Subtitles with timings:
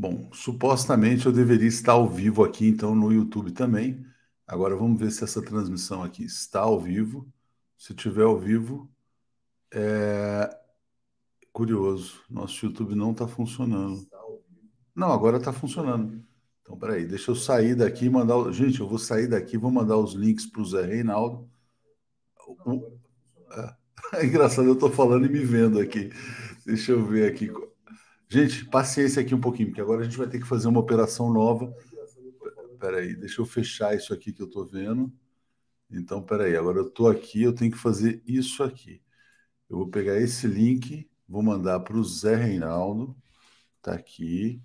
[0.00, 4.06] Bom, supostamente eu deveria estar ao vivo aqui, então, no YouTube também.
[4.46, 7.28] Agora vamos ver se essa transmissão aqui está ao vivo.
[7.76, 8.88] Se tiver ao vivo,
[9.74, 10.48] é
[11.52, 12.22] curioso.
[12.30, 14.06] Nosso YouTube não está funcionando.
[14.94, 16.24] Não, agora está funcionando.
[16.62, 18.52] Então, peraí, deixa eu sair daqui e mandar.
[18.52, 21.50] Gente, eu vou sair daqui e vou mandar os links para o Zé Reinaldo.
[22.46, 22.98] O...
[23.50, 23.76] É.
[24.22, 26.12] é engraçado, eu estou falando e me vendo aqui.
[26.64, 27.50] Deixa eu ver aqui.
[28.30, 31.32] Gente, paciência aqui um pouquinho, porque agora a gente vai ter que fazer uma operação
[31.32, 31.74] nova.
[32.72, 35.10] Espera aí, deixa eu fechar isso aqui que eu estou vendo.
[35.90, 39.00] Então, espera aí, agora eu estou aqui, eu tenho que fazer isso aqui.
[39.68, 43.16] Eu vou pegar esse link, vou mandar para o Zé Reinaldo,
[43.78, 44.62] está aqui.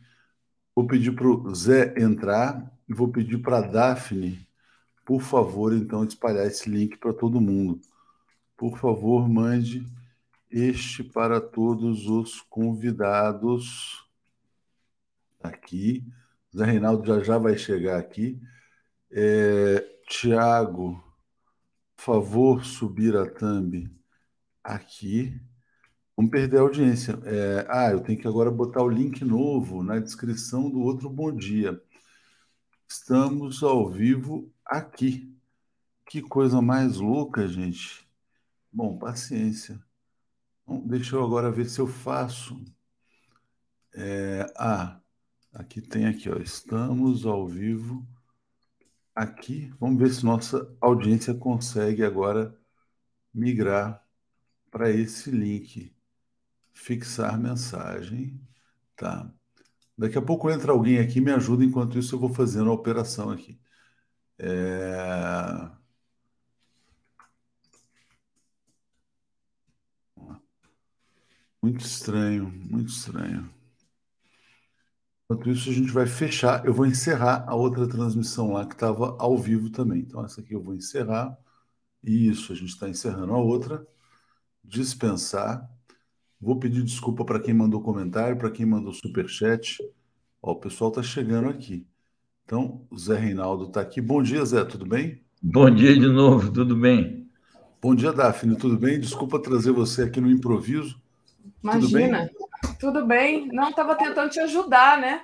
[0.76, 4.46] Vou pedir para o Zé entrar e vou pedir para a Daphne,
[5.06, 7.80] por favor, então, espalhar esse link para todo mundo.
[8.58, 9.86] Por favor, mande
[10.54, 14.08] este para todos os convidados.
[15.42, 16.06] Aqui.
[16.56, 18.40] Zé Reinaldo já já vai chegar aqui.
[19.12, 21.04] É, Tiago,
[21.98, 23.90] favor subir a thumb
[24.64, 25.42] aqui.
[26.16, 27.20] Vamos perder a audiência.
[27.26, 31.36] É, ah, eu tenho que agora botar o link novo na descrição do outro Bom
[31.36, 31.82] Dia.
[32.88, 35.36] Estamos ao vivo aqui.
[36.06, 38.08] Que coisa mais louca, gente.
[38.72, 39.80] Bom, paciência.
[40.68, 42.64] Deixa eu agora ver se eu faço.
[43.96, 45.00] É, ah,
[45.54, 46.38] aqui tem aqui, ó.
[46.38, 48.08] Estamos ao vivo
[49.16, 49.72] aqui.
[49.80, 52.58] Vamos ver se nossa audiência consegue agora
[53.34, 54.04] migrar
[54.72, 55.96] para esse link.
[56.74, 58.40] Fixar mensagem.
[58.96, 59.32] Tá.
[59.98, 63.30] Daqui a pouco entra alguém aqui me ajuda, enquanto isso eu vou fazendo a operação
[63.30, 63.60] aqui.
[64.40, 65.83] É...
[71.64, 73.50] Muito estranho, muito estranho.
[75.24, 76.66] Enquanto isso, a gente vai fechar.
[76.66, 80.02] Eu vou encerrar a outra transmissão lá que estava ao vivo também.
[80.02, 81.38] Então, essa aqui eu vou encerrar.
[82.04, 83.88] Isso, a gente está encerrando a outra.
[84.62, 85.66] Dispensar.
[86.38, 89.78] Vou pedir desculpa para quem mandou comentário, para quem mandou superchat.
[90.42, 91.88] Ó, o pessoal está chegando aqui.
[92.44, 94.02] Então, o Zé Reinaldo está aqui.
[94.02, 95.24] Bom dia, Zé, tudo bem?
[95.42, 97.26] Bom dia de novo, tudo bem?
[97.82, 99.00] Bom dia, Daphne, tudo bem?
[99.00, 101.02] Desculpa trazer você aqui no improviso.
[101.64, 101.82] Imagina.
[101.82, 102.78] Tudo bem?
[102.80, 103.48] Tudo bem?
[103.48, 105.22] Não, estava tentando te ajudar, né?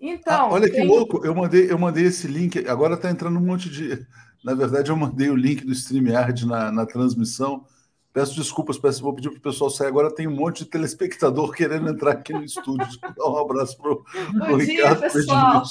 [0.00, 0.46] Então.
[0.46, 0.80] Ah, olha tem...
[0.80, 4.06] que louco, eu mandei, eu mandei esse link, agora está entrando um monte de.
[4.42, 7.64] Na verdade, eu mandei o link do StreamYard na, na transmissão.
[8.12, 9.88] Peço desculpas, peço, vou pedir para o pessoal sair.
[9.88, 12.86] Agora tem um monte de telespectador querendo entrar aqui no estúdio.
[13.00, 15.00] Dar um abraço para o Ricardo.
[15.00, 15.62] pessoal.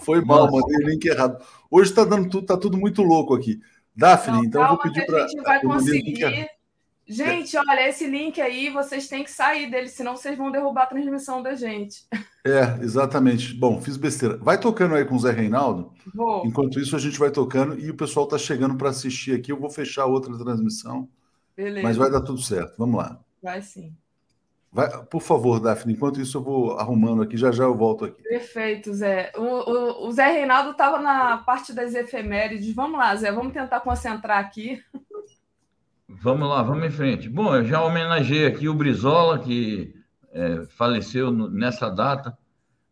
[0.00, 1.44] Foi mal, mandei o link errado.
[1.70, 3.60] Hoje está dando tudo, tá tudo muito louco aqui.
[3.94, 5.24] Daphne, Não, então eu vou pedir para.
[5.24, 6.48] A gente vai conseguir
[7.10, 10.86] Gente, olha, esse link aí, vocês têm que sair dele, senão vocês vão derrubar a
[10.86, 12.04] transmissão da gente.
[12.46, 13.52] É, exatamente.
[13.52, 14.36] Bom, fiz besteira.
[14.38, 15.92] Vai tocando aí com o Zé Reinaldo.
[16.14, 16.46] Vou.
[16.46, 19.50] Enquanto isso, a gente vai tocando e o pessoal está chegando para assistir aqui.
[19.50, 21.08] Eu vou fechar outra transmissão.
[21.56, 21.82] Beleza.
[21.82, 22.76] Mas vai dar tudo certo.
[22.78, 23.18] Vamos lá.
[23.42, 23.92] Vai sim.
[24.72, 28.22] Vai, por favor, Daphne, enquanto isso eu vou arrumando aqui, já já eu volto aqui.
[28.22, 29.32] Perfeito, Zé.
[29.36, 32.72] O, o, o Zé Reinaldo estava na parte das efemérides.
[32.72, 34.80] Vamos lá, Zé, vamos tentar concentrar aqui.
[36.18, 37.28] Vamos lá, vamos em frente.
[37.28, 39.94] Bom, eu já homenageei aqui o Brizola, que
[40.32, 42.36] é, faleceu no, nessa data,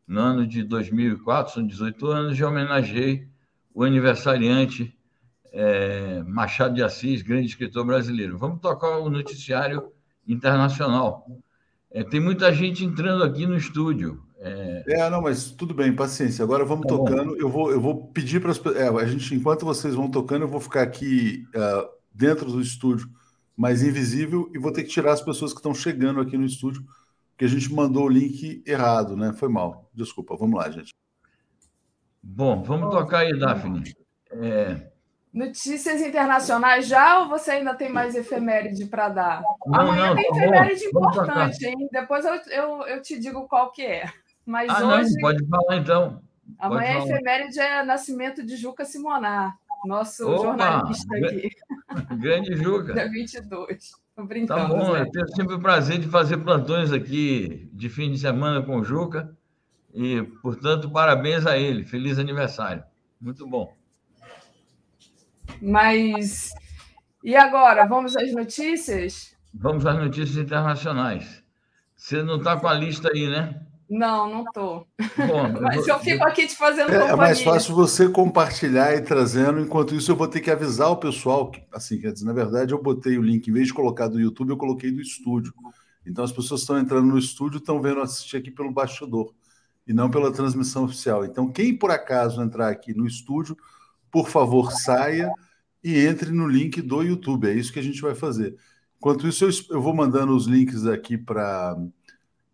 [0.07, 3.29] no ano de 2004, são 18 anos, já homenageei
[3.75, 4.97] o aniversariante
[5.53, 8.39] é, Machado de Assis, grande escritor brasileiro.
[8.39, 9.93] Vamos tocar o noticiário
[10.27, 11.27] internacional.
[11.91, 14.23] É, tem muita gente entrando aqui no estúdio.
[14.41, 14.85] É...
[14.87, 16.45] é, não, mas tudo bem, paciência.
[16.45, 17.37] Agora vamos tá tocando.
[17.37, 20.49] Eu vou, eu vou pedir para as é, a gente, enquanto vocês vão tocando, eu
[20.49, 23.09] vou ficar aqui uh, dentro do estúdio,
[23.57, 26.85] mas invisível, e vou ter que tirar as pessoas que estão chegando aqui no estúdio,
[27.31, 29.33] porque a gente mandou o link errado, né?
[29.33, 29.89] Foi mal.
[29.95, 30.93] Desculpa, vamos lá, gente.
[32.21, 33.95] Bom, vamos tocar aí, Daphne.
[34.33, 34.91] É...
[35.33, 39.43] Notícias internacionais já ou você ainda tem mais efeméride para dar?
[39.67, 41.89] Não, Amanhã não, tem tá efeméride importante, hein?
[41.93, 44.11] Depois eu, eu, eu te digo qual que é.
[44.45, 45.15] Mas ah, hoje.
[45.15, 46.23] Não, pode falar então.
[46.59, 47.05] Pode amanhã falar.
[47.05, 51.51] a efeméride é nascimento de Juca Simonar nosso Opa, jornalista aqui.
[52.19, 52.95] Grande Juca.
[52.95, 53.93] Da 22.
[54.15, 54.61] Tô brincando.
[54.61, 55.03] Tá bom, Zé.
[55.03, 58.85] eu tenho sempre o prazer de fazer plantões aqui de fim de semana com o
[58.85, 59.37] Juca.
[59.95, 61.85] E, portanto, parabéns a ele.
[61.85, 62.83] Feliz aniversário.
[63.21, 63.73] Muito bom.
[65.61, 66.53] Mas.
[67.23, 67.87] E agora?
[67.87, 69.37] Vamos às notícias?
[69.53, 71.43] Vamos às notícias internacionais.
[71.97, 73.61] Você não está com a lista aí, né?
[73.89, 74.87] Não, não estou.
[75.63, 79.61] Mas eu fico aqui te fazendo é, É mais fácil você compartilhar e trazendo.
[79.61, 81.51] Enquanto isso, eu vou ter que avisar o pessoal.
[81.51, 84.21] Que, assim, quer dizer, na verdade, eu botei o link, em vez de colocar do
[84.21, 85.55] YouTube, eu coloquei do estúdio.
[86.07, 89.33] Então, as pessoas estão entrando no estúdio estão vendo assistir aqui pelo bastidor.
[89.87, 91.25] e não pela transmissão oficial.
[91.25, 93.57] Então, quem por acaso entrar aqui no estúdio,
[94.11, 95.33] por favor, saia
[95.83, 97.49] e entre no link do YouTube.
[97.49, 98.55] É isso que a gente vai fazer.
[98.99, 101.77] Enquanto isso, eu, eu vou mandando os links aqui para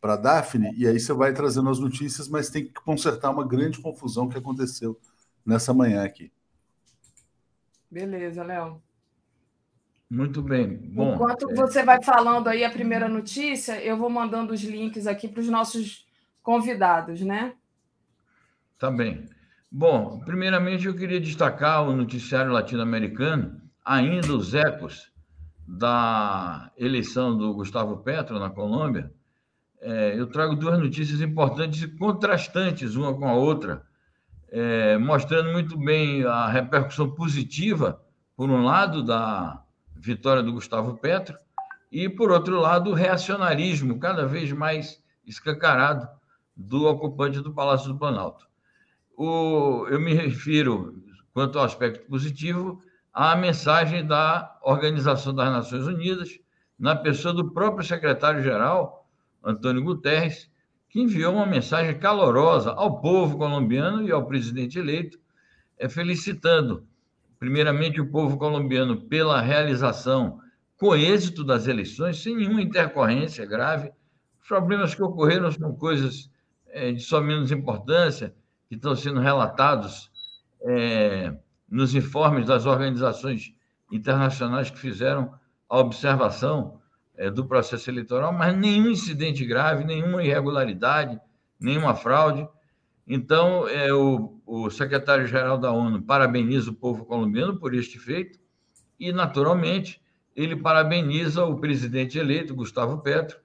[0.05, 3.81] para Daphne e aí você vai trazendo as notícias, mas tem que consertar uma grande
[3.81, 5.01] confusão que aconteceu
[5.47, 6.31] nessa manhã aqui.
[7.91, 8.83] Beleza, Léo.
[10.11, 10.77] Muito bem.
[10.77, 11.55] Bom, Enquanto é...
[11.55, 15.49] você vai falando aí a primeira notícia, eu vou mandando os links aqui para os
[15.49, 16.07] nossos
[16.43, 17.55] convidados, né?
[18.79, 19.27] Tá bem.
[19.73, 25.11] Bom, primeiramente eu queria destacar o noticiário latino-americano, ainda os ecos
[25.67, 29.11] da eleição do Gustavo Petro na Colômbia.
[29.87, 33.85] É, eu trago duas notícias importantes e contrastantes uma com a outra,
[34.51, 38.01] é, mostrando muito bem a repercussão positiva,
[38.35, 39.63] por um lado, da
[39.95, 41.37] vitória do Gustavo Petro,
[41.93, 46.09] e, por outro lado, o reacionarismo cada vez mais escancarado
[46.57, 48.49] do ocupante do Palácio do Planalto.
[49.15, 51.05] O, eu me refiro,
[51.35, 52.81] quanto ao aspecto positivo,
[53.13, 56.31] à mensagem da Organização das Nações Unidas,
[56.79, 59.04] na pessoa do próprio secretário-geral,
[59.45, 60.51] Antônio Guterres,
[60.89, 65.19] que enviou uma mensagem calorosa ao povo colombiano e ao presidente eleito,
[65.79, 66.87] é, felicitando,
[67.39, 70.41] primeiramente, o povo colombiano pela realização
[70.77, 73.93] com êxito das eleições, sem nenhuma intercorrência grave.
[74.41, 76.31] Os problemas que ocorreram são coisas
[76.69, 78.35] é, de só menos importância,
[78.69, 80.11] que estão sendo relatados
[80.63, 81.35] é,
[81.69, 83.55] nos informes das organizações
[83.91, 85.35] internacionais que fizeram
[85.69, 86.81] a observação
[87.17, 91.21] é, do processo eleitoral, mas nenhum incidente grave, nenhuma irregularidade,
[91.59, 92.47] nenhuma fraude.
[93.07, 98.39] Então, é, o, o secretário-geral da ONU parabeniza o povo colombiano por este feito
[98.99, 100.01] e, naturalmente,
[100.35, 103.39] ele parabeniza o presidente eleito, Gustavo Petro,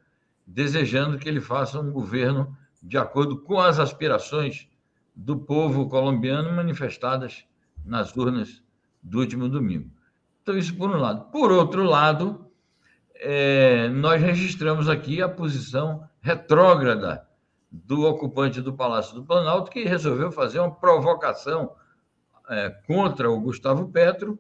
[0.46, 4.68] desejando que ele faça um governo de acordo com as aspirações
[5.16, 7.46] do povo colombiano manifestadas
[7.86, 8.64] nas urnas
[9.04, 9.92] do último domingo.
[10.42, 11.30] Então, isso por um lado.
[11.32, 12.49] Por outro lado,
[13.20, 17.28] é, nós registramos aqui a posição retrógrada
[17.72, 21.76] do ocupante do Palácio do Planalto, que resolveu fazer uma provocação
[22.50, 24.40] é, contra o Gustavo Petro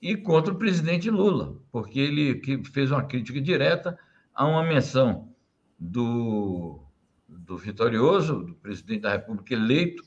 [0.00, 3.98] e contra o presidente Lula, porque ele que fez uma crítica direta
[4.34, 5.34] a uma menção
[5.78, 6.82] do
[7.28, 10.02] do vitorioso, do presidente da República eleito,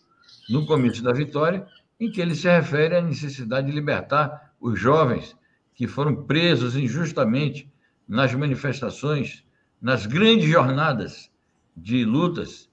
[0.49, 1.67] no comício da vitória,
[1.99, 5.35] em que ele se refere à necessidade de libertar os jovens
[5.73, 7.69] que foram presos injustamente
[8.09, 9.45] nas manifestações,
[9.79, 11.31] nas grandes jornadas
[11.77, 12.67] de lutas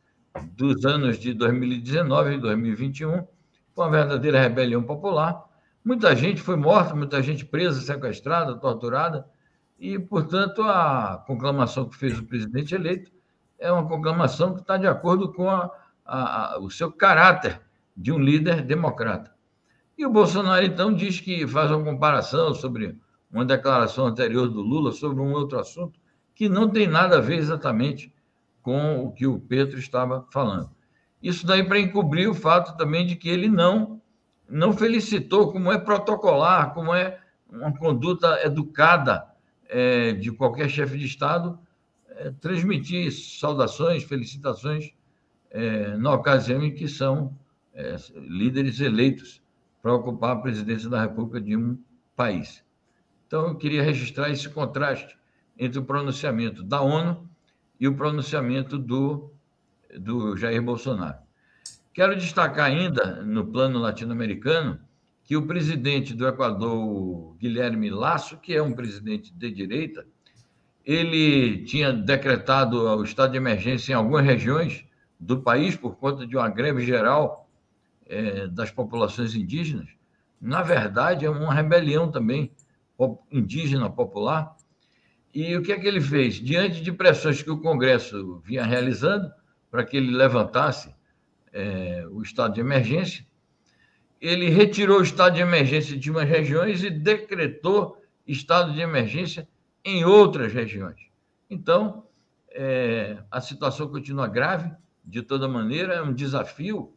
[0.53, 3.27] dos anos de 2019 e 2021,
[3.75, 5.45] com a verdadeira rebelião popular.
[5.85, 9.27] Muita gente foi morta, muita gente presa, sequestrada, torturada,
[9.79, 13.13] e, portanto, a conclamação que fez o presidente eleito
[13.59, 15.71] é uma conclamação que está de acordo com a,
[16.05, 17.61] a, a, o seu caráter
[17.95, 19.35] de um líder democrata.
[19.99, 22.99] E o Bolsonaro, então, diz que faz uma comparação sobre
[23.31, 25.99] uma declaração anterior do Lula sobre um outro assunto
[26.35, 28.13] que não tem nada a ver exatamente
[28.63, 30.71] com o que o Petro estava falando.
[31.23, 34.01] Isso daí para encobrir o fato também de que ele não
[34.49, 37.19] não felicitou, como é protocolar, como é
[37.51, 39.27] uma conduta educada
[39.69, 41.59] é, de qualquer chefe de Estado,
[42.11, 44.93] é, transmitir saudações, felicitações
[45.51, 47.37] é, na ocasião em que são
[47.75, 49.43] é, líderes eleitos
[49.83, 51.79] para ocupar a presidência da República de um
[52.15, 52.65] país.
[53.27, 55.17] Então, eu queria registrar esse contraste
[55.59, 57.29] entre o pronunciamento da ONU
[57.81, 59.31] e o pronunciamento do,
[59.99, 61.19] do Jair Bolsonaro.
[61.93, 64.79] Quero destacar ainda, no plano latino-americano,
[65.25, 70.07] que o presidente do Equador, Guilherme Lasso, que é um presidente de direita,
[70.85, 74.85] ele tinha decretado o estado de emergência em algumas regiões
[75.19, 77.49] do país por conta de uma greve geral
[78.07, 79.89] é, das populações indígenas.
[80.41, 82.53] Na verdade, é uma rebelião também
[83.31, 84.57] indígena popular.
[85.35, 86.35] E o que é que ele fez?
[86.35, 89.31] Diante de pressões que o Congresso vinha realizando
[89.71, 90.95] para que ele levantasse
[91.53, 93.27] é, o estado de emergência,
[94.21, 99.47] ele retirou o estado de emergência de umas regiões e decretou estado de emergência
[99.85, 101.01] em outras regiões.
[101.49, 102.05] Então,
[102.51, 104.73] é, a situação continua grave,
[105.05, 106.93] de toda maneira, é um desafio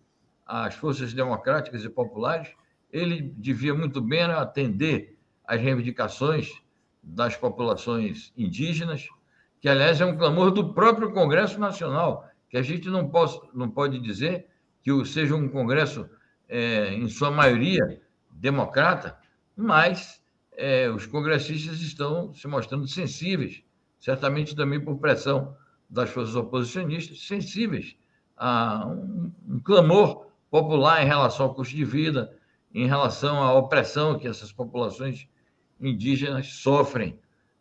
[0.45, 2.49] às forças democráticas e populares.
[2.91, 5.18] Ele devia muito bem atender
[5.49, 6.61] às reivindicações
[7.01, 9.09] das populações indígenas,
[9.59, 13.67] que, aliás, é um clamor do próprio Congresso Nacional, que a gente não, posso, não
[13.67, 14.45] pode dizer
[14.83, 16.07] que seja um Congresso,
[16.47, 19.17] é, em sua maioria, democrata,
[19.55, 20.21] mas
[20.55, 23.63] é, os congressistas estão se mostrando sensíveis,
[23.99, 25.57] certamente também por pressão
[25.89, 27.97] das forças oposicionistas, sensíveis
[28.37, 32.37] a um, um clamor popular em relação ao custo de vida,
[32.71, 35.27] em relação à opressão que essas populações
[35.79, 37.17] indígenas sofrem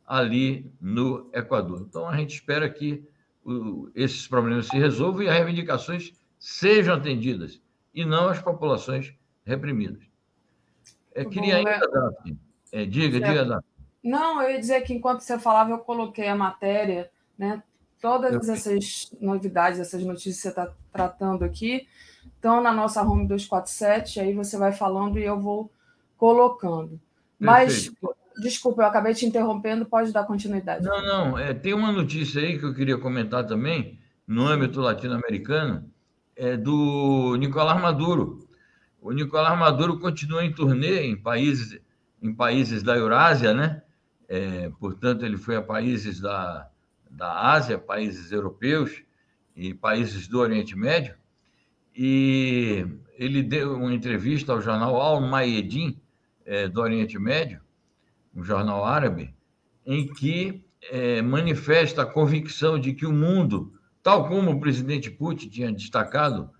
[0.06, 1.84] ali no Equador.
[1.88, 3.04] Então, a gente espera que
[3.44, 7.60] o, esses problemas se resolvam e as reivindicações sejam atendidas,
[7.94, 10.02] e não as populações reprimidas.
[11.14, 11.80] Eu tá queria ainda, é...
[11.80, 12.38] Daphne,
[12.72, 13.68] é, diga, diga, Daphne.
[14.02, 17.62] Não, eu ia dizer que enquanto você falava, eu coloquei a matéria, né?
[18.00, 21.88] Todas essas novidades, essas notícias que você está tratando aqui,
[22.36, 25.70] estão na nossa home 247, aí você vai falando e eu vou
[26.16, 27.00] colocando.
[27.38, 28.16] Mas, Perfeito.
[28.42, 30.84] desculpa, eu acabei te interrompendo, pode dar continuidade.
[30.84, 35.90] Não, não, é, tem uma notícia aí que eu queria comentar também, no âmbito latino-americano,
[36.36, 38.46] é do Nicolás Maduro.
[39.00, 41.80] O Nicolás Maduro continua em turnê em países,
[42.22, 43.82] em países da Eurásia, né?
[44.28, 46.68] É, portanto, ele foi a países da,
[47.10, 49.02] da Ásia, países europeus
[49.56, 51.14] e países do Oriente Médio,
[51.96, 55.98] e ele deu uma entrevista ao jornal Al-Mayedin,
[56.48, 57.60] é, do Oriente Médio,
[58.34, 59.34] um jornal árabe,
[59.84, 65.50] em que é, manifesta a convicção de que o mundo, tal como o presidente Putin
[65.50, 66.50] tinha destacado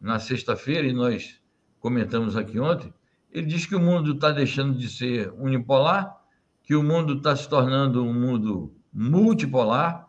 [0.00, 1.40] na sexta-feira, e nós
[1.80, 2.94] comentamos aqui ontem,
[3.32, 6.16] ele diz que o mundo está deixando de ser unipolar,
[6.62, 10.08] que o mundo está se tornando um mundo multipolar,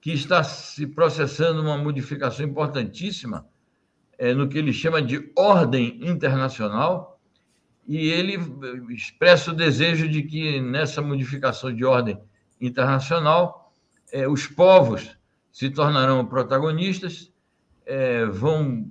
[0.00, 3.44] que está se processando uma modificação importantíssima
[4.16, 7.11] é, no que ele chama de ordem internacional,
[7.86, 8.38] e ele
[8.90, 12.18] expressa o desejo de que nessa modificação de ordem
[12.60, 13.72] internacional
[14.12, 15.16] é, os povos
[15.50, 17.30] se tornarão protagonistas,
[17.84, 18.88] é, vão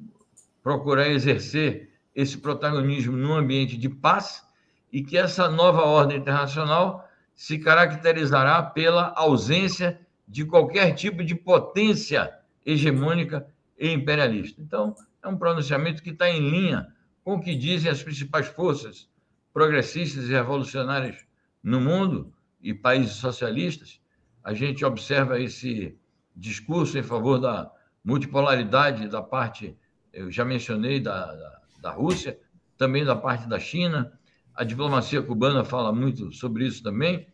[0.61, 4.45] procurar exercer esse protagonismo num ambiente de paz
[4.91, 12.31] e que essa nova ordem internacional se caracterizará pela ausência de qualquer tipo de potência
[12.65, 13.47] hegemônica
[13.79, 14.61] e imperialista.
[14.61, 14.93] Então,
[15.23, 16.87] é um pronunciamento que está em linha
[17.23, 19.09] com o que dizem as principais forças
[19.53, 21.25] progressistas e revolucionárias
[21.63, 23.99] no mundo e países socialistas.
[24.43, 25.97] A gente observa esse
[26.35, 27.71] discurso em favor da
[28.03, 29.77] multipolaridade da parte,
[30.11, 32.39] eu já mencionei, da, da, da Rússia,
[32.77, 34.11] também da parte da China.
[34.55, 37.27] A diplomacia cubana fala muito sobre isso também.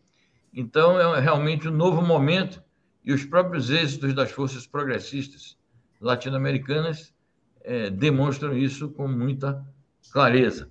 [0.52, 2.62] Então, é realmente um novo momento
[3.04, 5.56] e os próprios êxitos das forças progressistas
[6.00, 7.14] latino-americanas
[7.62, 9.64] é, demonstram isso com muita
[10.12, 10.70] clareza.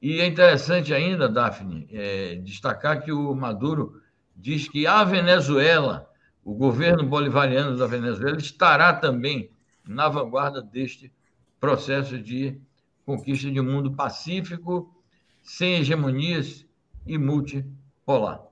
[0.00, 4.02] E é interessante ainda, Daphne, é, destacar que o Maduro
[4.36, 6.10] diz que a Venezuela,
[6.44, 9.50] o governo bolivariano da Venezuela, estará também
[9.86, 11.12] na vanguarda deste
[11.58, 12.60] processo de
[13.06, 14.94] conquista de um mundo pacífico,
[15.42, 16.66] sem hegemonias
[17.06, 18.42] e multipolar.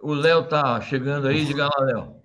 [0.00, 2.16] O Léo está chegando aí, diga lá, Léo.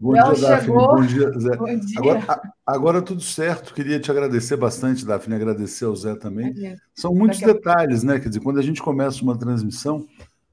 [0.00, 0.74] Bom Léo dia, Daphne.
[0.74, 1.56] Bom dia, Zé.
[1.56, 1.98] Bom dia.
[1.98, 3.74] Agora, agora, tudo certo.
[3.74, 6.54] Queria te agradecer bastante, Daphne, agradecer ao Zé também.
[6.94, 8.18] São muitos detalhes, né?
[8.18, 10.06] Quer dizer, quando a gente começa uma transmissão,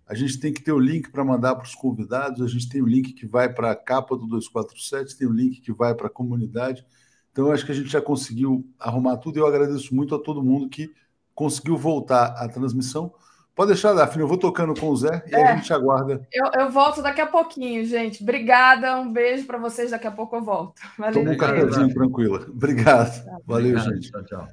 [0.08, 2.82] a gente tem que ter o link para mandar para os convidados, a gente tem
[2.82, 6.08] o link que vai para a capa do 247, tem o link que vai para
[6.08, 6.86] a comunidade.
[7.32, 10.20] Então, eu acho que a gente já conseguiu arrumar tudo e eu agradeço muito a
[10.20, 10.90] todo mundo que
[11.34, 13.14] conseguiu voltar à transmissão.
[13.56, 16.28] Pode deixar, Daphne, eu vou tocando com o Zé e é, a gente aguarda.
[16.32, 18.22] Eu, eu, volto daqui a pouquinho, gente.
[18.22, 19.92] Obrigada, um beijo para vocês.
[19.92, 20.74] Daqui a pouco eu volto.
[21.00, 21.14] Valeu.
[21.14, 22.46] Toma um cafezinho tranquila.
[22.50, 23.26] Obrigado.
[23.46, 23.94] Valeu, Obrigado.
[23.96, 24.12] gente.
[24.12, 24.48] Tchau, tchau.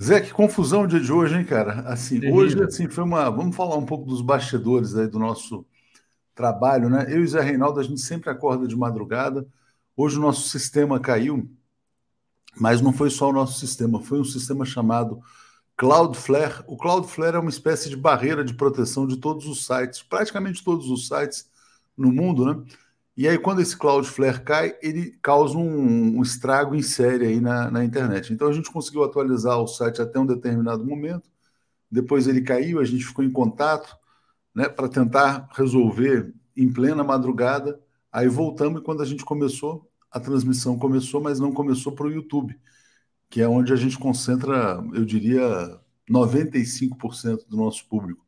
[0.00, 1.80] Zé, que confusão o dia de hoje, hein, cara?
[1.80, 3.28] Assim, hoje assim, foi uma.
[3.28, 5.66] Vamos falar um pouco dos bastidores aí do nosso
[6.32, 7.06] trabalho, né?
[7.08, 9.44] Eu e Zé Reinaldo, a gente sempre acorda de madrugada.
[9.96, 11.50] Hoje o nosso sistema caiu,
[12.56, 15.20] mas não foi só o nosso sistema, foi um sistema chamado
[15.80, 16.62] Cloudflare.
[16.66, 20.90] O Cloudflare é uma espécie de barreira de proteção de todos os sites, praticamente todos
[20.90, 21.50] os sites
[21.96, 22.62] no mundo, né?
[23.16, 27.70] E aí, quando esse Cloudflare cai, ele causa um, um estrago em série aí na,
[27.70, 28.30] na, internet.
[28.30, 31.30] Então, a gente conseguiu atualizar o site até um determinado momento.
[31.90, 33.96] Depois ele caiu, a gente ficou em contato
[34.54, 37.80] né, para tentar resolver em plena madrugada.
[38.12, 42.10] Aí voltamos e quando a gente começou, a transmissão começou, mas não começou para o
[42.10, 42.54] YouTube
[43.30, 48.26] que é onde a gente concentra, eu diria, 95% do nosso público,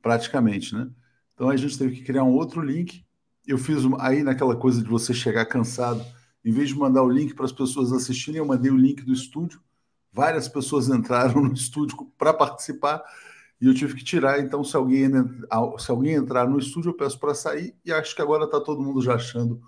[0.00, 0.90] praticamente, né?
[1.34, 3.04] Então a gente teve que criar um outro link.
[3.46, 6.04] Eu fiz aí naquela coisa de você chegar cansado,
[6.42, 9.12] em vez de mandar o link para as pessoas assistirem, eu mandei o link do
[9.12, 9.60] estúdio.
[10.10, 13.02] Várias pessoas entraram no estúdio para participar
[13.60, 14.40] e eu tive que tirar.
[14.40, 15.10] Então, se alguém,
[15.78, 17.74] se alguém entrar no estúdio, eu peço para sair.
[17.84, 19.60] E acho que agora está todo mundo já achando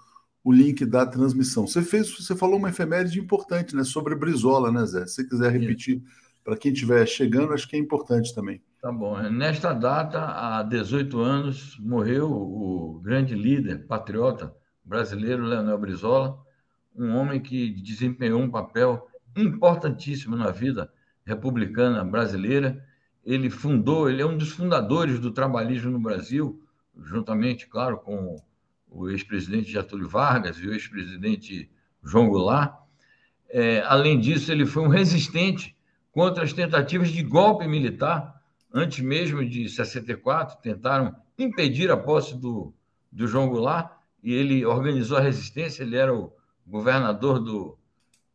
[0.44, 1.66] o link da transmissão.
[1.66, 5.06] Você fez, você falou uma efeméride importante, né, sobre Brizola, né, Zé?
[5.06, 6.02] Se você quiser repetir
[6.44, 8.60] para quem estiver chegando, acho que é importante também.
[8.80, 9.16] Tá bom.
[9.30, 14.52] Nesta data, há 18 anos, morreu o grande líder patriota
[14.84, 16.36] brasileiro Leonel Brizola,
[16.96, 19.06] um homem que desempenhou um papel
[19.36, 20.92] importantíssimo na vida
[21.24, 22.84] republicana brasileira.
[23.24, 26.60] Ele fundou, ele é um dos fundadores do trabalhismo no Brasil,
[27.04, 28.36] juntamente, claro, com
[28.94, 31.70] o ex-presidente Getúlio Vargas e o ex-presidente
[32.02, 32.74] João Goulart.
[33.48, 35.76] É, além disso, ele foi um resistente
[36.10, 38.40] contra as tentativas de golpe militar,
[38.72, 42.72] antes mesmo de 64, tentaram impedir a posse do,
[43.10, 43.90] do João Goulart,
[44.22, 46.32] e ele organizou a resistência, ele era o
[46.66, 47.78] governador do,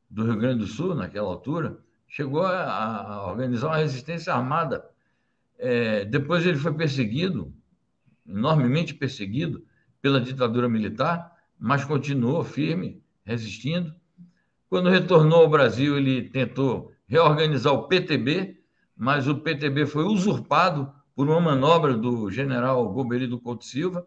[0.09, 4.83] do Rio Grande do Sul, naquela altura, chegou a, a organizar uma resistência armada.
[5.57, 7.53] É, depois ele foi perseguido,
[8.27, 9.63] enormemente perseguido
[10.01, 13.93] pela ditadura militar, mas continuou firme, resistindo.
[14.69, 18.59] Quando retornou ao Brasil, ele tentou reorganizar o PTB,
[18.95, 24.05] mas o PTB foi usurpado por uma manobra do general Goberido Couto Silva.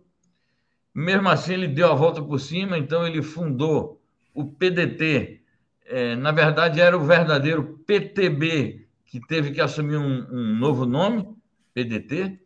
[0.95, 4.01] Mesmo assim, ele deu a volta por cima, então ele fundou
[4.35, 5.41] o PDT.
[5.87, 11.27] É, na verdade, era o verdadeiro PTB, que teve que assumir um, um novo nome,
[11.75, 12.39] PDT,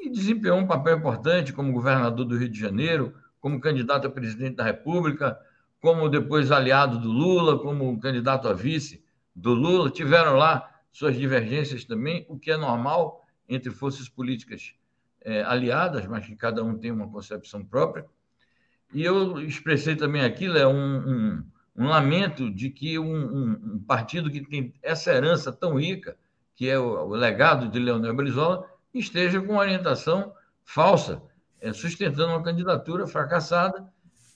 [0.00, 4.56] e desempenhou um papel importante como governador do Rio de Janeiro, como candidato a presidente
[4.56, 5.38] da República,
[5.80, 9.02] como depois aliado do Lula, como candidato a vice
[9.34, 9.90] do Lula.
[9.90, 14.74] Tiveram lá suas divergências também, o que é normal entre forças políticas
[15.22, 18.06] é, aliadas, mas que cada um tem uma concepção própria.
[18.92, 21.44] E eu expressei também aquilo, é um, um,
[21.76, 26.16] um lamento de que um, um, partido que tem essa herança tão rica,
[26.54, 30.32] que é o, o legado de Leonel Brizola, esteja com orientação
[30.64, 31.22] falsa,
[31.60, 33.86] é, sustentando uma candidatura fracassada.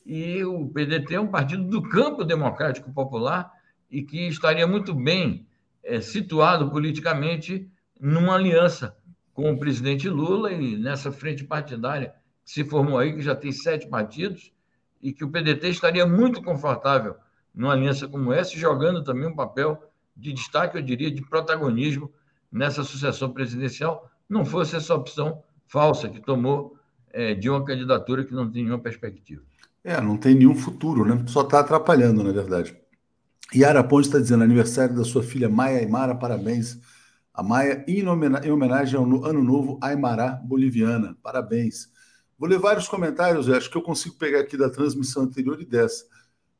[0.04, 3.50] E o PDT é um partido do campo democrático popular
[3.90, 5.46] e que estaria muito bem
[5.82, 8.96] é, situado politicamente numa aliança
[9.32, 13.50] com o presidente Lula e nessa frente partidária que se formou aí, que já tem
[13.50, 14.52] sete partidos,
[15.00, 17.16] e que o PDT estaria muito confortável
[17.54, 19.82] numa aliança como essa, jogando também um papel
[20.16, 22.12] de destaque, eu diria, de protagonismo
[22.50, 26.76] nessa sucessão presidencial, não fosse essa opção falsa que tomou
[27.12, 29.42] é, de uma candidatura que não tem nenhuma perspectiva.
[29.82, 31.24] É, não tem nenhum futuro, né?
[31.26, 32.76] Só está atrapalhando, na verdade.
[33.54, 36.78] Yara Ponte está dizendo aniversário da sua filha Maia Aymara, parabéns.
[37.32, 41.88] A Maia, em homenagem ao Ano Novo Aymará Boliviana, parabéns.
[42.38, 46.04] Vou ler vários comentários, acho que eu consigo pegar aqui da transmissão anterior e dessa.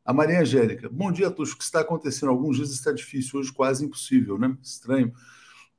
[0.05, 1.55] A Maria Angélica, bom dia, Tuxo.
[1.55, 2.29] O que está acontecendo?
[2.29, 4.57] Alguns dias está difícil, hoje quase impossível, né?
[4.63, 5.13] Estranho.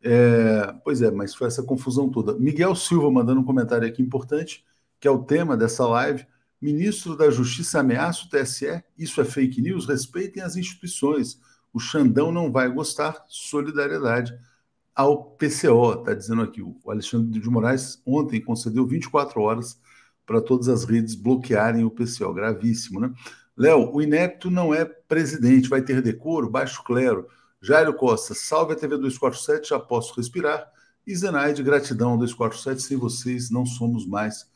[0.08, 2.36] É, pois é, mas foi essa confusão toda.
[2.36, 4.64] Miguel Silva mandando um comentário aqui importante,
[5.00, 6.28] que é o tema dessa live.
[6.62, 8.84] Ministro da Justiça ameaça o TSE.
[8.96, 9.88] Isso é fake news?
[9.88, 11.42] Respeitem as instituições.
[11.74, 13.26] O Xandão não vai gostar.
[13.28, 14.38] Solidariedade
[14.94, 16.62] ao PCO, está dizendo aqui.
[16.62, 19.80] O Alexandre de Moraes ontem concedeu 24 horas
[20.24, 22.32] para todas as redes bloquearem o PCO.
[22.32, 23.12] Gravíssimo, né?
[23.58, 27.28] Léo, o inepto não é presidente, vai ter decoro, baixo clero.
[27.62, 30.72] Jairo Costa, salve a TV 247, já posso respirar.
[31.06, 34.50] E Zenaide, gratidão 247, sem vocês não somos mais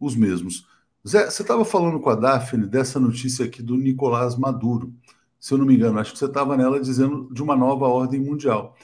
[0.00, 0.66] os mesmos.
[1.06, 4.92] Zé, você estava falando com a Daphne dessa notícia aqui do Nicolás Maduro.
[5.38, 8.20] Se eu não me engano, acho que você estava nela dizendo de uma nova ordem
[8.20, 8.76] mundial.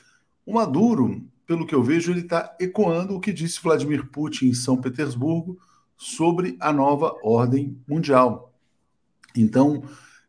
[0.45, 4.55] O Maduro, pelo que eu vejo, ele está ecoando o que disse Vladimir Putin em
[4.55, 5.59] São Petersburgo
[5.97, 8.53] sobre a nova ordem mundial.
[9.37, 9.85] Então,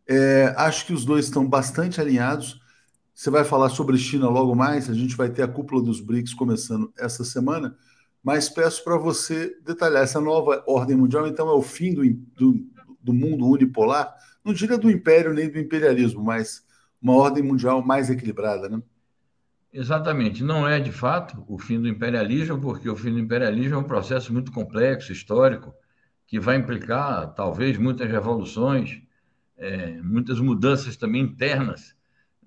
[0.08, 2.60] é, acho que os dois estão bastante alinhados.
[3.20, 6.34] Você vai falar sobre China logo mais, a gente vai ter a cúpula dos BRICS
[6.34, 7.76] começando essa semana,
[8.24, 12.66] mas peço para você detalhar essa nova ordem mundial, então é o fim do, do,
[13.04, 16.66] do mundo unipolar, não diria do império nem do imperialismo, mas
[17.02, 18.82] uma ordem mundial mais equilibrada, né?
[19.74, 20.42] Exatamente.
[20.42, 23.84] Não é, de fato, o fim do imperialismo, porque o fim do imperialismo é um
[23.84, 25.74] processo muito complexo, histórico,
[26.26, 29.02] que vai implicar, talvez, muitas revoluções,
[29.58, 31.94] é, muitas mudanças também internas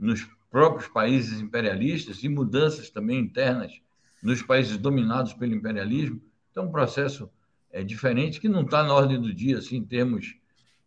[0.00, 3.72] nos próprios países imperialistas e mudanças também internas
[4.22, 6.20] nos países dominados pelo imperialismo.
[6.50, 7.30] Então, um processo
[7.72, 10.36] é, diferente que não está na ordem do dia, assim, em termos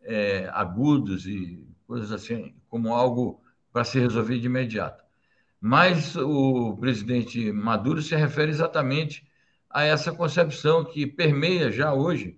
[0.04, 3.41] é, agudos e coisas assim, como algo
[3.73, 5.04] para se resolver de imediato.
[5.60, 9.28] Mas o presidente Maduro se refere exatamente
[9.67, 12.38] a essa concepção que permeia já hoje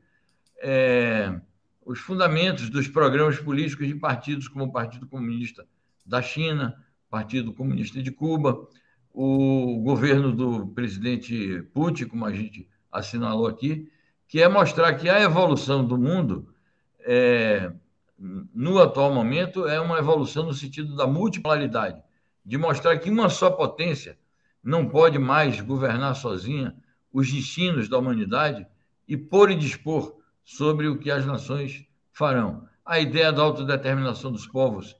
[0.64, 1.40] é,
[1.86, 5.68] os fundamentos dos programas políticos de partidos como o Partido Comunista
[6.06, 8.68] da China, Partido Comunista de Cuba,
[9.14, 13.90] o governo do presidente Putin, como a gente assinalou aqui,
[14.28, 16.54] que é mostrar que a evolução do mundo,
[17.00, 17.72] é,
[18.20, 22.02] no atual momento, é uma evolução no sentido da multipolaridade,
[22.46, 24.18] de mostrar que uma só potência
[24.64, 26.76] não pode mais governar sozinha
[27.12, 28.68] os destinos da humanidade
[29.08, 32.68] e pôr e dispor sobre o que as nações farão.
[32.86, 34.96] A ideia da autodeterminação dos povos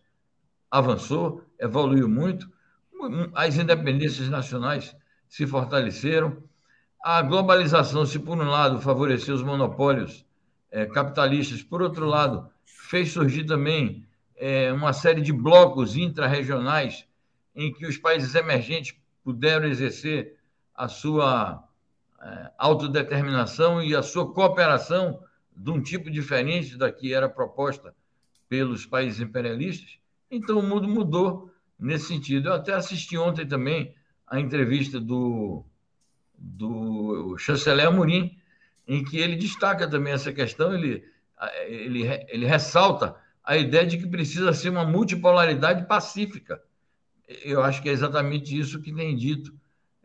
[0.70, 2.52] avançou, evoluiu muito,
[3.34, 4.96] as independências nacionais
[5.28, 6.44] se fortaleceram,
[7.04, 10.26] a globalização, se por um lado favoreceu os monopólios
[10.72, 17.08] é, capitalistas, por outro lado, fez surgir também é, uma série de blocos intrarregionais
[17.56, 20.38] em que os países emergentes puderam exercer
[20.76, 21.64] a sua
[22.22, 25.22] é, autodeterminação e a sua cooperação
[25.56, 27.96] de um tipo diferente da que era proposta
[28.48, 29.98] pelos países imperialistas.
[30.30, 32.50] Então, o mundo mudou nesse sentido.
[32.50, 33.94] Eu até assisti ontem também
[34.26, 35.64] a entrevista do,
[36.38, 38.38] do chanceler Amorim,
[38.88, 41.04] em que ele destaca também essa questão, ele,
[41.68, 46.62] ele, ele ressalta a ideia de que precisa ser uma multipolaridade pacífica.
[47.44, 49.54] Eu acho que é exatamente isso que tem dito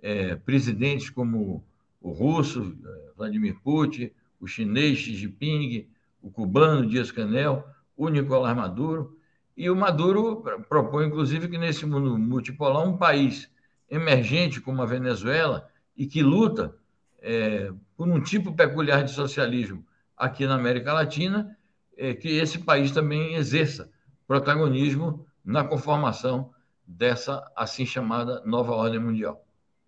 [0.00, 1.64] é, presidentes como
[2.00, 5.88] o russo, é, Vladimir Putin, o chinês Xi Jinping,
[6.20, 7.64] o cubano Dias-Canel,
[7.96, 9.16] o Nicolás Maduro.
[9.56, 13.50] E o Maduro propõe, inclusive, que nesse mundo multipolar, um país
[13.90, 16.74] emergente como a Venezuela e que luta
[17.20, 19.84] é, por um tipo peculiar de socialismo
[20.16, 21.56] aqui na América Latina,
[21.96, 23.90] é, que esse país também exerça
[24.26, 26.50] protagonismo na conformação
[26.86, 29.44] dessa assim chamada nova ordem mundial.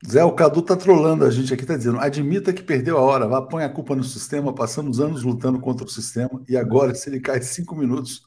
[0.06, 3.26] Zé, o Cadu tá trolando a gente aqui, tá dizendo: admita que perdeu a hora,
[3.26, 7.08] vá, põe a culpa no sistema, passamos anos lutando contra o sistema, e agora, se
[7.08, 8.22] ele cai cinco minutos,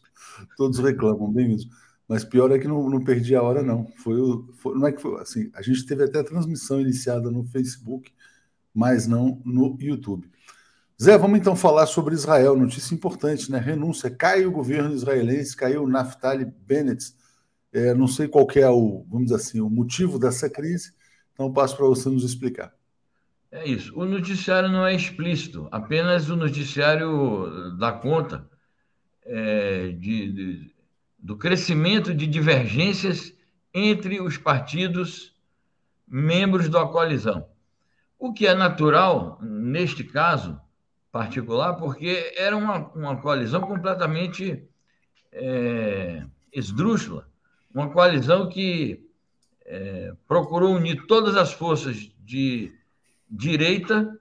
[0.56, 1.68] todos reclamam, bem isso.
[2.08, 3.88] Mas pior é que não, não perdi a hora, não.
[3.98, 7.30] Foi, o, foi, não é que foi assim, a gente teve até a transmissão iniciada
[7.30, 8.12] no Facebook,
[8.74, 10.30] mas não no YouTube.
[11.02, 13.60] Zé, vamos então falar sobre Israel, notícia importante, né?
[13.60, 17.14] Renúncia, cai o governo israelense, caiu Naftali Bennett.
[17.72, 20.94] É, não sei qual é o, vamos dizer assim, o motivo dessa crise
[21.38, 22.74] então, passo para você nos explicar.
[23.52, 23.96] É isso.
[23.96, 28.50] O noticiário não é explícito, apenas o noticiário dá conta
[29.28, 30.76] é, de, de,
[31.20, 33.34] do crescimento de divergências
[33.74, 35.36] entre os partidos
[36.08, 37.48] membros da coalizão.
[38.18, 40.60] O que é natural, neste caso
[41.12, 44.68] particular, porque era uma, uma coalizão completamente
[45.32, 47.28] é, esdrúxula,
[47.74, 49.06] uma coalizão que
[49.66, 52.74] é, procurou unir todas as forças de
[53.30, 54.18] direita,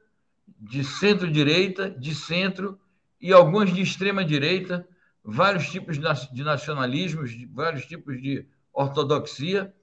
[0.61, 2.79] de centro-direita, de centro
[3.21, 4.87] e algumas de extrema-direita,
[5.27, 9.75] vários tipos de nacionalismos, vários tipos de ortodoxia,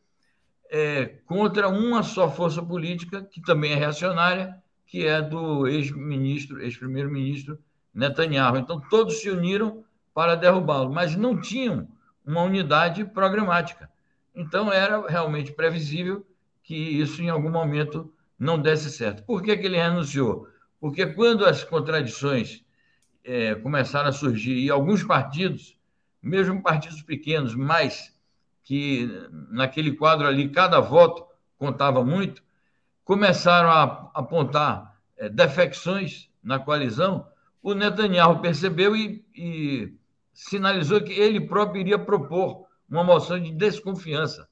[0.71, 4.55] é, contra uma só força política, que também é reacionária,
[4.87, 7.59] que é do ex-ministro, ex-primeiro-ministro
[7.93, 8.57] Netanyahu.
[8.57, 11.87] Então, todos se uniram para derrubá-lo, mas não tinham
[12.25, 13.89] uma unidade programática.
[14.33, 16.25] Então, era realmente previsível
[16.63, 19.23] que isso, em algum momento, não desse certo.
[19.23, 20.47] Por que, que ele renunciou?
[20.79, 22.62] Porque quando as contradições
[23.23, 25.77] é, começaram a surgir, e alguns partidos,
[26.21, 28.13] mesmo partidos pequenos, mas
[28.63, 29.09] que
[29.49, 31.25] naquele quadro ali cada voto
[31.57, 32.43] contava muito,
[33.03, 37.27] começaram a apontar é, defecções na coalizão,
[37.61, 39.93] o Netanyahu percebeu e, e
[40.33, 44.47] sinalizou que ele próprio iria propor uma moção de desconfiança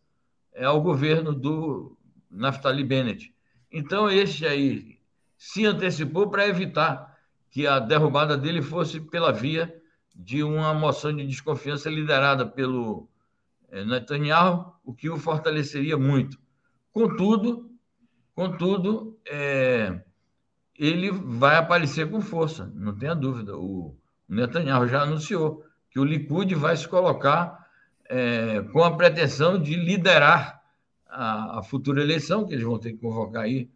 [0.54, 1.98] é, ao governo do
[2.30, 3.34] Naftali Bennett.
[3.72, 5.00] Então, este aí
[5.38, 7.11] se antecipou para evitar
[7.52, 9.76] que a derrubada dele fosse pela via
[10.16, 13.08] de uma moção de desconfiança liderada pelo
[13.70, 16.40] é, Netanyahu, o que o fortaleceria muito.
[16.92, 17.70] Contudo,
[18.34, 20.02] contudo, é,
[20.78, 23.56] ele vai aparecer com força, não tenha dúvida.
[23.58, 23.96] O
[24.28, 27.68] Netanyahu já anunciou que o Likud vai se colocar
[28.06, 30.62] é, com a pretensão de liderar
[31.08, 33.70] a, a, futura eleição, que eles vão ter que convocar aí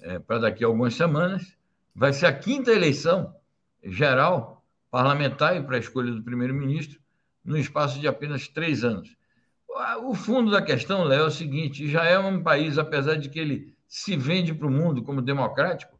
[0.00, 1.57] é, para daqui a algumas semanas.
[1.98, 3.34] Vai ser a quinta eleição
[3.82, 7.00] geral parlamentar e para a escolha do primeiro-ministro
[7.44, 9.16] no espaço de apenas três anos.
[10.04, 13.40] O fundo da questão, Léo, é o seguinte: Israel é um país, apesar de que
[13.40, 15.98] ele se vende para o mundo como democrático,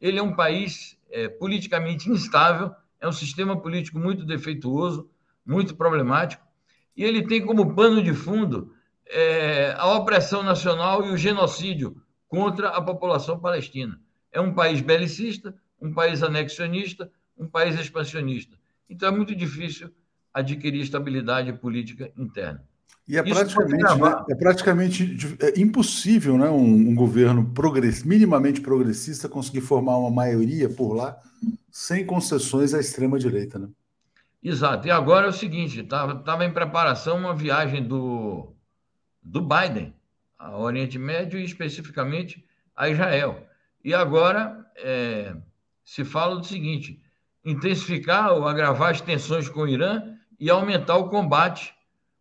[0.00, 5.10] ele é um país é, politicamente instável, é um sistema político muito defeituoso,
[5.44, 6.46] muito problemático,
[6.96, 8.72] e ele tem como pano de fundo
[9.08, 14.00] é, a opressão nacional e o genocídio contra a população palestina.
[14.32, 18.56] É um país belicista, um país anexionista, um país expansionista.
[18.88, 19.90] Então é muito difícil
[20.32, 22.64] adquirir estabilidade política interna.
[23.06, 29.28] E é praticamente, né, é praticamente é impossível né, um, um governo progress, minimamente progressista
[29.28, 31.18] conseguir formar uma maioria por lá
[31.70, 33.58] sem concessões à extrema-direita.
[33.58, 33.68] Né?
[34.42, 34.86] Exato.
[34.86, 38.54] E agora é o seguinte: estava em preparação uma viagem do,
[39.22, 39.94] do Biden
[40.38, 43.46] ao Oriente Médio e especificamente a Israel.
[43.84, 45.34] E agora é,
[45.84, 47.00] se fala do seguinte:
[47.44, 51.74] intensificar ou agravar as tensões com o Irã e aumentar o combate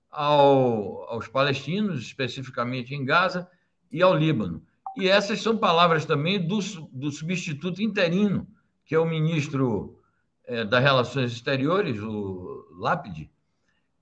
[0.10, 3.50] ao, aos palestinos, especificamente em Gaza,
[3.92, 4.64] e ao Líbano.
[4.98, 6.60] E essas são palavras também do,
[6.92, 8.48] do substituto interino,
[8.86, 9.98] que é o ministro
[10.46, 13.32] é, das Relações Exteriores, o Lápide.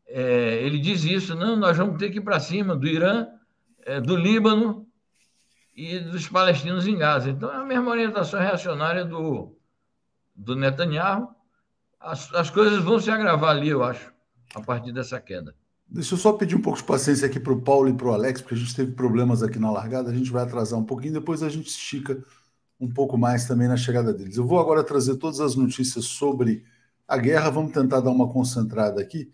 [0.08, 3.28] É, ele diz isso: não, nós vamos ter que ir para cima do Irã,
[3.86, 4.89] é, do Líbano
[5.80, 7.30] e dos palestinos em Gaza.
[7.30, 9.56] Então, é a mesma orientação reacionária do,
[10.36, 11.30] do Netanyahu.
[11.98, 14.12] As, as coisas vão se agravar ali, eu acho,
[14.54, 15.56] a partir dessa queda.
[15.88, 18.14] Deixa eu só pedir um pouco de paciência aqui para o Paulo e para o
[18.14, 21.14] Alex, porque a gente teve problemas aqui na largada, a gente vai atrasar um pouquinho,
[21.14, 22.22] depois a gente estica
[22.80, 24.36] um pouco mais também na chegada deles.
[24.36, 26.64] Eu vou agora trazer todas as notícias sobre
[27.08, 29.32] a guerra, vamos tentar dar uma concentrada aqui.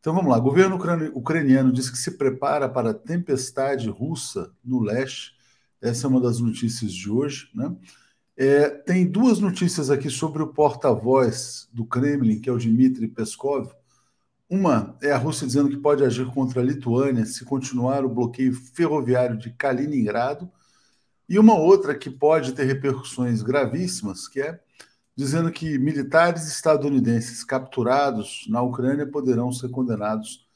[0.00, 0.76] Então vamos lá, o governo
[1.14, 5.33] ucraniano diz que se prepara para a tempestade russa no leste,
[5.84, 7.50] essa é uma das notícias de hoje.
[7.54, 7.74] Né?
[8.36, 13.70] É, tem duas notícias aqui sobre o porta-voz do Kremlin, que é o Dmitry Peskov,
[14.48, 18.54] uma é a Rússia dizendo que pode agir contra a Lituânia se continuar o bloqueio
[18.54, 20.50] ferroviário de Kaliningrado,
[21.28, 24.60] e uma outra que pode ter repercussões gravíssimas, que é
[25.16, 30.46] dizendo que militares estadunidenses capturados na Ucrânia poderão ser condenados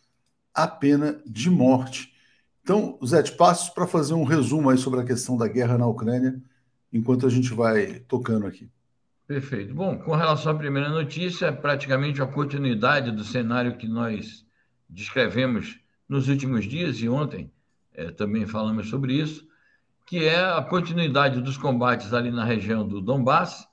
[0.53, 2.12] à pena de morte.
[2.69, 5.87] Então, Zé, te passo para fazer um resumo aí sobre a questão da guerra na
[5.87, 6.39] Ucrânia,
[6.93, 8.71] enquanto a gente vai tocando aqui.
[9.27, 9.73] Perfeito.
[9.73, 14.45] Bom, com relação à primeira notícia, é praticamente a continuidade do cenário que nós
[14.87, 17.51] descrevemos nos últimos dias e ontem
[17.95, 19.49] é, também falamos sobre isso,
[20.05, 23.67] que é a continuidade dos combates ali na região do Donbass.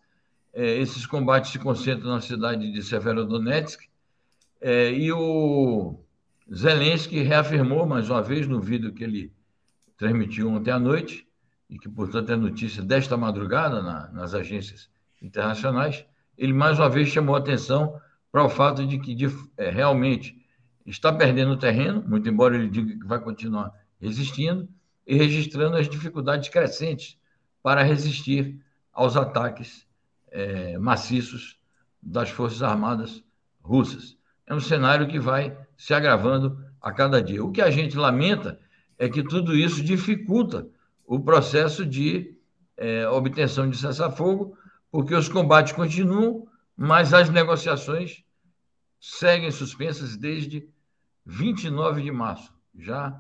[0.54, 3.90] É, esses combates se concentram na cidade de Severodonetsk
[4.62, 6.00] é, e o
[6.54, 9.34] Zelensky reafirmou mais uma vez no vídeo que ele
[9.98, 11.28] transmitiu ontem à noite
[11.70, 14.90] e que, portanto, é notícia desta madrugada na, nas agências
[15.22, 16.06] internacionais,
[16.38, 18.00] ele mais uma vez chamou atenção
[18.32, 19.28] para o fato de que de,
[19.58, 20.38] é, realmente
[20.86, 24.68] está perdendo terreno, muito embora ele diga que vai continuar resistindo,
[25.08, 27.18] e registrando as dificuldades crescentes
[27.62, 28.60] para resistir
[28.92, 29.86] aos ataques
[30.32, 31.60] é, maciços
[32.02, 33.24] das Forças Armadas
[33.62, 34.18] russas.
[34.48, 37.44] É um cenário que vai se agravando a cada dia.
[37.44, 38.60] O que a gente lamenta
[38.98, 40.68] é que tudo isso dificulta
[41.06, 42.36] o processo de
[42.78, 44.58] é, obtenção de cessar-fogo,
[44.92, 48.24] porque os combates continuam, mas as negociações
[49.00, 50.68] seguem suspensas desde
[51.26, 53.16] 29 de março, já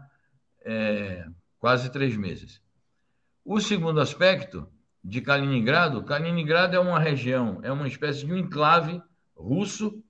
[0.63, 1.27] é,
[1.59, 2.61] quase três meses.
[3.43, 4.67] O segundo aspecto
[5.03, 9.01] de Kaliningrado, Kaliningrado é uma região, é uma espécie de um enclave
[9.35, 10.03] russo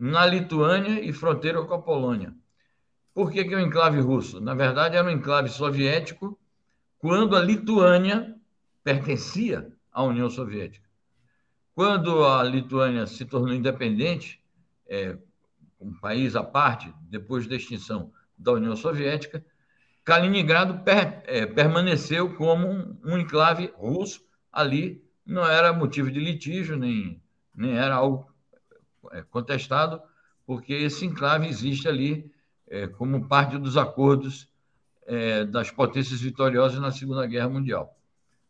[0.00, 2.34] na Lituânia e fronteira com a Polônia.
[3.12, 4.40] Por que, que é um enclave russo?
[4.40, 6.38] Na verdade, era um enclave soviético
[6.98, 8.34] quando a Lituânia
[8.82, 10.88] pertencia à União Soviética.
[11.74, 14.42] Quando a Lituânia se tornou independente,
[14.88, 15.18] é,
[15.78, 19.44] um país à parte, depois da extinção da União Soviética,
[20.02, 26.76] Kaliningrado per, é, permaneceu como um, um, enclave russo ali, não era motivo de litígio,
[26.76, 27.22] nem,
[27.54, 28.29] nem era algo
[29.30, 30.02] contestado,
[30.46, 32.30] porque esse enclave existe ali
[32.68, 34.48] é, como parte dos acordos
[35.06, 37.96] é, das potências vitoriosas na Segunda Guerra Mundial.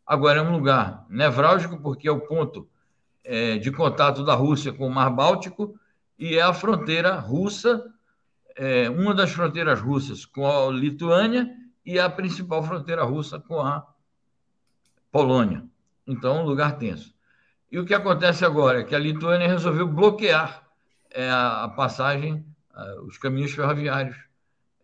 [0.05, 2.67] Agora, é um lugar nevrálgico, porque é o ponto
[3.23, 5.79] é, de contato da Rússia com o Mar Báltico
[6.17, 7.83] e é a fronteira russa,
[8.55, 11.49] é, uma das fronteiras russas com a Lituânia
[11.85, 13.87] e a principal fronteira russa com a
[15.11, 15.63] Polônia.
[16.05, 17.13] Então, um lugar tenso.
[17.71, 20.67] E o que acontece agora é que a Lituânia resolveu bloquear
[21.09, 22.45] é, a, passagem,
[23.07, 24.17] os caminhos ferroviários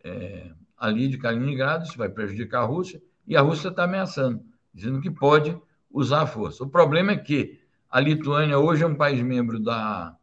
[0.02, 5.02] é, ali de Kaliningrado, isso vai prejudicar a Rússia, e a Rússia está ameaçando, dizendo
[5.02, 5.54] que pode
[5.90, 6.64] usar a força.
[6.64, 10.16] O problema é que a Lituânia hoje é um país membro da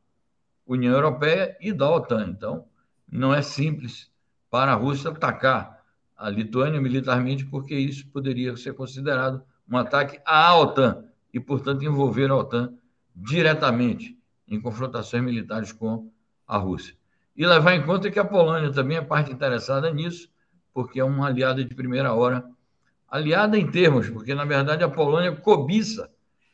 [0.66, 2.66] União Europeia e da OTAN, então
[3.08, 4.10] não é simples
[4.50, 5.84] para a Rússia atacar
[6.18, 11.04] a Lituânia militarmente, porque isso poderia ser considerado um ataque à OTAN
[11.36, 12.74] e, portanto, envolver a OTAN
[13.14, 14.18] diretamente
[14.48, 16.10] em confrontações militares com
[16.48, 16.96] a Rússia.
[17.36, 20.30] E levar em conta que a Polônia também é parte interessada nisso,
[20.74, 22.46] porque é uma aliada de primeira hora.
[23.10, 26.10] Aliada em termos, porque, na verdade, a Polônia cobiça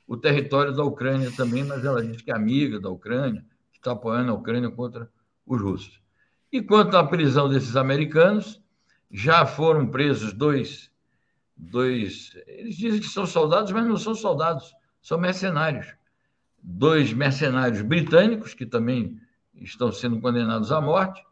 [0.07, 3.91] o território da Ucrânia também, mas ela diz que é amiga da Ucrânia, que está
[3.91, 5.07] apoiando a Ucrânia contra
[5.45, 6.01] os russos.
[6.51, 8.59] E quanto à prisão desses americanos,
[9.11, 10.90] já foram presos dois
[11.61, 12.35] dois.
[12.47, 15.93] Eles dizem que são soldados, mas não são soldados, são mercenários.
[16.61, 19.19] Dois mercenários britânicos, que também
[19.53, 21.23] estão sendo condenados à morte.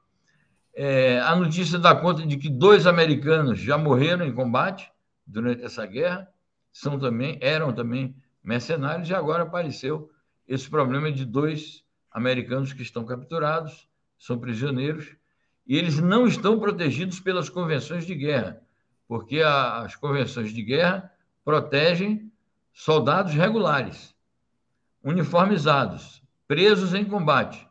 [0.74, 4.92] É, a notícia dá conta de que dois americanos já morreram em combate
[5.26, 6.30] durante essa guerra,
[6.72, 10.10] são também, eram também mercenários, e agora apareceu
[10.48, 13.88] esse problema de dois americanos que estão capturados,
[14.18, 15.16] são prisioneiros,
[15.68, 18.62] e eles não estão protegidos pelas convenções de guerra,
[19.10, 21.12] porque a, as convenções de guerra
[21.44, 22.32] protegem
[22.72, 24.16] soldados regulares,
[25.04, 27.68] uniformizados, presos em combate.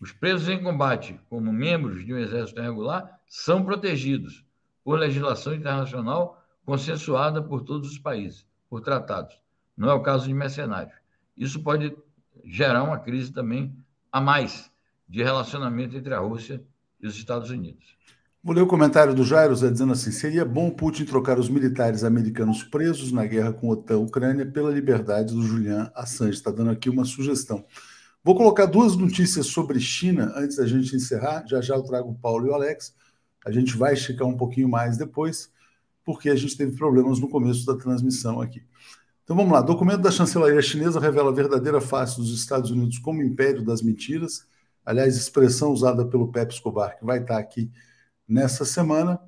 [0.00, 4.44] Os presos em combate, como membros de um exército regular, são protegidos
[4.84, 9.36] por legislação internacional consensuada por todos os países, por tratados.
[9.76, 10.94] Não é o caso de mercenários.
[11.36, 11.96] Isso pode
[12.44, 13.76] gerar uma crise também
[14.12, 14.70] a mais
[15.08, 16.62] de relacionamento entre a Rússia
[17.00, 17.97] e os Estados Unidos.
[18.42, 22.04] Vou ler o comentário do Jairo Zé dizendo assim: seria bom Putin trocar os militares
[22.04, 26.36] americanos presos na guerra com a OTAN-Ucrânia pela liberdade do Julian Assange.
[26.36, 27.64] Está dando aqui uma sugestão.
[28.22, 31.44] Vou colocar duas notícias sobre China antes da gente encerrar.
[31.48, 32.94] Já já eu trago o Paulo e o Alex.
[33.44, 35.50] A gente vai esticar um pouquinho mais depois,
[36.04, 38.62] porque a gente teve problemas no começo da transmissão aqui.
[39.24, 39.60] Então vamos lá.
[39.60, 44.46] Documento da chancelaria chinesa revela a verdadeira face dos Estados Unidos como império das mentiras.
[44.86, 47.70] Aliás, expressão usada pelo Pepe Escobar, que vai estar aqui
[48.28, 49.18] nessa semana.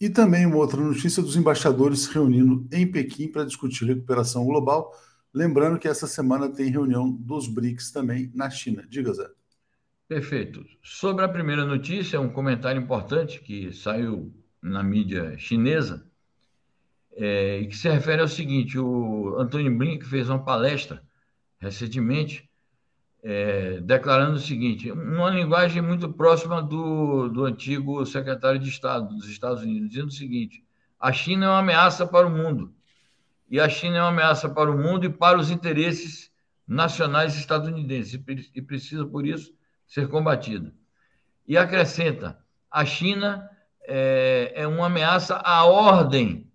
[0.00, 4.92] E também uma outra notícia dos embaixadores se reunindo em Pequim para discutir recuperação global.
[5.32, 8.84] Lembrando que essa semana tem reunião dos BRICS também na China.
[8.88, 9.28] Diga, Zé.
[10.06, 10.64] Perfeito.
[10.82, 16.06] Sobre a primeira notícia, um comentário importante que saiu na mídia chinesa
[17.16, 21.02] é, e que se refere ao seguinte: o Antônio Blink fez uma palestra
[21.58, 22.48] recentemente
[23.26, 29.26] é, declarando o seguinte, uma linguagem muito próxima do, do antigo secretário de Estado dos
[29.26, 30.62] Estados Unidos, dizendo o seguinte:
[31.00, 32.74] a China é uma ameaça para o mundo.
[33.48, 36.30] E a China é uma ameaça para o mundo e para os interesses
[36.68, 38.20] nacionais estadunidenses,
[38.54, 39.54] e precisa, por isso,
[39.86, 40.74] ser combatida.
[41.48, 42.38] E acrescenta:
[42.70, 43.48] a China
[43.86, 46.46] é, é uma ameaça à ordem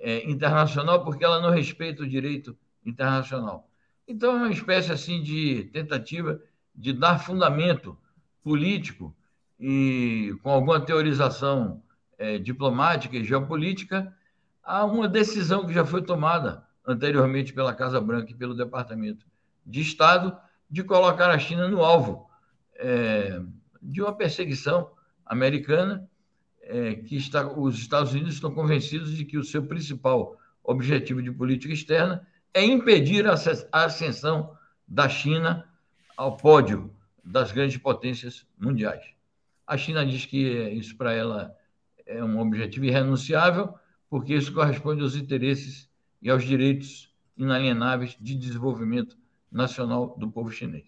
[0.00, 3.70] é, internacional, porque ela não respeita o direito internacional.
[4.08, 6.40] Então, é uma espécie assim de tentativa
[6.74, 7.98] de dar fundamento
[8.42, 9.14] político
[9.58, 11.82] e com alguma teorização
[12.18, 14.14] é, diplomática e geopolítica
[14.62, 19.26] a uma decisão que já foi tomada anteriormente pela Casa Branca e pelo Departamento
[19.64, 20.36] de Estado
[20.70, 22.30] de colocar a China no alvo
[22.74, 23.40] é,
[23.82, 24.90] de uma perseguição
[25.24, 26.08] americana
[26.62, 31.30] é, que está, os Estados Unidos estão convencidos de que o seu principal objetivo de
[31.30, 34.56] política externa é impedir a ascensão
[34.88, 35.68] da China
[36.16, 36.90] ao pódio
[37.22, 39.04] das grandes potências mundiais.
[39.66, 40.38] A China diz que
[40.70, 41.54] isso para ela
[42.06, 43.74] é um objetivo irrenunciável,
[44.08, 45.86] porque isso corresponde aos interesses
[46.22, 49.18] e aos direitos inalienáveis de desenvolvimento
[49.52, 50.86] nacional do povo chinês.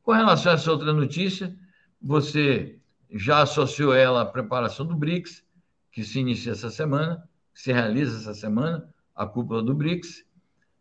[0.00, 1.58] Com relação a essa outra notícia,
[2.00, 2.78] você
[3.10, 5.42] já associou ela à preparação do BRICS,
[5.90, 10.24] que se inicia essa semana, se realiza essa semana, a cúpula do BRICS,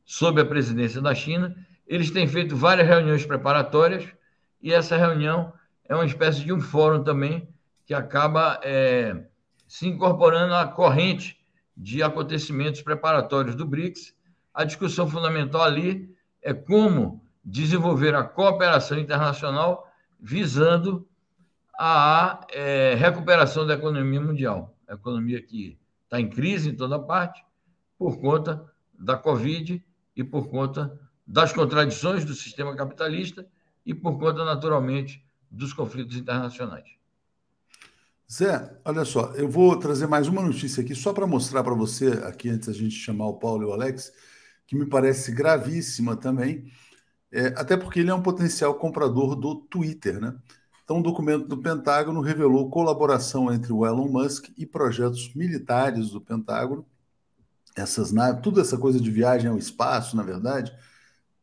[0.05, 1.55] sob a presidência da China.
[1.87, 4.05] Eles têm feito várias reuniões preparatórias
[4.61, 5.53] e essa reunião
[5.85, 7.47] é uma espécie de um fórum também
[7.85, 9.25] que acaba é,
[9.67, 11.37] se incorporando à corrente
[11.75, 14.13] de acontecimentos preparatórios do BRICS.
[14.53, 19.87] A discussão fundamental ali é como desenvolver a cooperação internacional
[20.19, 21.07] visando
[21.77, 24.73] a é, recuperação da economia mundial.
[24.87, 27.43] A economia que está em crise em toda parte
[27.97, 28.63] por conta
[28.97, 29.83] da Covid
[30.15, 33.47] e por conta das contradições do sistema capitalista
[33.85, 36.89] e por conta, naturalmente, dos conflitos internacionais.
[38.31, 42.07] Zé, olha só, eu vou trazer mais uma notícia aqui só para mostrar para você,
[42.23, 44.11] aqui antes da gente chamar o Paulo e o Alex,
[44.65, 46.71] que me parece gravíssima também,
[47.31, 50.35] é, até porque ele é um potencial comprador do Twitter, né?
[50.83, 56.19] Então, um documento do Pentágono revelou colaboração entre o Elon Musk e projetos militares do
[56.19, 56.85] Pentágono
[57.75, 60.73] essas naves, toda essa coisa de viagem ao espaço, na verdade,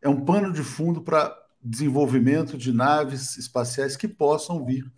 [0.01, 4.91] é um pano de fundo para desenvolvimento de naves espaciais que possam vir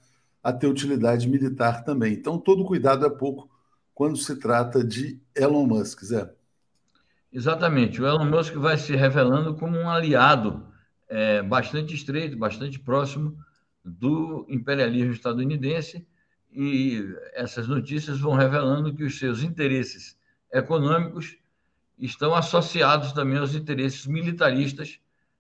[0.43, 2.13] a ter utilidade militar também.
[2.15, 3.51] Então, todo cuidado é pouco
[3.95, 6.33] quando se trata de Elon Musk, Zé.
[7.33, 8.01] Exatamente.
[8.01, 10.67] O Elon Musk vai se revelando como um aliado
[11.09, 13.37] é, bastante estreito, bastante próximo
[13.85, 16.07] do imperialismo estadunidense,
[16.53, 17.03] e
[17.33, 20.17] essas notícias vão revelando que os seus interesses
[20.53, 21.37] econômicos
[21.99, 24.99] estão associados também aos interesses militaristas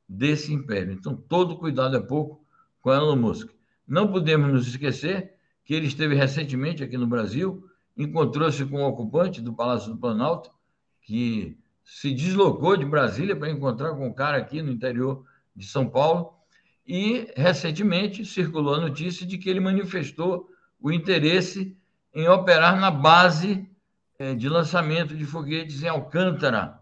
[0.08, 0.92] desse império.
[0.92, 2.44] Então, todo cuidado é pouco
[2.80, 3.50] com Elon Musk.
[3.86, 5.34] Não podemos nos esquecer
[5.64, 7.64] que ele esteve recentemente aqui no Brasil,
[7.96, 10.50] encontrou-se com um ocupante do Palácio do Planalto,
[11.02, 15.88] que se deslocou de Brasília para encontrar com um cara aqui no interior de São
[15.88, 16.32] Paulo,
[16.86, 20.48] e recentemente circulou a notícia de que ele manifestou
[20.80, 21.76] o interesse
[22.14, 23.68] em operar na base
[24.36, 26.80] de lançamento de foguetes em Alcântara,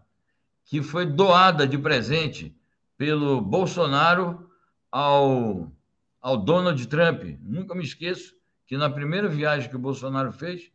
[0.65, 2.55] que foi doada de presente
[2.97, 4.49] pelo Bolsonaro
[4.91, 5.71] ao
[6.21, 7.23] ao Donald Trump.
[7.41, 8.35] Nunca me esqueço
[8.67, 10.71] que na primeira viagem que o Bolsonaro fez,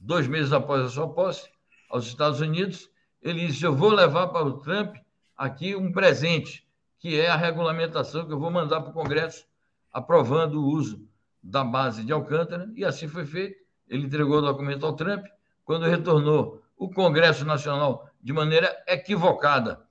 [0.00, 1.48] dois meses após a sua posse,
[1.90, 2.90] aos Estados Unidos,
[3.22, 4.96] ele disse: Eu vou levar para o Trump
[5.36, 6.66] aqui um presente,
[6.98, 9.46] que é a regulamentação que eu vou mandar para o Congresso,
[9.92, 11.06] aprovando o uso
[11.42, 13.64] da base de Alcântara, e assim foi feito.
[13.88, 15.24] Ele entregou o documento ao Trump.
[15.66, 19.82] Quando retornou, o Congresso Nacional, de maneira equivocada,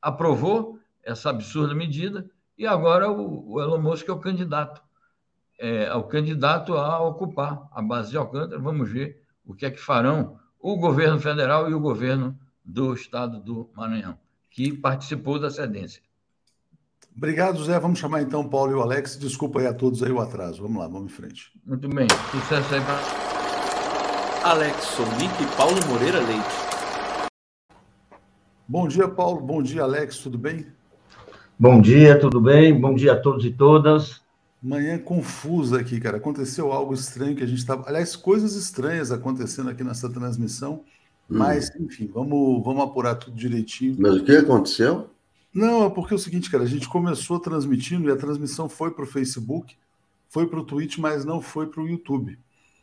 [0.00, 4.80] aprovou essa absurda medida, e agora o, Elon Musk é o candidato,
[5.58, 8.60] é, é o candidato a ocupar a base de Alcântara.
[8.60, 13.40] Vamos ver o que é que farão o governo federal e o governo do estado
[13.40, 14.16] do Maranhão,
[14.48, 16.00] que participou da cedência.
[17.16, 17.78] Obrigado, Zé.
[17.78, 19.18] Vamos chamar então o Paulo e o Alex.
[19.18, 20.62] Desculpa aí a todos aí o atraso.
[20.62, 21.52] Vamos lá, vamos em frente.
[21.66, 22.06] Muito bem.
[22.30, 23.43] Sucesso aí para.
[24.44, 27.30] Alex Sonic e Paulo Moreira Leite.
[28.68, 29.40] Bom dia, Paulo.
[29.40, 30.18] Bom dia, Alex.
[30.18, 30.66] Tudo bem?
[31.58, 32.78] Bom dia, tudo bem?
[32.78, 34.20] Bom dia a todos e todas.
[34.62, 36.18] Manhã confusa aqui, cara.
[36.18, 37.88] Aconteceu algo estranho que a gente estava.
[37.88, 40.82] Aliás, coisas estranhas acontecendo aqui nessa transmissão.
[41.30, 41.38] Hum.
[41.38, 43.96] Mas, enfim, vamos, vamos apurar tudo direitinho.
[43.98, 45.08] Mas o que aconteceu?
[45.54, 48.90] Não, é porque é o seguinte, cara, a gente começou transmitindo e a transmissão foi
[48.90, 49.74] para o Facebook,
[50.28, 52.38] foi para o Twitch, mas não foi para o YouTube.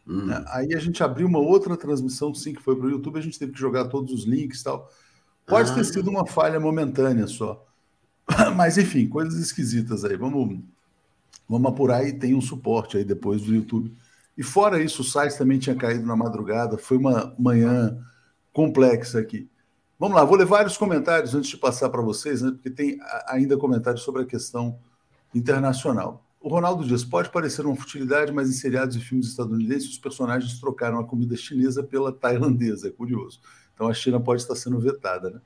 [0.07, 0.25] Hum.
[0.25, 0.43] Né?
[0.47, 3.39] Aí a gente abriu uma outra transmissão, sim, que foi para o YouTube, a gente
[3.39, 4.89] teve que jogar todos os links e tal.
[5.45, 5.75] Pode ah.
[5.75, 7.65] ter sido uma falha momentânea só.
[8.55, 10.15] Mas, enfim, coisas esquisitas aí.
[10.15, 10.59] Vamos,
[11.47, 13.93] vamos apurar e tem um suporte aí depois do YouTube.
[14.37, 16.77] E fora isso, o site também tinha caído na madrugada.
[16.77, 17.97] Foi uma manhã
[18.53, 19.49] complexa aqui.
[19.99, 22.97] Vamos lá, vou ler vários comentários antes de passar para vocês, né, porque tem
[23.27, 24.79] ainda comentários sobre a questão
[25.33, 26.25] internacional.
[26.41, 30.59] O Ronaldo diz: pode parecer uma futilidade, mas em seriados e filmes estadunidenses os personagens
[30.59, 32.87] trocaram a comida chinesa pela tailandesa.
[32.87, 33.39] É curioso.
[33.75, 35.29] Então a China pode estar sendo vetada.
[35.29, 35.39] Né?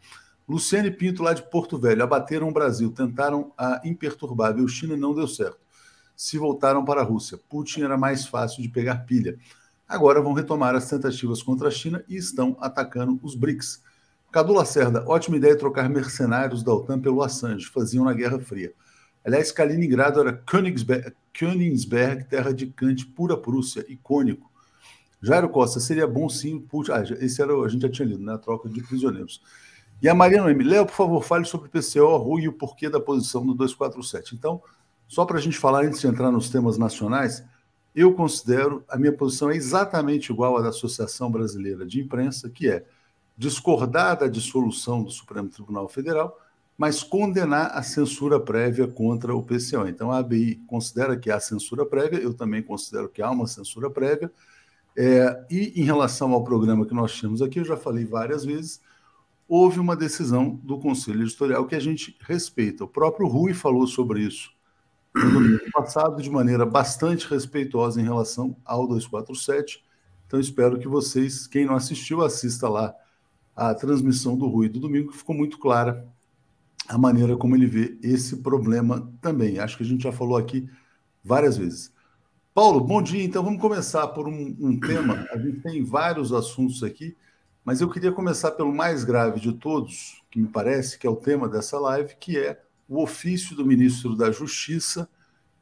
[0.47, 5.27] Luciane Pinto, lá de Porto Velho, abateram o Brasil, tentaram a imperturbável China não deu
[5.27, 5.59] certo.
[6.15, 7.37] Se voltaram para a Rússia.
[7.49, 9.37] Putin era mais fácil de pegar pilha.
[9.85, 13.83] Agora vão retomar as tentativas contra a China e estão atacando os BRICS.
[14.31, 18.73] Cadu Lacerda, ótima ideia trocar mercenários da OTAN pelo Assange, faziam na Guerra Fria.
[19.25, 24.51] Aliás, Kaliningrado era Königsberg, Königsberg terra de Kant, pura Prússia, icônico.
[25.21, 26.59] Jairo Costa, seria bom sim.
[26.59, 28.33] Putin, ah, esse era, a gente já tinha lido, né?
[28.33, 29.41] A troca de prisioneiros.
[30.01, 30.63] E a Mariana M.
[30.63, 34.35] Léo, por favor, fale sobre o PCO, Rui e o porquê da posição do 247.
[34.35, 34.61] Então,
[35.07, 37.43] só para a gente falar antes de entrar nos temas nacionais,
[37.95, 42.69] eu considero a minha posição é exatamente igual à da Associação Brasileira de Imprensa, que
[42.69, 42.85] é
[43.37, 46.37] discordar da dissolução do Supremo Tribunal Federal,
[46.77, 49.87] mas condenar a censura prévia contra o PCO.
[49.87, 53.89] Então, a ABI considera que há censura prévia, eu também considero que há uma censura
[53.89, 54.31] prévia.
[54.97, 58.81] É, e em relação ao programa que nós tínhamos aqui, eu já falei várias vezes,
[59.47, 62.83] houve uma decisão do Conselho Editorial que a gente respeita.
[62.83, 64.53] O próprio Rui falou sobre isso
[65.13, 69.81] no domingo passado, de maneira bastante respeitosa em relação ao 247.
[70.27, 72.93] Então, espero que vocês, quem não assistiu, assista lá
[73.55, 76.05] a transmissão do Rui do domingo, que ficou muito clara
[76.87, 79.59] a maneira como ele vê esse problema também.
[79.59, 80.69] Acho que a gente já falou aqui
[81.23, 81.91] várias vezes.
[82.53, 83.23] Paulo, bom dia.
[83.23, 85.27] Então, vamos começar por um, um tema.
[85.31, 87.15] A gente tem vários assuntos aqui.
[87.65, 91.15] Mas eu queria começar pelo mais grave de todos, que me parece que é o
[91.15, 95.09] tema dessa live, que é o ofício do ministro da Justiça,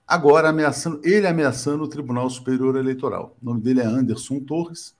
[0.06, 3.38] agora ameaçando, ele ameaçando o Tribunal Superior Eleitoral.
[3.42, 4.94] O nome dele é Anderson Torres,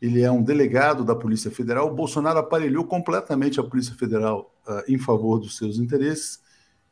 [0.00, 1.88] ele é um delegado da Polícia Federal.
[1.88, 6.42] O Bolsonaro aparelhou completamente a Polícia Federal uh, em favor dos seus interesses,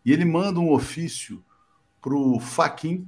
[0.05, 1.43] e ele manda um ofício
[2.01, 3.07] para o Faquin,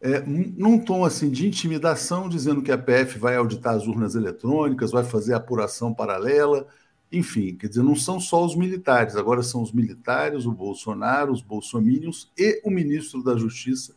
[0.00, 4.90] é, num tom assim de intimidação, dizendo que a PF vai auditar as urnas eletrônicas,
[4.90, 6.66] vai fazer apuração paralela,
[7.10, 11.40] enfim, quer dizer, não são só os militares, agora são os militares, o Bolsonaro, os
[11.40, 13.94] bolsomínios e o ministro da Justiça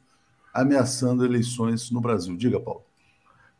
[0.54, 2.36] ameaçando eleições no Brasil.
[2.36, 2.84] Diga, Paulo.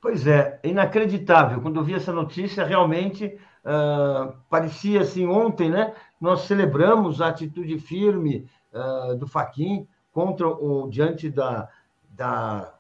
[0.02, 1.62] Pois é, inacreditável.
[1.62, 5.94] Quando eu vi essa notícia, realmente uh, parecia assim, ontem, né?
[6.20, 11.70] Nós celebramos a atitude firme uh, do Faquin contra o diante da,
[12.10, 12.74] da,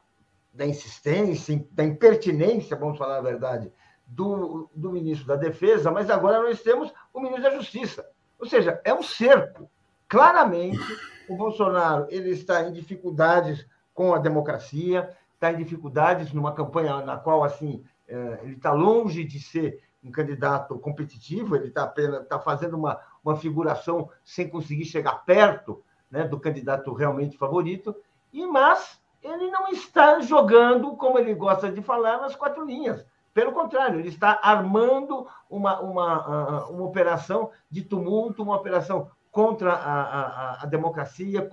[0.53, 3.71] da insistência, da impertinência, vamos falar a verdade,
[4.07, 8.09] do, do ministro da Defesa, mas agora nós temos o ministro da Justiça.
[8.39, 9.69] Ou seja, é um cerco.
[10.07, 10.79] Claramente,
[11.27, 17.17] o Bolsonaro ele está em dificuldades com a democracia, está em dificuldades numa campanha na
[17.17, 22.39] qual assim é, ele está longe de ser um candidato competitivo, ele está apenas tá
[22.39, 27.95] fazendo uma, uma figuração sem conseguir chegar perto né, do candidato realmente favorito,
[28.31, 33.05] e mas ele não está jogando, como ele gosta de falar, nas quatro linhas.
[33.33, 40.01] Pelo contrário, ele está armando uma, uma, uma operação de tumulto, uma operação contra a,
[40.01, 41.47] a, a democracia,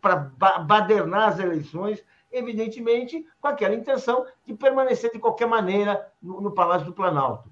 [0.00, 0.16] para
[0.66, 6.86] badernar as eleições, evidentemente com aquela intenção de permanecer de qualquer maneira no, no Palácio
[6.86, 7.50] do Planalto.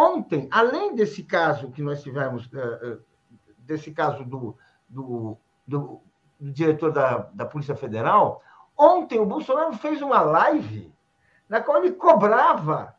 [0.00, 2.98] Ontem, além desse caso que nós tivemos, eh, eh,
[3.58, 4.56] desse caso do,
[4.88, 5.36] do,
[5.66, 6.00] do,
[6.40, 8.42] do diretor da, da Polícia Federal,
[8.74, 10.90] ontem o Bolsonaro fez uma live
[11.46, 12.96] na qual ele cobrava,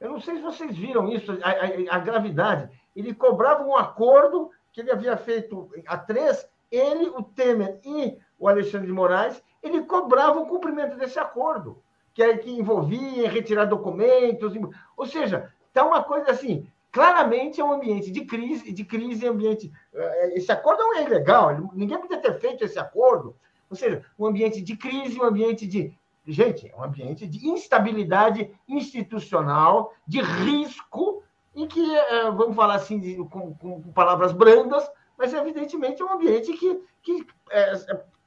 [0.00, 4.50] eu não sei se vocês viram isso, a, a, a gravidade, ele cobrava um acordo
[4.72, 9.84] que ele havia feito a três, ele, o Temer e o Alexandre de Moraes, ele
[9.84, 11.80] cobrava o cumprimento desse acordo,
[12.12, 14.52] que, é, que envolvia retirar documentos,
[14.96, 19.72] ou seja, está uma coisa assim, claramente é um ambiente de crise, de crise, ambiente.
[19.94, 23.34] Eh, esse acordo não é ilegal, ninguém podia ter feito esse acordo.
[23.70, 25.96] Ou seja, um ambiente de crise, um ambiente de.
[26.26, 31.22] Gente, é um ambiente de instabilidade institucional, de risco,
[31.54, 36.52] em que, eh, vamos falar assim, com, com, palavras brandas, mas evidentemente é um ambiente
[36.52, 37.72] que, que é,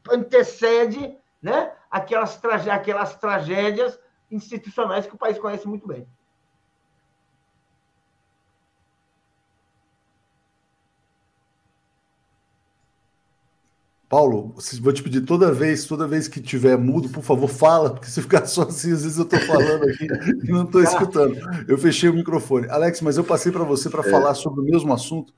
[0.10, 6.08] antecede né, aquelas, tragé aquelas tragédias institucionais que o país conhece muito bem.
[14.14, 18.06] Paulo, vou te pedir toda vez, toda vez que tiver mudo, por favor, fala, porque
[18.06, 20.06] se ficar só assim, às vezes eu estou falando aqui
[20.44, 21.36] e não estou escutando.
[21.68, 22.70] Eu fechei o microfone.
[22.70, 24.12] Alex, mas eu passei para você para é.
[24.12, 25.34] falar sobre o mesmo assunto,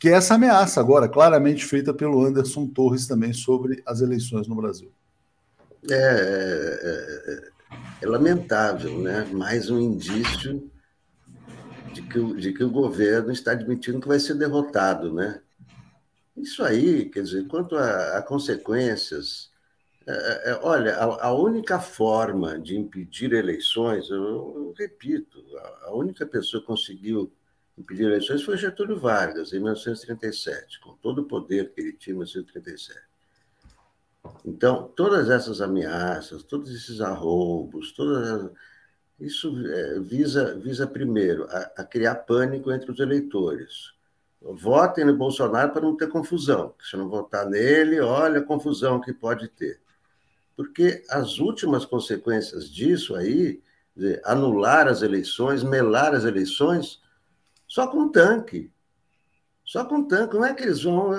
[0.00, 4.56] que é essa ameaça agora, claramente feita pelo Anderson Torres também sobre as eleições no
[4.56, 4.90] Brasil.
[5.88, 7.48] É, é, é,
[8.02, 9.28] é lamentável, né?
[9.30, 10.68] Mais um indício
[11.92, 15.40] de que, de que o governo está admitindo que vai ser derrotado, né?
[16.36, 19.50] Isso aí, quer dizer, quanto a, a consequências,
[20.06, 25.88] é, é, é olha, a, a, única forma de impedir eleições, eu, eu repito, a,
[25.88, 27.30] a, única pessoa que conseguiu
[27.76, 32.18] impedir eleições foi Getúlio Vargas, em 1937, com todo o poder que ele tinha em
[32.18, 33.00] 1937.
[34.44, 38.50] Então, todas essas ameaças, todos esses arroubos, todas,
[39.20, 43.92] isso é, visa, visa primeiro, a criar pânico entre os eleitores
[44.44, 46.74] votem no Bolsonaro para não ter confusão.
[46.80, 49.80] Se não votar nele, olha a confusão que pode ter.
[50.56, 53.62] Porque as últimas consequências disso aí,
[54.24, 57.00] anular as eleições, melar as eleições,
[57.66, 58.72] só com tanque.
[59.64, 60.32] Só com tanque.
[60.32, 61.10] Como é que eles vão?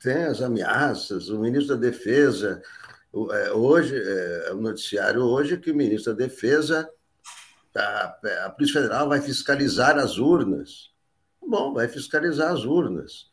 [0.00, 2.62] Tem as ameaças, o ministro da Defesa.
[3.32, 6.88] É, hoje, é, o noticiário hoje é que o ministro da Defesa,
[7.74, 10.89] a Polícia Federal vai fiscalizar as urnas.
[11.42, 13.30] Bom, vai fiscalizar as urnas.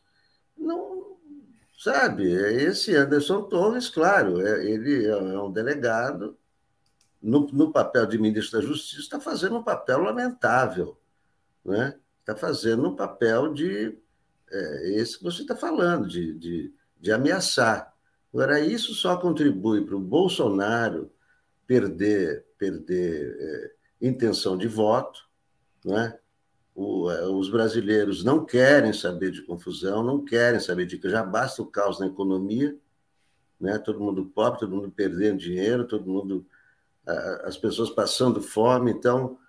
[0.57, 1.17] Não,
[1.77, 6.37] sabe, esse Anderson Torres, claro, é, ele é, é um delegado,
[7.21, 10.97] no, no papel de ministro da Justiça, está fazendo um papel lamentável,
[11.63, 11.97] né?
[12.19, 13.97] está fazendo um papel de
[14.51, 17.93] é, esse que você está falando, de, de, de ameaçar.
[18.33, 21.11] Agora, isso só contribui para o Bolsonaro
[21.65, 25.19] perder, perder é, intenção de voto,
[25.83, 26.17] né?
[26.77, 31.61] É, os brasileiros não querem saber de confusão, não querem saber de que já basta
[31.61, 32.77] o caos na economia,
[33.59, 33.79] né?
[33.79, 36.45] todo mundo pobre, todo mundo perdendo dinheiro, todo mundo,
[37.43, 38.91] as pessoas passando fome.
[38.91, 39.39] Então,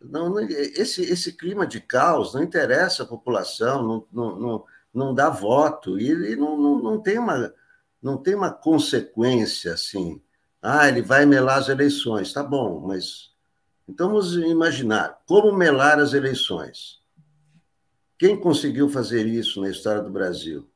[0.00, 4.64] não, esse, esse clima de caos não interessa a população, não, não, não,
[4.94, 7.52] não dá voto, e, e não, não, não, tem uma,
[8.00, 10.22] não tem uma consequência assim.
[10.62, 13.32] Ah, ele vai melar as eleições, tá bom, mas
[13.88, 16.98] então, vamos imaginar como melar as eleições.
[18.18, 20.68] Quem conseguiu fazer isso na história do Brasil?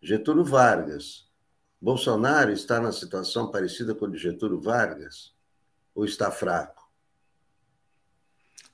[0.00, 1.26] Getúlio Vargas.
[1.80, 5.34] Bolsonaro está na situação parecida com a de Getúlio Vargas?
[5.94, 6.86] Ou está fraco?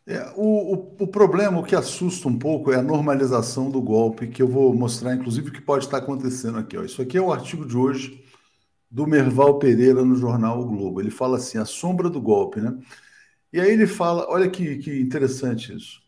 [0.07, 4.28] É, o, o, o, problema, o que assusta um pouco é a normalização do golpe,
[4.28, 6.76] que eu vou mostrar, inclusive, o que pode estar acontecendo aqui.
[6.76, 6.82] Ó.
[6.82, 8.24] Isso aqui é o artigo de hoje
[8.90, 11.01] do Merval Pereira no jornal O Globo.
[11.01, 12.76] Ele fala assim: a sombra do golpe, né?
[13.53, 16.00] E aí ele fala, olha que, que interessante isso.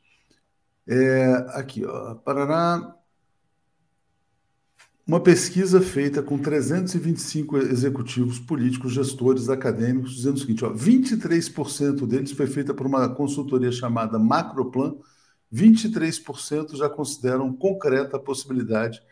[0.86, 2.94] É, aqui, ó, Paraná,
[5.06, 12.32] uma pesquisa feita com 325 executivos políticos, gestores, acadêmicos, dizendo o seguinte: ó, 23% deles
[12.32, 14.96] foi feita por uma consultoria chamada Macroplan,
[15.52, 19.02] 23% já consideram concreta a possibilidade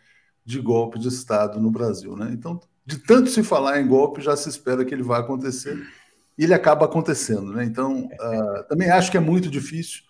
[0.44, 2.16] de golpe de Estado no Brasil.
[2.16, 2.30] Né?
[2.32, 5.78] Então, de tanto se falar em golpe, já se espera que ele vai acontecer
[6.38, 7.52] ele acaba acontecendo.
[7.52, 7.64] Né?
[7.64, 10.02] Então, uh, também acho que é muito difícil,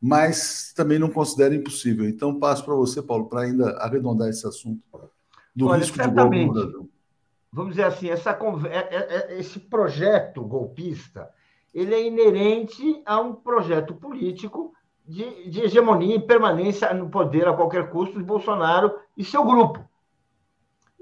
[0.00, 2.08] mas também não considero impossível.
[2.08, 4.82] Então, passo para você, Paulo, para ainda arredondar esse assunto
[5.54, 6.90] do Olha, risco certamente, no Brasil.
[7.52, 8.36] Vamos dizer assim, essa,
[8.68, 11.30] é, é, esse projeto golpista
[11.74, 14.72] ele é inerente a um projeto político
[15.04, 19.84] de, de hegemonia e permanência no poder a qualquer custo de Bolsonaro e seu grupo.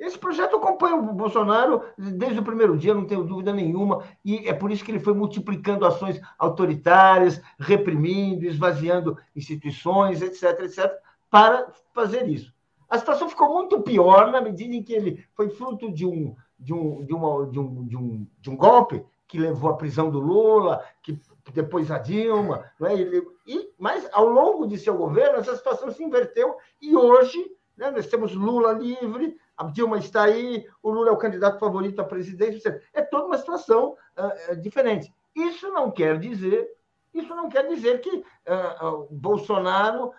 [0.02, 4.52] Esse projeto acompanha o Bolsonaro desde o primeiro dia, não tenho dúvida nenhuma, e é
[4.52, 10.92] por isso que ele foi multiplicando ações autoritárias, reprimindo, esvaziando instituições, etc., etc.,
[11.30, 12.52] para fazer isso.
[12.90, 16.74] A situação ficou muito pior na medida em que ele foi fruto de um, de
[16.74, 20.18] um, de uma, de um, de um, de um golpe que levou à prisão do
[20.18, 21.16] Lula, que
[21.54, 22.94] depois a Dilma, não é?
[22.94, 27.38] Ele, e, mas ao longo de seu governo, essa situação se inverteu e hoje
[27.76, 32.00] né, nós temos Lula livre, a Dilma está aí, o Lula é o candidato favorito
[32.00, 35.12] à presidência, é toda uma situação uh, diferente.
[35.34, 36.68] Isso não quer dizer,
[37.12, 40.12] isso não quer dizer que uh, uh, Bolsonaro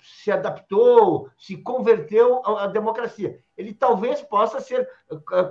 [0.00, 3.38] se adaptou, se converteu à, à, democracia.
[3.54, 4.88] Ele talvez possa ser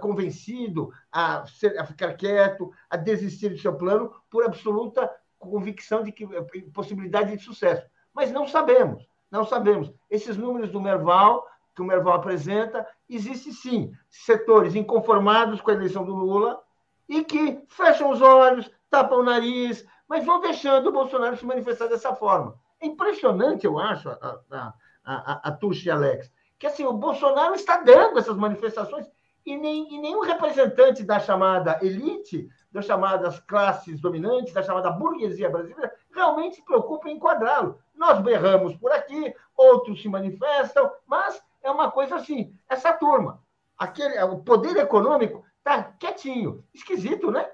[0.01, 5.07] convencido a, ser, a ficar quieto, a desistir do seu plano por absoluta
[5.38, 6.26] convicção de que
[6.74, 7.86] possibilidade de sucesso.
[8.11, 9.93] Mas não sabemos, não sabemos.
[10.09, 11.45] Esses números do Merval
[11.76, 16.61] que o Merval apresenta, existe sim setores inconformados com a eleição do Lula
[17.07, 21.88] e que fecham os olhos, tapam o nariz, mas vão deixando o Bolsonaro se manifestar
[21.88, 22.55] dessa forma.
[22.82, 27.55] É impressionante, eu acho, a, a, a, a Tuxi e Alex, que assim, o Bolsonaro
[27.55, 29.09] está dando essas manifestações
[29.45, 35.49] e, nem, e nenhum representante da chamada elite, das chamadas classes dominantes, da chamada burguesia
[35.49, 37.80] brasileira, realmente se preocupa em enquadrá-lo.
[37.95, 42.53] Nós berramos por aqui, outros se manifestam, mas é uma coisa assim.
[42.70, 43.41] Essa turma,
[43.78, 46.64] aquele, o poder econômico está quietinho.
[46.74, 47.49] Esquisito, né?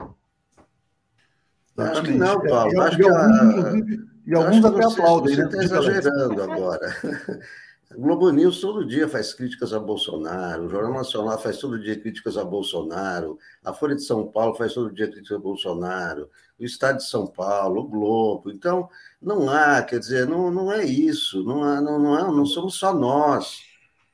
[1.78, 2.74] Acho que não, Paulo.
[2.74, 5.36] E, acho que alguns, e alguns até aplaudem.
[5.36, 5.64] Você está né?
[5.64, 6.80] exagerando agora.
[7.96, 11.98] O Globo News todo dia faz críticas a Bolsonaro, o Jornal Nacional faz todo dia
[11.98, 16.30] críticas a Bolsonaro, a Folha de São Paulo faz todo dia críticas a Bolsonaro,
[16.60, 18.52] o Estado de São Paulo, o Globo.
[18.52, 18.90] Então,
[19.22, 22.76] não há, quer dizer, não, não é isso, não, há, não, não, é, não somos
[22.76, 23.67] só nós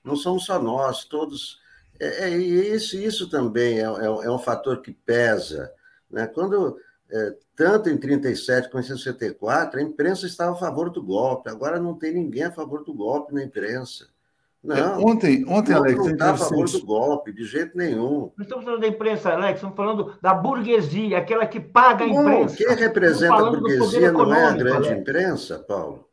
[0.03, 1.59] não somos só nós, todos.
[1.99, 5.71] É, é isso, isso também é, é, é, um fator que pesa.
[6.11, 6.27] Né?
[6.27, 6.77] Quando,
[7.11, 11.79] é, tanto em 37 como em 64, a imprensa estava a favor do golpe, agora
[11.79, 14.07] não tem ninguém a favor do golpe na imprensa.
[14.63, 18.31] Não, é, ontem, ontem não Alex, não está a favor do golpe, de jeito nenhum.
[18.37, 22.55] Não estamos falando da imprensa, Alex, estamos falando da burguesia, aquela que paga a imprensa.
[22.55, 25.01] quem representa a burguesia não é a grande Alex.
[25.01, 26.07] imprensa, Paulo?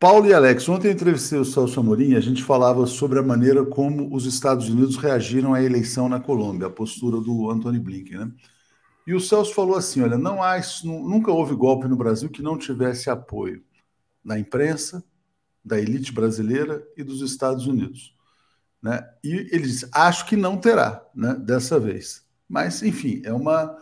[0.00, 3.66] Paulo e Alex, ontem entrevistei o Celso Amorim e a gente falava sobre a maneira
[3.66, 8.32] como os Estados Unidos reagiram à eleição na Colômbia, a postura do Anthony Blinken, né?
[9.06, 12.56] E o Celso falou assim: olha, não há, nunca houve golpe no Brasil que não
[12.56, 13.62] tivesse apoio
[14.24, 15.04] da imprensa,
[15.62, 18.16] da elite brasileira e dos Estados Unidos.
[18.82, 19.06] Né?
[19.22, 22.24] E ele disse: acho que não terá, né, dessa vez.
[22.48, 23.76] Mas, enfim, é uma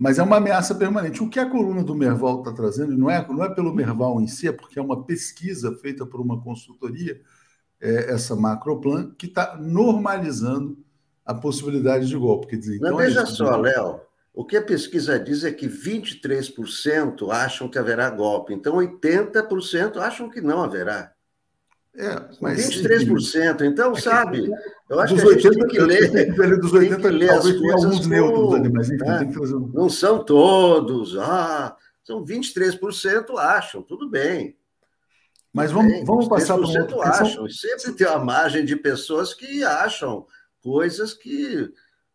[0.00, 1.22] mas é uma ameaça permanente.
[1.22, 4.26] O que a coluna do Merval está trazendo, não é, não é pelo Merval em
[4.26, 7.20] si, é porque é uma pesquisa feita por uma consultoria,
[7.78, 10.78] é, essa Macroplan, que está normalizando
[11.22, 12.46] a possibilidade de golpe.
[12.46, 14.00] Quer dizer, então, veja é só, Léo,
[14.32, 20.30] o que a pesquisa diz é que 23% acham que haverá golpe, então 80% acham
[20.30, 21.12] que não haverá.
[21.94, 23.66] É, mas 23%.
[23.66, 24.50] Então, é sabe,
[24.90, 26.10] eu acho que a gente 80, tem que ler.
[26.12, 29.18] Tem dos 80, tem que ler as coisas alguns neutros ali, mas enfim, né?
[29.20, 29.68] tem que fazer um...
[29.68, 34.58] Não são todos, ah, são 23% acham, tudo bem.
[35.52, 37.48] Mas vamos, bem, vamos passar para um outro acham.
[37.48, 40.26] Sempre tem uma margem de pessoas que acham
[40.60, 41.72] coisas que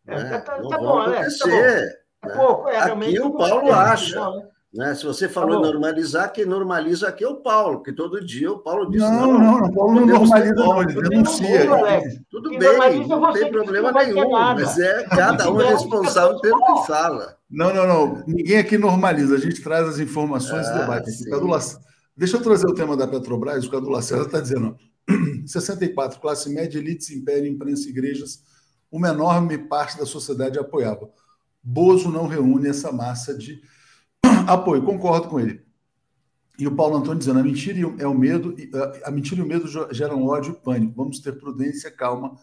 [0.08, 1.54] é, né, tá, não tá vão bom, acontecer.
[1.54, 1.90] É,
[2.22, 2.36] tá né?
[2.36, 4.16] pouco, é, Aqui o Paulo acha.
[4.16, 4.50] Não, né?
[4.76, 4.94] Né?
[4.94, 8.60] Se você falou tá normalizar, quem normaliza aqui é o Paulo, que todo dia o
[8.60, 9.02] Paulo diz.
[9.02, 11.66] Não, não, não, o Paulo não normaliza, não, ele denuncia.
[12.30, 17.38] Tudo bem, não tem problema nenhum, mas é cada um é responsável pelo que fala.
[17.50, 18.24] Não, não, não.
[18.28, 21.12] Ninguém aqui normaliza, a gente traz as informações ah, e debate.
[22.18, 24.76] Deixa eu trazer o tema da Petrobras, o Cadu Lacerda está dizendo:
[25.48, 28.42] 64, classe média, elites, império, imprensa, igrejas,
[28.92, 31.10] uma enorme parte da sociedade apoiava.
[31.64, 33.62] Bozo não reúne essa massa de
[34.48, 35.64] Apoio, concordo com ele.
[36.58, 38.56] E o Paulo Antônio dizendo: a mentira é o medo,
[39.04, 40.94] a mentira e o medo geram ódio e pânico.
[40.96, 42.36] Vamos ter prudência, calma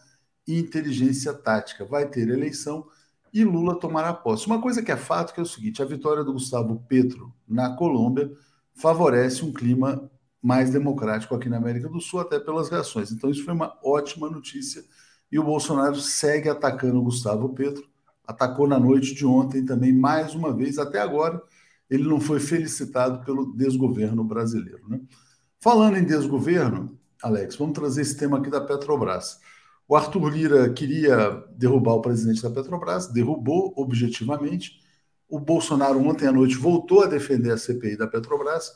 [0.47, 1.85] e inteligência tática.
[1.85, 2.85] Vai ter eleição
[3.33, 4.45] e Lula tomará posse.
[4.45, 7.75] Uma coisa que é fato que é o seguinte: a vitória do Gustavo Petro na
[7.75, 8.31] Colômbia
[8.75, 10.09] favorece um clima
[10.41, 13.11] mais democrático aqui na América do Sul, até pelas reações.
[13.11, 14.83] Então, isso foi uma ótima notícia.
[15.31, 17.87] E o Bolsonaro segue atacando o Gustavo Petro,
[18.27, 21.41] atacou na noite de ontem também, mais uma vez, até agora
[21.89, 24.87] ele não foi felicitado pelo desgoverno brasileiro.
[24.87, 24.99] Né?
[25.59, 29.39] Falando em desgoverno, Alex, vamos trazer esse tema aqui da Petrobras.
[29.87, 34.79] O Arthur Lira queria derrubar o presidente da Petrobras, derrubou objetivamente.
[35.29, 38.73] O Bolsonaro, ontem à noite, voltou a defender a CPI da Petrobras.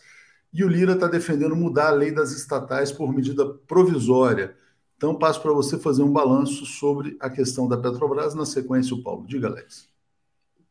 [0.54, 4.56] E o Lira está defendendo mudar a lei das estatais por medida provisória.
[4.96, 8.34] Então, passo para você fazer um balanço sobre a questão da Petrobras.
[8.34, 9.26] Na sequência, o Paulo.
[9.28, 9.90] Diga, Alex.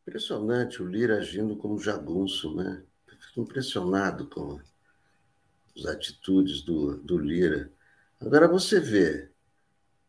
[0.07, 2.81] Impressionante o Lira agindo como jagunço, né?
[3.19, 4.57] Fico impressionado com
[5.77, 7.69] as atitudes do, do Lira.
[8.17, 9.29] Agora você vê,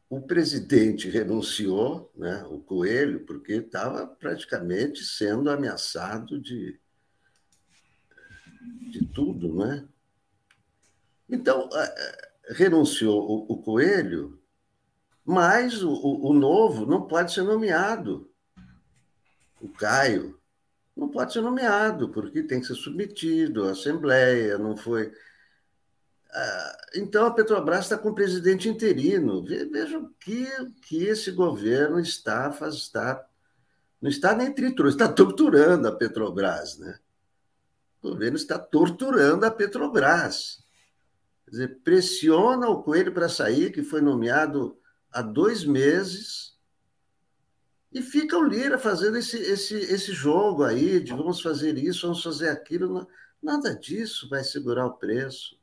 [0.08, 6.78] o presidente renunciou, né, o Coelho, porque estava praticamente sendo ameaçado de,
[8.92, 9.84] de tudo, né?
[11.28, 11.68] Então,
[12.50, 14.40] renunciou o, o Coelho,
[15.24, 18.27] mas o, o novo não pode ser nomeado.
[19.60, 20.38] O Caio
[20.96, 25.12] não pode ser nomeado, porque tem que ser submetido à Assembleia, não foi.
[26.30, 29.44] Ah, então a Petrobras está com o presidente interino.
[29.44, 30.46] Vejam que,
[30.82, 33.24] que esse governo está, faz, está
[34.00, 36.98] não está nem triturando, está torturando a Petrobras, né?
[38.00, 40.62] O governo está torturando a Petrobras.
[41.44, 44.78] Quer dizer, pressiona o Coelho para sair, que foi nomeado
[45.10, 46.56] há dois meses,
[47.92, 52.22] e fica o Lira fazendo esse, esse, esse jogo aí de vamos fazer isso, vamos
[52.22, 53.08] fazer aquilo.
[53.42, 55.58] Nada disso vai segurar o preço.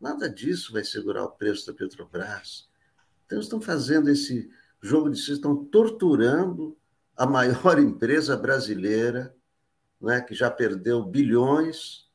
[0.00, 2.68] Nada disso vai segurar o preço da Petrobras.
[3.24, 6.76] Então, estão fazendo esse jogo de si, estão torturando
[7.16, 9.34] a maior empresa brasileira,
[10.00, 12.08] né, que já perdeu bilhões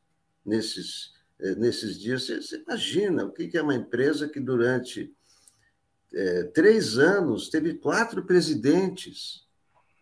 [0.46, 2.26] nesses, eh, nesses dias.
[2.26, 5.14] Você, você imagina o que é uma empresa que durante
[6.14, 9.48] é, três anos teve quatro presidentes.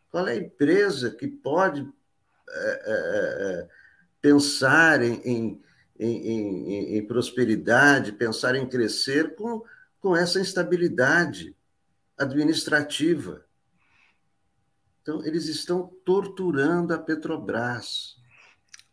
[0.10, 1.88] Qual é a empresa que pode
[2.50, 3.68] é, é,
[4.22, 5.62] pensar em, em,
[6.00, 9.64] em, em, prosperidade, pensar em crescer com,
[10.00, 11.56] com essa instabilidade
[12.18, 13.46] administrativa?
[15.02, 18.19] Então, eles estão torturando a Petrobras.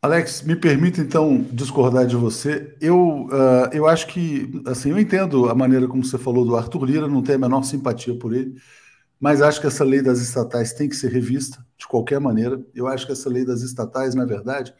[0.06, 2.76] Alex, me permita então discordar de você.
[2.80, 6.84] Eu, uh, eu acho que, assim, eu entendo a maneira como você falou do Arthur
[6.84, 8.54] Lira, não tenho a menor simpatia por ele,
[9.18, 12.64] mas acho que essa lei das estatais tem que ser revista de qualquer maneira.
[12.72, 14.72] Eu acho que essa lei das estatais, na verdade,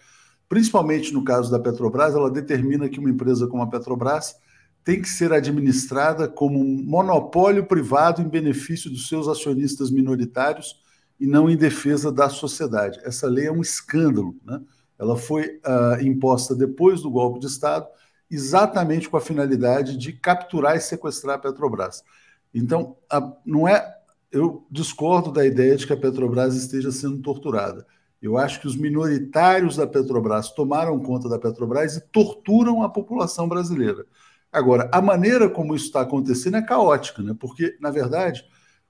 [0.49, 4.37] principalmente no caso da Petrobras, ela determina que uma empresa como a Petrobras
[4.85, 10.81] tem que ser administrada como um monopólio privado em benefício dos seus acionistas minoritários
[11.19, 13.01] e não em defesa da sociedade.
[13.03, 14.61] Essa lei é um escândalo, né?
[14.99, 17.87] Ela foi uh, imposta depois do golpe de Estado,
[18.31, 22.03] exatamente com a finalidade de capturar e sequestrar a Petrobras.
[22.55, 23.95] Então, a, não é.
[24.33, 27.87] Eu discordo da ideia de que a Petrobras esteja sendo torturada.
[28.21, 33.49] Eu acho que os minoritários da Petrobras tomaram conta da Petrobras e torturam a população
[33.49, 34.05] brasileira.
[34.51, 37.37] Agora, a maneira como isso está acontecendo é caótica, né?
[37.39, 38.45] porque, na verdade,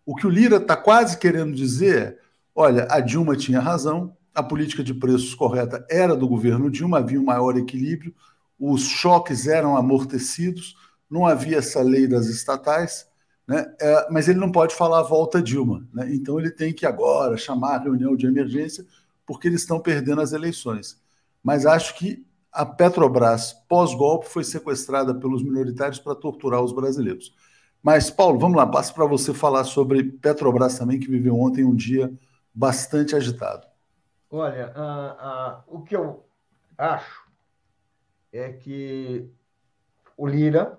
[0.05, 2.19] o que o Lira está quase querendo dizer é:
[2.55, 7.20] olha, a Dilma tinha razão, a política de preços correta era do governo Dilma, havia
[7.20, 8.14] um maior equilíbrio,
[8.59, 10.76] os choques eram amortecidos,
[11.11, 13.09] não havia essa lei das estatais,
[13.47, 13.64] né?
[13.80, 15.87] É, mas ele não pode falar volta Dilma.
[15.93, 16.14] Né?
[16.14, 18.84] Então ele tem que agora chamar a reunião de emergência,
[19.24, 21.01] porque eles estão perdendo as eleições.
[21.43, 27.34] Mas acho que a Petrobras, pós-golpe, foi sequestrada pelos minoritários para torturar os brasileiros.
[27.82, 31.74] Mas, Paulo, vamos lá, passo para você falar sobre Petrobras também, que viveu ontem um
[31.74, 32.12] dia
[32.53, 33.66] bastante agitado.
[34.39, 34.70] Olha,
[35.66, 36.26] o que eu
[36.76, 37.26] acho
[38.30, 39.30] é que
[40.14, 40.78] o Lira,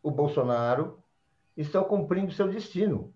[0.00, 1.02] o Bolsonaro,
[1.56, 3.12] estão cumprindo seu destino.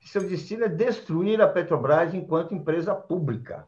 [0.00, 3.66] Seu destino é destruir a Petrobras enquanto empresa pública.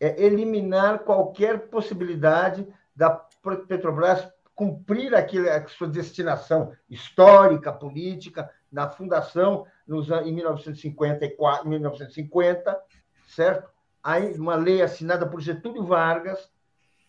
[0.00, 9.64] É eliminar qualquer possibilidade da Petrobras cumprir aquilo, a sua destinação histórica, política, na fundação
[9.86, 12.76] nos, em 1954, 1950,
[13.28, 13.77] certo?
[14.36, 16.50] Uma lei assinada por Getúlio Vargas,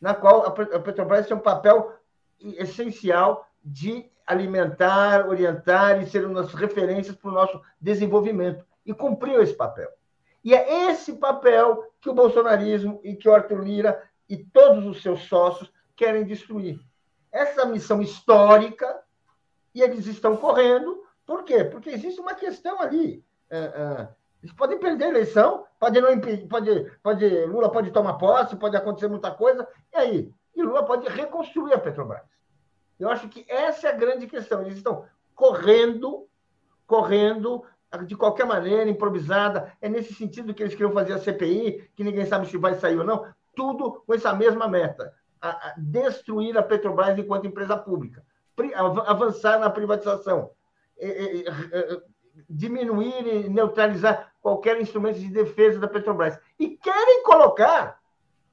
[0.01, 1.93] na qual a Petrobras tem um papel
[2.39, 8.65] essencial de alimentar, orientar e ser das referências para o nosso desenvolvimento.
[8.85, 9.89] E cumpriu esse papel.
[10.43, 15.01] E é esse papel que o bolsonarismo e que o Arthur Lira e todos os
[15.01, 16.79] seus sócios querem destruir.
[17.31, 19.01] Essa missão histórica,
[19.73, 21.63] e eles estão correndo, por quê?
[21.63, 23.23] Porque existe uma questão ali.
[23.49, 24.07] É, é,
[24.41, 28.75] eles podem perder a eleição, pode não impedir, pode, pode, Lula pode tomar posse, pode
[28.75, 30.33] acontecer muita coisa, e aí?
[30.55, 32.23] E Lula pode reconstruir a Petrobras.
[32.99, 34.61] Eu acho que essa é a grande questão.
[34.61, 36.27] Eles estão correndo,
[36.85, 37.63] correndo
[38.05, 39.73] de qualquer maneira, improvisada.
[39.81, 42.97] É nesse sentido que eles queriam fazer a CPI, que ninguém sabe se vai sair
[42.97, 43.25] ou não.
[43.55, 48.23] Tudo com essa mesma meta: a, a destruir a Petrobras enquanto empresa pública,
[49.05, 50.51] avançar na privatização,
[52.49, 56.37] diminuir e neutralizar qualquer instrumento de defesa da Petrobras.
[56.57, 57.99] E querem colocar,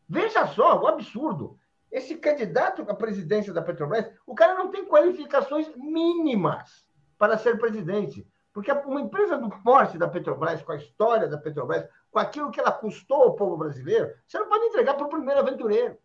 [0.08, 1.58] veja só, o absurdo,
[1.90, 6.86] esse candidato à presidência da Petrobras, o cara não tem qualificações mínimas
[7.18, 8.26] para ser presidente.
[8.52, 12.58] Porque uma empresa do porte da Petrobras, com a história da Petrobras, com aquilo que
[12.58, 15.98] ela custou ao povo brasileiro, você não pode entregar para o primeiro aventureiro.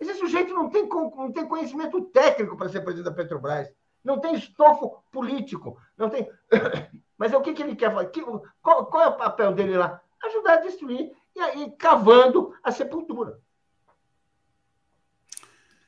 [0.00, 4.34] Esse sujeito não tem, não tem conhecimento técnico para ser presidente da Petrobras, não tem
[4.34, 6.30] estofo político, não tem.
[7.16, 8.10] Mas é o que, que ele quer fazer?
[8.62, 10.00] Qual, qual, é o papel dele lá?
[10.24, 13.38] Ajudar a destruir e aí cavando a sepultura.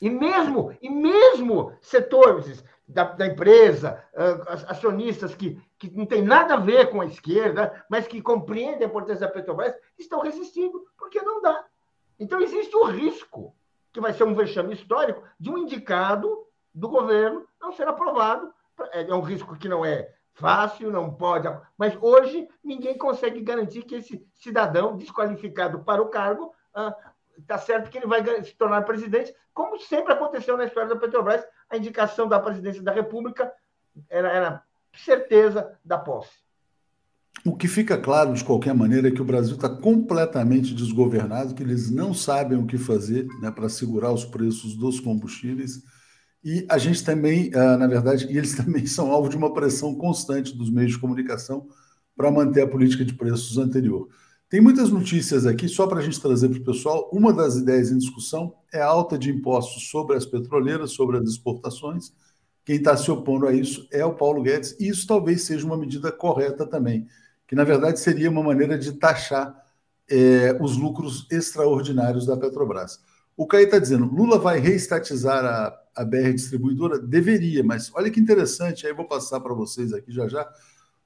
[0.01, 6.55] E mesmo, e mesmo setores da, da empresa, uh, acionistas que, que não tem nada
[6.55, 11.21] a ver com a esquerda, mas que compreendem a importância da Petrobras, estão resistindo, porque
[11.23, 11.65] não dá.
[12.19, 13.55] Então, existe o risco,
[13.93, 18.53] que vai ser um vexame histórico, de um indicado do governo não ser aprovado.
[18.93, 21.49] É, é um risco que não é fácil, não pode.
[21.77, 26.55] Mas hoje ninguém consegue garantir que esse cidadão desqualificado para o cargo
[27.39, 30.97] está ah, certo que ele vai se tornar presidente, como sempre aconteceu na história da
[30.97, 33.51] Petrobras, a indicação da presidência da República
[34.09, 34.63] era, era
[34.95, 36.45] certeza da posse.
[37.45, 41.63] O que fica claro, de qualquer maneira, é que o Brasil está completamente desgovernado, que
[41.63, 45.83] eles não sabem o que fazer né, para segurar os preços dos combustíveis
[46.49, 49.93] e a gente também, ah, na verdade, e eles também são alvo de uma pressão
[49.97, 51.67] constante dos meios de comunicação
[52.17, 54.09] para manter a política de preços anterior.
[54.49, 57.11] Tem muitas notícias aqui, só para a gente trazer para o pessoal.
[57.13, 61.29] Uma das ideias em discussão é a alta de impostos sobre as petroleiras, sobre as
[61.29, 62.13] exportações.
[62.65, 65.77] Quem está se opondo a isso é o Paulo Guedes, e isso talvez seja uma
[65.77, 67.09] medida correta também,
[67.49, 69.53] que na verdade seria uma maneira de taxar
[70.09, 73.01] é, os lucros extraordinários da Petrobras.
[73.37, 76.99] O Caí está dizendo: Lula vai reestatizar a a BR distribuidora?
[76.99, 80.47] Deveria, mas olha que interessante, aí vou passar para vocês aqui já já.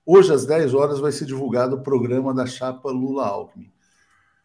[0.05, 3.71] Hoje, às 10 horas, vai ser divulgado o programa da chapa Lula-Alckmin.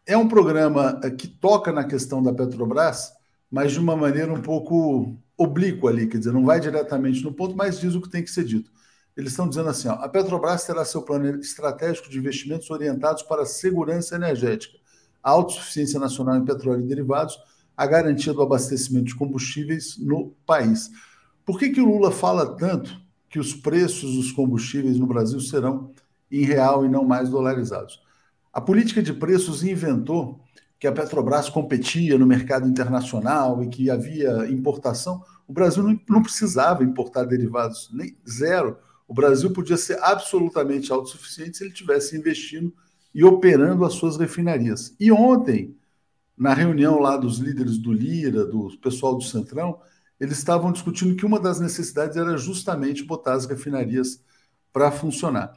[0.06, 3.12] É um programa eh, que toca na questão da Petrobras,
[3.50, 7.56] mas de uma maneira um pouco oblíqua ali, quer dizer, não vai diretamente no ponto,
[7.56, 8.70] mas diz o que tem que ser dito.
[9.16, 13.42] Eles estão dizendo assim: ó, a Petrobras terá seu plano estratégico de investimentos orientados para
[13.42, 14.78] a segurança energética,
[15.20, 17.36] a autossuficiência nacional em petróleo e derivados
[17.76, 20.90] a garantia do abastecimento de combustíveis no país.
[21.44, 22.98] Por que, que o Lula fala tanto
[23.28, 25.90] que os preços dos combustíveis no Brasil serão
[26.30, 28.00] em real e não mais dolarizados?
[28.52, 30.40] A política de preços inventou
[30.78, 35.22] que a Petrobras competia no mercado internacional e que havia importação.
[35.46, 38.78] O Brasil não, precisava importar derivados, nem zero.
[39.08, 42.72] O Brasil podia ser absolutamente autossuficiente se ele tivesse investindo
[43.14, 44.94] e operando as suas refinarias.
[45.00, 45.74] E ontem,
[46.36, 49.80] na reunião lá dos líderes do Lira, do pessoal do Centrão,
[50.20, 54.22] eles estavam discutindo que uma das necessidades era justamente botar as refinarias
[54.72, 55.52] para funcionar.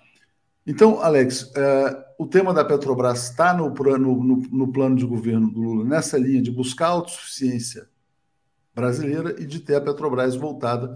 [0.66, 5.60] Então, Alex, é, o tema da Petrobras está no, no, no, plano de governo do
[5.60, 7.90] Lula, nessa linha de buscar a autossuficiência
[8.76, 10.96] brasileira e de ter a Petrobras voltada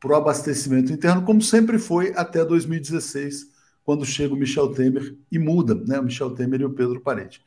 [0.00, 3.48] para o abastecimento interno, como sempre foi até 2016,
[3.84, 5.98] quando chega o Michel Temer e muda, né?
[5.98, 7.42] O Michel Temer e o Pedro Parente.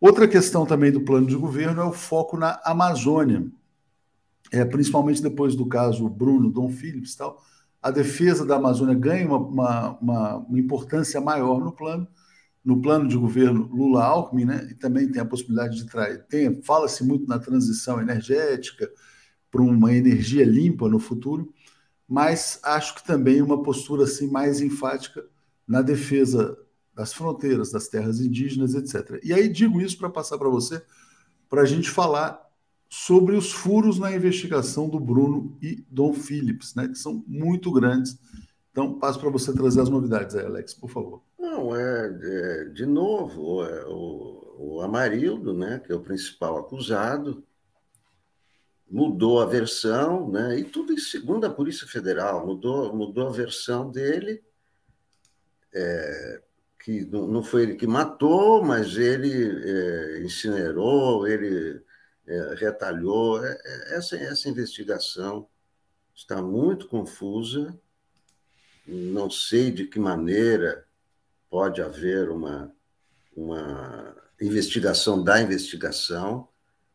[0.00, 3.46] Outra questão também do plano de governo é o foco na Amazônia,
[4.52, 7.42] é, principalmente depois do caso Bruno Dom Phillips tal,
[7.82, 12.06] a defesa da Amazônia ganha uma, uma, uma, importância maior no plano,
[12.64, 14.68] no plano de governo Lula-Alckmin, né?
[14.70, 16.24] E também tem a possibilidade de trair.
[16.64, 18.90] Fala-se muito na transição energética
[19.50, 21.54] para uma energia limpa no futuro,
[22.08, 25.24] mas acho que também uma postura assim mais enfática
[25.66, 26.58] na defesa
[26.96, 29.20] das fronteiras, das terras indígenas, etc.
[29.22, 30.82] E aí digo isso para passar para você,
[31.46, 32.42] para a gente falar
[32.88, 38.18] sobre os furos na investigação do Bruno e Dom Phillips, né, que são muito grandes.
[38.72, 41.22] Então, passo para você trazer as novidades aí, Alex, por favor.
[41.38, 47.44] Não, é, é de novo, é, o, o Amarildo, né, que é o principal acusado,
[48.90, 53.90] mudou a versão, né, e tudo em segundo a Polícia Federal, mudou, mudou a versão
[53.90, 54.42] dele,
[55.74, 56.42] é,
[56.86, 59.32] que não foi ele que matou, mas ele
[59.68, 61.82] é, incinerou, ele
[62.24, 63.44] é, retalhou.
[63.44, 65.48] É, essa, essa investigação
[66.14, 67.76] está muito confusa.
[68.86, 70.86] Não sei de que maneira
[71.50, 72.72] pode haver uma,
[73.36, 76.46] uma investigação da investigação,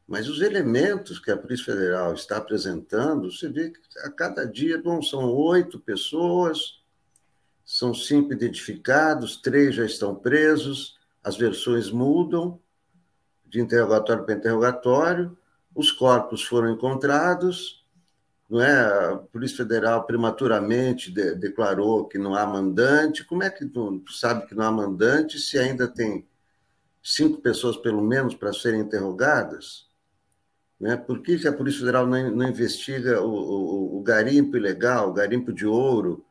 [0.07, 4.81] mas os elementos que a Polícia Federal está apresentando, você vê que a cada dia
[4.81, 6.80] bom, são oito pessoas
[7.71, 12.59] são cinco identificados, três já estão presos, as versões mudam
[13.45, 15.37] de interrogatório para interrogatório,
[15.73, 17.85] os corpos foram encontrados,
[18.49, 19.13] não é?
[19.13, 23.23] A Polícia Federal prematuramente de, declarou que não há mandante.
[23.23, 26.27] Como é que tu, sabe que não há mandante se ainda tem
[27.01, 29.87] cinco pessoas, pelo menos, para serem interrogadas?
[30.77, 30.97] Né?
[30.97, 35.13] Por que, que a Polícia Federal não, não investiga o, o, o, garimpo ilegal, o
[35.13, 36.25] garimpo de ouro?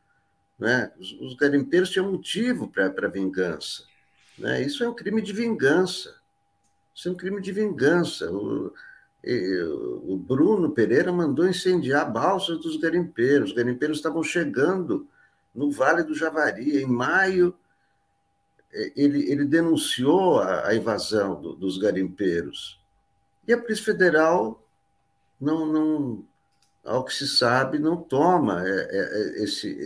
[0.61, 0.93] Né?
[0.99, 3.85] Os, os garimpeiros tinham motivo para vingança.
[4.39, 4.63] Né?
[4.63, 6.15] Isso é um crime de vingança.
[6.95, 8.31] Isso é um crime de vingança.
[8.31, 8.73] O,
[9.23, 13.51] o Bruno Pereira mandou incendiar balsas dos garimpeiros.
[13.51, 15.09] Os garimpeiros estavam chegando
[15.55, 16.83] no Vale do Javari.
[16.83, 17.55] Em maio,
[18.95, 22.79] ele, ele denunciou a, a invasão do, dos garimpeiros.
[23.49, 24.63] E a Polícia Federal,
[25.41, 26.25] não, não,
[26.85, 28.99] ao que se sabe, não toma é, é,
[29.41, 29.79] é, esse,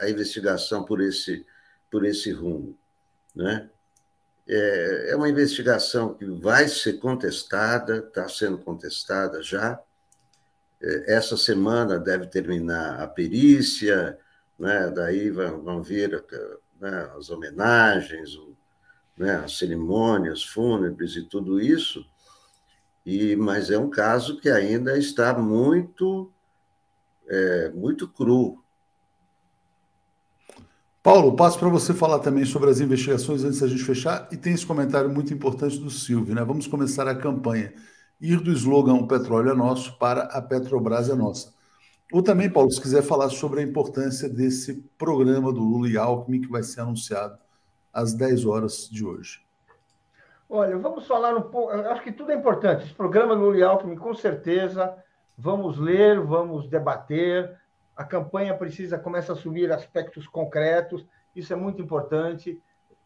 [0.00, 1.44] a investigação por esse,
[1.90, 2.76] por esse rumo.
[3.34, 3.68] Né?
[4.50, 9.78] É uma investigação que vai ser contestada, está sendo contestada já.
[11.06, 14.18] Essa semana deve terminar a perícia,
[14.58, 14.90] né?
[14.90, 16.24] daí vão, vir
[16.80, 17.10] né?
[17.18, 18.38] as homenagens,
[19.18, 19.36] né?
[19.36, 22.04] as cerimônias fúnebres e tudo isso.
[23.04, 26.30] E, mas é um caso que ainda está muito,
[27.26, 28.62] é, muito cru.
[31.02, 34.28] Paulo, passo para você falar também sobre as investigações antes da gente fechar.
[34.30, 36.44] E tem esse comentário muito importante do Silvio, né?
[36.44, 37.72] Vamos começar a campanha.
[38.20, 41.54] Ir do slogan O petróleo é nosso para a Petrobras é nossa.
[42.12, 46.40] Ou também, Paulo, se quiser falar sobre a importância desse programa do Lula e Alckmin
[46.40, 47.38] que vai ser anunciado
[47.92, 49.40] às 10 horas de hoje.
[50.50, 51.72] Olha, vamos falar um pouco.
[51.72, 52.84] Acho que tudo é importante.
[52.84, 54.96] Esse programa do Lula Alckmin, com certeza,
[55.36, 57.54] vamos ler, vamos debater.
[57.94, 61.04] A campanha precisa começar a assumir aspectos concretos.
[61.36, 62.58] Isso é muito importante.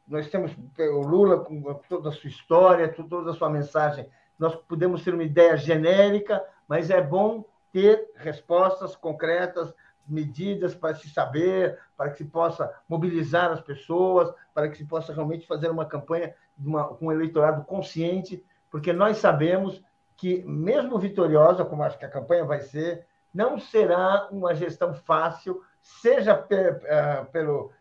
[0.07, 4.09] Nós temos o Lula com toda a sua história, toda a sua mensagem.
[4.39, 9.75] Nós podemos ter uma ideia genérica, mas é bom ter respostas concretas,
[10.07, 15.13] medidas para se saber, para que se possa mobilizar as pessoas, para que se possa
[15.13, 16.35] realmente fazer uma campanha
[16.65, 19.83] uma, com um eleitorado consciente, porque nós sabemos
[20.17, 25.63] que, mesmo vitoriosa, como acho que a campanha vai ser, não será uma gestão fácil,
[25.81, 27.73] seja uh, pelo,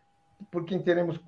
[0.50, 1.20] por, quem teremos,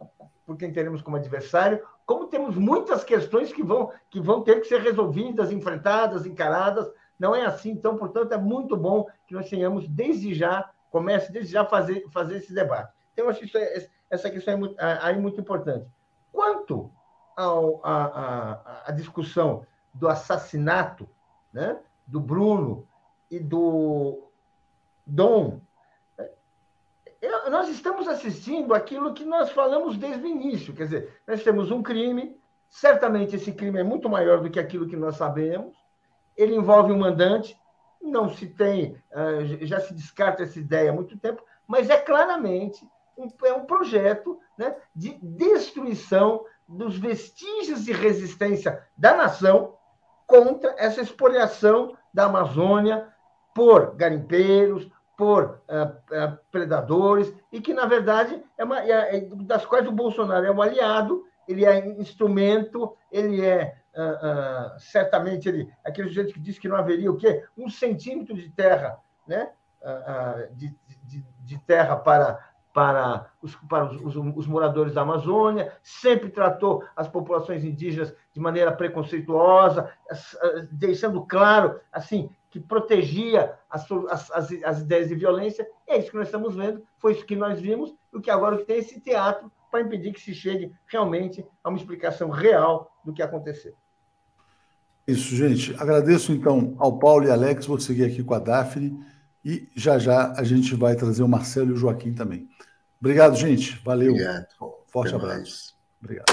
[0.44, 4.66] por quem teremos como adversário, como temos muitas questões que vão, que vão ter que
[4.66, 6.90] ser resolvidas, enfrentadas, encaradas.
[7.18, 11.52] Não é assim, então, portanto, é muito bom que nós tenhamos, desde já, comece desde
[11.52, 12.92] já fazer, fazer esse debate.
[13.12, 15.86] Então, eu acho que é, essa questão é muito, aí muito importante.
[16.32, 16.90] Quanto
[17.36, 21.08] ao, a, a, a discussão do assassinato
[21.52, 22.86] né, do Bruno
[23.30, 24.28] e do
[25.06, 25.60] Dom,
[26.18, 30.74] é, nós estamos assistindo aquilo que nós falamos desde o início.
[30.74, 34.88] Quer dizer, nós temos um crime, certamente esse crime é muito maior do que aquilo
[34.88, 35.74] que nós sabemos,
[36.36, 37.58] ele envolve um mandante,
[38.02, 42.86] não se tem, ah, já se descarta essa ideia há muito tempo, mas é claramente
[43.16, 49.74] um, é um projeto né, de destruição dos vestígios de resistência da nação
[50.26, 53.08] contra essa expoliação da Amazônia
[53.54, 59.64] por garimpeiros, por uh, uh, predadores, e que, na verdade, é uma, é, é, das
[59.64, 66.08] quais o Bolsonaro é um aliado, ele é instrumento, ele é, uh, certamente, ele, aquele
[66.08, 67.44] sujeito que disse que não haveria o quê?
[67.56, 69.50] Um centímetro de terra, né?
[70.52, 76.82] de, de, de terra para para, os, para os, os, moradores da Amazônia, sempre tratou
[76.96, 79.88] as populações indígenas de maneira preconceituosa,
[80.72, 85.64] deixando claro assim que protegia as, as, as ideias de violência.
[85.86, 88.64] É isso que nós estamos vendo, foi isso que nós vimos, e o que agora
[88.64, 93.22] tem esse teatro para impedir que se chegue realmente a uma explicação real do que
[93.22, 93.74] aconteceu.
[95.06, 95.74] Isso, gente.
[95.80, 98.98] Agradeço então ao Paulo e Alex, vou seguir aqui com a Daphne.
[99.44, 102.48] E já já a gente vai trazer o Marcelo e o Joaquim também.
[102.98, 103.78] Obrigado, gente.
[103.84, 104.12] Valeu.
[104.12, 104.46] Obrigado.
[104.86, 105.38] Forte Até abraço.
[105.38, 105.74] Mais.
[106.02, 106.32] Obrigado.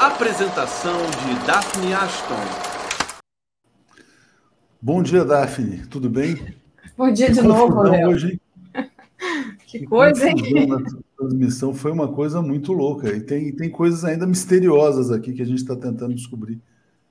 [0.00, 2.34] Apresentação de Daphne Ashton.
[4.82, 5.86] Bom dia, Daphne.
[5.86, 6.56] Tudo bem?
[6.96, 8.08] Bom dia que de novo, Léo.
[8.08, 8.40] Hoje,
[9.66, 10.36] que, que coisa, hein?
[11.16, 13.14] Transmissão foi uma coisa muito louca.
[13.14, 16.60] E tem, tem coisas ainda misteriosas aqui que a gente está tentando descobrir.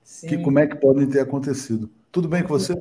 [0.03, 0.27] Sim.
[0.27, 1.89] Que, como é que podem ter acontecido.
[2.11, 2.73] Tudo bem com você?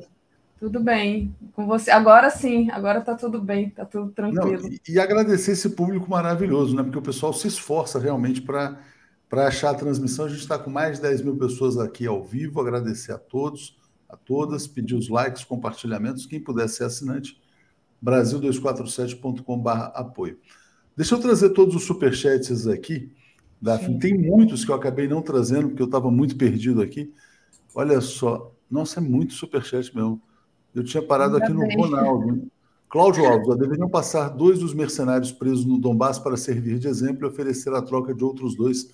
[0.59, 1.35] Tudo bem.
[1.53, 1.91] Com você.
[1.91, 4.63] Agora sim, agora está tudo bem, está tudo tranquilo.
[4.63, 6.83] Não, e, e, agradecer esse público maravilhoso, né?
[6.83, 8.77] Porque o pessoal se esforça realmente para
[9.31, 10.25] achar a transmissão.
[10.25, 12.59] A gente está com mais de 10 mil pessoas aqui ao vivo.
[12.59, 13.77] Agradecer a todos,
[14.09, 16.25] a todas, pedir os likes, compartilhamentos.
[16.25, 17.39] Quem puder ser assinante,
[18.03, 20.39] brasil247.com.br apoio.
[20.95, 23.11] Deixa eu trazer todos os superchats aqui.
[23.61, 23.99] Daphne.
[23.99, 27.13] Tem muitos que eu acabei não trazendo, porque eu estava muito perdido aqui.
[27.75, 30.21] Olha só, nossa, é muito superchat mesmo.
[30.77, 32.47] Eu tinha parado aqui no Ronaldo.
[32.87, 37.29] Cláudio Alves, deveriam passar dois dos mercenários presos no Donbass para servir de exemplo e
[37.29, 38.93] oferecer a troca de outros dois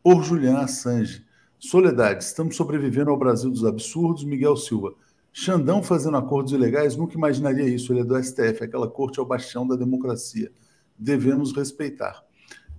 [0.00, 1.26] por Julian Assange.
[1.58, 4.22] Soledade, estamos sobrevivendo ao Brasil dos absurdos.
[4.22, 4.94] Miguel Silva,
[5.32, 7.92] Xandão fazendo acordos ilegais, nunca imaginaria isso.
[7.92, 10.52] Ele é do STF, aquela corte é o bastião da democracia.
[10.96, 12.22] Devemos respeitar.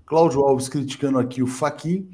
[0.06, 2.10] Cláudio Alves criticando aqui o Faquin.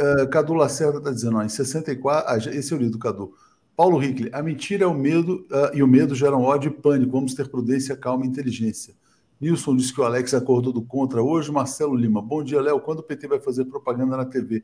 [0.00, 2.30] Uh, Cadu Lacerda está dizendo, ó, em 64.
[2.30, 3.34] Ah, esse é o livro do Cadu.
[3.76, 7.12] Paulo Hickley, a mentira é o medo uh, e o medo geram ódio e pânico.
[7.12, 8.94] Vamos ter prudência, calma e inteligência.
[9.40, 11.50] Nilson disse que o Alex acordou do contra hoje.
[11.50, 12.80] Marcelo Lima, bom dia, Léo.
[12.80, 14.62] Quando o PT vai fazer propaganda na TV?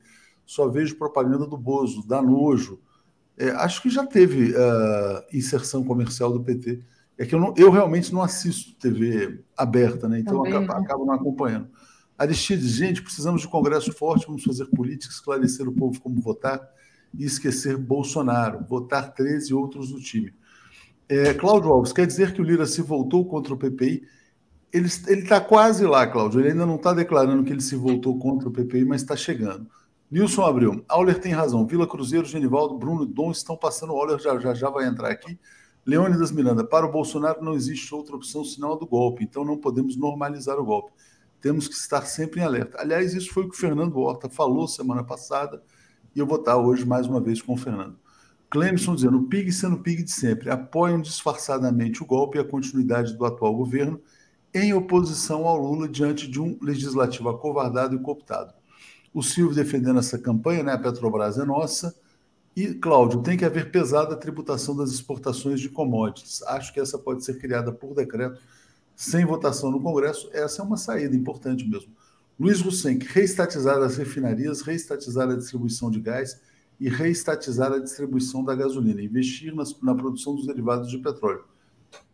[0.50, 2.80] só vejo propaganda do Bozo, dá nojo.
[3.38, 6.82] É, acho que já teve uh, inserção comercial do PT.
[7.16, 10.18] É que eu, não, eu realmente não assisto TV aberta, né?
[10.18, 10.84] então Também, acabo, né?
[10.84, 11.68] acabo não acompanhando.
[12.18, 16.60] Aristides, gente, precisamos de um congresso forte, vamos fazer política, esclarecer o povo como votar
[17.12, 20.32] e esquecer Bolsonaro, votar 13 outros do time.
[21.08, 24.06] É, Cláudio Alves, quer dizer que o Lira se voltou contra o PPI?
[24.72, 26.40] Ele está quase lá, Cláudio.
[26.40, 29.66] Ele ainda não está declarando que ele se voltou contra o PPI, mas está chegando.
[30.08, 31.66] Nilson Abreu, Auler tem razão.
[31.66, 33.92] Vila Cruzeiro, Genivaldo, Bruno e Dom estão passando.
[33.92, 35.38] O Auler já, já, já vai entrar aqui.
[35.84, 39.56] Leônidas Miranda, para o Bolsonaro não existe outra opção senão a do golpe, então não
[39.56, 40.92] podemos normalizar o golpe.
[41.40, 42.78] Temos que estar sempre em alerta.
[42.80, 45.62] Aliás, isso foi o que o Fernando Horta falou semana passada,
[46.14, 47.96] e eu vou estar hoje mais uma vez com o Fernando.
[48.48, 52.44] Clemson dizendo, o PIG sendo o PIG de sempre, apoiam disfarçadamente o golpe e a
[52.44, 54.00] continuidade do atual governo
[54.52, 58.52] em oposição ao Lula diante de um legislativo acovardado e cooptado
[59.12, 60.72] o Silvio defendendo essa campanha, né?
[60.72, 61.94] A Petrobras é nossa.
[62.54, 66.42] E, Cláudio, tem que haver pesada tributação das exportações de commodities.
[66.42, 68.40] Acho que essa pode ser criada por decreto,
[68.94, 70.28] sem votação no Congresso.
[70.32, 71.92] Essa é uma saída importante mesmo.
[72.40, 76.40] Luiz Rusenck, reestatizar as refinarias, reestatizar a distribuição de gás
[76.80, 81.44] e reestatizar a distribuição da gasolina, investir na, na produção dos derivados de petróleo.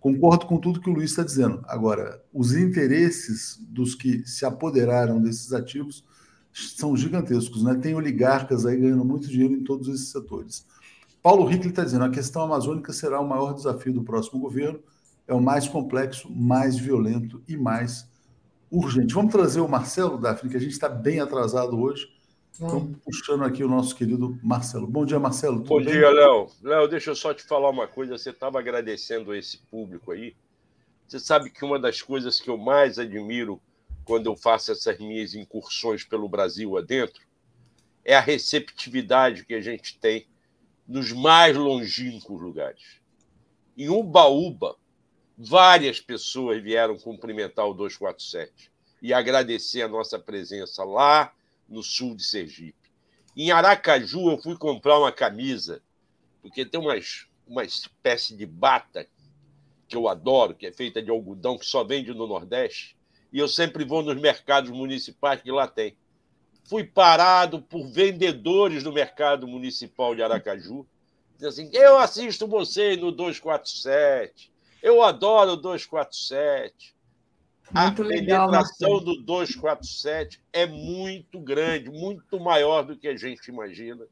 [0.00, 1.62] Concordo com tudo que o Luiz está dizendo.
[1.68, 6.04] Agora, os interesses dos que se apoderaram desses ativos
[6.52, 7.76] são gigantescos, né?
[7.76, 10.66] Tem oligarcas aí ganhando muito dinheiro em todos esses setores.
[11.22, 14.80] Paulo Rickley está dizendo: a questão amazônica será o maior desafio do próximo governo,
[15.28, 18.08] é o mais complexo, mais violento e mais
[18.70, 19.14] urgente.
[19.14, 22.14] Vamos trazer o Marcelo, Daphne, que a gente está bem atrasado hoje.
[22.52, 24.86] Estamos puxando aqui o nosso querido Marcelo.
[24.86, 25.60] Bom dia, Marcelo.
[25.60, 25.92] Bom bem?
[25.92, 26.48] dia, Léo.
[26.62, 28.16] Léo, deixa eu só te falar uma coisa.
[28.16, 30.34] Você estava agradecendo esse público aí.
[31.06, 33.60] Você sabe que uma das coisas que eu mais admiro
[34.06, 37.26] quando eu faço essas minhas incursões pelo Brasil adentro,
[38.04, 40.28] é a receptividade que a gente tem
[40.86, 43.00] nos mais longínquos lugares.
[43.76, 44.76] Em Ubaúba,
[45.37, 48.70] várias pessoas vieram cumprimentar o 247
[49.03, 51.32] e agradecer a nossa presença lá
[51.68, 52.91] no sul de Sergipe.
[53.37, 55.82] Em Aracaju, eu fui comprar uma camisa,
[56.41, 59.07] porque tem umas, uma espécie de bata
[59.87, 62.97] que eu adoro, que é feita de algodão, que só vende no Nordeste
[63.32, 65.95] e eu sempre vou nos mercados municipais que lá tem.
[66.64, 70.87] Fui parado por vendedores do mercado municipal de Aracaju.
[71.37, 74.51] Diz assim: eu assisto você no 247,
[74.87, 76.95] eu adoro o 247.
[77.72, 83.49] Muito a legal, penetração do 247 é muito grande, muito maior do que a gente
[83.49, 84.07] imagina.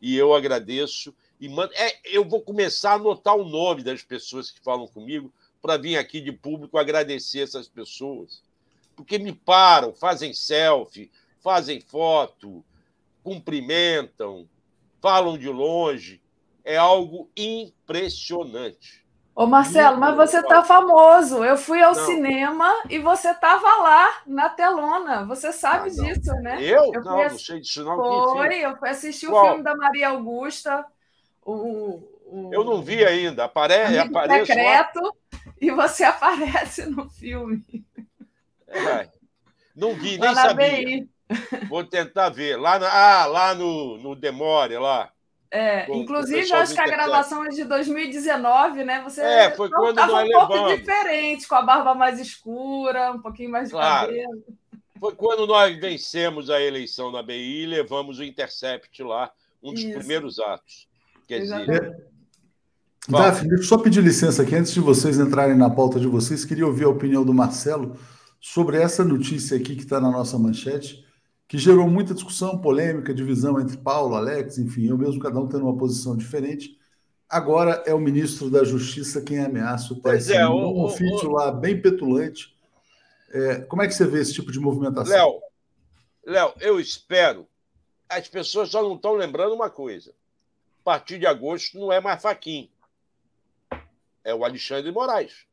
[0.00, 1.14] E eu agradeço.
[1.40, 1.72] E mando...
[1.74, 5.32] É, eu vou começar a anotar o nome das pessoas que falam comigo,
[5.62, 8.42] para vir aqui de público agradecer essas pessoas.
[8.96, 12.64] Porque me param, fazem selfie, fazem foto,
[13.22, 14.48] cumprimentam,
[15.00, 16.20] falam de longe.
[16.64, 19.03] É algo impressionante.
[19.34, 21.44] Ô, Marcelo, mas você está famoso.
[21.44, 22.06] Eu fui ao não.
[22.06, 25.24] cinema e você estava lá na telona.
[25.26, 26.62] Você sabe ah, disso, né?
[26.62, 26.92] Eu?
[26.94, 27.96] eu não, não sei disso não.
[27.96, 29.44] Foi, eu assisti Qual?
[29.44, 30.86] o filme da Maria Augusta,
[31.42, 32.50] o, o...
[32.52, 33.44] Eu não vi ainda.
[33.44, 33.98] Apare...
[33.98, 35.02] Aparece secreto.
[35.02, 35.10] Lá
[35.60, 37.64] e você aparece no filme.
[38.68, 39.08] É,
[39.74, 41.06] não vi, nem sabia.
[41.68, 42.56] Vou tentar ver.
[42.56, 45.10] Lá, na, ah, lá no, no Demore, lá.
[45.54, 49.00] É, com, inclusive, acho que a gravação é de 2019, né?
[49.04, 50.48] Você é, foi quando nós um levamos.
[50.48, 54.08] pouco diferente, com a barba mais escura, um pouquinho mais de claro.
[54.08, 54.42] cabelo.
[54.98, 59.30] Foi quando nós vencemos a eleição na BI e levamos o Intercept lá,
[59.62, 59.96] um dos Isso.
[59.96, 60.88] primeiros atos.
[61.28, 62.04] Quer dizer,
[63.08, 66.44] Daphne, deixa eu só pedir licença aqui, antes de vocês entrarem na pauta de vocês,
[66.44, 67.96] queria ouvir a opinião do Marcelo
[68.40, 71.03] sobre essa notícia aqui que está na nossa manchete,
[71.54, 75.62] que gerou muita discussão, polêmica, divisão entre Paulo, Alex, enfim, eu mesmo, cada um tendo
[75.62, 76.76] uma posição diferente.
[77.28, 80.32] Agora é o ministro da Justiça quem ameaça o TSE.
[80.34, 82.58] É, um ofício lá bem petulante.
[83.30, 85.14] É, como é que você vê esse tipo de movimentação?
[85.14, 85.40] Léo,
[86.26, 87.46] Léo, eu espero.
[88.08, 90.10] As pessoas só não estão lembrando uma coisa.
[90.80, 92.68] A partir de agosto não é mais faquinha
[94.24, 95.46] é o Alexandre Moraes.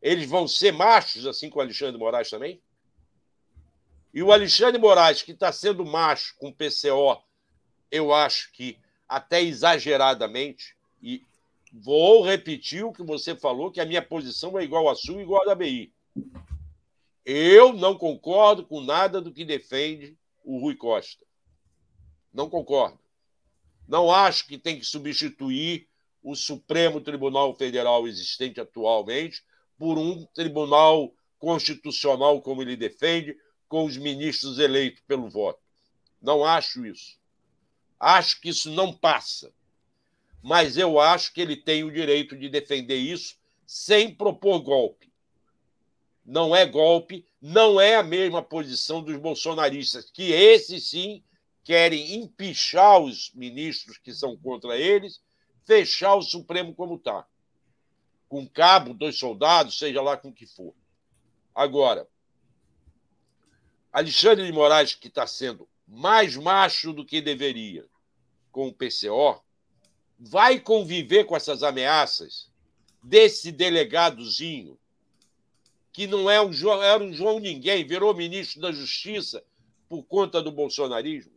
[0.00, 2.62] Eles vão ser machos assim com o Alexandre Moraes também?
[4.12, 7.22] E o Alexandre Moraes, que está sendo macho com o PCO,
[7.90, 8.78] eu acho que
[9.08, 11.22] até exageradamente, e
[11.72, 15.42] vou repetir o que você falou, que a minha posição é igual a sua, igual
[15.42, 15.92] a da BI.
[17.24, 21.24] Eu não concordo com nada do que defende o Rui Costa.
[22.32, 22.98] Não concordo.
[23.86, 25.88] Não acho que tem que substituir
[26.22, 29.42] o Supremo Tribunal Federal existente atualmente
[29.78, 33.36] por um tribunal constitucional, como ele defende,
[33.70, 35.60] com os ministros eleitos pelo voto.
[36.20, 37.16] Não acho isso.
[38.00, 39.54] Acho que isso não passa.
[40.42, 45.12] Mas eu acho que ele tem o direito de defender isso sem propor golpe.
[46.26, 51.22] Não é golpe, não é a mesma posição dos bolsonaristas, que esses sim
[51.62, 55.20] querem empichar os ministros que são contra eles,
[55.64, 57.24] fechar o Supremo como está.
[58.28, 60.74] Com cabo, dois soldados, seja lá com que for.
[61.54, 62.08] Agora,
[63.92, 67.84] Alexandre de Moraes, que está sendo mais macho do que deveria
[68.52, 69.42] com o PCO,
[70.18, 72.50] vai conviver com essas ameaças
[73.02, 74.78] desse delegadozinho,
[75.92, 79.42] que não é um João, era um João Ninguém, virou ministro da Justiça
[79.88, 81.32] por conta do bolsonarismo?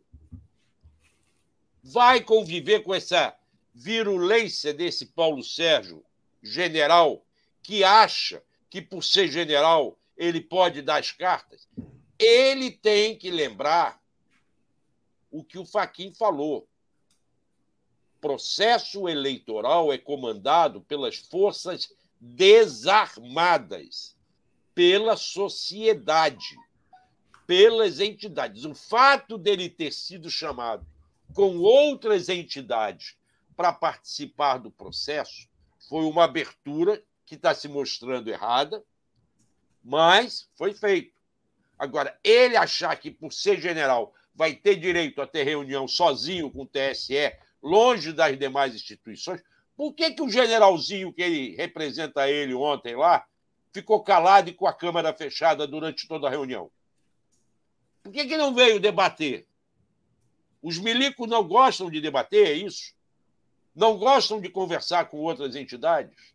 [1.82, 3.36] Vai conviver com essa
[3.74, 6.04] virulência desse Paulo Sérgio,
[6.40, 7.26] general,
[7.62, 11.66] que acha que por ser general ele pode dar as cartas?
[12.24, 14.00] Ele tem que lembrar
[15.30, 16.68] o que o Faquin falou.
[18.20, 24.16] Processo eleitoral é comandado pelas forças desarmadas,
[24.74, 26.56] pela sociedade,
[27.46, 28.64] pelas entidades.
[28.64, 30.86] O fato dele ter sido chamado
[31.34, 33.16] com outras entidades
[33.56, 35.48] para participar do processo
[35.88, 38.84] foi uma abertura que está se mostrando errada,
[39.82, 41.13] mas foi feito.
[41.84, 46.62] Agora, ele achar que, por ser general, vai ter direito a ter reunião sozinho com
[46.62, 49.42] o TSE, longe das demais instituições,
[49.76, 53.26] por que, que o generalzinho que ele representa ele ontem lá
[53.70, 56.70] ficou calado e com a câmera fechada durante toda a reunião?
[58.02, 59.46] Por que, que não veio debater?
[60.62, 62.94] Os milicos não gostam de debater, é isso?
[63.74, 66.34] Não gostam de conversar com outras entidades?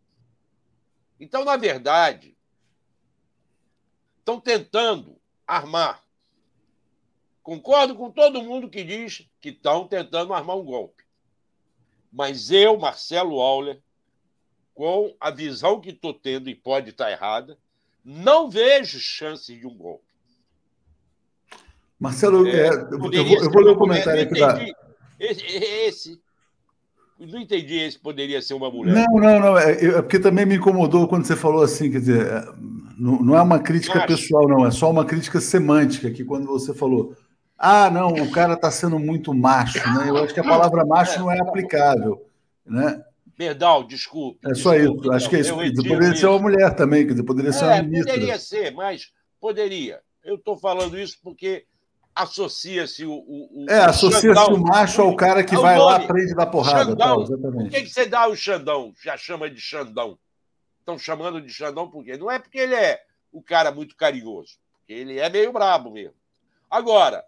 [1.18, 2.36] Então, na verdade,
[4.20, 5.19] estão tentando
[5.56, 6.02] armar.
[7.42, 11.02] Concordo com todo mundo que diz que estão tentando armar um golpe.
[12.12, 13.80] Mas eu, Marcelo Auler,
[14.74, 17.58] com a visão que estou tendo e pode estar errada,
[18.04, 20.10] não vejo chances de um golpe.
[21.98, 24.58] Marcelo, é, é, eu, vou, eu, vou, ler o comentário aqui da.
[25.18, 26.22] Esse, esse,
[27.26, 28.94] não entendi esse poderia ser uma mulher.
[28.94, 29.58] Não, não, não.
[29.58, 32.44] É, é, porque também me incomodou quando você falou assim, quer dizer, é,
[32.98, 34.06] não, não é uma crítica macho.
[34.06, 37.14] pessoal, não, é só uma crítica semântica, que quando você falou,
[37.58, 40.08] ah, não, o cara está sendo muito macho, né?
[40.08, 42.26] Eu acho que a palavra macho não é aplicável,
[42.64, 43.04] né?
[43.36, 44.38] Perdão, desculpe.
[44.46, 45.54] É só desculpe, isso, acho que é isso.
[45.54, 48.12] Poderia ser uma mulher também, quer dizer, poderia ser uma é, ministra.
[48.14, 50.00] Poderia ser, mas poderia.
[50.24, 51.64] Eu estou falando isso porque
[52.22, 56.96] associa-se o, o, É, associa-se o macho ao cara que vai lá, aprende da porrada.
[56.96, 57.62] Tal, exatamente.
[57.64, 58.94] Por que, que você dá o Xandão?
[59.02, 60.18] Já chama de Xandão?
[60.78, 62.16] Estão chamando de Xandão por quê?
[62.16, 63.02] Não é porque ele é
[63.32, 66.14] o cara muito carinhoso, porque ele é meio brabo mesmo.
[66.68, 67.24] Agora,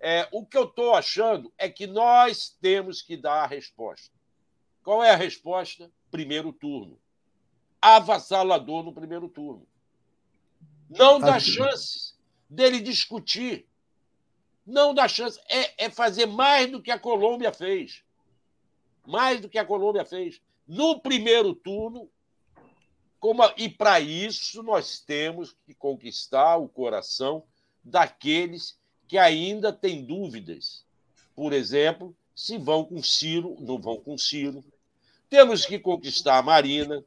[0.00, 4.10] é, o que eu estou achando é que nós temos que dar a resposta.
[4.82, 5.90] Qual é a resposta?
[6.10, 6.98] Primeiro turno.
[7.80, 9.66] Avassalador no primeiro turno.
[10.88, 12.18] Não dá chances
[12.48, 13.66] dele discutir.
[14.70, 15.38] Não dá chance.
[15.48, 18.04] É, é fazer mais do que a Colômbia fez.
[19.04, 20.40] Mais do que a Colômbia fez.
[20.66, 22.08] No primeiro turno,
[23.18, 27.42] como, e para isso nós temos que conquistar o coração
[27.82, 28.78] daqueles
[29.08, 30.84] que ainda têm dúvidas.
[31.34, 34.64] Por exemplo, se vão com Ciro, não vão com Ciro.
[35.28, 37.04] Temos que conquistar a Marina.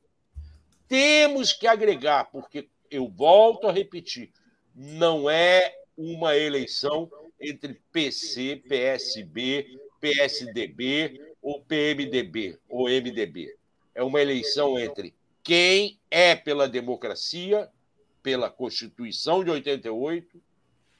[0.89, 4.31] Temos que agregar, porque eu volto a repetir,
[4.75, 7.09] não é uma eleição
[7.49, 13.55] entre PC, PSB, PSDB ou PMDB ou MDB.
[13.95, 15.13] É uma eleição entre
[15.43, 17.69] quem é pela democracia,
[18.21, 20.41] pela Constituição de 88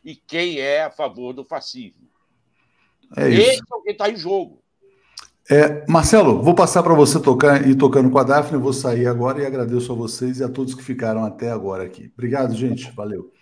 [0.04, 2.08] e quem é a favor do fascismo.
[3.16, 3.42] É isso.
[3.42, 4.62] Esse é o que está em jogo.
[5.50, 9.42] É, Marcelo, vou passar para você tocar e tocando com a Daphne, vou sair agora
[9.42, 12.10] e agradeço a vocês e a todos que ficaram até agora aqui.
[12.14, 12.90] Obrigado, gente.
[12.92, 13.33] Valeu.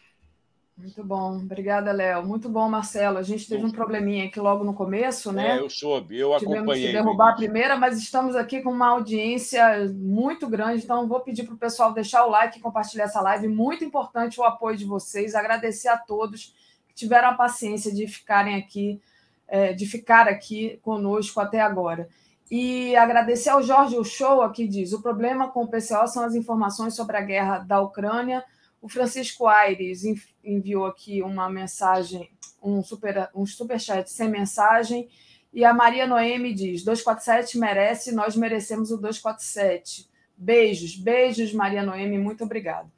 [0.81, 2.25] Muito bom, obrigada, Léo.
[2.25, 3.19] Muito bom, Marcelo.
[3.19, 5.57] A gente teve um probleminha aqui logo no começo, né?
[5.57, 6.57] É, eu soube, eu acompanhei.
[6.57, 11.19] Tivemos que derrubar a primeira, mas estamos aqui com uma audiência muito grande, então vou
[11.19, 13.47] pedir para o pessoal deixar o like e compartilhar essa live.
[13.47, 15.35] Muito importante o apoio de vocês.
[15.35, 16.55] Agradecer a todos
[16.87, 18.99] que tiveram a paciência de ficarem aqui,
[19.47, 22.09] é, de ficar aqui conosco até agora.
[22.49, 26.95] E agradecer ao Jorge Uchoa, que diz: o problema com o PCO são as informações
[26.95, 28.43] sobre a guerra da Ucrânia.
[28.81, 30.03] O Francisco Aires
[30.43, 32.31] enviou aqui uma mensagem,
[32.61, 35.07] um, super, um superchat sem mensagem.
[35.53, 40.09] E a Maria Noemi diz: 247 merece, nós merecemos o 247.
[40.35, 42.89] Beijos, beijos, Maria Noemi, muito obrigada.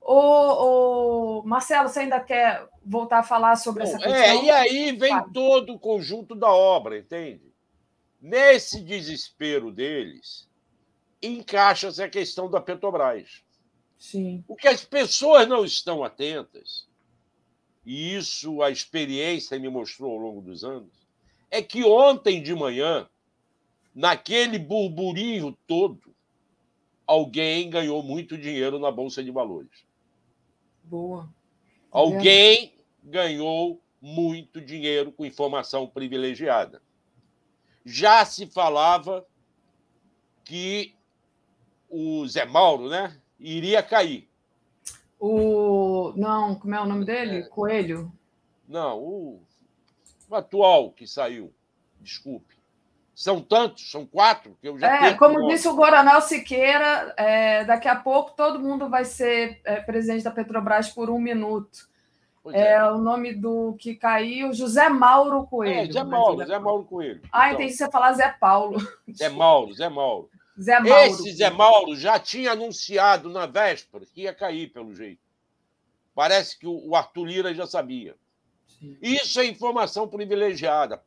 [0.00, 4.14] O, Marcelo, você ainda quer voltar a falar sobre Bom, essa questão?
[4.14, 5.30] É, e aí vem claro.
[5.32, 7.52] todo o conjunto da obra, entende?
[8.20, 10.48] Nesse desespero deles,
[11.20, 13.42] encaixa-se a questão da Petrobras.
[14.02, 14.42] Sim.
[14.48, 16.88] O que as pessoas não estão atentas,
[17.86, 20.90] e isso a experiência me mostrou ao longo dos anos,
[21.50, 23.08] é que ontem de manhã,
[23.94, 26.14] naquele burburinho todo,
[27.06, 29.86] alguém ganhou muito dinheiro na Bolsa de Valores.
[30.82, 31.32] Boa.
[31.90, 32.74] Alguém
[33.04, 36.82] ganhou muito dinheiro com informação privilegiada
[37.84, 39.26] já se falava
[40.44, 40.94] que
[41.88, 44.28] o Zé Mauro né, iria cair.
[45.18, 46.12] O.
[46.16, 47.38] Não, como é o nome dele?
[47.38, 47.42] É...
[47.42, 48.12] Coelho?
[48.68, 49.42] Não, o...
[50.28, 51.52] o atual que saiu.
[52.00, 52.60] Desculpe.
[53.14, 55.06] São tantos, são quatro que eu já.
[55.06, 59.80] É, como disse o Goranel Siqueira, é, daqui a pouco todo mundo vai ser é,
[59.80, 61.92] presidente da Petrobras por um minuto.
[62.50, 65.88] É, é, o nome do que caiu, José Mauro Coelho.
[65.88, 67.20] É, Zé Mauro, Zé Mauro Coelho.
[67.30, 67.60] Ah, então.
[67.60, 68.80] entendi você falar Zé Paulo.
[69.14, 70.28] Zé Mauro, Zé Mauro.
[70.62, 71.04] Zé Mauro.
[71.04, 75.20] Esse Zé Mauro já tinha anunciado na véspera que ia cair, pelo jeito.
[76.14, 78.16] Parece que o Arthur Lira já sabia.
[78.66, 78.96] Sim.
[79.00, 81.02] Isso é informação privilegiada.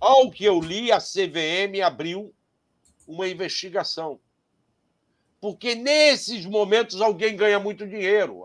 [0.00, 2.34] Ao que eu li, a CVM abriu
[3.06, 4.20] uma investigação.
[5.40, 8.44] Porque nesses momentos alguém ganha muito dinheiro.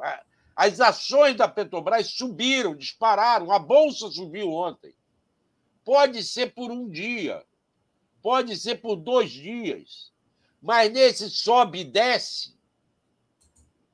[0.56, 4.94] As ações da Petrobras subiram, dispararam, a bolsa subiu ontem.
[5.86, 7.44] Pode ser por um dia,
[8.22, 10.12] pode ser por dois dias,
[10.62, 12.56] mas nesse sobe e desce,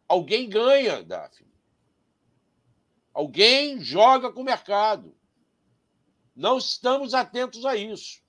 [0.07, 1.53] alguém ganha, Daphne.
[3.13, 5.15] Alguém joga com o mercado.
[6.35, 8.21] Não estamos atentos a isso.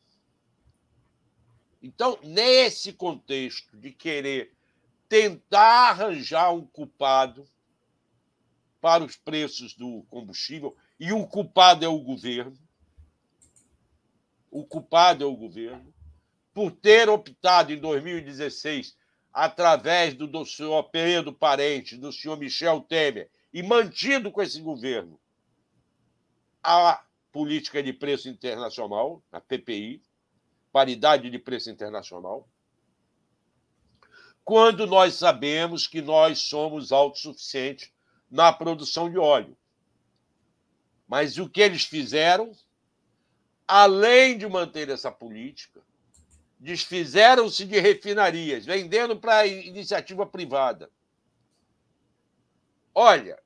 [1.82, 4.54] Então, nesse contexto de querer
[5.08, 7.48] tentar arranjar um culpado,
[8.86, 12.56] para os preços do combustível e o culpado é o governo.
[14.48, 15.92] O culpado é o governo
[16.56, 18.96] por ter optado em 2016
[19.30, 25.20] através do, do senhor Pedro Parente, do senhor Michel Temer e mantido com esse governo
[26.64, 30.00] a política de preço internacional, a PPI,
[30.72, 32.48] paridade de preço internacional,
[34.42, 37.92] quando nós sabemos que nós somos autossuficientes
[38.30, 39.54] na produção de óleo.
[41.06, 42.50] Mas o que eles fizeram,
[43.68, 45.84] além de manter essa política,
[46.58, 50.90] desfizeram-se de refinarias, vendendo para iniciativa privada.
[52.94, 53.38] Olha,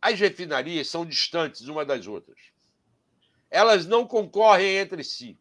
[0.00, 2.38] as refinarias são distantes uma das outras.
[3.50, 5.38] Elas não concorrem entre si.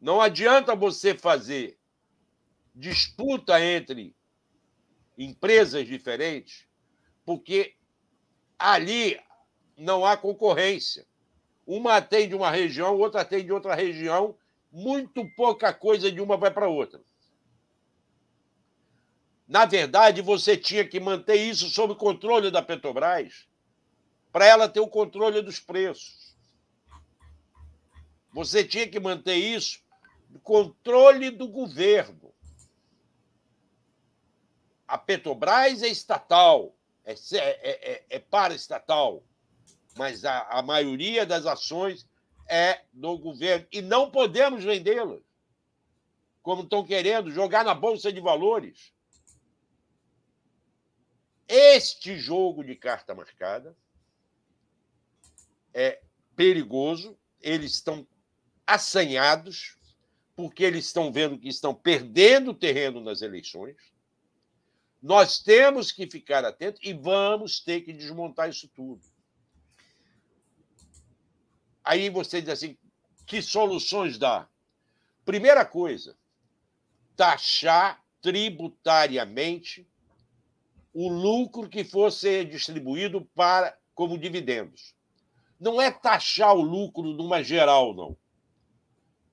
[0.00, 1.76] Não adianta você fazer
[2.72, 4.14] disputa entre
[5.16, 6.68] empresas diferentes,
[7.24, 7.74] porque
[8.56, 9.20] ali
[9.76, 11.04] não há concorrência.
[11.66, 14.38] Uma atende uma região, outra atende outra região,
[14.70, 17.00] muito pouca coisa de uma vai para outra.
[19.46, 23.48] Na verdade, você tinha que manter isso sob controle da Petrobras
[24.30, 26.36] para ela ter o controle dos preços.
[28.32, 29.80] Você tinha que manter isso
[30.42, 32.28] controle do governo
[34.88, 36.74] a Petrobras é estatal,
[37.04, 39.22] é, é, é, é paraestatal,
[39.94, 42.07] mas a, a maioria das ações
[42.48, 43.66] é do governo.
[43.70, 45.22] E não podemos vendê-las,
[46.42, 48.92] como estão querendo, jogar na Bolsa de Valores.
[51.46, 53.76] Este jogo de carta marcada
[55.72, 56.02] é
[56.36, 58.06] perigoso, eles estão
[58.66, 59.76] assanhados,
[60.36, 63.76] porque eles estão vendo que estão perdendo terreno nas eleições.
[65.00, 69.00] Nós temos que ficar atentos e vamos ter que desmontar isso tudo.
[71.88, 72.76] Aí você diz assim:
[73.24, 74.46] que soluções dá?
[75.24, 76.14] Primeira coisa,
[77.16, 79.88] taxar tributariamente
[80.92, 84.94] o lucro que fosse distribuído para como dividendos.
[85.58, 88.14] Não é taxar o lucro numa geral, não.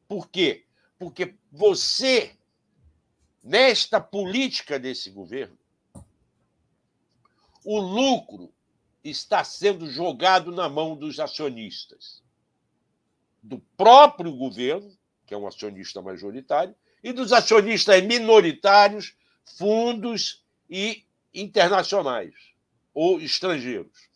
[0.07, 0.65] Por quê?
[0.97, 2.37] Porque você
[3.43, 5.59] nesta política desse governo,
[7.65, 8.53] o lucro
[9.03, 12.23] está sendo jogado na mão dos acionistas,
[13.45, 14.91] do próprio governo,
[15.27, 19.15] que é um acionista majoritário, e dos acionistas minoritários,
[19.57, 22.33] fundos e internacionais
[22.91, 24.09] ou estrangeiros,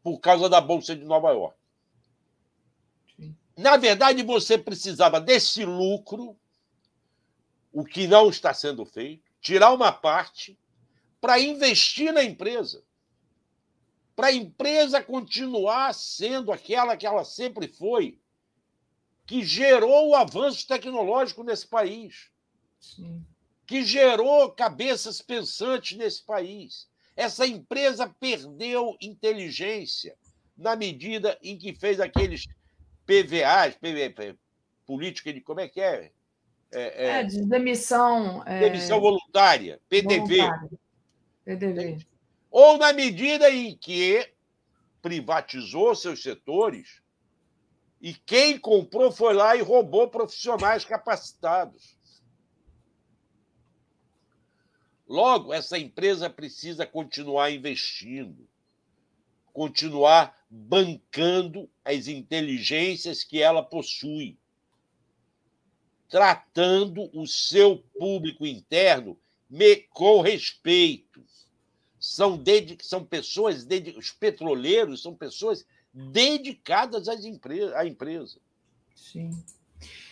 [0.00, 1.56] por causa da Bolsa de Nova York.
[3.56, 6.38] Na verdade, você precisava desse lucro,
[7.72, 10.56] o que não está sendo feito, tirar uma parte
[11.20, 12.84] para investir na empresa.
[14.14, 18.20] Para a empresa continuar sendo aquela que ela sempre foi,
[19.28, 22.30] que gerou o avanço tecnológico nesse país,
[22.80, 23.22] Sim.
[23.66, 26.88] que gerou cabeças pensantes nesse país.
[27.14, 30.16] Essa empresa perdeu inteligência
[30.56, 32.46] na medida em que fez aqueles
[33.04, 34.34] PVAs, PV,
[34.86, 36.10] política de como é que é?
[36.72, 38.42] É, é, é de demissão.
[38.46, 38.60] É...
[38.60, 40.38] Demissão voluntária, PDV.
[41.44, 41.98] PDV.
[42.50, 44.26] Ou na medida em que
[45.02, 47.02] privatizou seus setores
[48.00, 51.96] e quem comprou foi lá e roubou profissionais capacitados.
[55.06, 58.48] Logo, essa empresa precisa continuar investindo
[59.58, 64.38] continuar bancando as inteligências que ela possui,
[66.08, 69.18] tratando o seu público interno
[69.90, 71.24] com respeito.
[71.98, 72.40] São,
[72.80, 73.66] são pessoas,
[73.96, 75.66] os petroleiros são pessoas
[76.12, 77.74] dedicadas às empre...
[77.74, 78.38] à empresa.
[78.94, 79.30] Sim.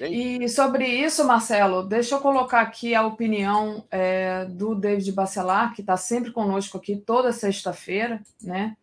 [0.01, 5.81] E sobre isso, Marcelo, deixa eu colocar aqui a opinião é, do David Bacelar, que
[5.81, 8.77] está sempre conosco aqui toda sexta-feira, né?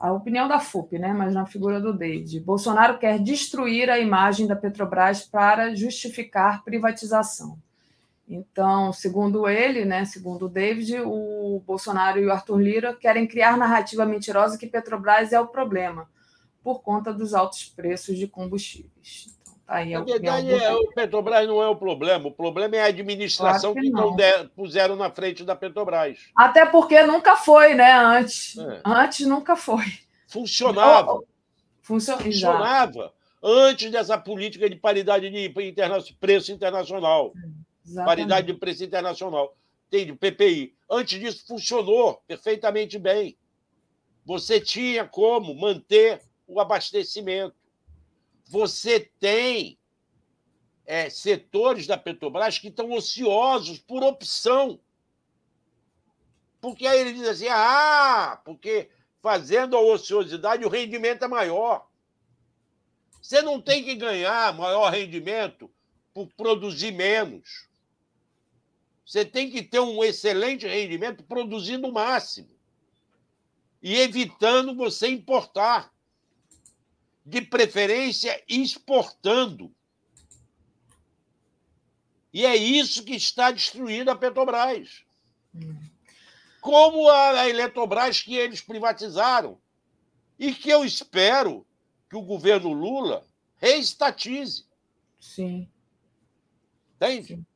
[0.00, 2.38] a opinião da FUP, né, mas na figura do David.
[2.40, 7.58] Bolsonaro quer destruir a imagem da Petrobras para justificar privatização.
[8.28, 13.56] Então, segundo ele, né, segundo o David, o Bolsonaro e o Arthur Lira querem criar
[13.56, 16.08] narrativa mentirosa que Petrobras é o problema,
[16.68, 19.34] por conta dos altos preços de combustíveis.
[19.66, 23.72] Aí a verdade é, o Petrobras não é o problema, o problema é a administração
[23.72, 26.18] claro que, que não der, puseram na frente da Petrobras.
[26.36, 27.92] Até porque nunca foi, né?
[27.92, 28.58] Antes.
[28.58, 28.82] É.
[28.84, 29.84] Antes nunca foi.
[30.26, 31.20] Funcionava.
[31.80, 33.14] Funcionava.
[33.42, 37.32] Antes dessa política de paridade de interna preço internacional.
[37.86, 38.06] Exatamente.
[38.06, 39.56] Paridade de preço internacional.
[39.90, 40.74] Tem de PPI.
[40.90, 43.38] Antes disso, funcionou perfeitamente bem.
[44.26, 47.54] Você tinha como manter o abastecimento
[48.48, 49.78] você tem
[50.86, 54.80] é, setores da Petrobras que estão ociosos por opção.
[56.60, 58.88] Porque aí ele diz assim: ah, porque
[59.20, 61.86] fazendo a ociosidade o rendimento é maior.
[63.20, 65.70] Você não tem que ganhar maior rendimento
[66.14, 67.68] por produzir menos.
[69.04, 72.48] Você tem que ter um excelente rendimento produzindo o máximo
[73.82, 75.92] e evitando você importar
[77.28, 79.70] de preferência exportando.
[82.32, 85.04] E é isso que está destruindo a Petrobras.
[86.62, 89.58] Como a Eletrobras que eles privatizaram.
[90.38, 91.66] E que eu espero
[92.08, 93.26] que o governo Lula
[93.56, 94.64] reestatize.
[95.20, 95.68] Sim.
[96.96, 97.26] Entende?
[97.28, 97.46] Sim.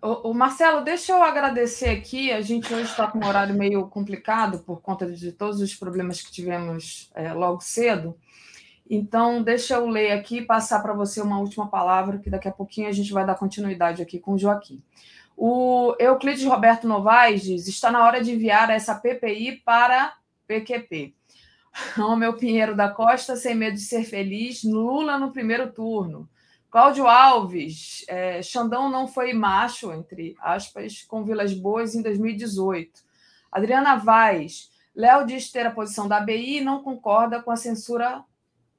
[0.00, 2.32] O, Marcelo, deixa eu agradecer aqui.
[2.32, 6.22] A gente hoje está com um horário meio complicado por conta de todos os problemas
[6.22, 8.18] que tivemos é, logo cedo.
[8.92, 12.52] Então, deixa eu ler aqui e passar para você uma última palavra, que daqui a
[12.52, 14.82] pouquinho a gente vai dar continuidade aqui com o Joaquim.
[15.36, 20.14] O Euclides Roberto Novaes diz: está na hora de enviar essa PPI para
[20.48, 21.14] PQP.
[22.18, 26.28] meu Pinheiro da Costa, sem medo de ser feliz, Lula no primeiro turno.
[26.68, 33.02] Cláudio Alves, é, Xandão não foi macho, entre aspas, com Vilas Boas em 2018.
[33.52, 38.24] Adriana Vaz, Léo diz ter a posição da ABI e não concorda com a censura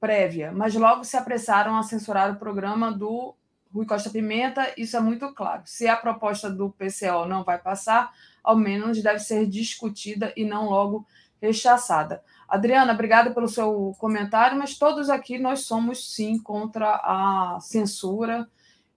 [0.02, 3.36] prévia, mas logo se apressaram a censurar o programa do
[3.72, 5.62] Rui Costa Pimenta, isso é muito claro.
[5.64, 8.10] Se a proposta do PCO não vai passar,
[8.42, 11.06] ao menos deve ser discutida e não logo
[11.40, 12.20] rechaçada.
[12.48, 18.48] Adriana, obrigada pelo seu comentário, mas todos aqui nós somos sim contra a censura,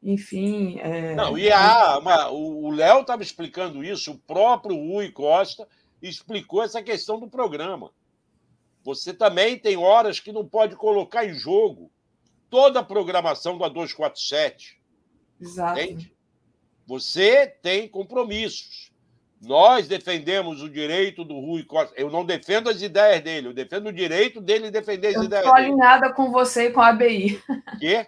[0.01, 0.79] enfim.
[0.79, 1.13] É...
[1.13, 5.67] Não, e a, uma, o Léo estava explicando isso, o próprio Rui Costa
[6.01, 7.91] explicou essa questão do programa.
[8.85, 11.91] Você também tem horas que não pode colocar em jogo
[12.51, 14.79] toda a programação da 247.
[15.41, 15.79] Exato.
[15.79, 16.13] Entende?
[16.85, 18.91] Você tem compromissos.
[19.41, 21.95] Nós defendemos o direito do Rui Costa.
[21.97, 25.45] Eu não defendo as ideias dele, eu defendo o direito dele defender as eu ideias.
[25.45, 27.41] Estou alinhada com você e com a ABI.
[27.79, 28.05] Quê?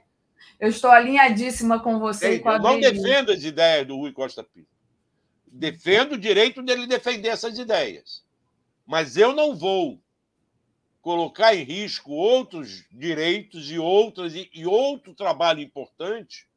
[0.60, 2.68] Eu estou alinhadíssima com você e com a ABI.
[2.68, 4.70] Eu não defendo as ideias do Rui Costa Pinto.
[5.48, 8.24] Defendo o direito dele defender essas ideias.
[8.86, 9.99] Mas eu não vou
[11.08, 16.50] colocar em risco outros direitos e outras e, e outro trabalho importante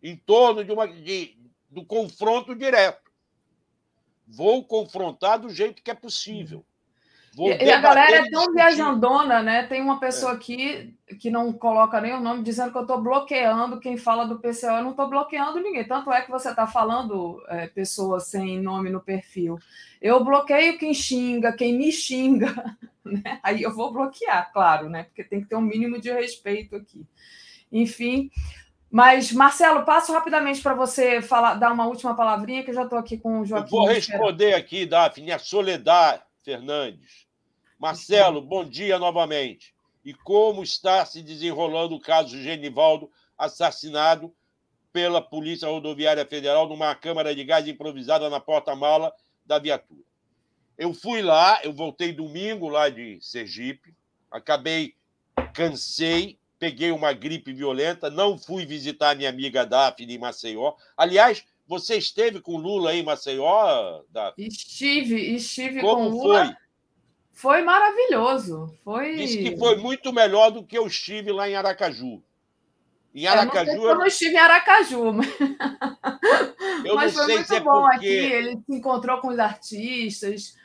[0.00, 1.36] em torno de uma de,
[1.68, 3.10] do confronto direto.
[4.24, 6.64] Vou confrontar do jeito que é possível.
[7.36, 9.64] Vou e, a galera é tão viajandona, né?
[9.64, 10.34] Tem uma pessoa é.
[10.36, 14.38] aqui que não coloca nem o nome, dizendo que eu estou bloqueando quem fala do
[14.38, 14.66] PCO.
[14.66, 15.84] Eu não estou bloqueando ninguém.
[15.84, 19.58] Tanto é que você está falando é, pessoa sem nome no perfil.
[20.00, 22.54] Eu bloqueio quem xinga, quem me xinga.
[23.04, 23.38] Né?
[23.42, 25.02] Aí eu vou bloquear, claro, né?
[25.02, 27.06] Porque tem que ter um mínimo de respeito aqui.
[27.70, 28.30] Enfim.
[28.90, 32.98] Mas, Marcelo, passo rapidamente para você falar, dar uma última palavrinha, que eu já estou
[32.98, 33.76] aqui com o Joaquim.
[33.76, 37.23] Eu vou responder aqui, Daphne, a Soledade Fernandes.
[37.78, 39.74] Marcelo, bom dia novamente.
[40.04, 44.34] E como está se desenrolando o caso Genivaldo, assassinado
[44.92, 49.12] pela Polícia Rodoviária Federal numa câmara de gás improvisada na porta-mala
[49.44, 50.02] da viatura?
[50.76, 53.94] Eu fui lá, eu voltei domingo lá de Sergipe,
[54.30, 54.94] acabei,
[55.52, 60.74] cansei, peguei uma gripe violenta, não fui visitar minha amiga Daphne em Maceió.
[60.96, 64.48] Aliás, você esteve com Lula aí em Maceió, Daphne?
[64.48, 66.46] Estive, estive Como com Lula.
[66.46, 66.63] Foi?
[67.34, 68.72] Foi maravilhoso.
[68.84, 69.16] Foi...
[69.16, 72.22] Disse que foi muito melhor do que eu estive lá em Aracaju.
[73.14, 73.70] Em Aracaju.
[73.70, 75.12] Eu não, eu não estive em Aracaju,
[76.82, 77.96] mas, mas foi muito é bom porque...
[77.96, 78.06] aqui.
[78.06, 80.56] Ele se encontrou com os artistas.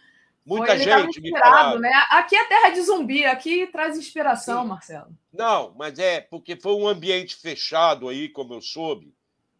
[0.45, 1.77] Muita foi, gente falava.
[1.77, 1.91] né?
[2.09, 4.67] Aqui é terra de zumbi, aqui traz inspiração, Sim.
[4.69, 5.09] Marcelo.
[5.31, 9.13] Não, mas é porque foi um ambiente fechado aí, como eu soube,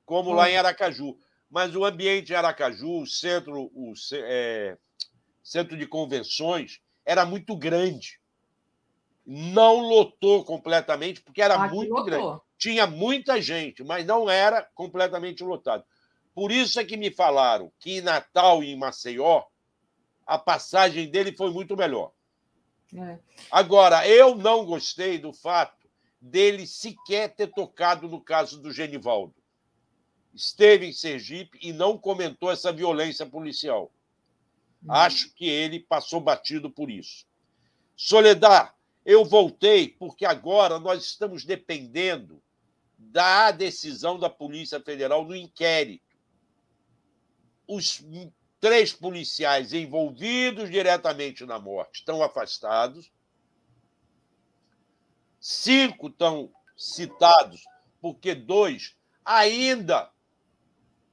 [0.06, 0.34] como hum.
[0.34, 1.16] lá em Aracaju.
[1.50, 4.78] Mas o ambiente em Aracaju, o centro, o é,
[5.44, 6.80] centro de convenções,
[7.10, 8.20] era muito grande.
[9.26, 12.06] Não lotou completamente, porque era Aqui muito lotou.
[12.06, 12.42] grande.
[12.56, 15.84] Tinha muita gente, mas não era completamente lotado.
[16.36, 19.44] Por isso é que me falaram que em Natal e em Maceió,
[20.24, 22.12] a passagem dele foi muito melhor.
[22.96, 23.18] É.
[23.50, 25.90] Agora, eu não gostei do fato
[26.22, 29.34] dele sequer ter tocado no caso do Genivaldo.
[30.32, 33.92] Esteve em Sergipe e não comentou essa violência policial.
[34.84, 34.94] Uhum.
[34.94, 37.26] Acho que ele passou batido por isso.
[37.96, 38.72] Soledad,
[39.06, 42.42] eu voltei porque agora nós estamos dependendo
[42.98, 46.04] da decisão da Polícia Federal no inquérito.
[47.68, 48.04] Os
[48.60, 53.12] três policiais envolvidos diretamente na morte estão afastados.
[55.40, 57.64] Cinco estão citados,
[58.02, 60.12] porque dois, ainda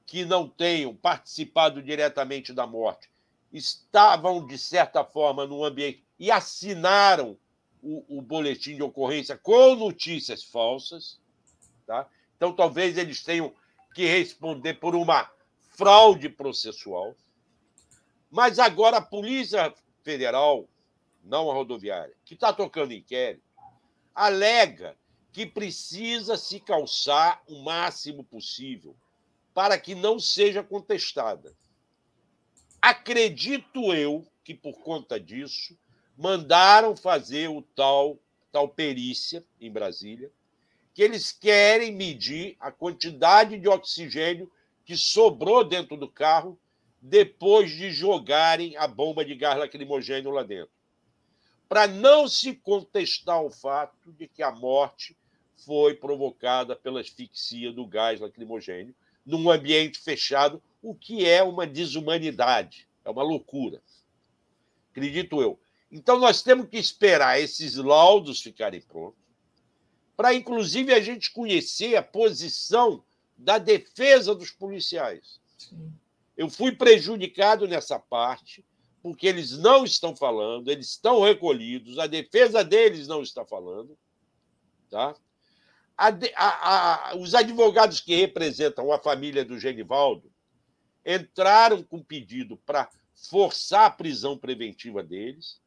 [0.05, 3.09] que não tenham participado diretamente da morte,
[3.51, 7.37] estavam, de certa forma, no ambiente e assinaram
[7.81, 11.19] o, o, boletim de ocorrência com notícias falsas.
[11.85, 12.07] Tá?
[12.35, 13.53] Então, talvez eles tenham
[13.93, 15.29] que responder por uma
[15.61, 17.15] fraude processual.
[18.29, 20.67] Mas agora a Polícia Federal,
[21.23, 23.43] não a rodoviária, que está tocando inquérito,
[24.13, 24.97] alega
[25.31, 28.95] que precisa se calçar o máximo possível
[29.53, 31.55] para que não seja contestada.
[32.81, 35.77] Acredito eu que, por conta disso,
[36.17, 38.19] mandaram fazer o tal,
[38.51, 40.31] tal perícia em Brasília,
[40.93, 44.51] que eles querem medir a quantidade de oxigênio
[44.83, 46.59] que sobrou dentro do carro
[47.01, 50.71] depois de jogarem a bomba de gás lacrimogênio lá dentro.
[51.69, 55.15] Para não se contestar o fato de que a morte
[55.65, 58.95] foi provocada pela asfixia do gás lacrimogênio
[59.25, 63.81] num ambiente fechado o que é uma desumanidade, é uma loucura.
[64.91, 65.59] Acredito eu.
[65.91, 69.19] Então, nós temos que esperar esses laudos ficarem prontos,
[70.15, 73.03] para, inclusive, a gente conhecer a posição
[73.37, 75.39] da defesa dos policiais.
[75.57, 75.93] Sim.
[76.35, 78.65] Eu fui prejudicado nessa parte,
[79.01, 83.97] porque eles não estão falando, eles estão recolhidos, a defesa deles não está falando.
[84.89, 85.15] Tá?
[85.97, 90.26] A, a, a, os advogados que representam a família do Genivaldo
[91.07, 95.61] entraram com pedido para forçar a prisão preventiva deles.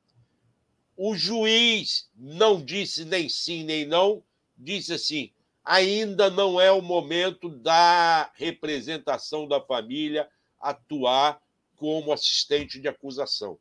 [0.95, 4.23] O juiz não disse nem sim nem não,
[4.55, 5.33] disse assim:
[5.65, 10.29] ainda não é o momento da representação da família
[10.61, 11.41] atuar
[11.75, 13.59] como assistente de acusação.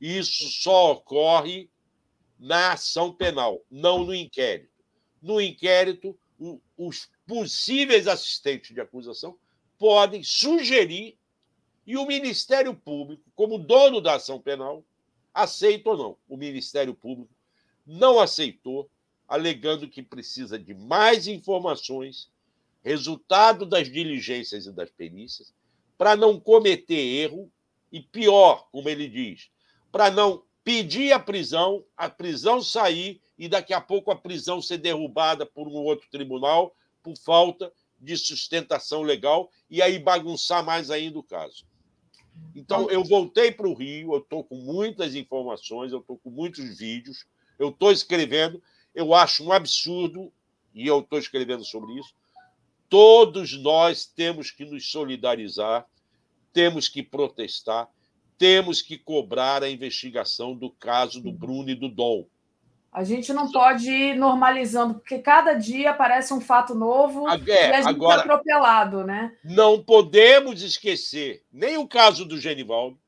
[0.00, 1.70] Isso só ocorre
[2.36, 4.70] na ação penal, não no inquérito.
[5.22, 6.18] No inquérito,
[6.76, 9.38] os possíveis assistentes de acusação
[9.78, 11.19] podem sugerir
[11.86, 14.84] e o Ministério Público, como dono da ação penal,
[15.32, 16.16] aceita ou não.
[16.28, 17.32] O Ministério Público
[17.86, 18.90] não aceitou,
[19.26, 22.30] alegando que precisa de mais informações,
[22.82, 25.52] resultado das diligências e das perícias,
[25.96, 27.50] para não cometer erro
[27.92, 29.50] e, pior, como ele diz,
[29.92, 34.78] para não pedir a prisão, a prisão sair e daqui a pouco a prisão ser
[34.78, 41.18] derrubada por um outro tribunal por falta de sustentação legal e aí bagunçar mais ainda
[41.18, 41.66] o caso.
[42.54, 46.78] Então, eu voltei para o Rio, eu estou com muitas informações, eu estou com muitos
[46.78, 47.26] vídeos,
[47.58, 48.62] eu estou escrevendo,
[48.94, 50.32] eu acho um absurdo,
[50.74, 52.14] e eu estou escrevendo sobre isso.
[52.88, 55.86] Todos nós temos que nos solidarizar,
[56.52, 57.88] temos que protestar,
[58.36, 62.26] temos que cobrar a investigação do caso do Bruno e do Dom.
[62.92, 67.52] A gente não pode ir normalizando, porque cada dia aparece um fato novo é, e
[67.52, 69.36] a gente é agora, é atropelado, né?
[69.44, 72.98] Não podemos esquecer nem o caso do Genivaldo,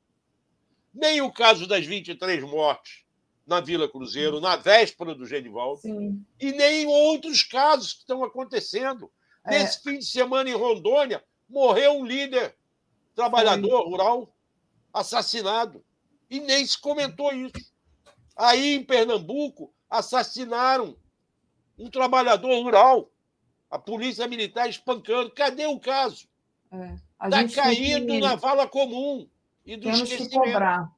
[0.95, 3.03] nem o caso das 23 mortes
[3.45, 6.25] na Vila Cruzeiro, na véspera do Genivaldo, Sim.
[6.41, 9.11] e nem outros casos que estão acontecendo.
[9.45, 9.59] É.
[9.59, 12.55] Nesse fim de semana em Rondônia, morreu um líder
[13.17, 13.91] trabalhador Sim.
[13.91, 14.35] rural
[14.93, 15.85] assassinado.
[16.31, 17.72] E nem se comentou isso.
[18.37, 20.97] Aí, em Pernambuco, assassinaram
[21.79, 23.11] um trabalhador rural.
[23.71, 25.31] A polícia militar espancando.
[25.31, 26.29] Cadê o caso?
[27.23, 28.21] Está é, caindo que...
[28.21, 29.27] na vala comum
[29.65, 30.91] e do Temos que cobrar.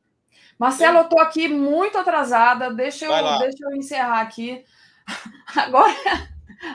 [0.59, 2.73] Marcelo, eu estou aqui muito atrasada.
[2.73, 4.65] Deixa eu, deixa eu encerrar aqui.
[5.55, 5.94] Agora,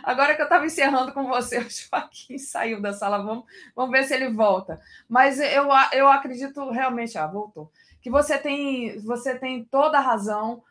[0.04, 3.18] agora que eu estava encerrando com você, o Joaquim saiu da sala.
[3.18, 3.46] Vamos,
[3.76, 4.80] vamos ver se ele volta.
[5.08, 7.72] Mas eu, eu acredito realmente, ah, voltou.
[8.02, 10.64] Que você tem, você tem toda a razão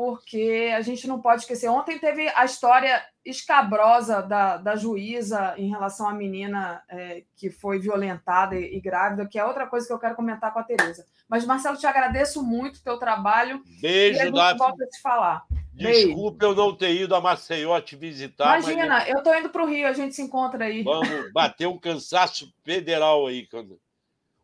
[0.00, 1.68] porque a gente não pode esquecer.
[1.68, 7.78] Ontem teve a história escabrosa da, da juíza em relação à menina é, que foi
[7.78, 11.04] violentada e, e, grávida, que é outra coisa que eu quero comentar com a Tereza.
[11.28, 13.62] Mas, Marcelo, te agradeço muito o teu trabalho.
[13.78, 15.44] Beijo, e a gente volta a te falar.
[15.70, 18.58] Desculpa eu não ter ido a Maceió te visitar.
[18.58, 19.08] Imagina, mas...
[19.10, 20.82] eu estou indo para o Rio, a gente se encontra aí.
[20.82, 23.46] Vamos bater um cansaço federal aí.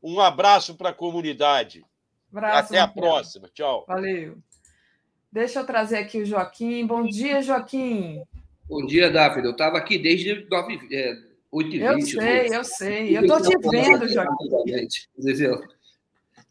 [0.02, 1.82] Um abraço para a comunidade.
[2.32, 3.48] Abraço, Até a próxima.
[3.53, 3.85] Tchau.
[3.86, 4.39] Valeu.
[5.31, 6.86] Deixa eu trazer aqui o Joaquim.
[6.86, 8.23] Bom dia, Joaquim.
[8.69, 9.44] Bom dia, David.
[9.44, 11.15] Eu estava aqui desde 9, é,
[11.53, 11.82] 8h20.
[11.82, 13.16] Eu sei, eu sei.
[13.16, 14.89] Eu estou te vendo, Joaquim.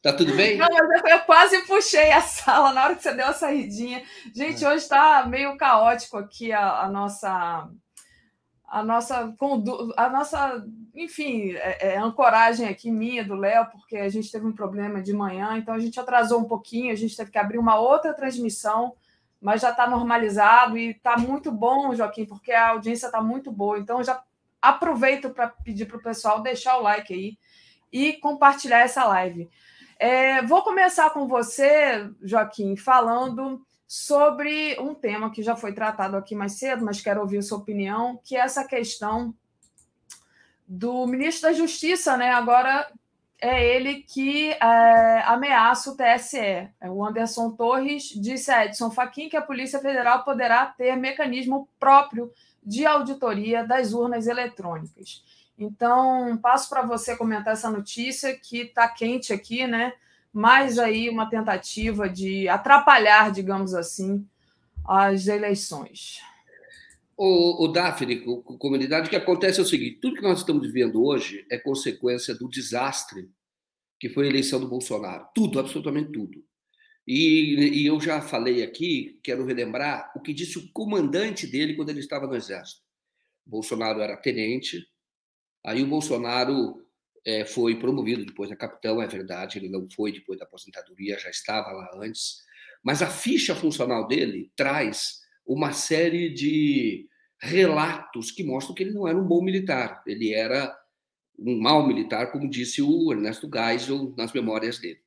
[0.01, 0.55] Tá tudo bem?
[0.57, 4.03] Não, mas eu, eu, quase puxei a sala na hora que você deu a saidinha.
[4.35, 4.67] Gente, é.
[4.67, 7.67] hoje está meio caótico aqui a, a nossa
[8.75, 9.33] a nossa
[9.95, 14.51] a nossa, enfim, é, é, ancoragem aqui minha do Léo, porque a gente teve um
[14.51, 17.79] problema de manhã, então a gente atrasou um pouquinho, a gente teve que abrir uma
[17.79, 18.93] outra transmissão,
[19.39, 23.79] mas já está normalizado e está muito bom, Joaquim, porque a audiência está muito boa.
[23.79, 24.21] Então já
[24.61, 27.37] aproveito para pedir para o pessoal deixar o like aí
[27.93, 29.49] e compartilhar essa live.
[29.97, 36.35] É, vou começar com você, Joaquim, falando sobre um tema que já foi tratado aqui
[36.35, 39.33] mais cedo, mas quero ouvir sua opinião, que é essa questão
[40.67, 42.31] do ministro da Justiça, né?
[42.31, 42.91] Agora
[43.39, 46.37] é ele que é, ameaça o TSE.
[46.37, 51.69] É, o Anderson Torres disse a Edson Fachin que a Polícia Federal poderá ter mecanismo
[51.79, 52.31] próprio
[52.63, 55.23] de auditoria das urnas eletrônicas.
[55.57, 59.93] Então, passo para você comentar essa notícia que está quente aqui, né?
[60.35, 64.27] Mais aí uma tentativa de atrapalhar, digamos assim,
[64.85, 66.19] as eleições.
[67.15, 68.19] O, o Daphne,
[68.59, 72.35] comunidade, o que acontece é o seguinte: tudo que nós estamos vivendo hoje é consequência
[72.35, 73.29] do desastre
[73.97, 75.25] que foi a eleição do Bolsonaro.
[75.33, 76.43] Tudo, absolutamente tudo.
[77.07, 81.91] E, e eu já falei aqui, quero relembrar o que disse o comandante dele quando
[81.91, 82.81] ele estava no Exército.
[83.47, 84.85] O Bolsonaro era tenente,
[85.63, 86.84] aí o Bolsonaro
[87.25, 91.29] é, foi promovido depois a capitão, é verdade, ele não foi depois da aposentadoria, já
[91.29, 92.43] estava lá antes.
[92.83, 97.07] Mas a ficha funcional dele traz uma série de
[97.39, 100.75] relatos que mostram que ele não era um bom militar, ele era
[101.37, 104.99] um mau militar, como disse o Ernesto Geisel nas memórias dele.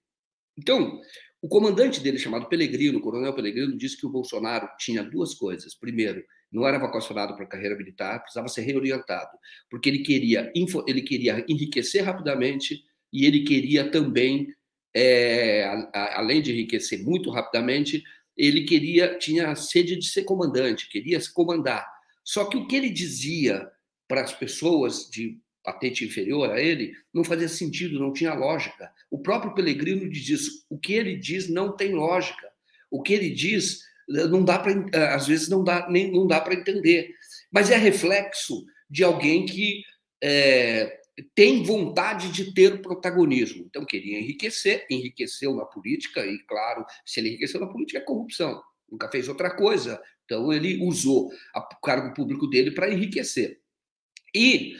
[0.57, 1.01] Então,
[1.41, 5.75] o comandante dele, chamado Pelegrino, o coronel Pelegrino, disse que o Bolsonaro tinha duas coisas.
[5.75, 9.31] Primeiro, não era vocacionado para a carreira militar, precisava ser reorientado,
[9.71, 10.53] porque ele queria,
[10.87, 12.83] ele queria enriquecer rapidamente
[13.13, 14.49] e ele queria também,
[14.95, 15.65] é,
[16.15, 18.03] além de enriquecer muito rapidamente,
[18.37, 21.87] ele queria tinha sede de ser comandante, queria se comandar.
[22.25, 23.69] Só que o que ele dizia
[24.07, 25.39] para as pessoas de
[25.73, 28.91] patente inferior a ele não fazia sentido, não tinha lógica.
[29.11, 30.65] O próprio Pellegrino diz isso.
[30.71, 32.49] O que ele diz não tem lógica.
[32.91, 36.41] O que ele diz não dá para eh, às vezes não dá nem não dá
[36.41, 37.15] para entender
[37.53, 39.83] mas é reflexo de alguém que
[40.23, 40.99] é,
[41.35, 47.29] tem vontade de ter protagonismo então queria enriquecer enriqueceu na política e claro se ele
[47.29, 52.47] enriqueceu na política é corrupção nunca fez outra coisa então ele usou o cargo público
[52.47, 53.61] dele para enriquecer
[54.35, 54.75] e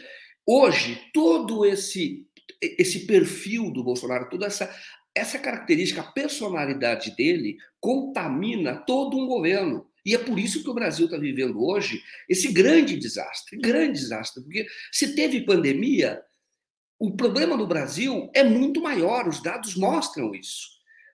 [0.49, 2.25] hoje todo esse
[2.61, 4.73] esse perfil do Bolsonaro toda essa
[5.15, 9.87] essa característica, a personalidade dele, contamina todo um governo.
[10.05, 14.41] E é por isso que o Brasil está vivendo hoje esse grande desastre grande desastre.
[14.43, 16.21] Porque se teve pandemia,
[16.97, 20.67] o problema no Brasil é muito maior, os dados mostram isso.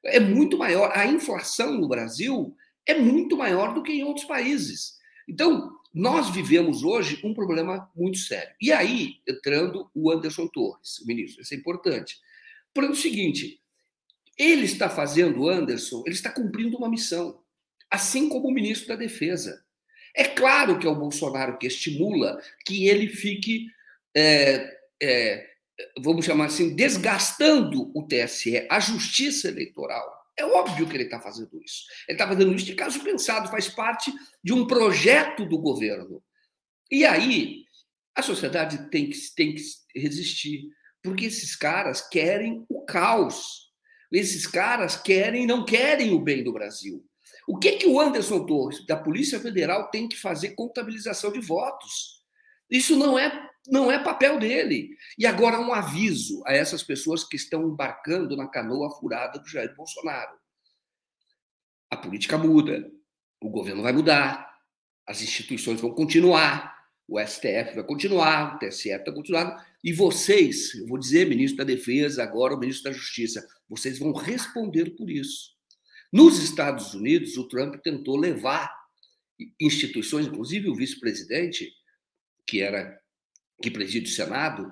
[0.04, 0.92] É muito maior.
[0.96, 2.56] A inflação no Brasil
[2.86, 4.96] é muito maior do que em outros países.
[5.28, 8.54] Então, nós vivemos hoje um problema muito sério.
[8.62, 12.18] E aí, entrando o Anderson Torres, o ministro, isso é importante.
[12.74, 13.62] Por o seguinte,
[14.38, 17.42] ele está fazendo, Anderson, ele está cumprindo uma missão,
[17.90, 19.64] assim como o ministro da Defesa.
[20.14, 23.68] É claro que é o Bolsonaro que estimula que ele fique,
[24.14, 25.48] é, é,
[26.02, 30.15] vamos chamar assim, desgastando o TSE, a justiça eleitoral.
[30.38, 31.84] É óbvio que ele está fazendo isso.
[32.08, 34.14] Ele está fazendo isso de caso pensado, faz parte
[34.44, 36.22] de um projeto do governo.
[36.92, 37.64] E aí,
[38.16, 39.62] a sociedade tem que, tem que
[39.96, 40.70] resistir,
[41.02, 43.66] porque esses caras querem o caos.
[44.12, 47.06] Esses caras querem, não querem o bem do Brasil.
[47.48, 52.24] O que que o Anderson Torres, da Polícia Federal, tem que fazer contabilização de votos?
[52.70, 54.96] Isso não é não é papel dele.
[55.18, 59.76] E agora um aviso a essas pessoas que estão embarcando na canoa furada do Jair
[59.76, 60.38] Bolsonaro.
[61.90, 62.92] A política muda,
[63.42, 64.56] o governo vai mudar,
[65.08, 66.76] as instituições vão continuar,
[67.08, 71.64] o STF vai continuar, o TSE vai continuar, e vocês, eu vou dizer, ministro da
[71.64, 75.52] Defesa, agora o ministro da Justiça, vocês vão responder por isso.
[76.12, 78.74] Nos Estados Unidos, o Trump tentou levar
[79.60, 81.72] instituições, inclusive o vice-presidente,
[82.48, 83.00] que era
[83.62, 84.72] que preside o Senado,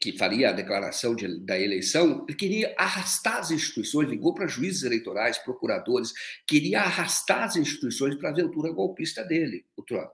[0.00, 4.84] que faria a declaração de, da eleição, ele queria arrastar as instituições, ligou para juízes
[4.84, 6.12] eleitorais, procuradores,
[6.46, 10.12] queria arrastar as instituições para a aventura golpista dele, o Trump.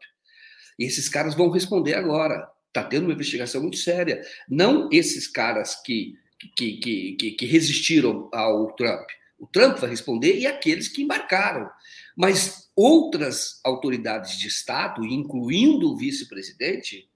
[0.79, 2.49] E esses caras vão responder agora.
[2.69, 4.23] Está tendo uma investigação muito séria.
[4.49, 6.15] Não esses caras que
[6.57, 9.07] que, que, que, que resistiram ao Trump.
[9.39, 11.69] O Trump vai responder e aqueles que embarcaram.
[12.17, 17.09] Mas outras autoridades de Estado, incluindo o vice-presidente,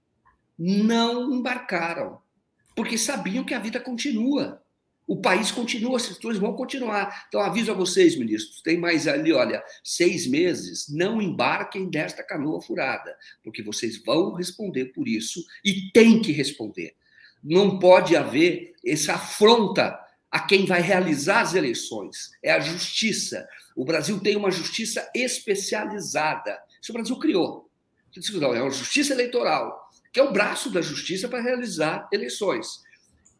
[0.57, 2.19] não embarcaram,
[2.75, 4.61] porque sabiam que a vida continua.
[5.07, 7.25] O país continua, as instituições vão continuar.
[7.27, 12.61] Então, aviso a vocês, ministros: tem mais ali, olha, seis meses, não embarquem desta canoa
[12.61, 16.95] furada, porque vocês vão responder por isso e tem que responder
[17.45, 19.99] não pode haver essa afronta
[20.31, 22.31] a quem vai realizar as eleições.
[22.41, 23.47] É a justiça.
[23.75, 26.59] O Brasil tem uma justiça especializada.
[26.81, 27.69] Isso o Brasil criou.
[28.55, 29.84] É uma justiça eleitoral,
[30.15, 32.81] que é o braço da justiça para realizar eleições.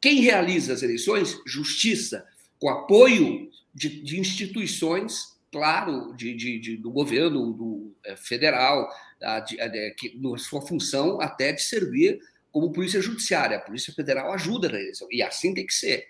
[0.01, 1.39] Quem realiza as eleições?
[1.47, 2.27] Justiça,
[2.59, 8.89] com apoio de, de instituições, claro, de, de, do governo do, é, federal,
[9.23, 12.19] a, a, que, na sua função até de servir
[12.51, 13.55] como polícia judiciária.
[13.55, 15.07] A Polícia Federal ajuda na eleição.
[15.09, 16.09] E assim tem que ser.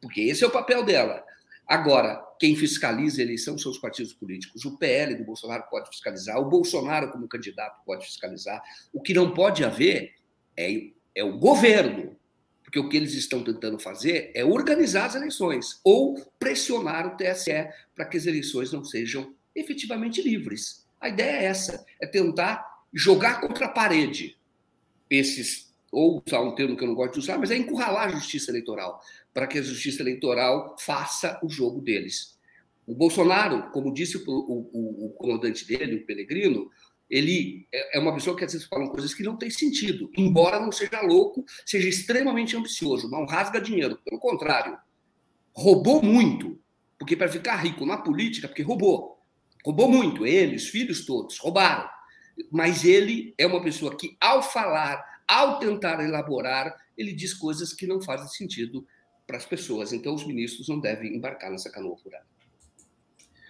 [0.00, 1.22] Porque esse é o papel dela.
[1.70, 4.64] Agora, quem fiscaliza a eleição são os partidos políticos.
[4.64, 8.60] O PL do Bolsonaro pode fiscalizar, o Bolsonaro, como candidato, pode fiscalizar.
[8.92, 10.14] O que não pode haver
[10.56, 12.16] é, é o governo.
[12.64, 17.68] Porque o que eles estão tentando fazer é organizar as eleições ou pressionar o TSE
[17.94, 20.88] para que as eleições não sejam efetivamente livres.
[21.00, 24.36] A ideia é essa: é tentar jogar contra a parede
[25.08, 28.12] esses ou usar um termo que eu não gosto de usar, mas é encurralar a
[28.12, 29.00] justiça eleitoral,
[29.34, 32.38] para que a justiça eleitoral faça o jogo deles.
[32.86, 36.70] O Bolsonaro, como disse o, o, o comandante dele, o Pelegrino,
[37.08, 40.60] ele é, é uma pessoa que às vezes fala coisas que não têm sentido, embora
[40.60, 44.78] não seja louco, seja extremamente ambicioso, não rasga dinheiro, pelo contrário,
[45.52, 46.58] roubou muito,
[46.98, 49.18] porque para ficar rico na política, porque roubou,
[49.64, 51.88] roubou muito, ele, os filhos todos, roubaram.
[52.50, 57.86] Mas ele é uma pessoa que, ao falar, ao tentar elaborar, ele diz coisas que
[57.86, 58.84] não fazem sentido
[59.26, 59.92] para as pessoas.
[59.92, 62.26] Então, os ministros não devem embarcar nessa canoa furada.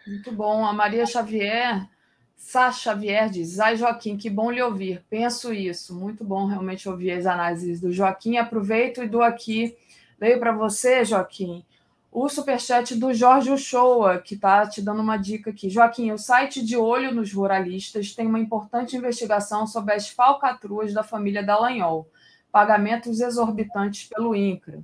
[0.07, 0.65] Muito bom.
[0.67, 1.89] A Maria Xavier,
[2.37, 5.03] Sá Xavier diz: Ai, Joaquim, que bom lhe ouvir.
[5.09, 5.95] Penso isso.
[5.95, 8.37] Muito bom realmente ouvir as análises do Joaquim.
[8.37, 9.75] Aproveito e dou aqui,
[10.21, 11.65] leio para você, Joaquim,
[12.13, 15.71] o superchat do Jorge Uchoa, que está te dando uma dica aqui.
[15.71, 21.05] Joaquim, o site de Olho nos Ruralistas tem uma importante investigação sobre as falcatruas da
[21.05, 22.11] família Dallagnol,
[22.51, 24.83] pagamentos exorbitantes pelo INCRA.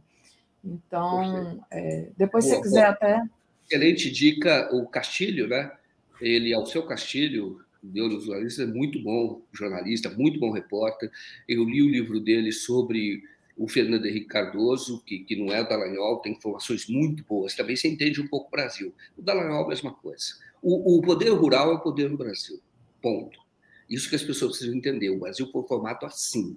[0.64, 3.22] Então, é, depois, se você quiser até...
[3.68, 5.72] Excelente dica, o Castilho, né?
[6.20, 11.10] Ele, ao seu Castilho, deu nos jornalistas, é muito bom jornalista, muito bom repórter.
[11.48, 13.22] Eu li o livro dele sobre
[13.56, 17.54] o Fernando Henrique Cardoso, que, que não é o Dallagnol, tem informações muito boas.
[17.54, 18.94] Também se entende um pouco o Brasil.
[19.16, 20.26] O Dallagnol, a mesma coisa.
[20.62, 22.60] O, o poder rural é o poder no Brasil.
[23.00, 23.38] Ponto.
[23.88, 25.10] Isso que as pessoas precisam entender.
[25.10, 26.56] O Brasil foi formado assim.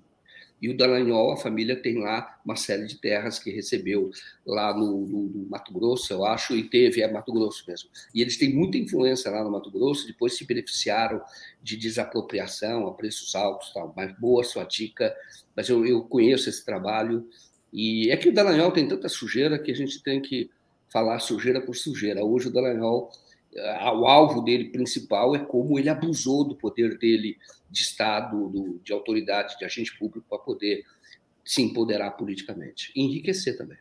[0.61, 4.11] E o Dallagnol, a família tem lá uma série de terras que recebeu
[4.45, 7.89] lá no, no, no, Mato Grosso, eu acho, e teve, é Mato Grosso mesmo.
[8.13, 11.21] E eles têm muita influência lá no Mato Grosso, depois se beneficiaram
[11.63, 13.93] de desapropriação a preços altos, tal.
[13.95, 15.15] mas boa sua dica.
[15.55, 17.27] Mas eu, eu conheço esse trabalho,
[17.71, 20.49] e é que o Dallagnol tem tanta sujeira que a gente tem que
[20.91, 22.23] falar sujeira por sujeira.
[22.23, 23.11] Hoje o Dallagnol
[23.55, 27.37] o alvo dele principal é como ele abusou do poder dele
[27.69, 30.83] de Estado, do, de autoridade, de agente público, para poder
[31.43, 32.91] se empoderar politicamente.
[32.95, 33.77] E enriquecer também.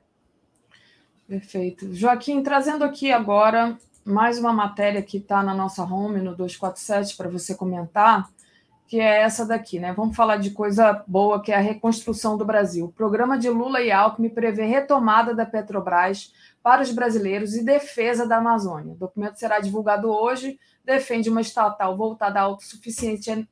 [1.27, 1.95] Perfeito.
[1.95, 7.29] Joaquim, trazendo aqui agora mais uma matéria que está na nossa home, no 247, para
[7.29, 8.31] você comentar,
[8.87, 9.93] que é essa daqui, né?
[9.93, 12.87] Vamos falar de coisa boa, que é a reconstrução do Brasil.
[12.87, 16.33] O programa de Lula e Alckmin prevê retomada da Petrobras
[16.63, 18.93] para os brasileiros e defesa da Amazônia.
[18.93, 23.49] O documento será divulgado hoje, defende uma estatal voltada à autossuficiência,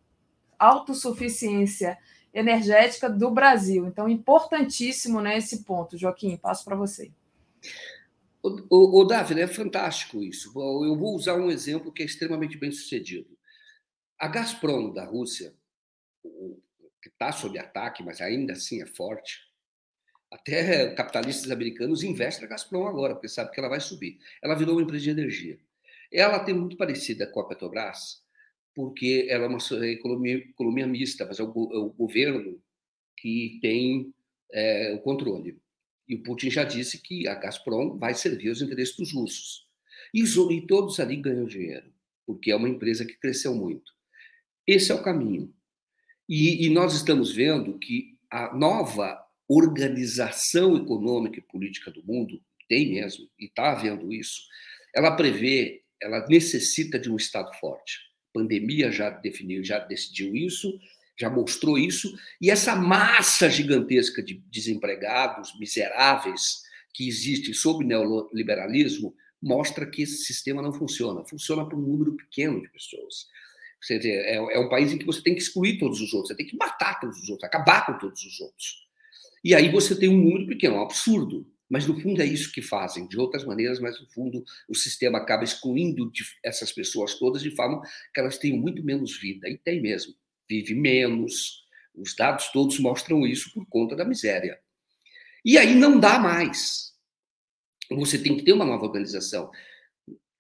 [0.59, 1.99] autossuficiência
[2.35, 3.87] energética do Brasil.
[3.87, 5.97] Então, importantíssimo né, esse ponto.
[5.97, 7.11] Joaquim, passo para você.
[8.43, 10.53] O, o, o Davi, é fantástico isso.
[10.55, 13.37] Eu vou usar um exemplo que é extremamente bem sucedido.
[14.19, 15.55] A Gazprom da Rússia,
[17.03, 19.46] que está sob ataque, mas ainda assim é forte,
[20.31, 24.19] até capitalistas americanos investem na Gazprom agora, porque sabe que ela vai subir.
[24.43, 25.59] Ela virou uma empresa de energia.
[26.13, 28.23] Ela tem muito parecida com a Petrobras,
[28.75, 32.61] porque ela é uma economia, economia mista, mas é o, é o governo
[33.17, 34.13] que tem
[34.53, 35.59] é, o controle.
[36.09, 39.67] E o Putin já disse que a Gazprom vai servir os interesses dos russos.
[40.15, 41.93] E, e todos ali ganham dinheiro,
[42.25, 43.93] porque é uma empresa que cresceu muito.
[44.67, 45.53] Esse é o caminho.
[46.29, 52.91] E, e nós estamos vendo que a nova organização econômica e política do mundo, tem
[52.91, 54.43] mesmo, e está havendo isso,
[54.95, 57.99] ela prevê, ela necessita de um Estado forte.
[58.31, 60.79] A pandemia já definiu, já decidiu isso,
[61.19, 66.63] já mostrou isso, e essa massa gigantesca de desempregados, miseráveis,
[66.93, 71.25] que existe sob neoliberalismo, mostra que esse sistema não funciona.
[71.29, 73.27] Funciona para um número pequeno de pessoas.
[73.81, 76.29] Você vê, é, é um país em que você tem que excluir todos os outros,
[76.29, 78.86] você tem que matar todos os outros, acabar com todos os outros.
[79.47, 81.49] E aí você tem um número pequeno, um absurdo.
[81.71, 85.19] Mas no fundo é isso que fazem, de outras maneiras, mas no fundo o sistema
[85.19, 86.11] acaba excluindo
[86.45, 87.81] essas pessoas todas de forma
[88.13, 89.49] que elas tenham muito menos vida.
[89.49, 90.17] E tem mesmo.
[90.51, 91.65] Vive menos.
[91.95, 94.59] Os dados todos mostram isso por conta da miséria.
[95.45, 96.93] E aí não dá mais.
[97.93, 99.49] Você tem que ter uma nova organização.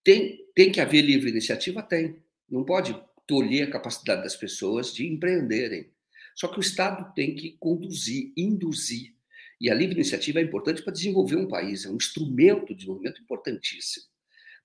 [0.02, 1.80] Tem, tem que haver livre iniciativa?
[1.80, 2.20] Tem.
[2.50, 5.94] Não pode tolher a capacidade das pessoas de empreenderem.
[6.36, 9.16] Só que o Estado tem que conduzir, induzir.
[9.58, 13.22] E a livre iniciativa é importante para desenvolver um país, é um instrumento de desenvolvimento
[13.22, 14.04] importantíssimo.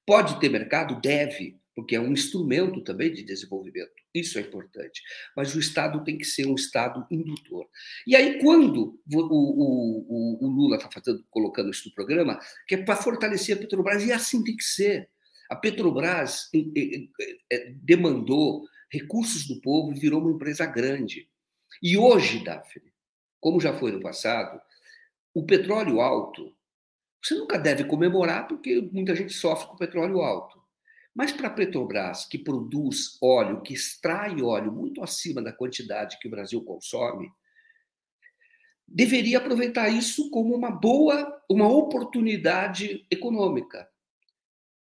[0.05, 0.99] Pode ter mercado?
[0.99, 3.93] Deve, porque é um instrumento também de desenvolvimento.
[4.13, 5.01] Isso é importante.
[5.33, 7.65] Mas o Estado tem que ser um Estado indutor.
[8.05, 10.89] E aí, quando o, o, o, o Lula está
[11.29, 12.37] colocando isso no programa,
[12.67, 15.09] que é para fortalecer a Petrobras, e assim tem que ser.
[15.49, 16.49] A Petrobras
[17.49, 21.30] é, demandou recursos do povo e virou uma empresa grande.
[21.81, 22.91] E hoje, Daphne,
[23.39, 24.61] como já foi no passado,
[25.33, 26.55] o petróleo alto,
[27.21, 30.61] você nunca deve comemorar porque muita gente sofre com petróleo alto.
[31.13, 36.27] Mas para a Petrobras, que produz óleo, que extrai óleo muito acima da quantidade que
[36.27, 37.31] o Brasil consome,
[38.87, 43.87] deveria aproveitar isso como uma boa, uma oportunidade econômica.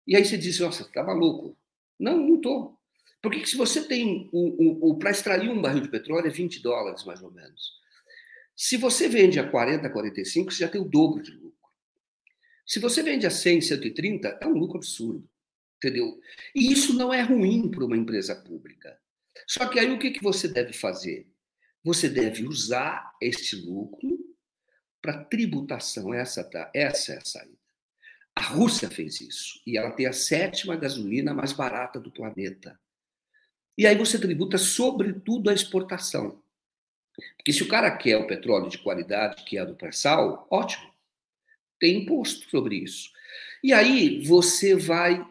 [0.05, 1.57] E aí você diz, nossa, tá maluco.
[1.99, 2.41] Não, não
[3.21, 6.61] Porque se você tem o, o, o para extrair um barril de petróleo é 20
[6.61, 7.79] dólares, mais ou menos.
[8.55, 11.49] Se você vende a 40, 45, você já tem o dobro de lucro.
[12.65, 15.27] Se você vende a 100, 130, é um lucro absurdo.
[15.77, 16.19] Entendeu?
[16.53, 18.99] E isso não é ruim para uma empresa pública.
[19.47, 21.25] Só que aí o que, que você deve fazer?
[21.83, 24.19] Você deve usar este lucro
[25.01, 26.13] para tributação.
[26.13, 27.57] Essa, tá, essa é a saída.
[28.35, 29.61] A Rússia fez isso.
[29.65, 32.79] E ela tem a sétima gasolina mais barata do planeta.
[33.79, 36.43] E aí você tributa sobretudo a exportação.
[37.37, 40.91] Porque se o cara quer o petróleo de qualidade, que é do pré-sal, ótimo.
[41.79, 43.09] Tem imposto sobre isso.
[43.63, 45.25] E aí você vai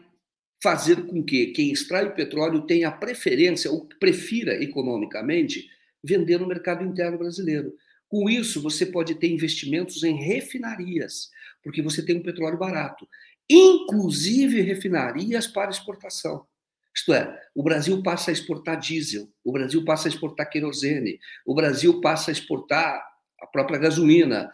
[0.63, 5.69] fazer com que quem extrai o petróleo tenha preferência, ou prefira economicamente,
[6.03, 7.77] vender no mercado interno brasileiro.
[8.07, 11.29] Com isso, você pode ter investimentos em refinarias,
[11.63, 13.07] porque você tem um petróleo barato,
[13.47, 16.47] inclusive refinarias para exportação.
[16.95, 21.53] Isto é, o Brasil passa a exportar diesel, o Brasil passa a exportar querosene, o
[21.53, 23.05] Brasil passa a exportar
[23.39, 24.51] a própria gasolina,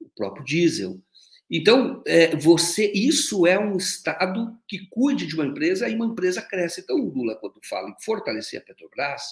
[0.00, 1.00] o próprio diesel.
[1.48, 6.42] Então, é, você, isso é um Estado que cuide de uma empresa e uma empresa
[6.42, 6.80] cresce.
[6.80, 9.22] Então, o Lula, quando fala em fortalecer a Petrobras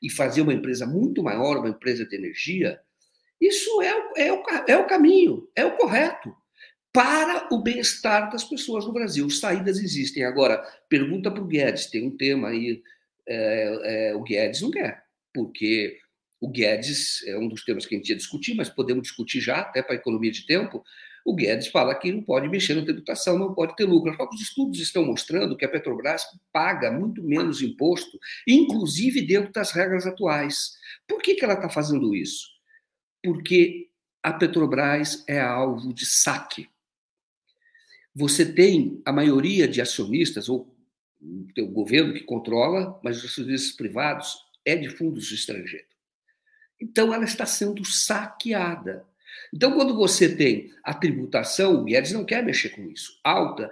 [0.00, 2.80] e fazer uma empresa muito maior, uma empresa de energia,
[3.40, 6.34] Isso é, é, o, é o caminho, é o correto
[6.94, 9.28] para o bem-estar das pessoas no Brasil.
[9.28, 10.22] Saídas existem.
[10.22, 10.58] Agora,
[10.88, 12.84] pergunta para o Guedes, tem um tema aí,
[13.28, 15.02] é, é, o Guedes não quer,
[15.34, 15.98] porque
[16.40, 19.58] o Guedes é um dos temas que a gente ia discutir, mas podemos discutir já,
[19.58, 20.84] até para economia de tempo.
[21.24, 24.16] O Guedes fala que não pode mexer na tributação, não pode ter lucro.
[24.32, 26.22] Os estudos estão mostrando que a Petrobras
[26.52, 30.74] paga muito menos imposto, inclusive dentro das regras atuais.
[31.08, 32.46] Por que, que ela está fazendo isso?
[33.20, 33.88] Porque
[34.22, 36.68] a Petrobras é alvo de saque.
[38.14, 40.72] Você tem a maioria de acionistas, ou
[41.58, 45.94] o governo que controla, mas os acionistas privados é de fundos estrangeiros.
[46.80, 49.04] Então, ela está sendo saqueada.
[49.52, 53.70] Então, quando você tem a tributação, o Guedes não quer mexer com isso, alta,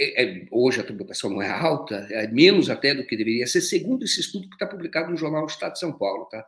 [0.00, 3.60] é, é, hoje a tributação não é alta, é menos até do que deveria ser,
[3.60, 6.26] segundo esse estudo que está publicado no jornal Estado de São Paulo.
[6.26, 6.46] Tá?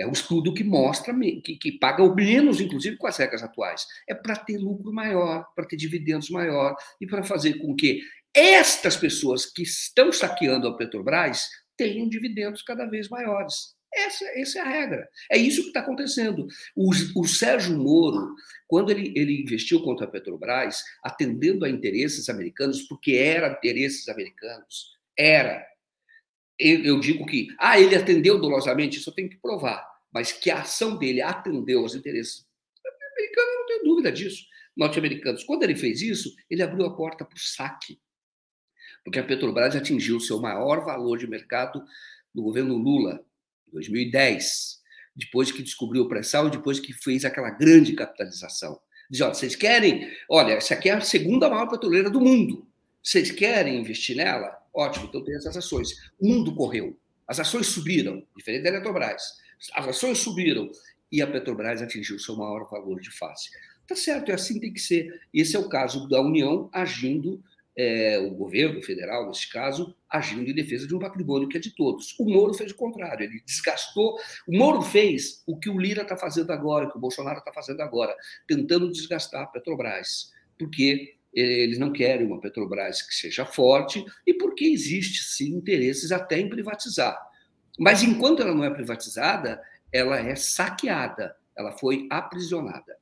[0.00, 1.14] É um estudo que mostra
[1.44, 3.86] que, que paga o menos, inclusive com as regras atuais.
[4.08, 8.00] É para ter lucro maior, para ter dividendos maior e para fazer com que
[8.34, 13.74] estas pessoas que estão saqueando a Petrobras tenham dividendos cada vez maiores.
[13.92, 15.08] Essa, essa é a regra.
[15.30, 16.46] É isso que está acontecendo.
[16.76, 18.34] O, o, Sérgio Moro,
[18.68, 24.96] quando ele, ele investiu contra a Petrobras, atendendo a interesses americanos, porque era interesses americanos,
[25.18, 25.66] era.
[26.58, 30.50] Eu, eu digo que, ah, ele atendeu dolosamente, isso eu tenho que provar, mas que
[30.50, 32.46] a ação dele atendeu aos interesses
[33.14, 34.44] americanos, não tenho dúvida disso.
[34.76, 35.44] Norte-americanos.
[35.44, 38.00] Quando ele fez isso, ele abriu a porta para o saque.
[39.04, 41.82] Porque a Petrobras atingiu o seu maior valor de mercado
[42.34, 43.24] no governo Lula,
[43.72, 44.80] 2010,
[45.14, 48.80] depois que descobriu o pré-sal e depois que fez aquela grande capitalização.
[49.10, 50.08] Diz, olha, vocês querem?
[50.28, 52.66] Olha, essa aqui é a segunda maior petroleira do mundo.
[53.02, 54.56] Vocês querem investir nela?
[54.72, 55.90] Ótimo, então tem essas ações.
[56.18, 56.96] O mundo correu.
[57.26, 59.22] As ações subiram, diferente da Eletrobras.
[59.74, 60.70] As ações subiram
[61.10, 63.50] e a Petrobras atingiu seu maior valor de face.
[63.86, 65.20] Tá certo, é assim tem que ser.
[65.34, 67.42] Esse é o caso da União agindo
[67.76, 71.74] é, o governo federal, nesse caso, agindo em defesa de um patrimônio que é de
[71.74, 72.14] todos.
[72.18, 74.16] O Moro fez o contrário, ele desgastou.
[74.46, 77.52] O Moro fez o que o Lira está fazendo agora, o que o Bolsonaro está
[77.52, 78.14] fazendo agora,
[78.46, 84.64] tentando desgastar a Petrobras, porque eles não querem uma Petrobras que seja forte e porque
[84.64, 87.29] existe, sim, interesses até em privatizar.
[87.80, 89.60] Mas enquanto ela não é privatizada,
[89.92, 93.00] ela é saqueada, ela foi aprisionada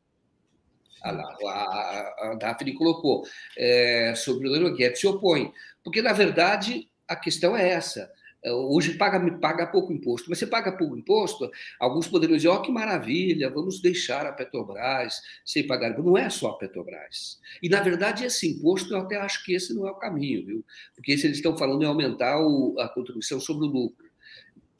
[1.02, 3.24] a, a, a Daphne colocou,
[3.56, 5.52] é, sobre o Leno Guedes se opõe.
[5.82, 8.10] Porque, na verdade, a questão é essa.
[8.42, 11.50] É, hoje paga, paga pouco imposto, mas você paga pouco imposto,
[11.80, 15.98] alguns poderiam dizer, ó, oh, que maravilha, vamos deixar a Petrobras sem pagar.
[15.98, 17.40] Não é só a Petrobras.
[17.62, 20.64] E, na verdade, esse imposto, eu até acho que esse não é o caminho, viu?
[20.94, 24.07] Porque se eles estão falando em aumentar o, a contribuição sobre o lucro.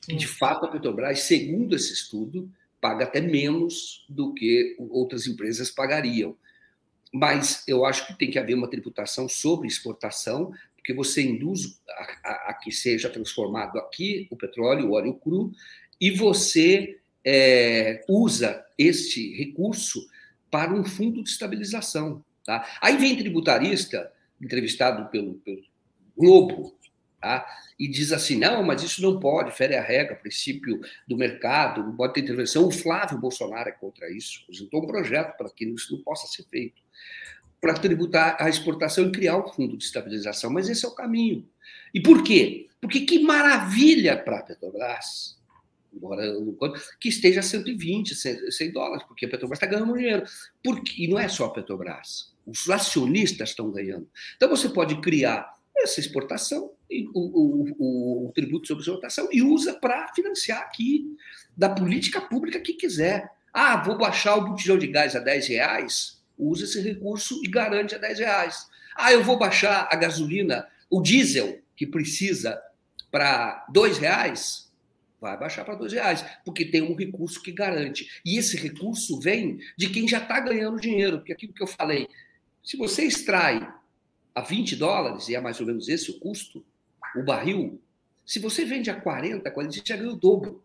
[0.09, 5.70] E, de fato, a Petrobras, segundo esse estudo, paga até menos do que outras empresas
[5.70, 6.36] pagariam.
[7.12, 12.30] Mas eu acho que tem que haver uma tributação sobre exportação, porque você induz a,
[12.30, 15.52] a, a que seja transformado aqui o petróleo, o óleo cru,
[16.01, 20.09] e você é, usa este recurso
[20.51, 22.24] para um fundo de estabilização.
[22.44, 22.66] Tá?
[22.80, 24.10] Aí vem tributarista,
[24.40, 25.62] entrevistado pelo, pelo
[26.16, 26.77] Globo,
[27.20, 27.46] tá?
[27.78, 31.94] e diz assim: não, mas isso não pode, fere a regra, princípio do mercado, não
[31.94, 32.66] pode ter intervenção.
[32.66, 36.44] O Flávio Bolsonaro é contra isso, apresentou um projeto para que isso não possa ser
[36.48, 36.82] feito,
[37.60, 40.50] para tributar a exportação e criar um fundo de estabilização.
[40.50, 41.48] Mas esse é o caminho.
[41.94, 42.68] E por quê?
[42.80, 45.36] Porque que maravilha para a Petrobras,
[47.00, 50.24] que esteja a 120, 100 dólares, porque a Petrobras está ganhando dinheiro.
[50.62, 54.08] Porque, e não é só a Petrobras, os acionistas estão ganhando.
[54.36, 56.70] Então você pode criar essa exportação,
[57.14, 61.16] o, o, o, tributo sobre exportação, e usa para financiar aqui
[61.56, 63.30] da política pública que quiser.
[63.52, 67.94] Ah, vou baixar o botijão de gás a 10 reais, usa esse recurso e garante
[67.94, 68.66] a 10 reais.
[68.96, 72.60] Ah, eu vou baixar a gasolina, o diesel, que precisa
[73.10, 74.70] para 2 reais,
[75.20, 78.20] vai baixar para 2 reais, porque tem um recurso que garante.
[78.24, 82.09] E esse recurso vem de quem já está ganhando dinheiro, porque aquilo que eu falei,
[82.62, 83.66] se você extrai
[84.39, 86.65] a 20 dólares, e é mais ou menos esse o custo,
[87.16, 87.81] o barril,
[88.24, 90.62] se você vende a 40, 40, você já ganha o dobro.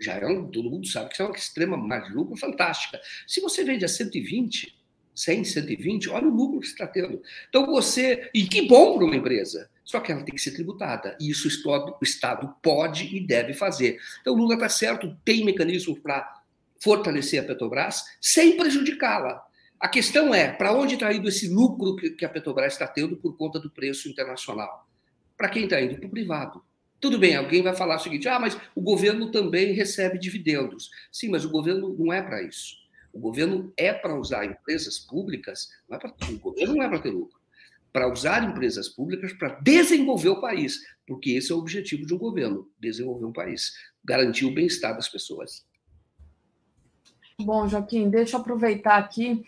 [0.00, 3.00] Já é um, todo mundo sabe que é uma extrema margem de lucro fantástica.
[3.26, 4.76] Se você vende a 120,
[5.14, 7.22] 100, 120, olha o lucro que você está tendo.
[7.48, 8.28] Então você.
[8.34, 9.70] E que bom para uma empresa.
[9.84, 11.16] Só que ela tem que ser tributada.
[11.20, 13.98] E isso o Estado pode e deve fazer.
[14.20, 16.42] Então o Lula está certo, tem mecanismo para
[16.80, 19.46] fortalecer a Petrobras sem prejudicá-la.
[19.78, 23.36] A questão é, para onde está indo esse lucro que a Petrobras está tendo por
[23.36, 24.88] conta do preço internacional?
[25.36, 25.98] Para quem está indo?
[25.98, 26.64] Para o privado.
[26.98, 30.90] Tudo bem, alguém vai falar o seguinte: ah, mas o governo também recebe dividendos.
[31.12, 32.74] Sim, mas o governo não é para isso.
[33.12, 36.98] O governo é para usar empresas públicas, não é pra, o governo não é para
[36.98, 37.38] ter lucro,
[37.92, 42.18] para usar empresas públicas para desenvolver o país, porque esse é o objetivo de um
[42.18, 43.72] governo: desenvolver um país,
[44.04, 45.66] garantir o bem-estar das pessoas.
[47.42, 49.44] Bom, Joaquim, deixa eu aproveitar aqui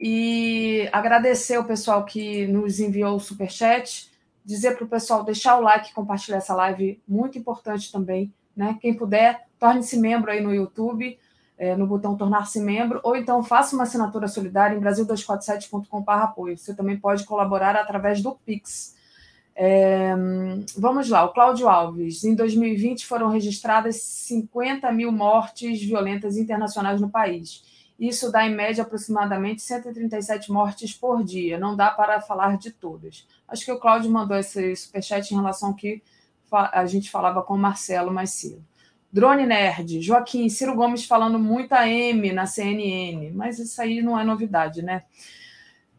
[0.00, 4.10] e agradecer o pessoal que nos enviou o superchat,
[4.44, 8.32] dizer para o pessoal deixar o like compartilhar essa live, muito importante também.
[8.56, 8.78] Né?
[8.80, 11.18] Quem puder, torne-se membro aí no YouTube
[11.60, 16.56] é, no botão tornar-se membro, ou então faça uma assinatura solidária em brasil247.com.br apoio.
[16.56, 18.96] Você também pode colaborar através do Pix.
[19.54, 20.14] É,
[20.76, 22.24] vamos lá, o Cláudio Alves.
[22.24, 27.62] Em 2020 foram registradas 50 mil mortes violentas internacionais no país.
[27.98, 31.58] Isso dá, em média, aproximadamente 137 mortes por dia.
[31.58, 33.26] Não dá para falar de todas.
[33.46, 36.02] Acho que o Cláudio mandou esse superchat em relação ao que
[36.50, 38.64] a gente falava com o Marcelo mais cedo.
[39.12, 44.24] Drone Nerd, Joaquim, Ciro Gomes falando muita M na CNN, mas isso aí não é
[44.24, 45.02] novidade, né?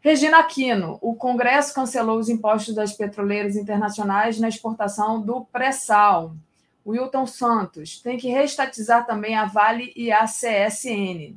[0.02, 6.34] Regina Aquino, o Congresso cancelou os impostos das petroleiras internacionais na exportação do pré-sal.
[6.84, 11.36] Wilton Santos, tem que restatizar também a Vale e a CSN.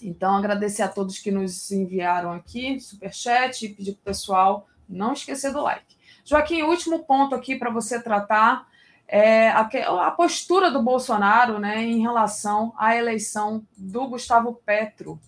[0.00, 5.12] Então, agradecer a todos que nos enviaram aqui, superchat, e pedir para o pessoal não
[5.12, 5.96] esquecer do like.
[6.24, 8.66] Joaquim, último ponto aqui para você tratar
[9.06, 9.68] é, a,
[10.06, 15.20] a, postura do Bolsonaro né, em relação à eleição do Gustavo Petro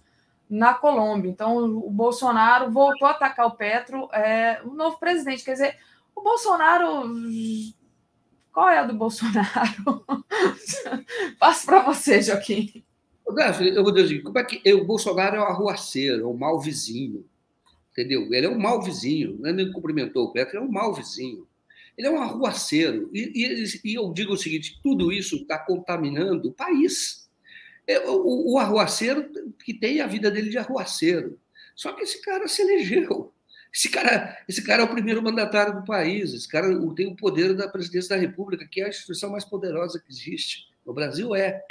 [0.49, 1.31] na Colômbia.
[1.31, 5.45] Então, o Bolsonaro voltou a atacar o Petro, é, o novo presidente.
[5.45, 5.77] Quer dizer,
[6.15, 7.11] o Bolsonaro.
[8.53, 10.05] Qual é a do Bolsonaro?
[11.39, 12.85] Passo para você, Joaquim.
[13.75, 17.27] Eu vou dizer, como é que o Bolsonaro é o arruaceiro, é o mau vizinho,
[17.93, 18.23] entendeu?
[18.33, 21.47] Ele é um mau vizinho, não é nem cumprimentou o Petro, é um mau vizinho.
[21.97, 23.11] Ele é um arruaceiro.
[23.13, 27.28] E, e, e eu digo o seguinte: tudo isso está contaminando o país.
[27.89, 29.29] É, o, o arruaceiro
[29.65, 31.41] que tem a vida dele de arruaceiro.
[31.75, 33.33] Só que esse cara se elegeu.
[33.75, 36.35] Esse cara, esse cara é o primeiro mandatário do país.
[36.35, 40.01] Esse cara tem o poder da presidência da República, que é a instituição mais poderosa
[40.01, 40.69] que existe.
[40.85, 41.63] No Brasil é.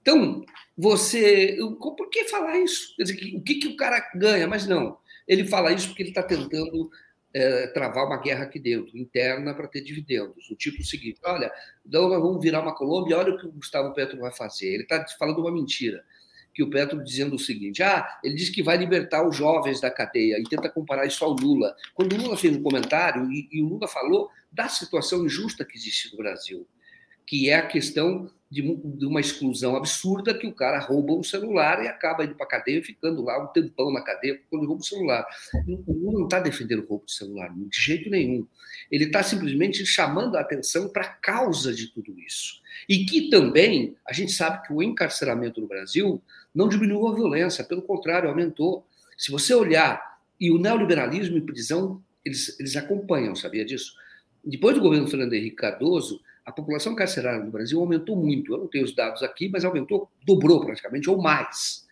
[0.00, 0.44] Então,
[0.76, 1.56] você.
[1.80, 2.94] Por que falar isso?
[2.96, 4.46] Quer dizer, o que, que o cara ganha?
[4.46, 4.98] Mas não.
[5.26, 6.90] Ele fala isso porque ele está tentando
[7.34, 10.48] é, travar uma guerra aqui dentro, interna, para ter dividendos.
[10.50, 11.50] O tipo seguinte: olha,
[11.84, 14.68] então nós vamos virar uma Colômbia, olha o que o Gustavo Petro vai fazer.
[14.72, 16.04] Ele está falando uma mentira.
[16.54, 19.90] Que o Petro dizendo o seguinte: ah, ele diz que vai libertar os jovens da
[19.90, 21.74] cadeia e tenta comparar isso ao Lula.
[21.92, 25.76] Quando o Lula fez um comentário, e, e o Lula falou da situação injusta que
[25.76, 26.64] existe no Brasil,
[27.26, 31.82] que é a questão de, de, uma exclusão absurda que o cara rouba um celular
[31.82, 34.86] e acaba indo para a cadeia ficando lá um tempão na cadeia quando rouba o
[34.86, 35.26] celular.
[35.66, 38.46] O Lula não está defendendo o roubo de celular, de jeito nenhum.
[38.90, 42.62] Ele está simplesmente chamando a atenção para a causa de tudo isso.
[42.88, 46.22] E que também a gente sabe que o encarceramento no Brasil
[46.54, 48.86] não diminuiu a violência, pelo contrário, aumentou.
[49.18, 53.94] Se você olhar, e o neoliberalismo e prisão, eles, eles acompanham, sabia disso?
[54.44, 58.52] Depois do governo Fernando Henrique Cardoso, a população carcerária no Brasil aumentou muito.
[58.52, 61.84] Eu não tenho os dados aqui, mas aumentou, dobrou praticamente, ou mais.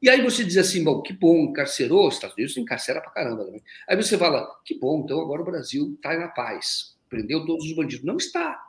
[0.00, 3.44] E aí você diz assim, bom, que bom, encarcerou, os Estados Unidos encarcera pra caramba
[3.44, 3.62] também.
[3.88, 7.74] Aí você fala, que bom, então agora o Brasil está na paz, prendeu todos os
[7.74, 8.04] bandidos.
[8.04, 8.62] Não está,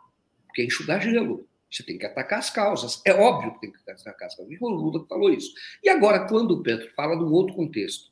[0.48, 1.48] porque é enxugar gelo.
[1.72, 3.00] Você tem que atacar as causas.
[3.06, 4.58] É óbvio que tem que atacar as causas.
[4.60, 5.54] O Lula falou isso.
[5.84, 8.12] E agora, quando o Petro fala num outro contexto,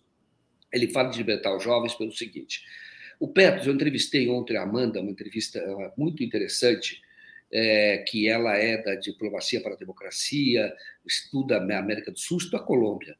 [0.71, 2.61] ele fala de libertar os jovens pelo seguinte:
[3.19, 5.59] o Petro, eu entrevistei ontem a Amanda, uma entrevista
[5.97, 7.01] muito interessante,
[7.51, 10.73] é, que ela é da Diplomacia para a Democracia,
[11.05, 13.15] estuda a América do Sul, estuda a Colômbia.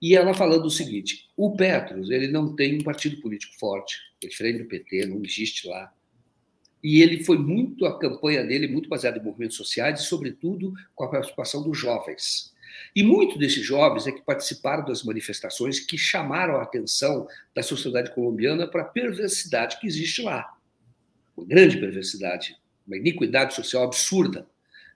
[0.00, 4.26] E ela falando o seguinte: o Petros ele não tem um partido político forte, é
[4.26, 5.92] diferente do PT, não existe lá.
[6.82, 11.04] E ele foi muito, a campanha dele, muito baseada em movimentos sociais e, sobretudo, com
[11.04, 12.52] a participação dos jovens.
[12.94, 18.14] E muitos desses jovens é que participaram das manifestações que chamaram a atenção da sociedade
[18.14, 20.46] colombiana para a perversidade que existe lá.
[21.34, 22.54] Uma grande perversidade
[22.86, 24.46] uma iniquidade social absurda.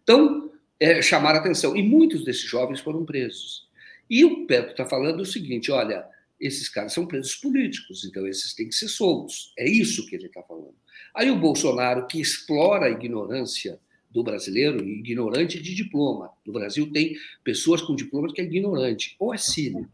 [0.03, 0.51] Então,
[0.81, 1.77] é, chamaram a atenção.
[1.77, 3.69] E muitos desses jovens foram presos.
[4.09, 6.05] E o Petro está falando o seguinte: olha,
[6.41, 9.53] esses caras são presos políticos, então esses têm que ser soltos.
[9.59, 10.75] É isso que ele está falando.
[11.15, 16.31] Aí o Bolsonaro, que explora a ignorância do brasileiro, ignorante de diploma.
[16.47, 19.91] No Brasil tem pessoas com diploma que é ignorante, ou é cínico.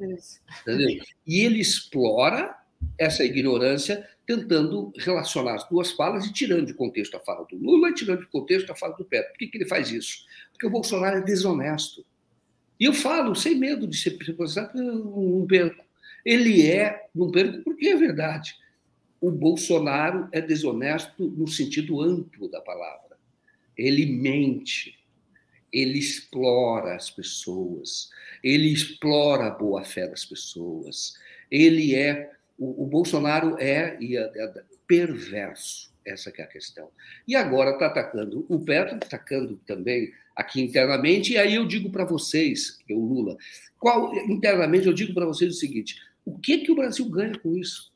[0.62, 1.02] Entendeu?
[1.26, 2.56] E ele explora
[2.98, 7.90] essa ignorância tentando relacionar as duas falas e tirando de contexto a fala do Lula
[7.90, 9.30] e tirando de contexto a fala do Petro.
[9.32, 10.24] Por que, que ele faz isso?
[10.52, 12.04] Porque o Bolsonaro é desonesto.
[12.78, 15.84] E eu falo sem medo de ser processado, não perco.
[16.24, 18.56] Ele é, não perco porque é verdade.
[19.20, 23.16] o Bolsonaro é desonesto no sentido amplo da palavra.
[23.76, 24.98] Ele mente,
[25.72, 28.10] ele explora as pessoas,
[28.42, 31.14] ele explora a boa-fé das pessoas.
[31.50, 32.33] Ele é.
[32.58, 35.92] O, o Bolsonaro é, é, é perverso.
[36.04, 36.90] Essa é a questão.
[37.26, 42.04] E agora está atacando o Petro, atacando também aqui internamente, e aí eu digo para
[42.04, 43.36] vocês, o Lula,
[43.78, 47.56] qual, internamente eu digo para vocês o seguinte: o que, que o Brasil ganha com
[47.56, 47.93] isso?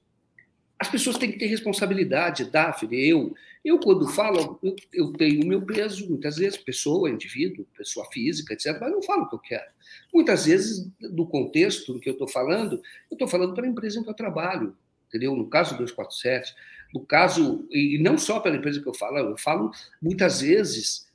[0.81, 3.35] As pessoas têm que ter responsabilidade, Daphne, eu.
[3.65, 8.55] Eu, quando falo, eu, eu tenho o meu peso, muitas vezes, pessoa, indivíduo, pessoa física,
[8.55, 9.71] etc., mas não falo o que eu quero.
[10.15, 12.77] Muitas vezes, no contexto do que eu estou falando,
[13.11, 14.77] eu estou falando para a empresa em que eu trabalho,
[15.09, 15.35] entendeu?
[15.35, 16.55] No caso do 247,
[16.95, 21.09] no caso, e não só pela empresa que eu falo, eu falo muitas vezes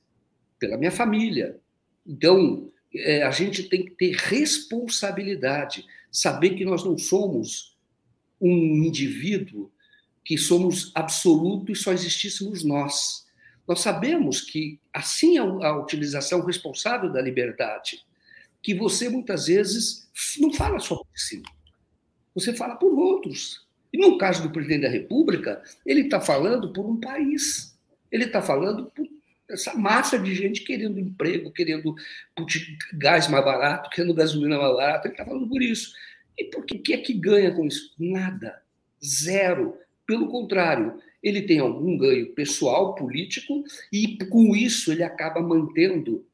[0.60, 1.58] pela minha família.
[2.06, 7.73] Então, é, a gente tem que ter responsabilidade, saber que nós não somos
[8.44, 9.72] um indivíduo
[10.24, 13.26] que somos absoluto e só existíssemos nós.
[13.68, 18.06] Nós sabemos que, assim, a, a utilização responsável da liberdade,
[18.62, 20.10] que você muitas vezes
[20.40, 21.42] não fala só por si,
[22.34, 23.66] você fala por outros.
[23.92, 27.78] E no caso do presidente da República, ele está falando por um país.
[28.12, 29.08] Ele está falando por
[29.50, 31.94] essa massa de gente querendo emprego, querendo
[32.94, 35.08] gás mais barato, querendo gasolina mais barata.
[35.08, 35.94] Ele está falando por isso.
[36.38, 37.94] E por que, que é que ganha com isso?
[38.00, 38.62] Nada.
[39.04, 39.78] Zero.
[40.06, 46.26] Pelo contrário, ele tem algum ganho pessoal, político, e com isso ele acaba mantendo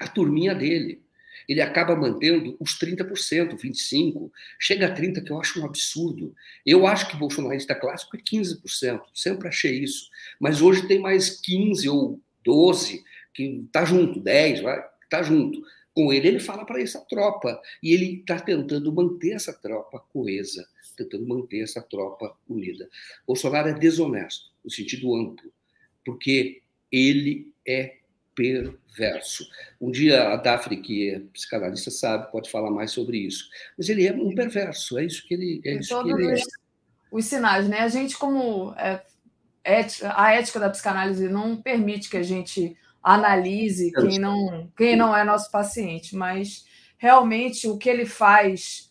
[0.00, 1.04] a turminha dele
[1.48, 6.34] ele acaba mantendo os 30%, 25%, chega a 30%, que eu acho um absurdo.
[6.64, 10.08] Eu acho que bolsonarista clássico é 15%, sempre achei isso.
[10.40, 13.02] Mas hoje tem mais 15% ou 12%,
[13.32, 15.62] que está junto, 10%, vai, está junto.
[15.94, 17.60] Com ele, ele fala para essa tropa.
[17.82, 20.66] E ele está tentando manter essa tropa coesa,
[20.96, 22.88] tentando manter essa tropa unida.
[23.26, 25.52] Bolsonaro é desonesto, no sentido amplo,
[26.04, 27.98] porque ele é
[28.34, 29.48] perverso.
[29.80, 33.48] Um dia a Daphne, que é psicanalista, sabe, pode falar mais sobre isso.
[33.78, 35.76] Mas ele é um perverso, é isso que ele, é.
[35.76, 36.42] Isso que ele é.
[37.10, 37.78] Os sinais, né?
[37.78, 39.00] A gente, como é,
[40.02, 45.22] a ética da psicanálise não permite que a gente analise quem não, quem não é
[45.22, 46.64] nosso paciente, mas
[46.96, 48.90] realmente o que ele faz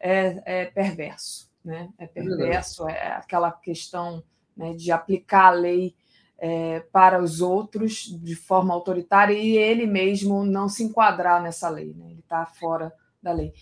[0.00, 1.88] é, é perverso, né?
[1.96, 4.24] É perverso, é aquela questão
[4.56, 5.94] né, de aplicar a lei
[6.38, 11.94] é, para os outros de forma autoritária e ele mesmo não se enquadrar nessa lei.
[11.94, 12.10] Né?
[12.10, 13.52] Ele está fora da lei.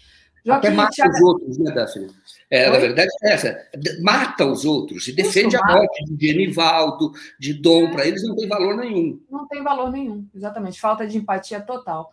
[0.44, 2.10] Joaquim, Até mata os outros, né, Daphne?
[2.50, 3.68] É, na verdade é essa.
[4.00, 7.84] Mata os outros e defende Isso, a morte de Genivaldo, de Dom.
[7.84, 7.90] É.
[7.92, 9.20] Para eles não tem valor nenhum.
[9.30, 10.80] Não tem valor nenhum, exatamente.
[10.80, 12.10] Falta de empatia total.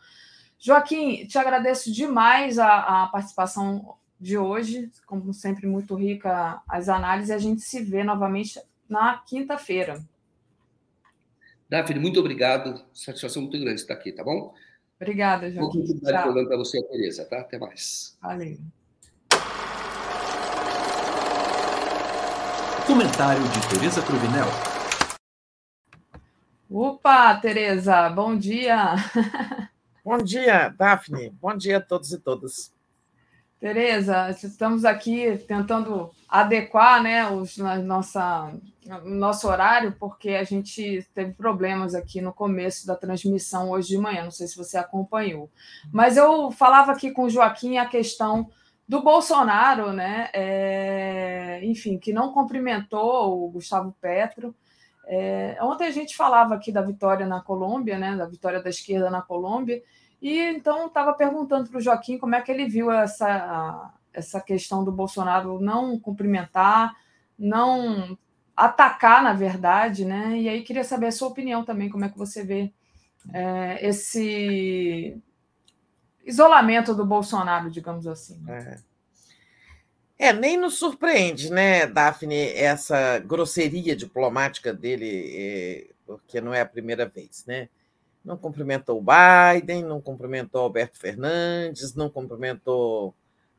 [0.60, 4.92] Joaquim, te agradeço demais a, a participação de hoje.
[5.06, 7.32] Como sempre, muito rica as análises.
[7.32, 8.60] A gente se vê novamente
[8.90, 10.04] na quinta-feira.
[11.70, 12.84] Daphne, muito obrigado.
[12.94, 14.54] Satisfação muito grande estar aqui, tá bom?
[15.00, 15.72] Obrigada, João.
[15.72, 17.40] Vou continuar falando para você, Tereza, tá?
[17.40, 18.18] Até mais.
[18.22, 18.58] Valeu.
[22.88, 24.48] Comentário de Tereza Cruvinel.
[26.70, 28.96] Opa, Tereza, bom dia.
[30.04, 31.32] Bom dia, Daphne.
[31.32, 32.74] Bom dia a todos e todas.
[33.60, 38.54] Tereza, estamos aqui tentando adequar né, os, nossa,
[39.04, 44.24] nosso horário, porque a gente teve problemas aqui no começo da transmissão hoje de manhã,
[44.24, 45.50] não sei se você acompanhou.
[45.92, 48.48] Mas eu falava aqui com o Joaquim a questão
[48.88, 50.30] do Bolsonaro, né?
[50.34, 54.56] É, enfim, que não cumprimentou o Gustavo Petro.
[55.08, 58.16] É, ontem a gente falava aqui da vitória na Colômbia, né?
[58.16, 59.82] Da vitória da esquerda na Colômbia.
[60.22, 64.84] E então estava perguntando para o Joaquim como é que ele viu essa, essa questão
[64.84, 66.96] do Bolsonaro não cumprimentar,
[67.38, 68.18] não
[68.56, 70.36] atacar, na verdade, né?
[70.40, 72.74] E aí queria saber a sua opinião também, como é que você vê
[73.32, 75.22] é, esse
[76.26, 78.44] isolamento do Bolsonaro, digamos assim.
[78.50, 78.78] É.
[80.18, 80.34] é.
[80.34, 87.06] nem nos surpreende, né, Daphne, essa grosseria diplomática dele, é, porque não é a primeira
[87.06, 87.70] vez, né?
[88.28, 93.16] Não cumprimentou o Biden, não cumprimentou Alberto Fernandes, não cumprimentou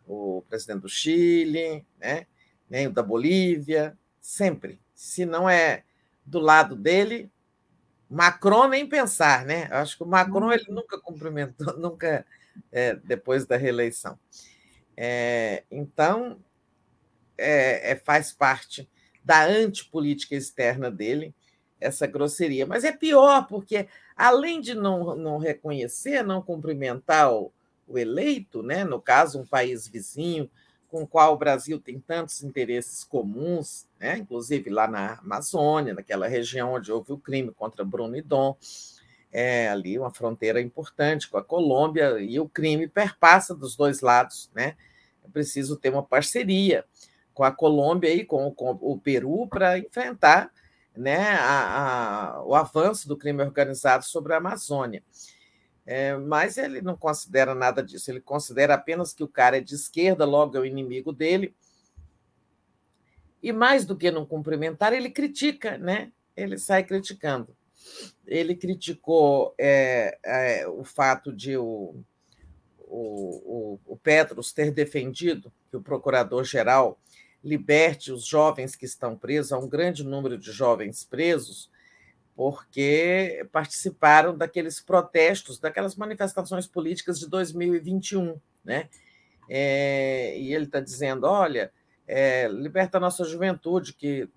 [0.06, 2.26] o presidente do Chile, né?
[2.68, 4.78] nem o da Bolívia, sempre.
[4.94, 5.84] Se não é
[6.24, 7.30] do lado dele,
[8.10, 9.68] Macron nem pensar, né?
[9.70, 12.26] Acho que o Macron ele nunca cumprimentou, nunca
[12.70, 14.18] é, depois da reeleição.
[14.94, 16.38] É, então,
[17.38, 18.86] é, é faz parte
[19.24, 21.34] da antipolítica externa dele
[21.80, 22.66] essa grosseria.
[22.66, 23.88] Mas é pior, porque
[24.18, 27.52] além de não, não reconhecer, não cumprimentar o,
[27.86, 28.82] o eleito, né?
[28.82, 30.50] no caso, um país vizinho,
[30.88, 34.18] com o qual o Brasil tem tantos interesses comuns, né?
[34.18, 38.56] inclusive lá na Amazônia, naquela região onde houve o crime contra Bruno e Dom,
[39.30, 44.50] é ali uma fronteira importante com a Colômbia, e o crime perpassa dos dois lados.
[44.54, 44.74] Né?
[45.24, 46.84] É preciso ter uma parceria
[47.34, 50.50] com a Colômbia e com, com o Peru para enfrentar
[50.98, 55.02] né, a, a, o avanço do crime organizado sobre a Amazônia.
[55.86, 59.74] É, mas ele não considera nada disso, ele considera apenas que o cara é de
[59.74, 61.54] esquerda, logo é o inimigo dele.
[63.42, 66.12] E mais do que não cumprimentar, ele critica, né?
[66.36, 67.56] Ele sai criticando.
[68.26, 71.94] Ele criticou é, é, o fato de o,
[72.80, 77.00] o, o, o Petros ter defendido que o procurador-geral
[77.42, 81.70] liberte os jovens que estão presos, há um grande número de jovens presos,
[82.34, 88.38] porque participaram daqueles protestos, daquelas manifestações políticas de 2021.
[88.64, 88.88] Né?
[89.48, 91.72] É, e ele está dizendo: olha,
[92.06, 94.28] é, liberta a nossa juventude, que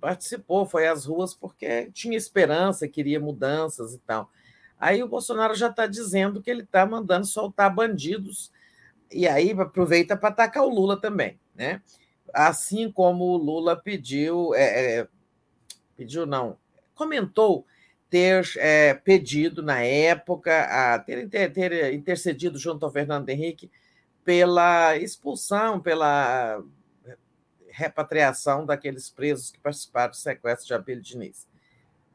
[0.00, 4.30] participou, foi às ruas porque tinha esperança, queria mudanças e tal.
[4.78, 8.52] Aí o Bolsonaro já está dizendo que ele está mandando soltar bandidos,
[9.10, 11.38] e aí aproveita para atacar o Lula também.
[11.54, 11.80] Né?
[12.34, 15.08] Assim como o Lula pediu, é, é,
[15.96, 16.58] pediu não,
[16.94, 17.66] comentou
[18.10, 23.70] ter é, pedido na época, a, ter, ter intercedido junto ao Fernando Henrique
[24.24, 26.62] pela expulsão, pela
[27.68, 31.48] repatriação daqueles presos que participaram do sequestro de Abel Diniz.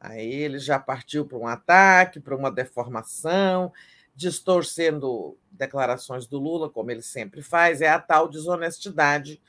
[0.00, 3.70] Aí ele já partiu para um ataque, para uma deformação,
[4.16, 9.40] distorcendo declarações do Lula, como ele sempre faz, é a tal desonestidade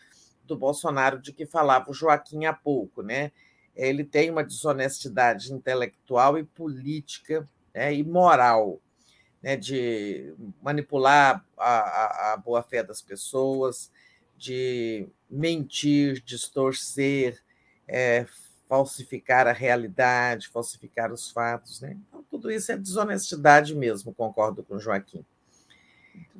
[0.45, 3.31] do Bolsonaro de que falava o Joaquim há pouco, né?
[3.75, 8.81] Ele tem uma desonestidade intelectual e política né, e moral,
[9.41, 13.89] né, de manipular a, a, a boa-fé das pessoas,
[14.37, 17.41] de mentir, distorcer,
[17.87, 18.25] é,
[18.67, 21.81] falsificar a realidade, falsificar os fatos.
[21.81, 21.97] Né?
[22.07, 25.25] Então, tudo isso é desonestidade mesmo, concordo com o Joaquim.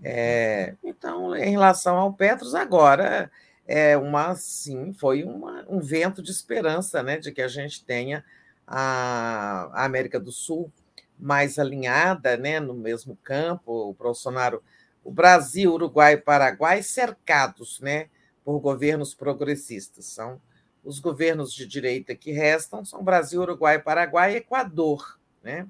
[0.03, 3.31] É, então, em relação ao Petros, agora
[3.67, 8.23] é uma sim, foi uma, um vento de esperança, né, de que a gente tenha
[8.67, 10.71] a, a América do Sul
[11.17, 14.63] mais alinhada, né, no mesmo campo, o Bolsonaro,
[15.03, 18.09] o Brasil, Uruguai e Paraguai cercados, né,
[18.43, 20.05] por governos progressistas.
[20.05, 20.41] São
[20.83, 25.67] os governos de direita que restam são Brasil, Uruguai, Paraguai e Equador, né,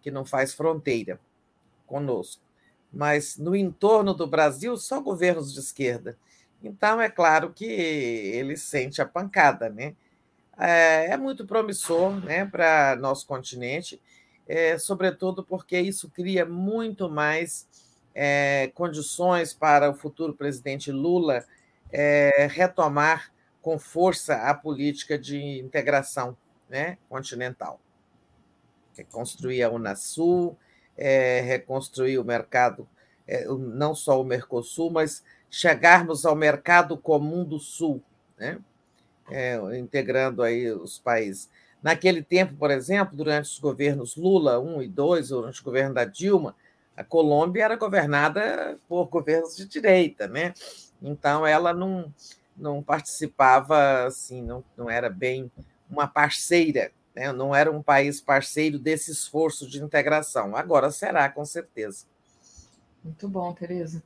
[0.00, 1.18] que não faz fronteira
[1.86, 2.42] conosco.
[2.92, 6.16] Mas no entorno do Brasil, só governos de esquerda.
[6.62, 9.94] Então, é claro que ele sente a pancada, né?
[10.58, 14.00] É, é muito promissor né, para nosso continente,
[14.46, 17.66] é, sobretudo porque isso cria muito mais
[18.14, 21.44] é, condições para o futuro presidente Lula
[21.90, 26.36] é, retomar com força a política de integração
[26.68, 27.80] né, continental.
[28.96, 30.56] Reconstruir a Unasul,
[30.96, 32.88] é, reconstruir o mercado,
[33.26, 38.02] é, não só o Mercosul, mas chegarmos ao mercado comum do Sul,
[38.38, 38.58] né?
[39.30, 41.48] É, integrando aí os países.
[41.82, 46.04] Naquele tempo, por exemplo, durante os governos Lula 1 e 2, durante o governo da
[46.04, 46.56] Dilma,
[46.96, 50.54] a Colômbia era governada por governos de direita, né?
[51.00, 52.12] Então ela não,
[52.56, 55.50] não participava assim, não, não era bem
[55.90, 57.32] uma parceira, né?
[57.32, 60.56] não era um país parceiro desse esforço de integração.
[60.56, 62.06] Agora será, com certeza.
[63.04, 64.02] Muito bom, Tereza.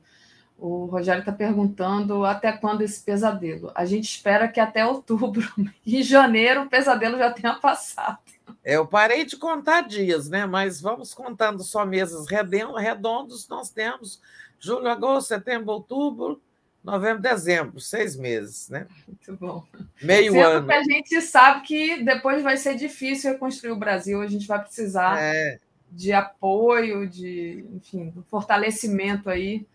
[0.57, 3.71] O Rogério está perguntando até quando esse pesadelo.
[3.75, 5.47] A gente espera que até outubro.
[5.85, 8.17] Em janeiro o pesadelo já tenha passado.
[8.63, 10.45] Eu parei de contar dias, né?
[10.45, 13.47] Mas vamos contando só meses redondos.
[13.47, 14.19] Nós temos
[14.59, 16.41] julho, agosto, setembro, outubro,
[16.83, 18.87] novembro, dezembro, seis meses, né?
[19.07, 19.63] Muito bom.
[20.01, 20.67] Meio Sendo ano.
[20.67, 24.21] Que a gente sabe que depois vai ser difícil reconstruir o Brasil.
[24.21, 25.59] A gente vai precisar é.
[25.91, 29.65] de apoio, de, enfim, fortalecimento aí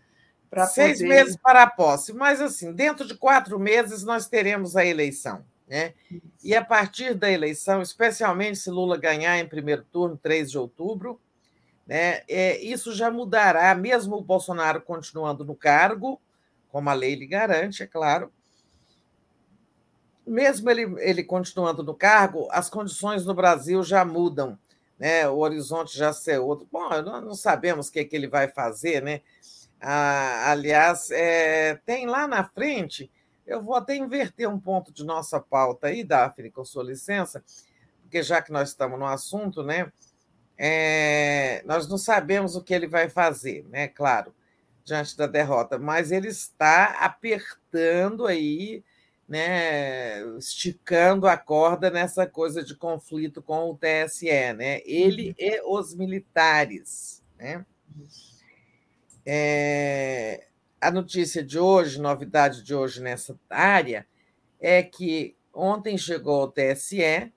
[0.67, 1.09] Seis poder...
[1.09, 5.43] meses para a posse, mas assim, dentro de quatro meses nós teremos a eleição.
[5.67, 5.93] Né?
[6.43, 11.19] E a partir da eleição, especialmente se Lula ganhar em primeiro turno, 3 de outubro,
[11.87, 16.21] né, é, isso já mudará, mesmo o Bolsonaro continuando no cargo,
[16.69, 18.31] como a lei lhe garante, é claro.
[20.25, 24.57] Mesmo ele, ele continuando no cargo, as condições no Brasil já mudam,
[24.97, 25.27] né?
[25.27, 26.67] o horizonte já ser outro.
[26.71, 29.21] Bom, nós não sabemos o que, é que ele vai fazer, né?
[29.85, 33.11] Ah, aliás, é, tem lá na frente,
[33.45, 37.43] eu vou até inverter um ponto de nossa pauta aí, Daphne, com sua licença,
[38.01, 39.91] porque já que nós estamos no assunto, né?
[40.57, 43.87] É, nós não sabemos o que ele vai fazer, né?
[43.89, 44.33] Claro.
[44.85, 48.83] diante da derrota, mas ele está apertando aí,
[49.27, 54.81] né, esticando a corda nessa coisa de conflito com o TSE, né?
[54.85, 55.35] Ele uhum.
[55.39, 57.65] e os militares, né?
[59.25, 60.47] É,
[60.81, 64.05] a notícia de hoje, novidade de hoje nessa área,
[64.59, 67.31] é que ontem chegou ao TSE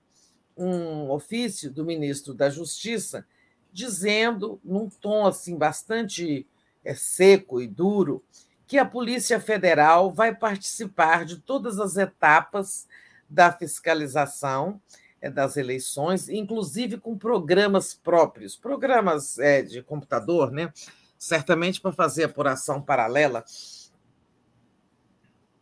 [0.55, 3.25] um ofício do ministro da Justiça
[3.71, 6.47] dizendo, num tom assim bastante
[6.83, 8.23] é, seco e duro,
[8.65, 12.87] que a Polícia Federal vai participar de todas as etapas
[13.29, 14.81] da fiscalização
[15.21, 20.71] é, das eleições, inclusive com programas próprios, programas é, de computador, né?
[21.17, 23.43] Certamente para fazer apuração paralela,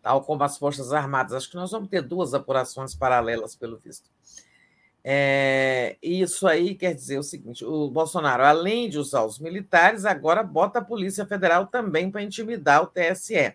[0.01, 1.33] tal como as Forças Armadas.
[1.33, 4.09] Acho que nós vamos ter duas apurações paralelas, pelo visto.
[5.07, 10.41] É, isso aí quer dizer o seguinte: o Bolsonaro, além de usar os militares, agora
[10.41, 13.53] bota a Polícia Federal também para intimidar o TSE,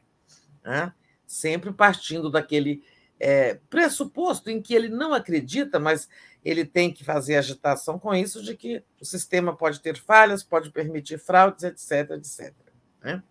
[0.65, 0.93] né?
[1.27, 2.83] sempre partindo daquele
[3.19, 6.09] é, pressuposto em que ele não acredita, mas
[6.45, 10.71] ele tem que fazer agitação com isso de que o sistema pode ter falhas, pode
[10.71, 12.55] permitir fraudes, etc, etc.
[13.03, 13.23] Né?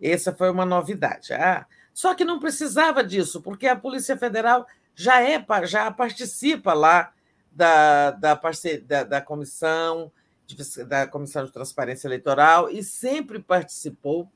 [0.00, 1.32] Essa foi uma novidade.
[1.32, 7.12] Ah, só que não precisava disso, porque a Polícia Federal já é já participa lá
[7.50, 8.40] da, da,
[8.86, 10.10] da, da comissão
[10.46, 14.30] de, da comissão de transparência eleitoral e sempre participou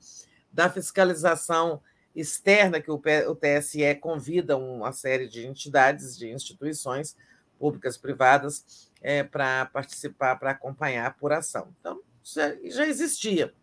[0.53, 1.81] da fiscalização
[2.15, 7.17] externa que o TSE convida uma série de entidades, de instituições
[7.63, 11.69] públicas, privadas, é, para participar, para acompanhar a apuração.
[11.79, 13.55] Então, já, já existia,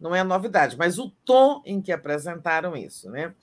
[0.00, 3.34] não é novidade, mas o tom em que apresentaram isso, né?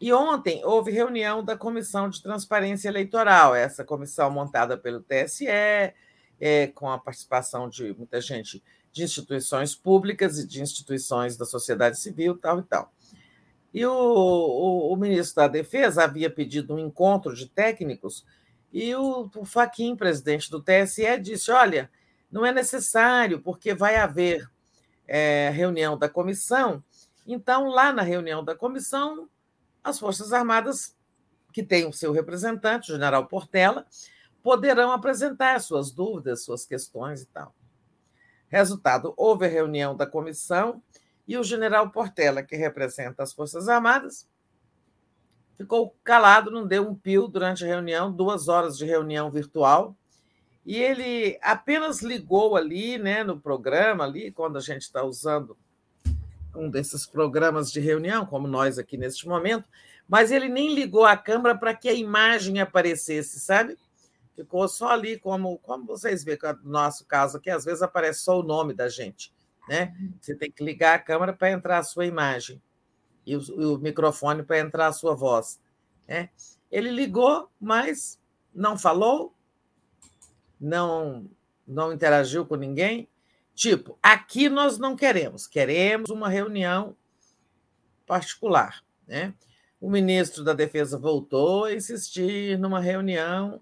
[0.00, 6.66] E ontem houve reunião da Comissão de Transparência Eleitoral, essa comissão montada pelo TSE, é,
[6.72, 8.62] com a participação de muita gente
[8.92, 12.92] de instituições públicas e de instituições da sociedade civil, tal e tal.
[13.74, 18.24] E o, o, o ministro da Defesa havia pedido um encontro de técnicos
[18.78, 21.90] e o, o Faquim, presidente do TSE, disse: olha,
[22.30, 24.46] não é necessário, porque vai haver
[25.08, 26.84] é, reunião da comissão.
[27.26, 29.30] Então, lá na reunião da comissão,
[29.82, 30.94] as Forças Armadas,
[31.54, 33.86] que têm o seu representante, o general Portela,
[34.42, 37.54] poderão apresentar suas dúvidas, suas questões e tal.
[38.46, 40.82] Resultado: houve a reunião da comissão
[41.26, 44.28] e o general Portela, que representa as Forças Armadas,
[45.56, 49.96] ficou calado, não deu um pio durante a reunião, duas horas de reunião virtual.
[50.64, 55.56] E ele apenas ligou ali, né, no programa ali, quando a gente está usando
[56.54, 59.68] um desses programas de reunião, como nós aqui neste momento,
[60.08, 63.76] mas ele nem ligou a câmera para que a imagem aparecesse, sabe?
[64.34, 68.38] Ficou só ali, como, como vocês veem no nosso caso aqui, às vezes aparece só
[68.38, 69.32] o nome da gente,
[69.68, 69.94] né?
[70.20, 72.60] Você tem que ligar a câmera para entrar a sua imagem
[73.26, 75.60] e o, o microfone para entrar a sua voz.
[76.06, 76.30] Né?
[76.70, 78.18] Ele ligou, mas
[78.54, 79.34] não falou,
[80.60, 81.28] não,
[81.66, 83.08] não interagiu com ninguém.
[83.54, 86.96] Tipo, aqui nós não queremos, queremos uma reunião
[88.06, 88.84] particular.
[89.06, 89.34] Né?
[89.80, 93.60] O ministro da Defesa voltou a insistir numa reunião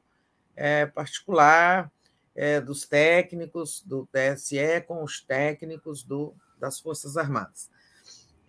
[0.54, 1.90] é, particular
[2.34, 7.70] é, dos técnicos do TSE com os técnicos do, das Forças Armadas.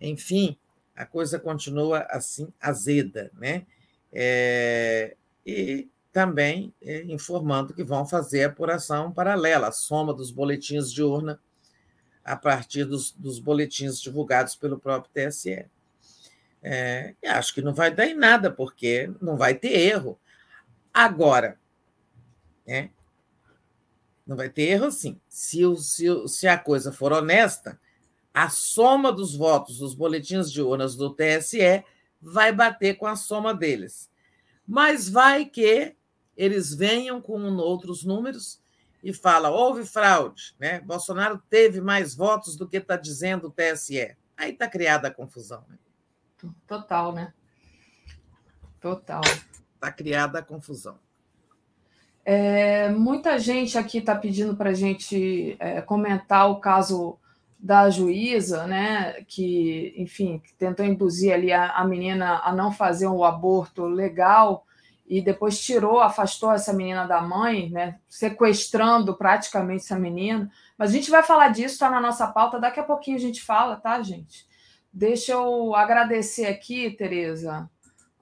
[0.00, 0.58] Enfim,
[0.96, 3.66] a coisa continua assim azeda, né?
[4.12, 11.02] É, e também é, informando que vão fazer apuração paralela, a soma dos boletins de
[11.02, 11.38] urna
[12.24, 15.66] a partir dos, dos boletins divulgados pelo próprio TSE.
[16.62, 20.18] É, acho que não vai dar em nada, porque não vai ter erro.
[20.92, 21.58] Agora,
[22.66, 22.90] né?
[24.26, 25.20] não vai ter erro sim.
[25.28, 27.78] Se, se, se a coisa for honesta,
[28.36, 31.82] a soma dos votos dos boletins de urnas do TSE
[32.20, 34.10] vai bater com a soma deles.
[34.68, 35.96] Mas vai que
[36.36, 38.60] eles venham com outros números
[39.02, 40.80] e fala houve fraude, né?
[40.80, 44.14] Bolsonaro teve mais votos do que está dizendo o TSE.
[44.36, 45.64] Aí está criada a confusão.
[45.66, 45.78] Né?
[46.66, 47.32] Total, né?
[48.78, 49.22] Total.
[49.76, 50.98] Está criada a confusão.
[52.22, 57.18] É, muita gente aqui está pedindo para a gente é, comentar o caso
[57.66, 63.24] da juíza, né, que, enfim, tentou induzir ali a, a menina a não fazer um
[63.24, 64.64] aborto legal
[65.04, 70.48] e depois tirou, afastou essa menina da mãe, né, sequestrando praticamente essa menina.
[70.78, 73.42] Mas a gente vai falar disso, está na nossa pauta, daqui a pouquinho a gente
[73.42, 74.46] fala, tá, gente?
[74.92, 77.68] Deixa eu agradecer aqui, Tereza.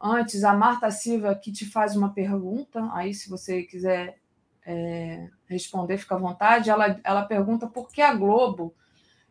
[0.00, 4.16] Antes, a Marta Silva que te faz uma pergunta, aí se você quiser
[4.64, 6.70] é, responder, fica à vontade.
[6.70, 8.74] Ela, ela pergunta por que a Globo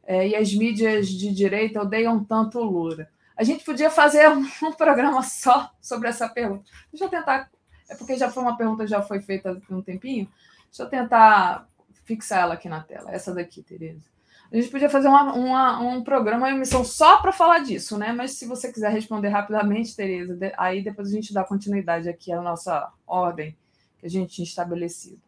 [0.06, 3.08] é, e as mídias de direita odeiam tanto o Lula.
[3.36, 4.28] A gente podia fazer
[4.62, 6.64] um programa só sobre essa pergunta.
[6.92, 7.50] Deixa eu tentar,
[7.90, 10.30] é porque já foi uma pergunta já foi feita há um tempinho.
[10.66, 11.68] Deixa eu tentar
[12.06, 13.12] fixar ela aqui na tela.
[13.12, 14.12] Essa daqui, Tereza.
[14.52, 18.14] A gente podia fazer uma, uma, um programa, uma emissão só para falar disso, né?
[18.14, 22.40] Mas se você quiser responder rapidamente, Tereza, aí depois a gente dá continuidade aqui à
[22.40, 23.58] nossa ordem
[23.98, 25.22] que a gente tinha estabelecido.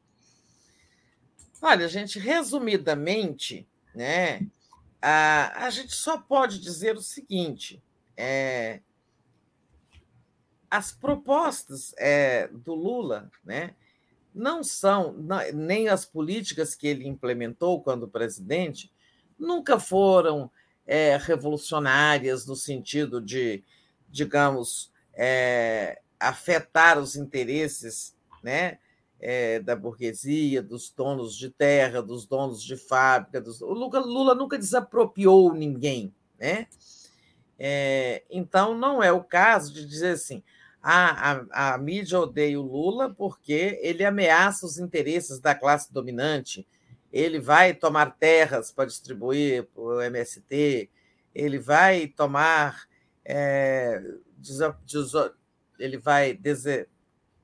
[1.62, 4.46] Olha, gente, resumidamente, né?
[5.08, 7.80] A, a gente só pode dizer o seguinte:
[8.18, 8.80] é,
[10.68, 13.76] as propostas é, do Lula, né?
[14.34, 15.16] Não são
[15.54, 18.92] nem as políticas que ele implementou quando presidente,
[19.38, 20.50] nunca foram
[20.88, 23.64] é, revolucionárias no sentido de,
[24.10, 28.80] digamos, é, afetar os interesses né,
[29.28, 33.42] é, da burguesia, dos donos de terra, dos donos de fábrica.
[33.42, 33.60] Dos...
[33.60, 36.14] O Lula, Lula nunca desapropriou ninguém.
[36.40, 36.68] Né?
[37.58, 40.44] É, então, não é o caso de dizer assim.
[40.80, 46.68] Ah, a, a mídia odeia o Lula porque ele ameaça os interesses da classe dominante,
[47.12, 50.88] ele vai tomar terras para distribuir para o MST,
[51.34, 52.88] ele vai tomar.
[53.26, 54.00] É,
[55.80, 56.36] ele vai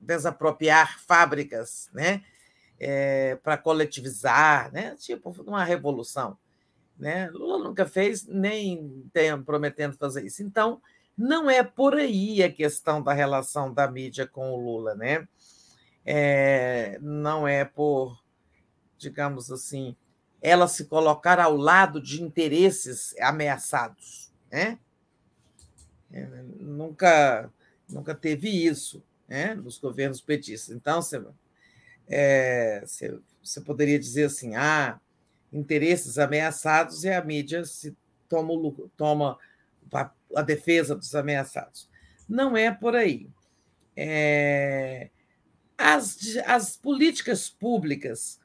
[0.02, 2.22] desapropriar fábricas né,
[2.78, 6.36] é, para coletivizar, né, tipo uma revolução.
[6.98, 7.30] Né?
[7.30, 10.42] Lula nunca fez, nem tem prometendo fazer isso.
[10.42, 10.80] Então,
[11.16, 14.94] não é por aí a questão da relação da mídia com o Lula.
[14.94, 15.26] Né?
[16.04, 18.22] É, não é por
[19.02, 19.96] digamos assim,
[20.40, 24.32] ela se colocar ao lado de interesses ameaçados.
[24.50, 24.78] Né?
[26.12, 26.26] É,
[26.60, 27.50] nunca,
[27.88, 29.02] nunca teve isso
[29.32, 30.76] né, nos governos petistas.
[30.76, 31.24] Então, você,
[32.06, 35.00] é, você, você poderia dizer assim: ah,
[35.50, 37.96] interesses ameaçados e a mídia se
[38.28, 38.52] toma,
[38.94, 39.38] toma
[40.36, 41.88] a defesa dos ameaçados.
[42.28, 43.26] Não é por aí.
[43.96, 45.08] É,
[45.78, 48.38] as, as políticas públicas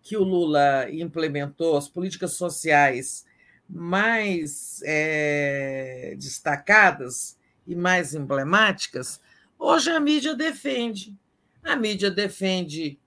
[0.00, 3.26] que o Lula implementou, as políticas sociais
[3.68, 7.36] mais é, destacadas
[7.66, 9.20] e mais emblemáticas,
[9.62, 11.16] hoje a mídia defende.
[11.62, 12.98] A mídia defende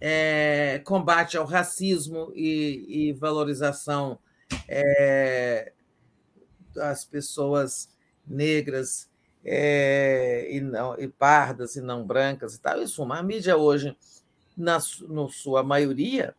[0.00, 4.18] é, combate ao racismo e, e valorização
[4.68, 5.72] é,
[6.74, 7.88] das pessoas
[8.26, 9.08] negras
[9.44, 12.82] é, e, não, e pardas e não brancas e tal.
[12.82, 13.96] Isso, a mídia hoje,
[14.56, 14.78] na
[15.08, 16.34] no sua maioria,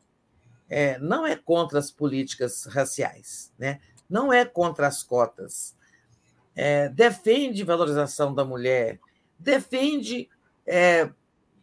[0.69, 3.79] é, não é contra as políticas raciais, né?
[4.09, 5.75] não é contra as cotas.
[6.55, 8.99] É, defende valorização da mulher,
[9.39, 10.29] defende
[10.65, 11.09] é,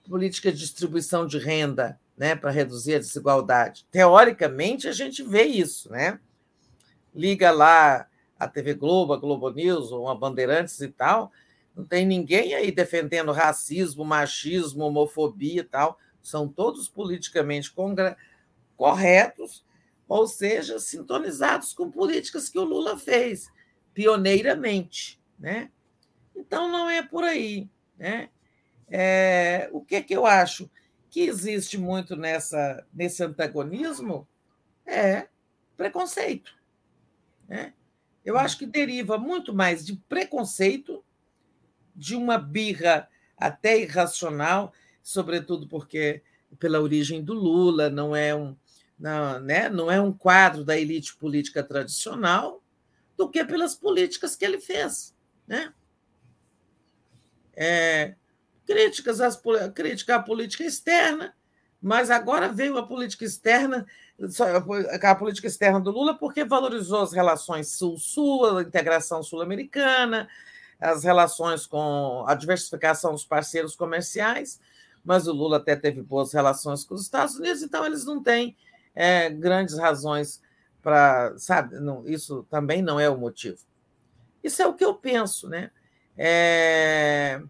[0.09, 3.87] política de distribuição de renda né, para reduzir a desigualdade.
[3.91, 5.91] Teoricamente, a gente vê isso.
[5.91, 6.21] Né?
[7.15, 8.07] Liga lá
[8.39, 11.31] a TV Globo, a Globo News, ou a Bandeirantes e tal,
[11.77, 15.99] não tem ninguém aí defendendo racismo, machismo, homofobia e tal.
[16.23, 17.73] São todos politicamente
[18.77, 19.65] corretos,
[20.09, 23.49] ou seja, sintonizados com políticas que o Lula fez
[23.95, 25.21] pioneiramente.
[25.39, 25.71] Né?
[26.41, 27.69] Então, não é por aí.
[27.99, 28.31] Né?
[28.89, 30.71] É, o que, é que eu acho
[31.11, 34.27] que existe muito nessa, nesse antagonismo
[34.87, 35.29] é
[35.77, 36.53] preconceito.
[37.47, 37.75] Né?
[38.25, 41.05] Eu acho que deriva muito mais de preconceito,
[41.95, 44.73] de uma birra até irracional,
[45.03, 46.23] sobretudo porque
[46.59, 48.57] pela origem do Lula, não é um,
[48.99, 52.63] não, né, não é um quadro da elite política tradicional,
[53.17, 55.15] do que pelas políticas que ele fez.
[55.47, 55.73] Né?
[57.63, 58.15] É,
[58.67, 59.39] críticas às,
[59.75, 61.35] crítica à política externa,
[61.83, 63.87] mas agora veio a política externa,
[65.03, 70.27] a política externa do Lula, porque valorizou as relações sul-sul, a integração sul-americana,
[70.81, 74.59] as relações com a diversificação dos parceiros comerciais,
[75.05, 78.57] mas o Lula até teve boas relações com os Estados Unidos, então eles não têm
[78.95, 80.41] é, grandes razões
[80.83, 81.35] para.
[81.39, 83.59] Sabe, não, isso também não é o motivo.
[84.43, 85.71] Isso é o que eu penso, né?
[86.23, 87.43] É,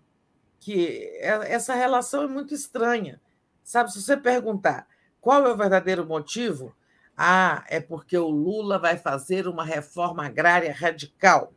[0.61, 3.21] que é, essa relação é muito estranha.
[3.65, 4.87] Sabe, se você perguntar
[5.21, 6.73] qual é o verdadeiro motivo,
[7.17, 11.53] ah, é porque o Lula vai fazer uma reforma agrária radical.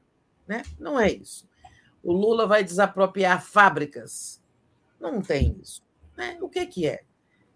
[0.48, 0.64] Né?
[0.80, 1.48] Não é isso.
[2.02, 4.42] O Lula vai desapropriar fábricas.
[5.00, 5.84] Não tem isso.
[6.18, 6.40] Né?
[6.42, 7.04] O que, que é?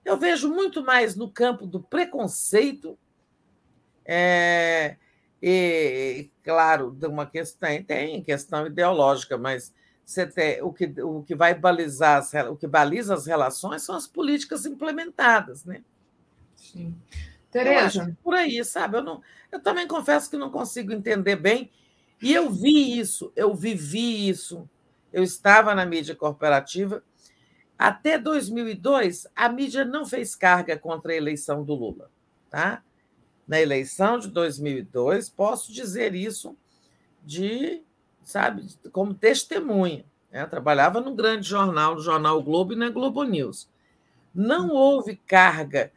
[0.05, 2.97] Eu vejo muito mais no campo do preconceito,
[4.05, 4.97] é,
[5.49, 11.53] e, claro, uma questão, tem questão ideológica, mas você tem, o, que, o que vai
[11.53, 15.83] balizar, as, o que baliza as relações são as políticas implementadas, né?
[16.53, 16.93] Sim.
[17.49, 18.13] Tereza.
[18.21, 18.97] Por aí, sabe?
[18.97, 21.71] Eu, não, eu também confesso que não consigo entender bem.
[22.21, 24.69] E eu vi isso, eu vivi isso.
[25.13, 27.01] Eu estava na mídia corporativa.
[27.79, 32.11] Até 2002, a mídia não fez carga contra a eleição do Lula.
[32.49, 32.83] Tá?
[33.47, 36.55] Na eleição de 2002, posso dizer isso
[37.23, 37.81] de,
[38.23, 40.05] sabe, como testemunha.
[40.31, 40.45] Né?
[40.45, 43.69] trabalhava num grande jornal, no jornal o Globo e na Globo News.
[44.35, 45.91] Não houve carga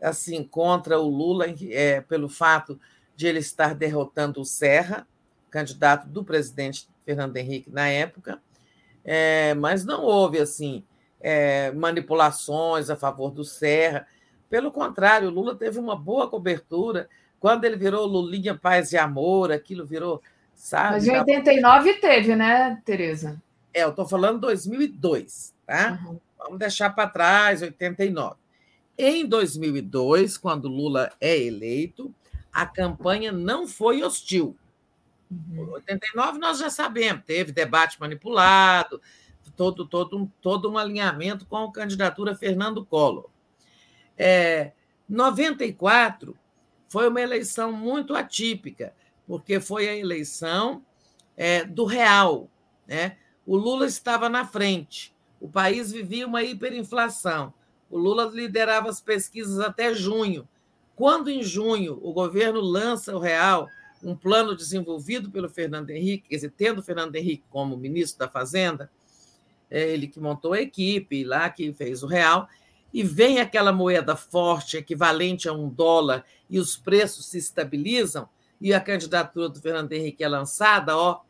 [0.00, 2.78] assim contra o Lula é, pelo fato
[3.16, 5.06] de ele estar derrotando o Serra,
[5.50, 8.40] candidato do presidente Fernando Henrique na época,
[9.04, 10.84] é, mas não houve assim
[11.20, 14.06] é, manipulações a favor do Serra.
[14.54, 17.08] Pelo contrário, o Lula teve uma boa cobertura.
[17.40, 20.22] Quando ele virou Lulinha Paz e Amor, aquilo virou,
[20.54, 20.92] sabe?
[20.92, 23.42] Mas em 89 teve, né, Tereza?
[23.74, 25.98] É, eu estou falando 2002, tá?
[26.06, 26.20] Uhum.
[26.38, 28.36] Vamos deixar para trás, 89.
[28.96, 32.14] Em 2002, quando Lula é eleito,
[32.52, 34.56] a campanha não foi hostil.
[35.28, 35.72] Uhum.
[35.72, 39.02] 89 nós já sabemos, teve debate manipulado,
[39.56, 43.33] todo, todo, um, todo um alinhamento com a candidatura Fernando Collor.
[44.16, 44.72] É,
[45.08, 46.36] 94
[46.88, 48.94] foi uma eleição muito atípica,
[49.26, 50.84] porque foi a eleição
[51.36, 52.48] é, do real.
[52.86, 53.16] Né?
[53.46, 57.52] O Lula estava na frente, o país vivia uma hiperinflação.
[57.90, 60.48] O Lula liderava as pesquisas até junho.
[60.96, 63.68] Quando, em junho, o governo lança o real,
[64.02, 68.90] um plano desenvolvido pelo Fernando Henrique, quer dizer, tendo Fernando Henrique como ministro da Fazenda,
[69.70, 72.48] é ele que montou a equipe lá, que fez o real,
[72.94, 78.28] e vem aquela moeda forte, equivalente a um dólar, e os preços se estabilizam,
[78.60, 81.22] e a candidatura do Fernando Henrique é lançada, ó,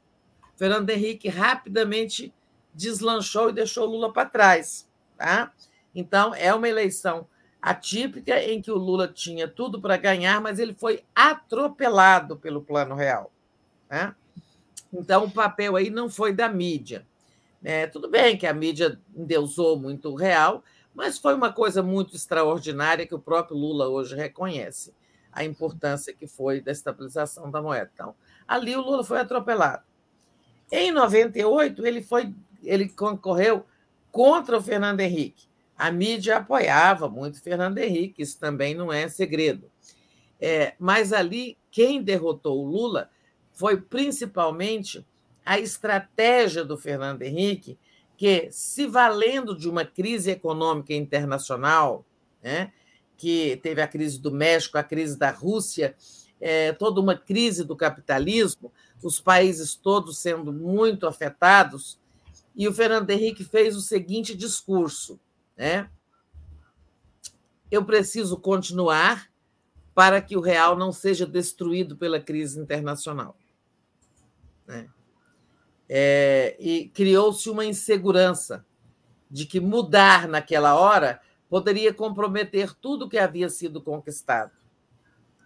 [0.57, 2.33] Fernando Henrique rapidamente
[2.75, 4.87] deslanchou e deixou Lula para trás.
[5.17, 5.53] Tá?
[5.95, 7.27] Então, é uma eleição
[7.63, 12.95] atípica em que o Lula tinha tudo para ganhar, mas ele foi atropelado pelo Plano
[12.95, 13.33] Real.
[13.89, 14.15] Né?
[14.93, 17.07] Então, o papel aí não foi da mídia.
[17.65, 20.63] É, tudo bem que a mídia endeusou muito o real,
[20.95, 24.95] mas foi uma coisa muito extraordinária que o próprio Lula hoje reconhece
[25.33, 27.91] a importância que foi da estabilização da moeda.
[27.93, 28.15] Então,
[28.47, 29.83] ali o Lula foi atropelado.
[30.71, 33.67] Em 98, ele foi, ele concorreu
[34.13, 35.49] contra o Fernando Henrique.
[35.77, 39.69] A mídia apoiava muito Fernando Henrique, isso também não é segredo.
[40.41, 43.11] É, mas ali, quem derrotou o Lula
[43.53, 45.05] foi principalmente
[45.45, 47.79] a estratégia do Fernando Henrique,
[48.17, 52.05] que, se valendo de uma crise econômica internacional,
[52.43, 52.73] né,
[53.17, 55.95] que teve a crise do México, a crise da Rússia,
[56.41, 61.99] é, toda uma crise do capitalismo, os países todos sendo muito afetados,
[62.55, 65.19] e o Fernando Henrique fez o seguinte discurso:
[65.57, 65.89] né?
[67.71, 69.29] Eu preciso continuar
[69.95, 73.37] para que o real não seja destruído pela crise internacional.
[74.67, 74.89] Né?
[75.89, 78.65] É, e criou-se uma insegurança
[79.31, 84.53] de que mudar naquela hora poderia comprometer tudo que havia sido conquistado.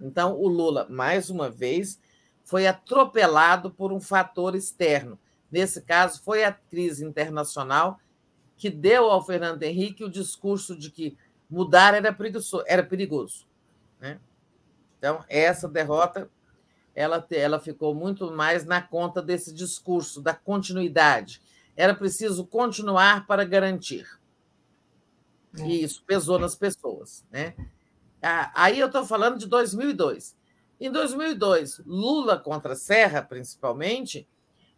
[0.00, 2.00] Então, o Lula, mais uma vez,
[2.44, 5.18] foi atropelado por um fator externo.
[5.50, 7.98] Nesse caso, foi a crise internacional
[8.56, 11.16] que deu ao Fernando Henrique o discurso de que
[11.50, 12.62] mudar era perigoso.
[12.66, 13.48] Era perigoso
[14.00, 14.18] né?
[14.98, 16.30] Então, essa derrota
[16.98, 21.40] ela, ela ficou muito mais na conta desse discurso, da continuidade.
[21.76, 24.18] Era preciso continuar para garantir.
[25.56, 25.66] E é.
[25.66, 27.24] isso pesou nas pessoas.
[27.30, 27.54] Né?
[28.52, 30.36] Aí eu estou falando de 2002.
[30.80, 34.26] Em 2002, Lula contra Serra, principalmente,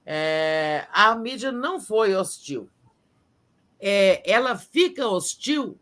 [0.04, 2.68] é, a mídia não foi hostil.
[3.80, 5.78] É, ela fica hostil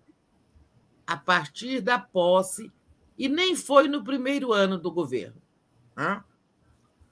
[1.05, 2.71] a partir da posse,
[3.19, 5.43] e nem foi no primeiro ano do governo.
[5.97, 6.23] Né?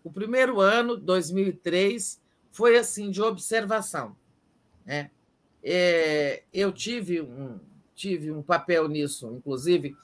[0.07, 4.15] O primeiro ano, 2003, foi assim, de observação.
[4.85, 5.11] Né?
[5.65, 7.59] É, eu tive um,
[7.93, 9.97] tive um papel nisso, inclusive,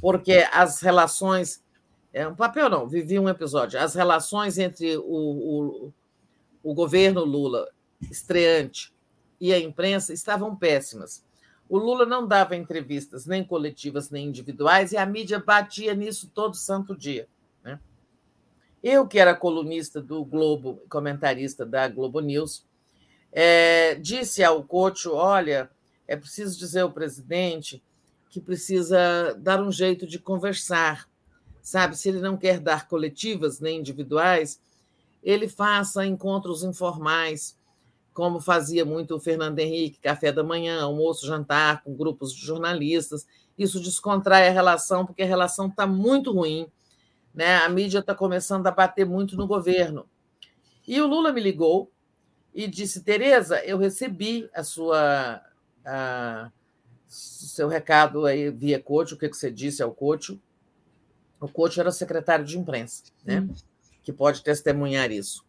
[0.00, 1.62] porque as relações
[2.10, 3.78] é um papel, não, vivi um episódio.
[3.78, 5.92] As relações entre o, o,
[6.62, 7.68] o governo Lula
[8.10, 8.94] estreante
[9.38, 11.22] e a imprensa estavam péssimas.
[11.68, 16.56] O Lula não dava entrevistas nem coletivas nem individuais e a mídia batia nisso todo
[16.56, 17.28] santo dia.
[18.84, 22.64] Eu, que era colunista do Globo, comentarista da Globo News,
[23.32, 25.70] é, disse ao Cocho: olha,
[26.06, 27.82] é preciso dizer ao presidente
[28.30, 31.08] que precisa dar um jeito de conversar
[31.64, 31.96] sabe?
[31.96, 34.60] Se ele não quer dar coletivas nem individuais,
[35.22, 37.58] ele faça encontros informais
[38.12, 43.26] como fazia muito o Fernando Henrique, café da manhã, almoço, jantar, com grupos de jornalistas.
[43.58, 46.68] Isso descontrai a relação, porque a relação está muito ruim.
[47.34, 47.56] Né?
[47.56, 50.06] A mídia está começando a bater muito no governo.
[50.86, 51.90] E o Lula me ligou
[52.54, 55.42] e disse: Tereza, eu recebi a sua.
[55.84, 56.50] A,
[57.06, 60.40] seu recado aí via Coach, o que você disse ao Coach.
[61.40, 63.46] O Coach era secretário de imprensa, né?
[64.02, 65.44] que pode testemunhar isso.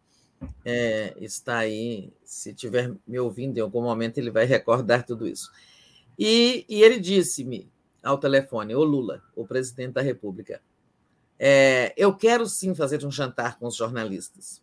[0.64, 5.50] É, está aí, se estiver me ouvindo em algum momento, ele vai recordar tudo isso.
[6.18, 7.70] E, e ele disse-me
[8.02, 10.60] ao telefone, o Lula, o presidente da República,
[11.38, 14.62] é, eu quero sim fazer um jantar com os jornalistas,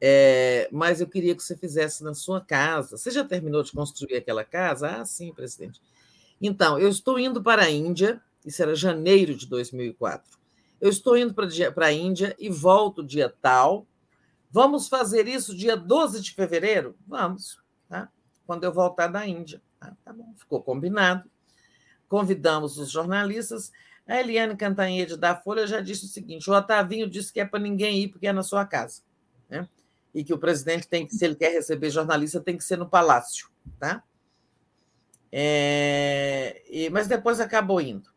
[0.00, 2.96] é, mas eu queria que você fizesse na sua casa.
[2.96, 4.88] Você já terminou de construir aquela casa?
[4.88, 5.80] Ah, sim, presidente.
[6.40, 10.38] Então, eu estou indo para a Índia, isso era janeiro de 2004.
[10.80, 13.86] Eu estou indo para a Índia e volto dia tal.
[14.50, 16.94] Vamos fazer isso dia 12 de fevereiro?
[17.06, 18.10] Vamos, tá?
[18.46, 19.60] quando eu voltar da Índia.
[19.80, 21.28] Ah, tá bom, ficou combinado.
[22.08, 23.72] Convidamos os jornalistas.
[24.06, 27.58] A Eliane Cantanhede da Folha já disse o seguinte: o Otavinho disse que é para
[27.58, 29.02] ninguém ir porque é na sua casa.
[29.48, 29.68] Né?
[30.14, 32.88] E que o presidente tem que, se ele quer receber jornalista, tem que ser no
[32.88, 33.48] palácio.
[33.78, 34.02] Tá?
[35.30, 38.08] É, e, mas depois acabou indo.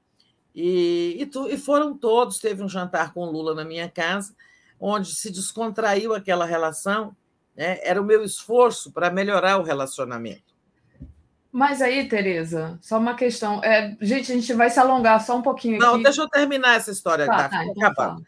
[0.53, 2.39] E, e, tu, e, foram todos.
[2.39, 4.35] Teve um jantar com Lula na minha casa,
[4.79, 7.15] onde se descontraiu aquela relação.
[7.55, 7.79] Né?
[7.83, 10.48] Era o meu esforço para melhorar o relacionamento.
[11.51, 13.63] Mas aí, Tereza, só uma questão.
[13.63, 16.03] É, gente, a gente vai se alongar só um pouquinho Não, aqui.
[16.03, 18.23] deixa eu terminar essa história, tá, tá, então acabando.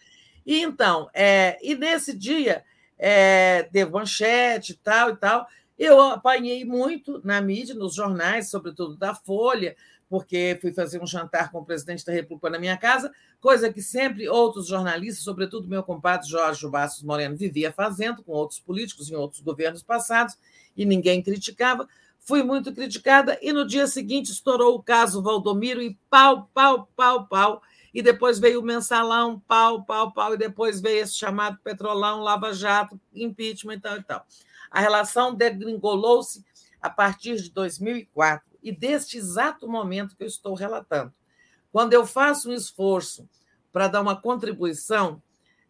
[0.46, 2.64] E então, é, e nesse dia,
[2.98, 5.48] é, deu manchete e tal e tal.
[5.78, 9.76] Eu apanhei muito na mídia, nos jornais, sobretudo da Folha,
[10.10, 13.82] porque fui fazer um jantar com o presidente da República na minha casa, coisa que
[13.82, 19.16] sempre outros jornalistas, sobretudo meu compadre Jorge Bastos Moreno, vivia fazendo com outros políticos em
[19.16, 20.38] outros governos passados,
[20.76, 21.88] e ninguém criticava
[22.22, 27.28] fui muito criticada, e no dia seguinte estourou o caso Valdomiro e pau, pau, pau,
[27.28, 27.62] pau.
[27.94, 33.00] E depois veio o mensalão, pau, pau, pau, e depois veio esse chamado petrolão, lava-jato,
[33.14, 34.26] impeachment e tal e tal.
[34.70, 36.46] A relação degringolou-se
[36.82, 41.14] a partir de 2004, e deste exato momento que eu estou relatando.
[41.72, 43.28] Quando eu faço um esforço
[43.72, 45.22] para dar uma contribuição,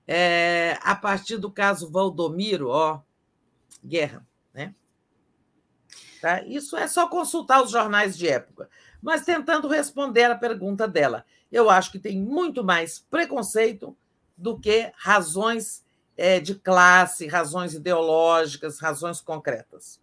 [0.07, 3.01] é, a partir do caso Valdomiro, ó,
[3.83, 4.75] guerra, né?
[6.21, 6.43] Tá?
[6.43, 8.69] Isso é só consultar os jornais de época.
[9.01, 13.97] Mas tentando responder a pergunta dela, eu acho que tem muito mais preconceito
[14.37, 15.83] do que razões
[16.15, 19.99] é, de classe, razões ideológicas, razões concretas.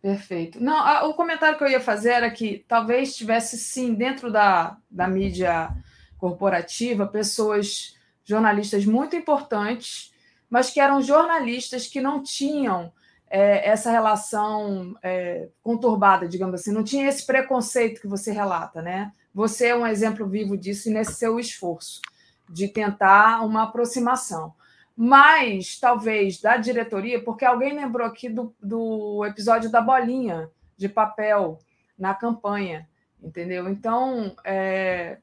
[0.00, 0.62] Perfeito.
[0.62, 4.78] Não, a, o comentário que eu ia fazer era que talvez tivesse sim dentro da,
[4.90, 5.70] da mídia
[6.16, 10.14] corporativa pessoas jornalistas muito importantes,
[10.48, 12.90] mas que eram jornalistas que não tinham
[13.28, 19.12] é, essa relação é, conturbada, digamos assim, não tinha esse preconceito que você relata, né?
[19.34, 22.00] Você é um exemplo vivo disso nesse seu esforço
[22.48, 24.54] de tentar uma aproximação.
[24.96, 31.58] Mas, talvez, da diretoria, porque alguém lembrou aqui do, do episódio da bolinha de papel
[31.98, 32.88] na campanha,
[33.22, 33.68] entendeu?
[33.68, 35.18] Então, é,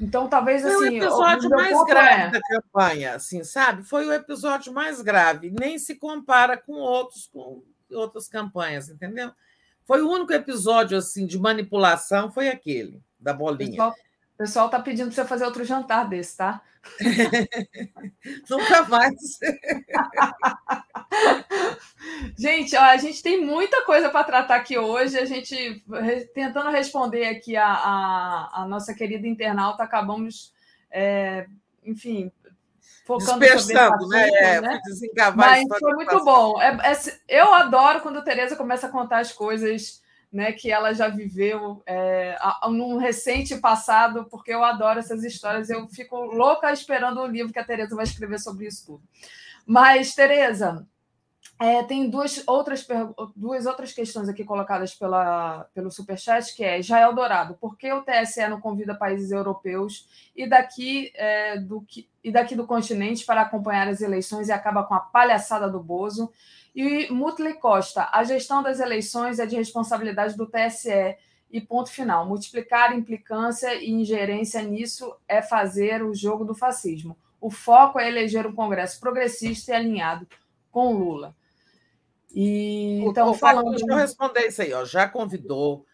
[0.00, 0.74] então, talvez assim.
[0.74, 2.30] Foi o assim, episódio mais grave é...
[2.30, 3.82] da campanha, assim, sabe?
[3.84, 5.50] Foi o episódio mais grave.
[5.50, 9.30] Nem se compara com outros, com outras campanhas, entendeu?
[9.84, 13.70] Foi o único episódio assim de manipulação, foi aquele, da bolinha.
[13.70, 13.94] Pessoal,
[14.34, 16.62] o pessoal está pedindo para você fazer outro jantar desse, tá?
[18.50, 19.14] Nunca mais.
[22.36, 25.18] gente, ó, a gente tem muita coisa para tratar aqui hoje.
[25.18, 25.84] A gente
[26.34, 30.52] tentando responder aqui a, a, a nossa querida internauta, acabamos,
[30.90, 31.46] é,
[31.84, 32.32] enfim,
[33.04, 34.28] focando Dispersando, né?
[34.28, 34.80] É, né?
[35.36, 36.60] Mas foi muito bom.
[36.60, 36.96] É, é,
[37.28, 40.01] eu adoro quando a Tereza começa a contar as coisas
[40.32, 42.36] né, que ela já viveu é,
[42.70, 45.68] num recente passado, porque eu adoro essas histórias.
[45.68, 49.02] Eu fico louca esperando o livro que a Tereza vai escrever sobre isso tudo.
[49.66, 50.86] Mas, Tereza,
[51.60, 52.84] é, tem duas outras,
[53.36, 58.02] duas outras questões aqui colocadas pela, pelo Superchat, que é Israel Dourado, por que o
[58.02, 61.84] TSE não convida países europeus e daqui, é, do,
[62.24, 66.32] e daqui do continente para acompanhar as eleições e acaba com a palhaçada do Bozo?
[66.74, 71.16] E Mutley Costa, a gestão das eleições é de responsabilidade do TSE.
[71.50, 72.26] E ponto final.
[72.26, 77.14] Multiplicar implicância e ingerência nisso é fazer o jogo do fascismo.
[77.38, 80.26] O foco é eleger um Congresso progressista e alinhado
[80.70, 81.36] com Lula.
[82.34, 83.70] E então, falando.
[83.70, 84.84] Deixa eu responder isso aí, ó.
[84.86, 85.84] Já convidou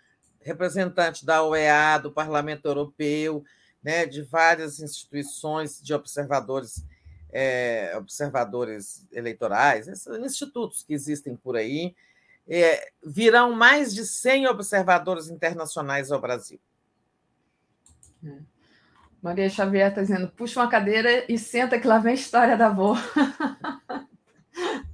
[0.40, 3.42] representantes da OEA, do Parlamento Europeu,
[3.82, 6.84] né, de várias instituições de observadores
[7.32, 11.94] é, observadores eleitorais, esses institutos que existem por aí,
[12.48, 16.58] é, virão mais de 100 observadores internacionais ao Brasil.
[18.24, 18.38] É.
[19.20, 22.68] Maria Xavier está dizendo: puxa uma cadeira e senta que lá vem a história da
[22.68, 22.96] avó.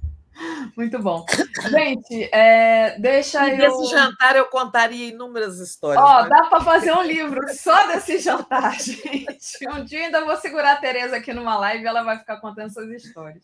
[0.75, 1.25] Muito bom.
[1.69, 3.79] Gente, é, deixa e eu.
[3.79, 6.03] Nesse jantar eu contaria inúmeras histórias.
[6.03, 6.29] Ó, mas...
[6.29, 9.67] dá para fazer um livro só desse jantar, gente.
[9.69, 12.67] Um dia ainda vou segurar a Tereza aqui numa live e ela vai ficar contando
[12.67, 13.43] essas histórias.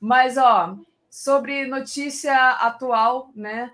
[0.00, 0.76] Mas, ó,
[1.10, 3.70] sobre notícia atual, né?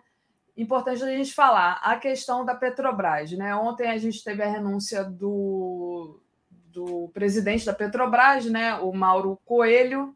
[0.57, 3.55] Importante a gente falar a questão da Petrobras, né?
[3.55, 6.21] Ontem a gente teve a renúncia do,
[6.51, 8.75] do presidente da Petrobras, né?
[8.75, 10.15] O Mauro Coelho,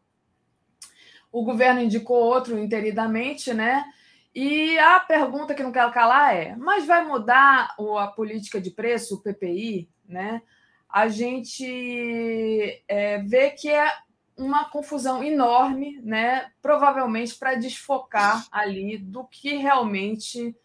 [1.31, 3.85] o governo indicou outro interidamente, né?
[4.33, 9.15] E a pergunta que não quero calar é: mas vai mudar a política de preço,
[9.15, 10.41] o PPI, né?
[10.89, 13.91] A gente é, vê que é
[14.37, 16.51] uma confusão enorme, né?
[16.61, 20.55] Provavelmente para desfocar ali do que realmente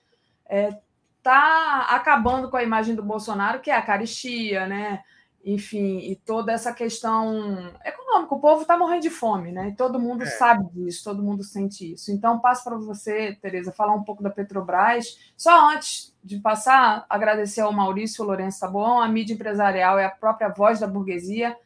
[0.45, 0.81] está é,
[1.23, 5.03] tá acabando com a imagem do Bolsonaro, que é a caristia, né?
[5.45, 8.35] Enfim, e toda essa questão econômica.
[8.35, 9.69] O povo está morrendo de fome, né?
[9.69, 10.27] E todo mundo é.
[10.27, 12.13] sabe disso, todo mundo sente isso.
[12.13, 15.19] Então, passo para você, Tereza, falar um pouco da Petrobras.
[15.37, 19.01] Só antes de passar, agradecer ao Maurício Lourenço Taboão.
[19.01, 21.57] A mídia empresarial é a própria voz da burguesia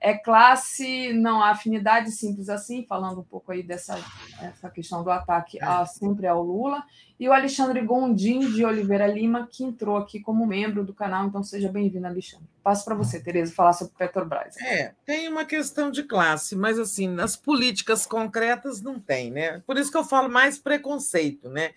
[0.00, 3.98] é classe, não há afinidade simples assim, falando um pouco aí dessa
[4.40, 6.84] essa questão do ataque a, sempre ao Lula,
[7.18, 11.42] e o Alexandre Gondim de Oliveira Lima, que entrou aqui como membro do canal, então
[11.42, 12.46] seja bem-vindo, Alexandre.
[12.62, 14.56] Passo para você, Tereza, falar sobre Petrobras.
[14.58, 19.62] É, tem uma questão de classe, mas assim, nas políticas concretas não tem, né?
[19.66, 21.72] Por isso que eu falo mais preconceito, né?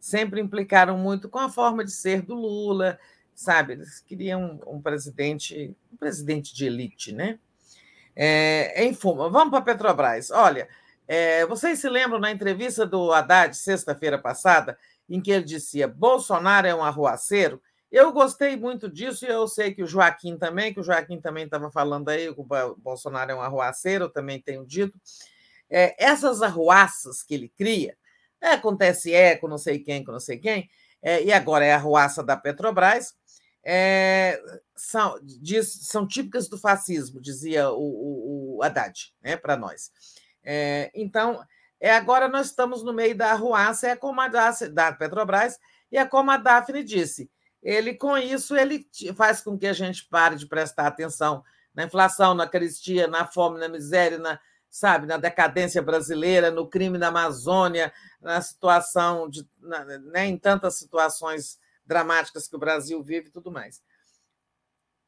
[0.00, 2.98] Sempre implicaram muito com a forma de ser do Lula,
[3.34, 3.74] sabe?
[3.74, 7.38] Eles queriam um presidente, um presidente de elite, né?
[8.16, 10.30] É, enfim, vamos para a Petrobras.
[10.30, 10.66] Olha,
[11.06, 14.78] é, vocês se lembram na entrevista do Haddad, sexta-feira passada,
[15.08, 17.60] em que ele dizia Bolsonaro é um arruaceiro?
[17.92, 21.44] Eu gostei muito disso e eu sei que o Joaquim também, que o Joaquim também
[21.44, 24.98] estava falando aí, que o Bolsonaro é um arruaceiro, eu também tenho dito.
[25.70, 27.96] É, essas arruaças que ele cria,
[28.40, 30.68] é, TSE, com não sei quem, com não sei quem,
[31.02, 33.14] é, e agora é a arruaça da Petrobras,
[33.68, 34.40] é,
[34.76, 39.90] são, diz, são típicas do fascismo, dizia o, o, o Haddad, né, para nós.
[40.44, 41.42] É, então,
[41.80, 45.58] é, agora nós estamos no meio da arruaça, é como a da Petrobras,
[45.90, 47.28] e é como a Daphne disse.
[47.60, 51.42] Ele, com isso, ele faz com que a gente pare de prestar atenção
[51.74, 54.38] na inflação, na caristia, na fome, na miséria, na,
[54.70, 60.76] sabe, na decadência brasileira, no crime da Amazônia, na situação de, na, né, em tantas
[60.76, 63.80] situações dramáticas que o Brasil vive e tudo mais.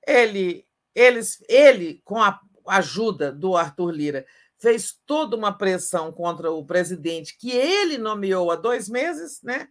[0.07, 4.26] Ele, eles, ele, com a ajuda do Arthur Lira,
[4.58, 9.68] fez toda uma pressão contra o presidente que ele nomeou há dois meses, né?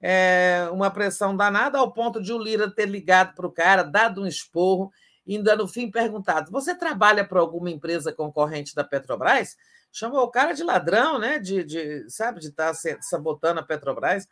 [0.00, 4.22] É, uma pressão danada, ao ponto de o Lira ter ligado para o cara, dado
[4.22, 4.92] um esporro,
[5.28, 9.56] ainda no fim perguntado: Você trabalha para alguma empresa concorrente da Petrobras?
[9.90, 11.38] Chamou o cara de ladrão, né?
[11.38, 14.28] De, de sabe, de estar tá sabotando a Petrobras.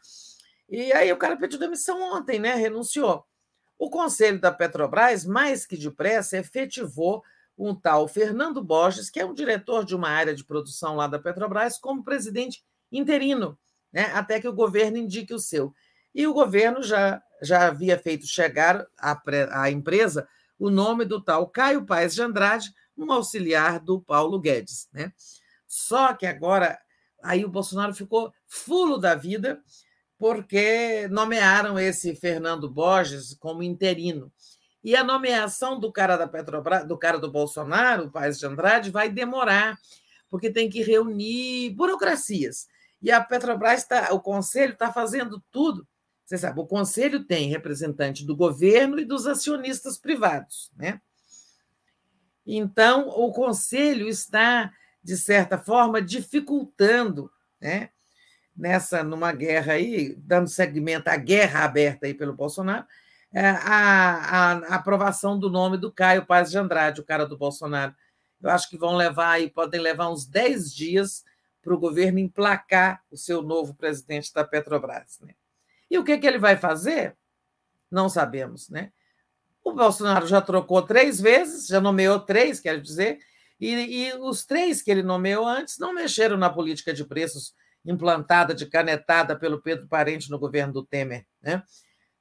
[0.68, 2.54] E aí o cara pediu demissão ontem, né?
[2.54, 3.24] Renunciou.
[3.78, 7.22] O conselho da Petrobras, mais que depressa, efetivou
[7.58, 11.18] um tal Fernando Borges, que é um diretor de uma área de produção lá da
[11.18, 13.58] Petrobras, como presidente interino,
[13.92, 14.10] né?
[14.14, 15.74] até que o governo indique o seu.
[16.14, 19.20] E o governo já, já havia feito chegar à,
[19.52, 20.28] à empresa
[20.58, 24.88] o nome do tal Caio Paes de Andrade, um auxiliar do Paulo Guedes.
[24.92, 25.12] Né?
[25.66, 26.78] Só que agora
[27.22, 29.62] aí o Bolsonaro ficou fulo da vida
[30.18, 34.32] porque nomearam esse Fernando Borges como interino.
[34.82, 38.90] E a nomeação do cara da Petrobras, do cara do Bolsonaro, o Paes de Andrade,
[38.90, 39.76] vai demorar,
[40.30, 42.66] porque tem que reunir burocracias.
[43.02, 45.86] E a Petrobras está, o conselho está fazendo tudo.
[46.24, 51.00] Você sabe, o conselho tem representante do governo e dos acionistas privados, né?
[52.44, 54.72] Então, o conselho está,
[55.02, 57.30] de certa forma, dificultando
[57.60, 57.90] né,
[58.56, 62.86] nessa numa guerra aí, dando segmento à guerra aberta aí pelo Bolsonaro,
[63.32, 67.94] é, a, a, aprovação do nome do Caio Paz de Andrade, o cara do Bolsonaro.
[68.42, 71.24] Eu acho que vão levar aí, podem levar uns 10 dias
[71.60, 75.18] para o governo emplacar o seu novo presidente da Petrobras.
[75.20, 75.34] Né?
[75.90, 77.16] E o que, que ele vai fazer?
[77.90, 78.92] Não sabemos, né?
[79.62, 83.18] O Bolsonaro já trocou três vezes, já nomeou três, quero dizer,
[83.60, 87.52] e, e os três que ele nomeou antes não mexeram na política de preços
[87.86, 91.24] implantada de canetada pelo Pedro Parente no governo do Temer.
[91.40, 91.62] Né?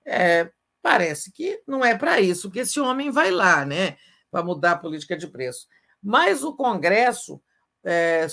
[0.06, 0.50] É,
[0.82, 3.98] parece que não é para isso que esse homem vai lá, né?
[4.30, 5.68] para mudar a política de preço.
[6.02, 7.42] Mas o Congresso,
[7.84, 8.28] é,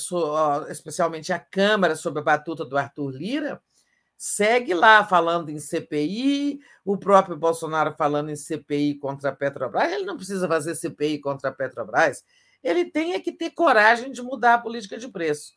[0.69, 3.63] especialmente a Câmara, sob a batuta do Arthur Lira,
[4.19, 9.93] segue lá falando em CPI, o próprio Bolsonaro falando em CPI contra a Petrobras.
[9.93, 12.23] Ele não precisa fazer CPI contra a Petrobras,
[12.63, 15.53] ele tem é que ter coragem de mudar a política de preço.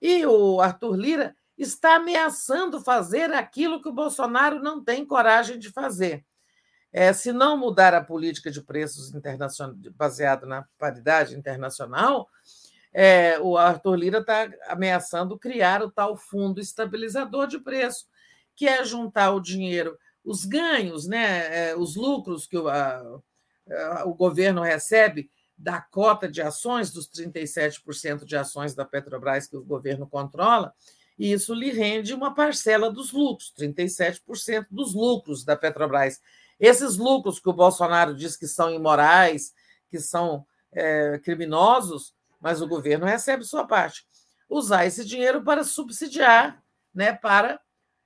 [0.00, 5.70] E o Arthur Lira está ameaçando fazer aquilo que o Bolsonaro não tem coragem de
[5.70, 6.24] fazer.
[6.92, 9.12] É, se não mudar a política de preços
[9.96, 12.28] baseado na paridade internacional,
[12.92, 18.06] é, o Arthur Lira está ameaçando criar o tal fundo estabilizador de preço,
[18.54, 23.02] que é juntar o dinheiro, os ganhos, né, é, os lucros que o, a,
[23.68, 29.56] a, o governo recebe da cota de ações, dos 37% de ações da Petrobras que
[29.56, 30.74] o governo controla,
[31.18, 36.20] e isso lhe rende uma parcela dos lucros, 37% dos lucros da Petrobras.
[36.58, 39.54] Esses lucros que o Bolsonaro diz que são imorais,
[39.88, 44.04] que são é, criminosos, mas o governo recebe sua parte.
[44.48, 47.60] Usar esse dinheiro para subsidiar, né, para,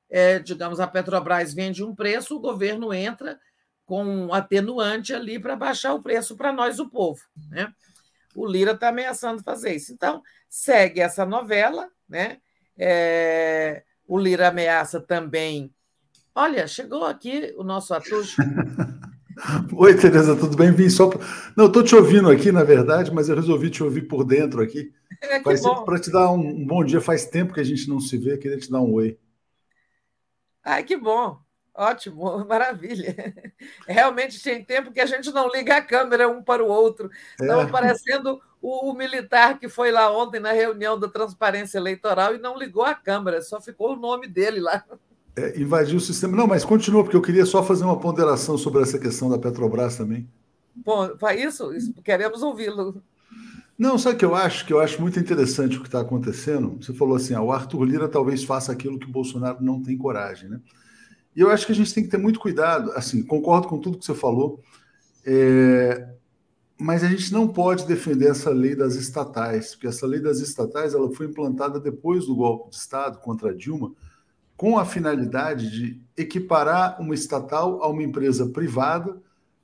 [0.08, 3.40] é, digamos, a Petrobras vende um preço, o governo entra
[3.88, 7.22] com um atenuante ali para baixar o preço para nós, o povo.
[7.48, 7.72] Né?
[8.36, 9.94] O Lira está ameaçando fazer isso.
[9.94, 12.36] Então, segue essa novela, né?
[12.78, 15.74] É, o Lira ameaça também.
[16.34, 18.22] Olha, chegou aqui o nosso ator.
[19.72, 20.70] Oi, Tereza, tudo bem?
[20.70, 21.08] Vim só.
[21.08, 21.26] Pra...
[21.56, 24.92] Não, estou te ouvindo aqui, na verdade, mas eu resolvi te ouvir por dentro aqui.
[25.20, 28.16] É, Para te dar um, um, bom dia, faz tempo que a gente não se
[28.16, 29.18] vê, queria te dar um oi.
[30.62, 31.40] Ai, que bom.
[31.78, 33.14] Ótimo, maravilha.
[33.86, 37.08] Realmente tem tempo que a gente não liga a câmera um para o outro.
[37.40, 37.66] Estava é.
[37.66, 42.58] parecendo o, o, militar que foi lá ontem na reunião da transparência eleitoral e não
[42.58, 44.84] ligou a câmera, só ficou o nome dele lá
[45.38, 46.36] é, invadiu o sistema.
[46.36, 49.96] Não, mas continua, porque eu queria só fazer uma ponderação sobre essa questão da Petrobras
[49.96, 50.28] também.
[50.74, 53.00] Bom, isso, isso queremos ouvi-lo.
[53.78, 54.66] Não, sabe o que eu acho?
[54.66, 56.76] Que eu acho muito interessante o que está acontecendo.
[56.80, 59.96] Você falou assim: ah, o Arthur Lira talvez faça aquilo que o Bolsonaro não tem
[59.96, 60.60] coragem, né?
[61.38, 62.90] E eu acho que a gente tem que ter muito cuidado.
[62.96, 64.60] Assim, concordo com tudo que você falou,
[65.24, 66.08] é...
[66.76, 70.94] mas a gente não pode defender essa lei das estatais, porque essa lei das estatais
[70.94, 73.92] ela foi implantada depois do golpe de Estado contra Dilma
[74.56, 79.16] com a finalidade de equiparar uma estatal a uma empresa privada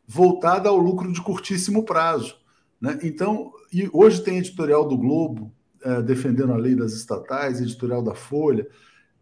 [0.07, 2.36] voltada ao lucro de curtíssimo prazo.
[2.81, 3.01] Né?
[3.03, 8.15] Então, e hoje tem editorial do Globo é, defendendo a lei das estatais, editorial da
[8.15, 8.65] Folha,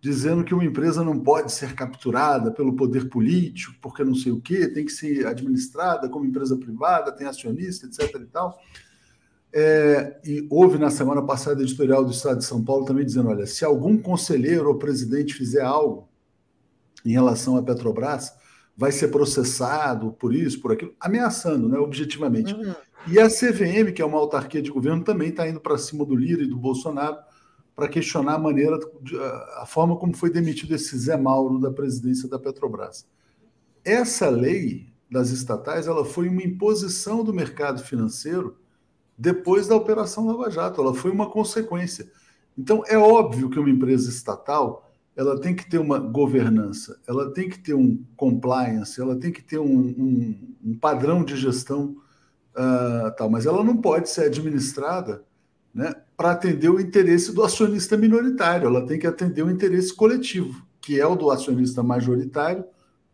[0.03, 4.41] dizendo que uma empresa não pode ser capturada pelo poder político, porque não sei o
[4.41, 8.21] quê, tem que ser administrada como empresa privada, tem acionista, etc.
[8.21, 8.59] e tal.
[9.55, 13.47] É, e houve na semana passada editorial do Estado de São Paulo também dizendo: olha,
[13.47, 16.09] se algum conselheiro ou presidente fizer algo
[17.05, 18.33] em relação à Petrobras,
[18.77, 22.53] vai ser processado por isso, por aquilo, ameaçando, né, objetivamente.
[22.53, 22.75] Uhum.
[23.07, 26.17] E a CVM, que é uma autarquia de governo, também está indo para cima do
[26.17, 27.19] Lira e do Bolsonaro
[27.83, 28.78] para questionar a maneira,
[29.57, 33.09] a forma como foi demitido esse Zé Mauro da presidência da Petrobras.
[33.85, 38.57] Essa lei das estatais, ela foi uma imposição do mercado financeiro
[39.19, 40.81] depois da Operação Lava Jato.
[40.81, 42.09] Ela foi uma consequência.
[42.57, 47.49] Então, é óbvio que uma empresa estatal ela tem que ter uma governança, ela tem
[47.49, 51.97] que ter um compliance, ela tem que ter um, um, um padrão de gestão
[52.55, 55.25] uh, tal, mas ela não pode ser administrada
[55.75, 60.65] né, para atender o interesse do acionista minoritário, ela tem que atender o interesse coletivo,
[60.81, 62.65] que é o do acionista majoritário,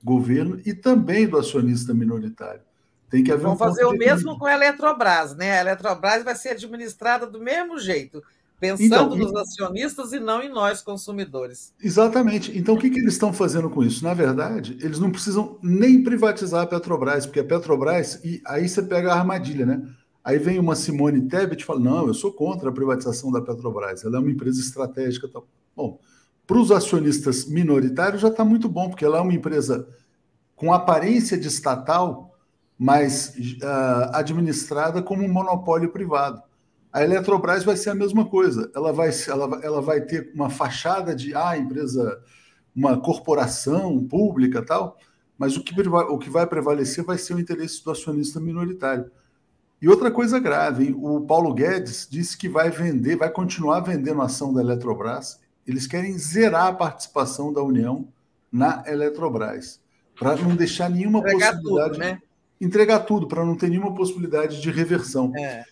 [0.05, 2.61] governo, e também do acionista minoritário.
[3.09, 5.53] Tem que haver Vão um fazer o mesmo com a Eletrobras, né?
[5.53, 8.23] A Eletrobras vai ser administrada do mesmo jeito,
[8.61, 11.73] pensando então, nos acionistas e não em nós, consumidores.
[11.83, 12.59] Exatamente.
[12.59, 14.05] Então, o que, que eles estão fazendo com isso?
[14.05, 18.83] Na verdade, eles não precisam nem privatizar a Petrobras, porque a Petrobras, e aí você
[18.83, 19.83] pega a armadilha, né?
[20.29, 24.05] Aí vem uma Simone Tebet e fala: não, eu sou contra a privatização da Petrobras,
[24.05, 25.27] ela é uma empresa estratégica.
[25.27, 25.49] Tal.
[25.75, 25.99] Bom,
[26.47, 29.89] para os acionistas minoritários já está muito bom, porque ela é uma empresa
[30.55, 32.37] com aparência de estatal,
[32.79, 33.33] mas
[33.63, 36.43] uh, administrada como um monopólio privado.
[36.93, 38.71] A Eletrobras vai ser a mesma coisa.
[38.77, 42.23] Ela vai, ela, ela vai ter uma fachada de ah, empresa,
[42.77, 44.99] uma corporação pública tal,
[45.39, 49.11] mas o que, o que vai prevalecer vai ser o interesse do acionista minoritário.
[49.81, 50.97] E outra coisa grave, hein?
[50.99, 55.41] o Paulo Guedes disse que vai vender, vai continuar vendendo a ação da Eletrobras.
[55.67, 58.09] Eles querem zerar a participação da União
[58.51, 59.81] na Eletrobras,
[60.19, 61.91] para não deixar nenhuma Entregar possibilidade.
[61.91, 62.23] Tudo, né?
[62.61, 65.33] entregar tudo para não ter nenhuma possibilidade de reversão.
[65.37, 65.65] É.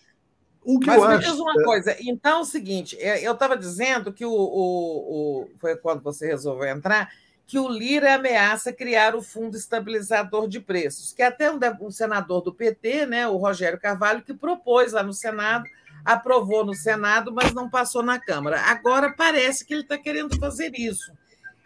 [0.63, 1.63] O que Mas eu me acho, diz uma é...
[1.63, 6.01] coisa, então é o seguinte, é, eu estava dizendo que o, o, o, foi quando
[6.01, 7.09] você resolveu entrar,
[7.47, 12.41] que o Lira ameaça criar o Fundo Estabilizador de Preços, que até um, um senador
[12.41, 15.63] do PT, né, o Rogério Carvalho, que propôs lá no Senado,
[16.03, 18.59] aprovou no Senado, mas não passou na Câmara.
[18.61, 21.11] Agora parece que ele está querendo fazer isso.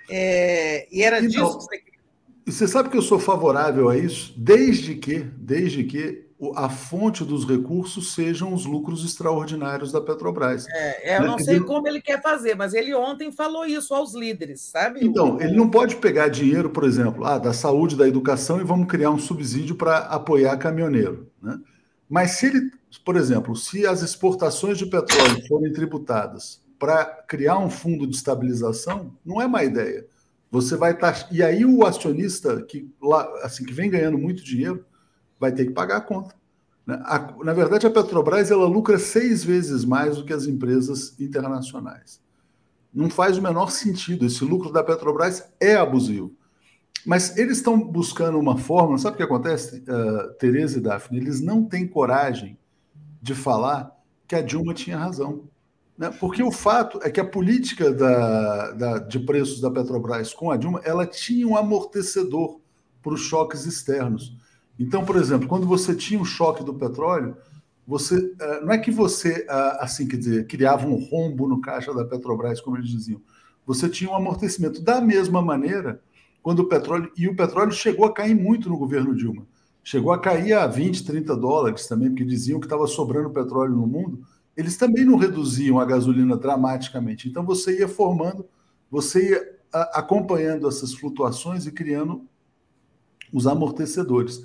[0.08, 1.92] É, e era então, disso que você
[2.45, 7.48] você sabe que eu sou favorável a isso, desde que, desde que a fonte dos
[7.48, 10.66] recursos sejam os lucros extraordinários da Petrobras.
[10.70, 11.28] É, eu né?
[11.28, 15.06] não sei como ele quer fazer, mas ele ontem falou isso aos líderes, sabe?
[15.06, 18.88] Então, ele não pode pegar dinheiro, por exemplo, ah, da saúde, da educação e vamos
[18.88, 21.30] criar um subsídio para apoiar caminhoneiro.
[21.42, 21.60] Né?
[22.10, 22.72] Mas se ele,
[23.06, 29.16] por exemplo, se as exportações de petróleo forem tributadas para criar um fundo de estabilização,
[29.24, 30.08] não é má ideia.
[30.50, 31.14] Você vai estar.
[31.14, 34.84] Tá, e aí o acionista que, lá, assim, que vem ganhando muito dinheiro
[35.42, 36.36] vai ter que pagar a conta.
[36.86, 37.03] Né?
[37.44, 42.22] Na verdade, a Petrobras ela lucra seis vezes mais do que as empresas internacionais.
[42.94, 44.28] Não faz o menor sentido.
[44.28, 46.32] Esse lucro da Petrobras é abusivo.
[47.03, 49.00] Mas eles estão buscando uma fórmula.
[49.00, 51.18] Sabe o que acontece, uh, Tereza e Daphne?
[51.18, 52.60] Eles não têm coragem
[53.20, 53.92] de falar
[54.28, 55.45] que a Dilma tinha razão.
[55.98, 56.11] Né?
[56.20, 60.58] Porque o fato é que a política da, da, de preços da Petrobras com a
[60.58, 62.60] Dilma ela tinha um amortecedor
[63.02, 64.38] para os choques externos.
[64.82, 67.35] Então, por exemplo, quando você tinha o choque do petróleo,
[67.85, 71.93] você eh, não é que você ah, assim quer dizer criava um rombo no caixa
[71.93, 73.22] da Petrobras, como eles diziam.
[73.66, 76.01] Você tinha um amortecimento da mesma maneira
[76.42, 79.45] quando o petróleo e o petróleo chegou a cair muito no governo Dilma.
[79.84, 83.88] Chegou a cair a 20, 30 dólares também, porque diziam que estava sobrando petróleo no
[83.88, 84.24] mundo
[84.56, 87.27] eles também não reduziam a gasolina dramaticamente.
[87.27, 88.45] Então você ia formando,
[88.90, 89.61] você ia
[89.93, 92.27] acompanhando essas flutuações e criando
[93.32, 94.43] os amortecedores.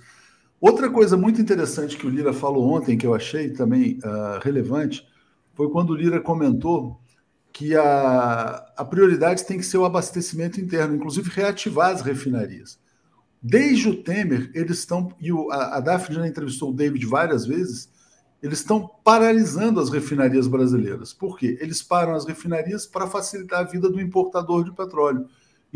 [0.60, 5.07] Outra coisa muito interessante que o Lira falou ontem, que eu achei também uh, relevante,
[5.55, 7.01] foi quando o Lira comentou
[7.52, 12.78] que a, a prioridade tem que ser o abastecimento interno, inclusive reativar as refinarias.
[13.43, 17.47] Desde o Temer, eles estão, e o, a, a Daphne já entrevistou o David várias
[17.47, 17.89] vezes,
[18.43, 21.12] eles estão paralisando as refinarias brasileiras.
[21.12, 21.57] Por quê?
[21.60, 25.26] Eles param as refinarias para facilitar a vida do importador de petróleo.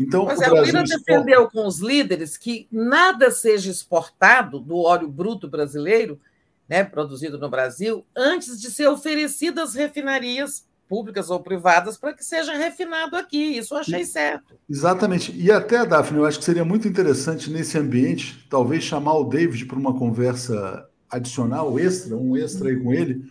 [0.01, 5.47] Então, Mas a Lira defendeu com os líderes que nada seja exportado do óleo bruto
[5.47, 6.19] brasileiro,
[6.67, 12.23] né, produzido no Brasil, antes de ser oferecido às refinarias públicas ou privadas para que
[12.23, 13.57] seja refinado aqui.
[13.57, 14.55] Isso eu achei certo.
[14.69, 15.33] Exatamente.
[15.37, 19.65] E até, Daphne, eu acho que seria muito interessante nesse ambiente, talvez chamar o David
[19.65, 23.23] para uma conversa adicional, extra, um extra aí com ele.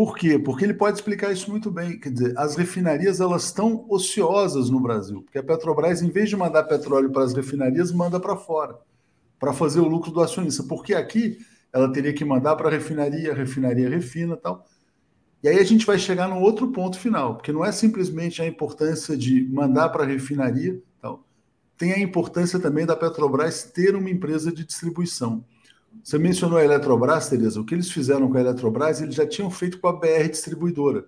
[0.00, 0.38] Por quê?
[0.38, 2.00] Porque ele pode explicar isso muito bem.
[2.00, 6.38] Quer dizer, as refinarias elas estão ociosas no Brasil, porque a Petrobras, em vez de
[6.38, 8.78] mandar petróleo para as refinarias, manda para fora,
[9.38, 10.62] para fazer o lucro do acionista.
[10.62, 11.36] Porque aqui
[11.70, 14.64] ela teria que mandar para a refinaria, a refinaria refina tal.
[15.42, 18.46] E aí a gente vai chegar num outro ponto final, porque não é simplesmente a
[18.46, 21.26] importância de mandar para a refinaria, tal.
[21.76, 25.44] tem a importância também da Petrobras ter uma empresa de distribuição.
[26.02, 27.60] Você mencionou a Eletrobras, Tereza.
[27.60, 31.04] O que eles fizeram com a Eletrobras, eles já tinham feito com a BR Distribuidora,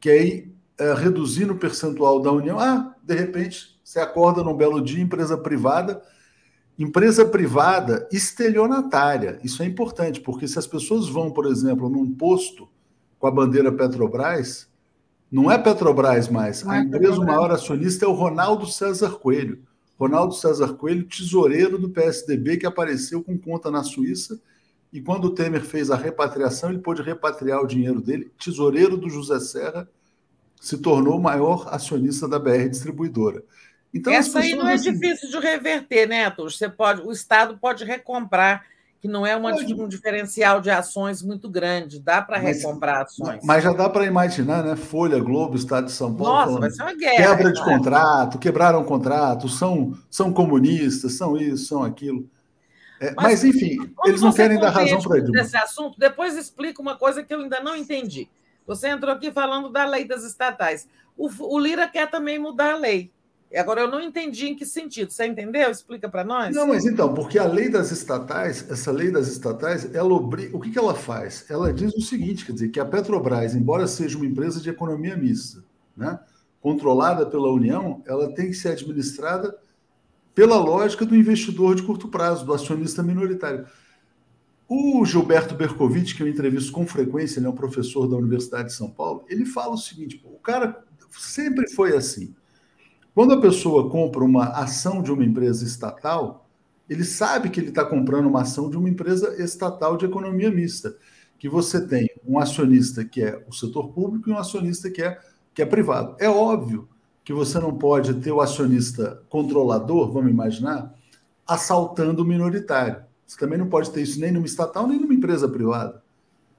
[0.00, 4.80] que aí, é, reduzindo o percentual da União, ah, de repente, você acorda num belo
[4.80, 6.02] dia, empresa privada,
[6.78, 9.38] empresa privada estelionatária.
[9.44, 12.68] Isso é importante, porque se as pessoas vão, por exemplo, num posto
[13.18, 14.68] com a bandeira Petrobras,
[15.30, 16.64] não é Petrobras mais.
[16.64, 19.62] Não a é empresa, o maior acionista é o Ronaldo César Coelho.
[20.00, 24.40] Ronaldo César Coelho, tesoureiro do PSDB, que apareceu com conta na Suíça.
[24.90, 28.32] E quando o Temer fez a repatriação, ele pôde repatriar o dinheiro dele.
[28.42, 29.86] Tesoureiro do José Serra
[30.58, 33.44] se tornou o maior acionista da BR Distribuidora.
[33.92, 34.92] Então, Essa aí não é assim...
[34.92, 38.64] difícil de reverter, né, Você pode, o Estado pode recomprar
[39.00, 41.98] que não é uma, um diferencial de ações muito grande.
[41.98, 43.40] Dá para recomprar ações.
[43.42, 44.76] Mas já dá para imaginar, né?
[44.76, 46.32] Folha, Globo, Estado de São Paulo.
[46.32, 47.36] Nossa, falando, vai ser uma guerra.
[47.36, 52.28] Quebra de contrato, quebraram contrato, são, são comunistas, são isso, são aquilo.
[53.00, 55.40] É, mas, mas, enfim, eles não querem dar razão para ele.
[55.40, 58.28] Esse assunto, depois explica uma coisa que eu ainda não entendi.
[58.66, 60.86] Você entrou aqui falando da lei das estatais.
[61.16, 63.10] O, o Lira quer também mudar a lei.
[63.56, 65.10] Agora, eu não entendi em que sentido.
[65.10, 65.70] Você entendeu?
[65.70, 66.54] Explica para nós.
[66.54, 70.14] Não, mas então, porque a lei das estatais, essa lei das estatais, ela.
[70.14, 71.46] O que, que ela faz?
[71.50, 75.16] Ela diz o seguinte: quer dizer, que a Petrobras, embora seja uma empresa de economia
[75.16, 75.64] mista,
[75.96, 76.20] né,
[76.60, 79.58] controlada pela União, ela tem que ser administrada
[80.32, 83.66] pela lógica do investidor de curto prazo, do acionista minoritário.
[84.68, 88.74] O Gilberto Bercovitch, que eu entrevisto com frequência, ele é um professor da Universidade de
[88.74, 92.32] São Paulo, ele fala o seguinte: o cara sempre foi assim.
[93.20, 96.48] Quando a pessoa compra uma ação de uma empresa estatal,
[96.88, 100.96] ele sabe que ele está comprando uma ação de uma empresa estatal de economia mista,
[101.38, 105.18] que você tem um acionista que é o setor público e um acionista que é,
[105.52, 106.16] que é privado.
[106.18, 106.88] É óbvio
[107.22, 110.94] que você não pode ter o acionista controlador, vamos imaginar,
[111.46, 113.02] assaltando o minoritário.
[113.26, 116.02] Você também não pode ter isso nem numa estatal, nem numa empresa privada.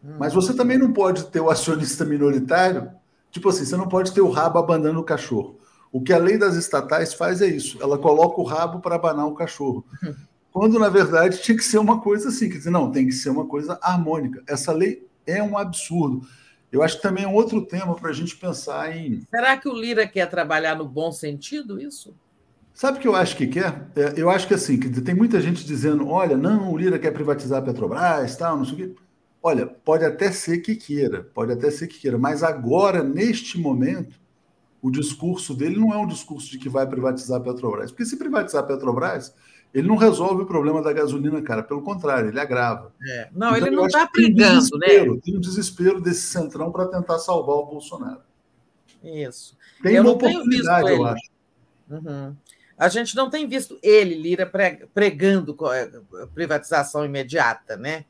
[0.06, 0.14] Hum.
[0.20, 2.92] Mas você também não pode ter o acionista minoritário,
[3.32, 5.60] tipo assim, você não pode ter o rabo abandonando o cachorro.
[5.92, 9.28] O que a lei das estatais faz é isso: ela coloca o rabo para abanar
[9.28, 9.86] o cachorro.
[10.52, 13.30] Quando, na verdade, tinha que ser uma coisa assim, quer dizer, não, tem que ser
[13.30, 14.44] uma coisa harmônica.
[14.48, 16.28] Essa lei é um absurdo.
[16.72, 19.22] Eu acho que também é um outro tema para a gente pensar em.
[19.30, 22.16] Será que o Lira quer trabalhar no bom sentido isso?
[22.74, 23.88] Sabe o que eu acho que quer?
[23.95, 27.11] É, eu acho que assim, que tem muita gente dizendo: olha, não, o Lira quer
[27.11, 28.95] privatizar a Petrobras, tal, não sei o quê.
[29.44, 34.20] Olha, pode até ser que queira, pode até ser que queira, mas agora, neste momento,
[34.82, 37.92] o discurso dele não é um discurso de que vai privatizar a Petrobras.
[37.92, 39.34] Porque se privatizar a Petrobras,
[39.74, 41.61] ele não resolve o problema da gasolina, cara.
[41.61, 42.93] Pelo contrário, ele agrava.
[43.08, 43.30] É.
[43.32, 45.19] Não, então, ele não está brigando, um né?
[45.24, 48.22] Tem um desespero desse centrão para tentar salvar o Bolsonaro.
[49.03, 49.56] Isso.
[49.82, 51.30] Tem eu uma oportunidade, eu acho.
[51.90, 52.35] Uhum.
[52.77, 54.51] A gente não tem visto ele, Lira,
[54.93, 55.92] pregando é,
[56.34, 58.06] privatização imediata, né?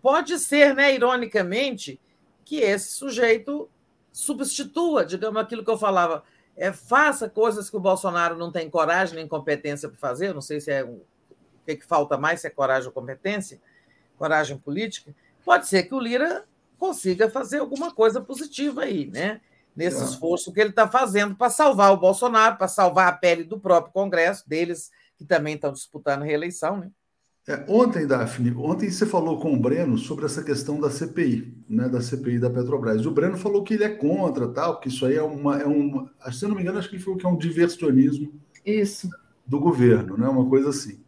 [0.00, 2.00] Pode ser, né, ironicamente,
[2.44, 3.68] que esse sujeito
[4.16, 6.24] substitua, digamos, aquilo que eu falava,
[6.56, 10.58] é, faça coisas que o Bolsonaro não tem coragem nem competência para fazer, não sei
[10.58, 11.02] se é o
[11.66, 13.60] que, que falta mais, se é coragem ou competência,
[14.16, 15.14] coragem política,
[15.44, 16.46] pode ser que o Lira
[16.78, 19.42] consiga fazer alguma coisa positiva aí, né?
[19.76, 23.60] Nesse esforço que ele está fazendo para salvar o Bolsonaro, para salvar a pele do
[23.60, 26.90] próprio Congresso, deles que também estão disputando reeleição, né?
[27.48, 31.88] É, ontem, Daphne, ontem você falou com o Breno sobre essa questão da CPI, né,
[31.88, 33.00] da CPI da Petrobras.
[33.00, 35.64] E o Breno falou que ele é contra, tal, que isso aí é uma, é
[35.64, 38.32] uma, se eu não me engano, acho que ele falou que é um diversionismo
[38.64, 39.08] isso.
[39.46, 40.98] do governo, né, uma coisa assim.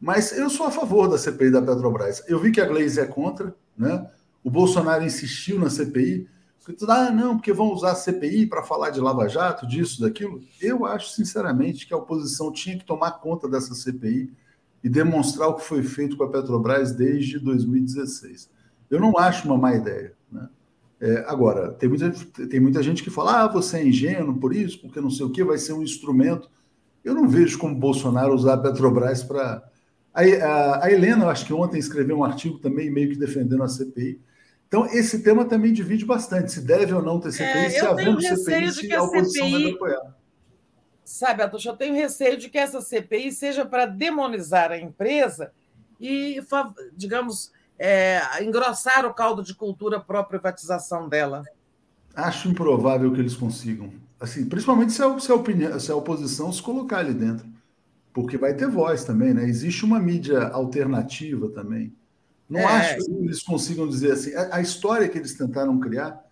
[0.00, 2.24] Mas eu sou a favor da CPI da Petrobras.
[2.26, 4.10] Eu vi que a Gleisi é contra, né?
[4.42, 6.28] O Bolsonaro insistiu na CPI.
[6.88, 10.42] Ah, não, porque vão usar a CPI para falar de Lava Jato, disso, daquilo.
[10.60, 14.32] Eu acho, sinceramente, que a oposição tinha que tomar conta dessa CPI
[14.82, 18.50] e demonstrar o que foi feito com a Petrobras desde 2016.
[18.90, 20.12] Eu não acho uma má ideia.
[20.30, 20.48] Né?
[21.00, 22.10] É, agora, tem muita,
[22.48, 25.30] tem muita gente que fala: ah, você é ingênuo por isso, porque não sei o
[25.30, 26.50] que, vai ser um instrumento.
[27.04, 29.62] Eu não vejo como Bolsonaro usar a Petrobras para.
[30.14, 33.68] A, a, a, Helena, acho que ontem escreveu um artigo também, meio que defendendo a
[33.68, 34.20] CPI.
[34.68, 38.20] Então, esse tema também divide bastante: se deve ou não ter CPI, é, se havendo
[38.20, 39.58] CPI, se a oposição CPI...
[39.58, 40.21] deve apoiar
[41.04, 45.52] sabe, Atuxa, eu tenho receio de que essa CPI seja para demonizar a empresa
[46.00, 46.40] e,
[46.96, 51.42] digamos, é, engrossar o caldo de cultura para a privatização dela.
[52.14, 53.92] Acho improvável que eles consigam.
[54.20, 57.46] Assim, principalmente se a, se a, opinião, se a oposição se colocar ali dentro.
[58.12, 59.44] Porque vai ter voz também, né?
[59.44, 61.92] Existe uma mídia alternativa também.
[62.48, 62.64] Não é.
[62.64, 64.34] acho que eles consigam dizer assim.
[64.34, 66.22] A, a história que eles tentaram criar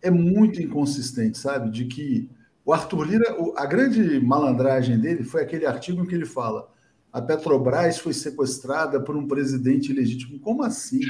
[0.00, 1.70] é muito inconsistente, sabe?
[1.70, 2.30] De que
[2.64, 6.68] o Arthur Lira, a grande malandragem dele foi aquele artigo em que ele fala:
[7.12, 10.40] a Petrobras foi sequestrada por um presidente ilegítimo.
[10.40, 11.00] Como assim?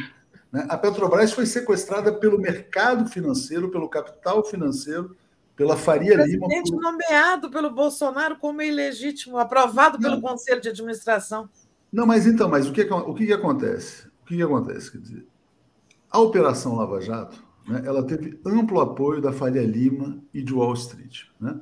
[0.50, 0.66] Né?
[0.68, 5.16] A Petrobras foi sequestrada pelo mercado financeiro, pelo capital financeiro,
[5.56, 6.48] pela Faria Lima.
[6.48, 10.10] Presidente nomeado pelo Bolsonaro como ilegítimo, aprovado Não.
[10.10, 11.48] pelo Conselho de Administração.
[11.92, 14.08] Não, mas então, mas o que, o que, acontece?
[14.22, 14.90] O que, que acontece?
[14.90, 15.26] Quer dizer,
[16.10, 20.74] a Operação Lava Jato né, ela teve amplo apoio da Faria Lima e de Wall
[20.74, 21.22] Street.
[21.40, 21.58] Né?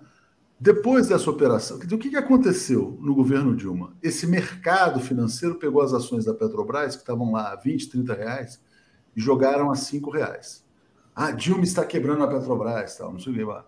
[0.58, 3.96] Depois dessa operação, o que, que aconteceu no governo Dilma?
[4.02, 8.60] Esse mercado financeiro pegou as ações da Petrobras, que estavam lá a 20, 30 reais,
[9.16, 10.64] e jogaram a 5 reais.
[11.14, 13.66] Ah, Dilma está quebrando a Petrobras, tal, não sei o que lá.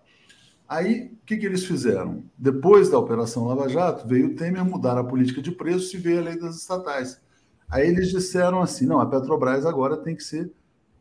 [0.67, 2.23] Aí, o que, que eles fizeram?
[2.37, 6.19] Depois da Operação Lava Jato, veio o Temer mudar a política de preços e veio
[6.19, 7.21] a lei das estatais.
[7.69, 10.51] Aí eles disseram assim: não, a Petrobras agora tem que ser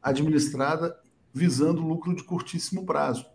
[0.02, 0.94] administrada
[1.34, 3.26] visando lucro de curtíssimo prazo.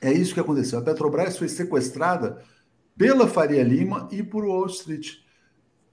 [0.00, 0.78] É isso que aconteceu.
[0.78, 2.42] A Petrobras foi sequestrada
[2.98, 5.18] pela Faria Lima e por Wall Street.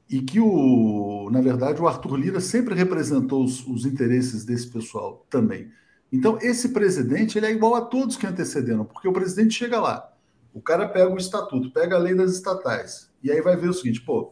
[0.09, 5.25] E que, o, na verdade, o Arthur Lira sempre representou os, os interesses desse pessoal
[5.29, 5.71] também.
[6.11, 10.13] Então, esse presidente ele é igual a todos que antecederam, porque o presidente chega lá,
[10.53, 13.73] o cara pega o estatuto, pega a lei das estatais, e aí vai ver o
[13.73, 14.31] seguinte: pô,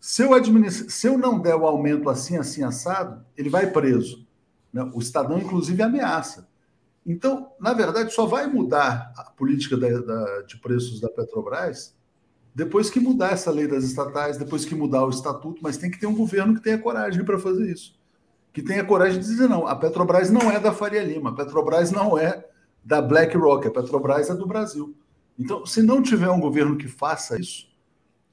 [0.00, 0.88] se eu, administra...
[0.88, 4.26] se eu não der o aumento assim, assim, assado, ele vai preso.
[4.72, 4.90] Né?
[4.94, 6.48] O Estadão, inclusive, ameaça.
[7.06, 11.96] Então, na verdade, só vai mudar a política da, da, de preços da Petrobras
[12.58, 15.98] depois que mudar essa lei das estatais, depois que mudar o estatuto, mas tem que
[15.98, 17.96] ter um governo que tenha coragem para fazer isso.
[18.52, 21.92] Que tenha coragem de dizer, não, a Petrobras não é da Faria Lima, a Petrobras
[21.92, 22.44] não é
[22.84, 24.92] da BlackRock, a Petrobras é do Brasil.
[25.38, 27.68] Então, se não tiver um governo que faça isso,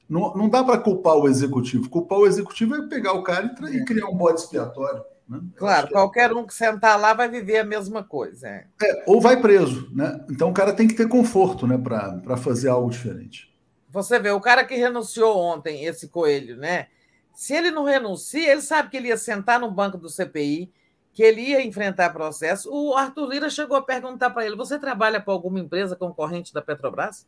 [0.10, 1.88] não, não dá para culpar o executivo.
[1.88, 5.04] Culpar o executivo é pegar o cara e, e criar um bode expiatório.
[5.28, 5.40] Né?
[5.56, 8.48] Claro, qualquer um que sentar lá vai viver a mesma coisa.
[8.48, 8.68] É.
[8.82, 10.24] É, ou vai preso, né?
[10.30, 13.54] Então o cara tem que ter conforto né, para fazer algo diferente.
[13.90, 16.88] Você vê, o cara que renunciou ontem, esse coelho, né?
[17.34, 20.72] Se ele não renuncia, ele sabe que ele ia sentar no banco do CPI,
[21.14, 22.70] que ele ia enfrentar processo.
[22.72, 26.62] O Arthur Lira chegou a perguntar para ele: você trabalha para alguma empresa concorrente da
[26.62, 27.26] Petrobras?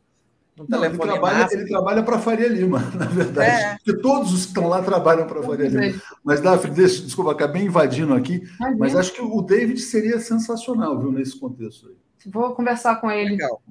[0.58, 3.50] Um não, ele trabalha, ele trabalha para Faria Lima, na verdade.
[3.50, 3.76] É.
[3.76, 6.00] Porque todos os que estão lá trabalham para Faria Lima.
[6.24, 8.42] Mas, Daphne, deixa, desculpa, acabei invadindo aqui,
[8.78, 11.96] mas acho que o David seria sensacional, viu, nesse contexto aí.
[12.26, 13.30] Vou conversar com ele.
[13.30, 13.62] Legal.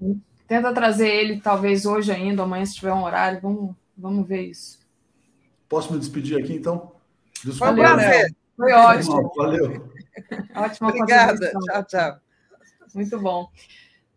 [0.47, 3.39] Tenta trazer ele, talvez hoje ainda, amanhã, se tiver um horário.
[3.41, 4.79] Vamos, vamos ver isso.
[5.67, 6.93] Posso me despedir aqui, então?
[7.43, 7.65] Desculpa.
[7.65, 8.35] Foi um prazer.
[8.55, 9.31] Foi ótimo.
[9.35, 9.91] Valeu.
[10.55, 11.51] Ótima Obrigada.
[11.51, 12.19] Tchau, tchau.
[12.95, 13.49] Muito bom.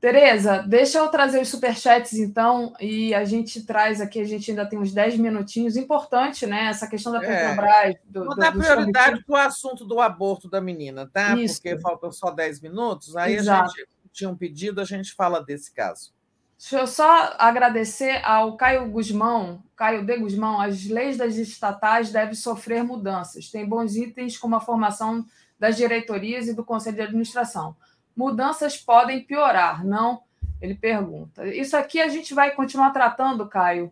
[0.01, 4.65] Tereza, deixa eu trazer os superchats, então, e a gente traz aqui, a gente ainda
[4.65, 5.77] tem uns 10 minutinhos.
[5.77, 6.69] Importante, né?
[6.69, 7.27] Essa questão da é.
[7.27, 7.95] Petrobras.
[7.95, 8.01] É.
[8.07, 11.37] Do, Vou do, dar prioridade para o assunto do aborto da menina, tá?
[11.37, 11.57] Isso.
[11.57, 13.15] Porque faltam só 10 minutos.
[13.15, 13.71] Aí Exato.
[13.71, 16.15] a gente tinha um pedido, a gente fala desse caso.
[16.59, 22.35] Deixa eu só agradecer ao Caio Guzmão, Caio de Guzmão, as leis das estatais devem
[22.35, 23.51] sofrer mudanças.
[23.51, 25.27] Tem bons itens como a formação
[25.59, 27.77] das diretorias e do conselho de administração.
[28.21, 30.21] Mudanças podem piorar, não?
[30.61, 31.47] Ele pergunta.
[31.47, 33.91] Isso aqui a gente vai continuar tratando, Caio,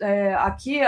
[0.00, 0.80] é, aqui,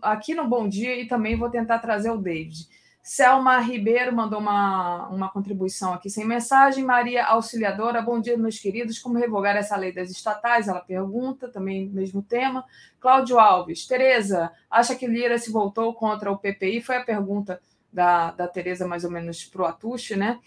[0.00, 2.68] aqui no Bom Dia e também vou tentar trazer o David.
[3.02, 6.84] Selma Ribeiro mandou uma, uma contribuição aqui sem mensagem.
[6.84, 9.00] Maria Auxiliadora, bom dia, meus queridos.
[9.00, 10.68] Como revogar essa lei das estatais?
[10.68, 12.64] Ela pergunta, também mesmo tema.
[13.00, 16.80] Cláudio Alves, Tereza, acha que Lira se voltou contra o PPI?
[16.82, 17.60] Foi a pergunta
[17.92, 20.38] da, da Tereza, mais ou menos, para o Atushi, né?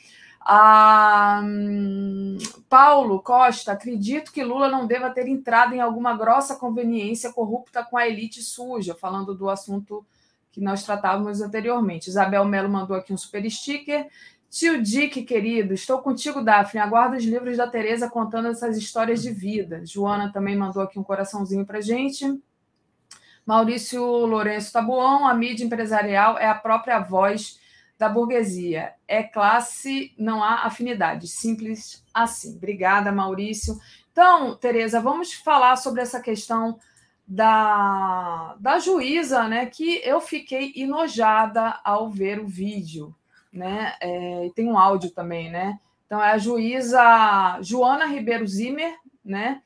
[0.41, 1.41] Ah,
[2.69, 7.97] Paulo Costa, acredito que Lula não deva ter entrado em alguma grossa conveniência corrupta com
[7.97, 10.05] a elite suja, falando do assunto
[10.51, 12.09] que nós tratávamos anteriormente.
[12.09, 14.07] Isabel Melo mandou aqui um super sticker.
[14.49, 16.81] Tio Dick, querido, estou contigo, Daphne.
[16.81, 19.85] Aguardo os livros da Tereza contando essas histórias de vida.
[19.85, 22.25] Joana também mandou aqui um coraçãozinho para gente.
[23.45, 27.58] Maurício Lourenço Tabuão, a mídia empresarial é a própria voz
[27.99, 28.93] da burguesia.
[29.05, 31.27] É classe, não há afinidade.
[31.27, 32.55] Simples assim.
[32.55, 33.77] Obrigada, Maurício.
[34.11, 36.79] Então, Tereza, vamos falar sobre essa questão
[37.27, 43.15] da, da juíza, né, que eu fiquei enojada ao ver o vídeo,
[43.53, 49.61] né, é, tem um áudio também, né, então é a juíza Joana Ribeiro Zimmer, né,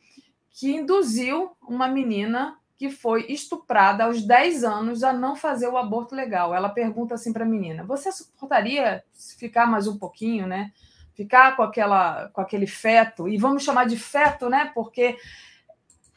[0.51, 6.13] que induziu uma menina que foi estuprada aos 10 anos a não fazer o aborto
[6.13, 6.53] legal.
[6.53, 9.01] Ela pergunta assim para a menina: "Você suportaria
[9.39, 10.73] ficar mais um pouquinho, né?
[11.13, 14.69] Ficar com aquela com aquele feto e vamos chamar de feto, né?
[14.75, 15.15] Porque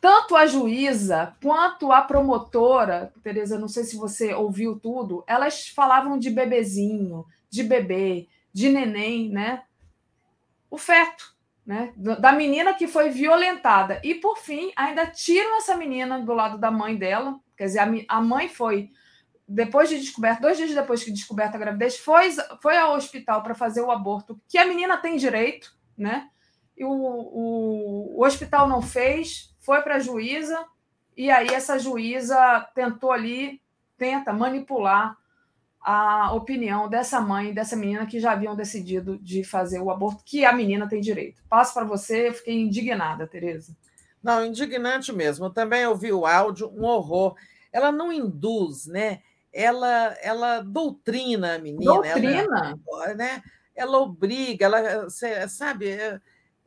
[0.00, 6.18] tanto a juíza quanto a promotora, Tereza, não sei se você ouviu tudo, elas falavam
[6.18, 9.62] de bebezinho, de bebê, de neném, né?
[10.68, 11.32] O feto,
[11.66, 11.92] né?
[11.96, 14.00] Da menina que foi violentada.
[14.04, 17.40] E, por fim, ainda tiram essa menina do lado da mãe dela.
[17.56, 18.90] Quer dizer, a mãe foi,
[19.48, 22.30] depois de descoberta, dois dias depois que descoberta a gravidez, foi,
[22.62, 26.28] foi ao hospital para fazer o aborto, que a menina tem direito, né?
[26.76, 30.64] E o, o, o hospital não fez, foi para a juíza,
[31.16, 33.62] e aí essa juíza tentou ali,
[33.96, 35.16] tenta manipular
[35.88, 40.44] a opinião dessa mãe, dessa menina que já haviam decidido de fazer o aborto, que
[40.44, 41.40] a menina tem direito.
[41.48, 43.76] Passo para você, eu fiquei indignada, Tereza.
[44.20, 45.46] Não, indignante mesmo.
[45.46, 47.36] Eu também ouvi o áudio, um horror.
[47.72, 49.20] Ela não induz, né?
[49.52, 51.92] Ela, ela doutrina a menina.
[51.92, 52.76] Doutrina?
[52.88, 53.42] Ela, né?
[53.76, 55.08] ela obriga, ela,
[55.48, 55.96] sabe?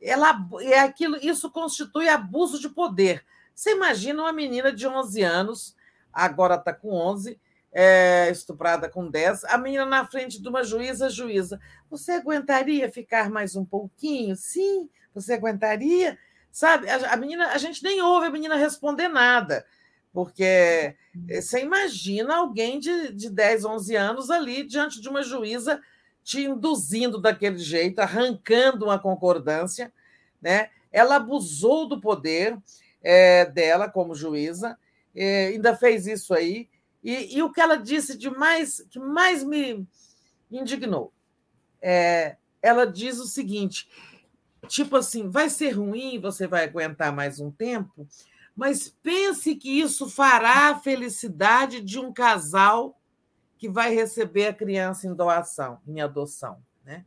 [0.00, 3.22] ela é aquilo, isso constitui abuso de poder.
[3.54, 5.76] Você imagina uma menina de 11 anos,
[6.10, 7.38] agora está com 11,
[7.72, 13.30] é, estuprada com 10, a menina na frente de uma juíza, juíza, você aguentaria ficar
[13.30, 14.34] mais um pouquinho?
[14.36, 16.18] Sim, você aguentaria?
[16.50, 19.64] Sabe, a, a menina, a gente nem ouve a menina responder nada,
[20.12, 20.96] porque
[21.28, 25.80] eh, você imagina alguém de, de 10, 11 anos ali diante de uma juíza
[26.24, 29.92] te induzindo daquele jeito, arrancando uma concordância.
[30.40, 30.70] Né?
[30.92, 32.58] Ela abusou do poder
[33.02, 34.78] é, dela como juíza,
[35.14, 36.68] é, ainda fez isso aí.
[37.02, 39.86] E, e, o que ela disse de mais que mais me
[40.50, 41.12] indignou,
[41.80, 43.88] é, ela diz o seguinte:
[44.68, 48.06] tipo assim, vai ser ruim, você vai aguentar mais um tempo,
[48.54, 53.00] mas pense que isso fará a felicidade de um casal
[53.56, 56.62] que vai receber a criança em doação, em adoção.
[56.84, 57.04] Né?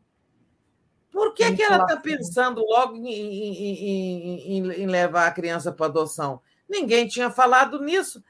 [1.11, 5.85] Por que, que ela está pensando logo em, em, em, em, levar a criança para
[5.85, 6.41] adoção?
[6.69, 8.23] Ninguém tinha falado nisso.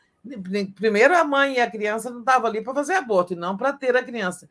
[0.76, 3.74] Primeiro, a mãe e a criança não estavam ali para fazer aborto e não para
[3.74, 4.50] ter a criança.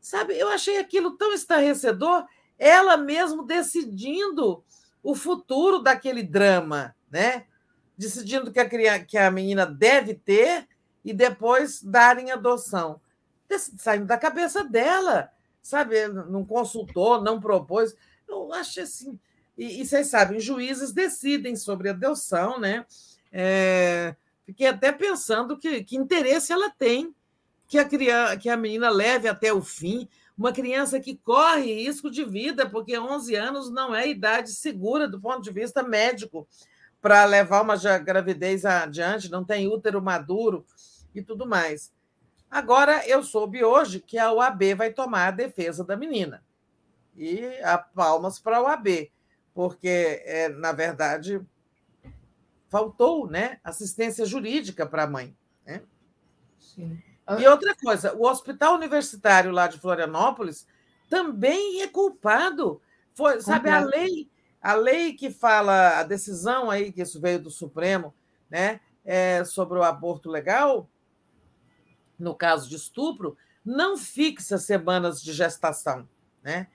[0.00, 2.26] Sabe, eu achei aquilo tão estarrecedor,
[2.58, 4.62] ela mesmo decidindo
[5.02, 7.46] o futuro daquele drama, né?
[7.96, 10.68] Decidindo que a, criança, que a menina deve ter
[11.04, 13.00] e depois darem adoção.
[13.78, 15.30] Saindo da cabeça dela,
[15.62, 16.08] sabe?
[16.08, 17.94] Não consultou, não propôs.
[18.28, 19.18] Eu acho assim,
[19.56, 22.84] E, e vocês sabem, juízes decidem sobre adoção, né?
[23.30, 24.14] É,
[24.44, 27.14] fiquei até pensando que, que interesse ela tem
[27.66, 30.08] que a, criança, que a menina leve até o fim.
[30.36, 35.20] Uma criança que corre risco de vida, porque 11 anos não é idade segura do
[35.20, 36.46] ponto de vista médico
[37.00, 40.64] para levar uma gravidez adiante, não tem útero maduro
[41.14, 41.92] e tudo mais.
[42.50, 46.44] Agora, eu soube hoje que a UAB vai tomar a defesa da menina.
[47.16, 49.10] E a palmas para a UAB,
[49.54, 51.40] porque, é, na verdade,
[52.72, 55.36] faltou né, assistência jurídica para a mãe.
[55.66, 55.82] Né?
[57.38, 60.66] E outra coisa, o hospital universitário lá de Florianópolis
[61.10, 62.80] também é culpado.
[63.12, 67.50] Foi, sabe, a lei a lei que fala, a decisão aí, que isso veio do
[67.50, 68.14] Supremo,
[68.48, 70.88] né, é, sobre o aborto legal,
[72.16, 76.08] no caso de estupro, não fixa semanas de gestação.
[76.44, 76.68] Né?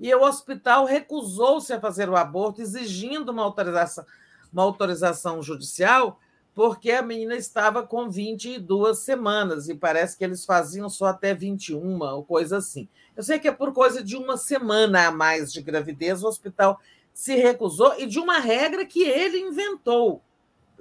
[0.00, 4.04] E o hospital recusou-se a fazer o aborto, exigindo uma autorização,
[4.52, 6.20] uma autorização judicial,
[6.54, 12.00] porque a menina estava com 22 semanas, e parece que eles faziam só até 21,
[12.00, 12.88] ou coisa assim.
[13.16, 16.80] Eu sei que é por coisa de uma semana a mais de gravidez, o hospital
[17.12, 20.22] se recusou e de uma regra que ele inventou.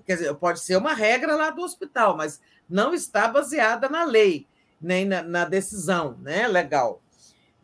[0.05, 2.39] Quer dizer, pode ser uma regra lá do hospital, mas
[2.69, 4.47] não está baseada na lei,
[4.79, 7.01] nem na, na decisão né, legal.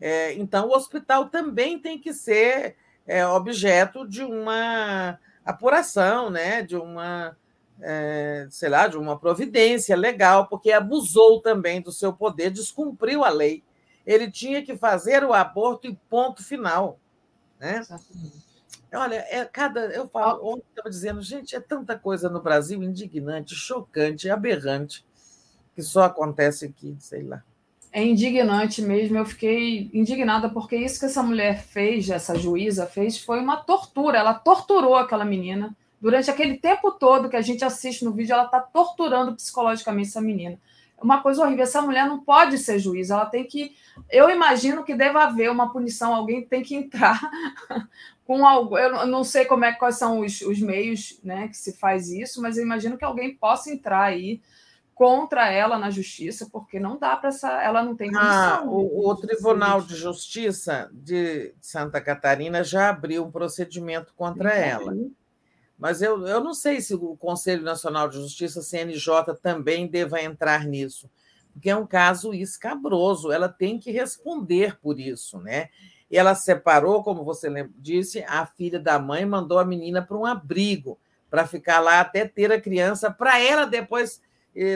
[0.00, 2.76] É, então, o hospital também tem que ser
[3.06, 7.36] é, objeto de uma apuração, né, de uma,
[7.80, 13.28] é, sei lá, de uma providência legal, porque abusou também do seu poder, descumpriu a
[13.28, 13.62] lei.
[14.06, 16.98] Ele tinha que fazer o aborto e ponto final.
[17.58, 17.82] Né?
[18.92, 19.86] Olha, é cada.
[19.86, 25.04] Eu falo, ontem estava dizendo, gente, é tanta coisa no Brasil indignante, chocante, aberrante,
[25.74, 27.42] que só acontece aqui, sei lá.
[27.96, 29.16] É indignante mesmo.
[29.16, 34.18] Eu fiquei indignada porque isso que essa mulher fez, essa juíza fez, foi uma tortura.
[34.18, 35.76] Ela torturou aquela menina.
[36.00, 40.20] Durante aquele tempo todo que a gente assiste no vídeo, ela está torturando psicologicamente essa
[40.20, 40.58] menina.
[40.98, 41.62] É uma coisa horrível.
[41.62, 43.76] Essa mulher não pode ser juiz, ela tem que.
[44.10, 47.20] Eu imagino que deva haver uma punição, alguém tem que entrar
[48.26, 48.76] com algo.
[48.76, 52.42] Eu não sei como é quais são os, os meios né, que se faz isso,
[52.42, 54.40] mas eu imagino que alguém possa entrar aí
[54.94, 57.50] contra ela na justiça, porque não dá para essa.
[57.62, 63.30] Ela não tem ah, o, o Tribunal de Justiça de Santa Catarina já abriu um
[63.30, 64.96] procedimento contra Sim, ela.
[65.76, 70.64] Mas eu, eu não sei se o Conselho Nacional de Justiça, CNJ, também deva entrar
[70.64, 71.10] nisso,
[71.52, 75.68] porque é um caso escabroso, ela tem que responder por isso, né?
[76.16, 80.98] ela separou, como você disse, a filha da mãe mandou a menina para um abrigo
[81.28, 84.20] para ficar lá até ter a criança para ela depois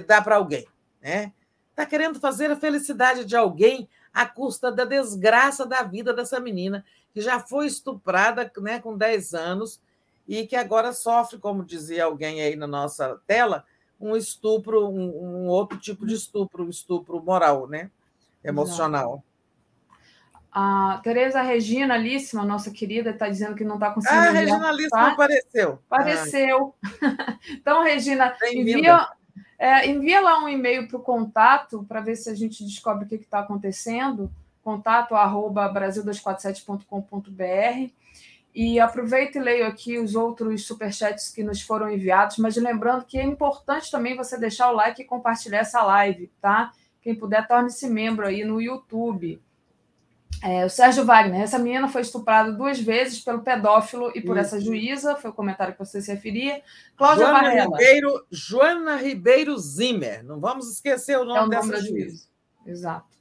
[0.07, 0.66] dar para alguém,
[1.00, 1.32] né?
[1.70, 6.84] Está querendo fazer a felicidade de alguém à custa da desgraça da vida dessa menina
[7.12, 9.81] que já foi estuprada, né, com 10 anos
[10.26, 13.65] e que agora sofre, como dizia alguém aí na nossa tela,
[14.00, 17.90] um estupro, um, um outro tipo de estupro, um estupro moral, né?
[18.44, 19.24] Emocional.
[20.52, 24.20] A Tereza Regina Líssima, nossa querida, está dizendo que não está conseguindo.
[24.20, 25.12] Ah, a Regina Líssima tá?
[25.12, 25.78] apareceu.
[25.90, 26.74] Apareceu.
[27.50, 29.08] então, Regina, envia,
[29.59, 33.09] é, envia lá um e-mail para o contato para ver se a gente descobre o
[33.09, 34.31] que está acontecendo.
[34.62, 37.93] Contato arroba brasil247.com.br.
[38.55, 43.19] E aproveito e leio aqui os outros superchats que nos foram enviados, mas lembrando que
[43.19, 46.73] é importante também você deixar o like e compartilhar essa live, tá?
[47.01, 49.41] Quem puder, torne-se membro aí no YouTube.
[50.42, 54.47] É, o Sérgio Wagner, essa menina foi estuprada duas vezes pelo pedófilo e por Isso.
[54.47, 56.62] essa juíza, foi o comentário que você se referia.
[56.97, 57.76] Cláudia Joana Varela.
[57.76, 62.28] Ribeiro, Joana Ribeiro Zimmer, não vamos esquecer o nome, é o nome dessa juíza.
[62.65, 63.18] Exato.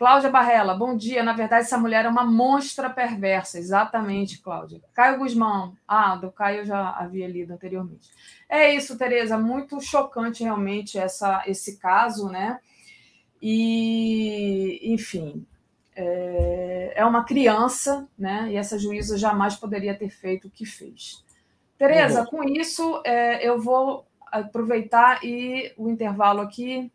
[0.00, 1.22] Cláudia Barrela, bom dia.
[1.22, 3.58] Na verdade, essa mulher é uma monstra perversa.
[3.58, 4.80] Exatamente, Cláudia.
[4.94, 5.76] Caio Guzmão.
[5.86, 8.08] Ah, do Caio eu já havia lido anteriormente.
[8.48, 9.36] É isso, Tereza.
[9.36, 12.58] Muito chocante realmente essa, esse caso, né?
[13.42, 15.46] E, enfim,
[16.00, 18.48] é, é uma criança, né?
[18.50, 21.22] E essa juíza jamais poderia ter feito o que fez.
[21.76, 26.90] Tereza, com isso, é, eu vou aproveitar e o intervalo aqui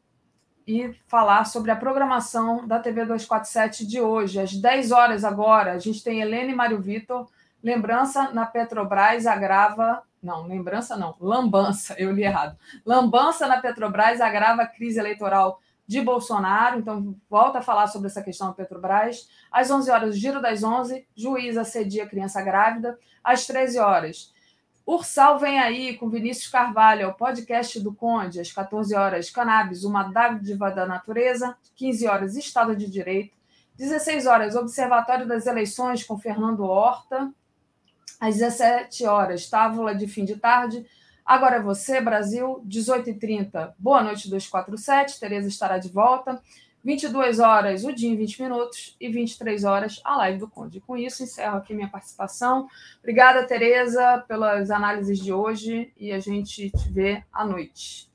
[0.67, 4.39] e falar sobre a programação da TV 247 de hoje.
[4.39, 7.27] Às 10 horas agora, a gente tem Helene e Mário Vitor.
[7.63, 10.01] Lembrança na Petrobras agrava.
[10.21, 12.57] Não, lembrança não, lambança, eu li errado.
[12.83, 18.21] Lambança na Petrobras agrava a crise eleitoral de Bolsonaro, então volta a falar sobre essa
[18.21, 19.29] questão da Petrobras.
[19.51, 22.97] Às 11 horas, Giro das 11, juiz assedia criança grávida.
[23.23, 24.33] Às 13 horas,
[24.85, 28.39] Ursal vem aí com Vinícius Carvalho, o podcast do Conde.
[28.39, 31.57] Às 14 horas, Cannabis, uma dádiva da natureza.
[31.75, 33.35] 15 horas, Estado de Direito.
[33.77, 37.31] 16 horas, Observatório das Eleições com Fernando Horta.
[38.19, 40.85] às 17 horas, tábula de fim de tarde.
[41.25, 43.73] Agora é você, Brasil, 18h30.
[43.79, 45.19] Boa noite, 247.
[45.19, 46.39] Tereza estará de volta.
[46.83, 48.95] 22 horas, o dia em 20 minutos.
[49.01, 50.79] E 23 horas, a live do Conde.
[50.79, 52.67] Com isso, encerro aqui minha participação.
[52.99, 55.91] Obrigada, Tereza, pelas análises de hoje.
[55.97, 58.07] E a gente te vê à noite.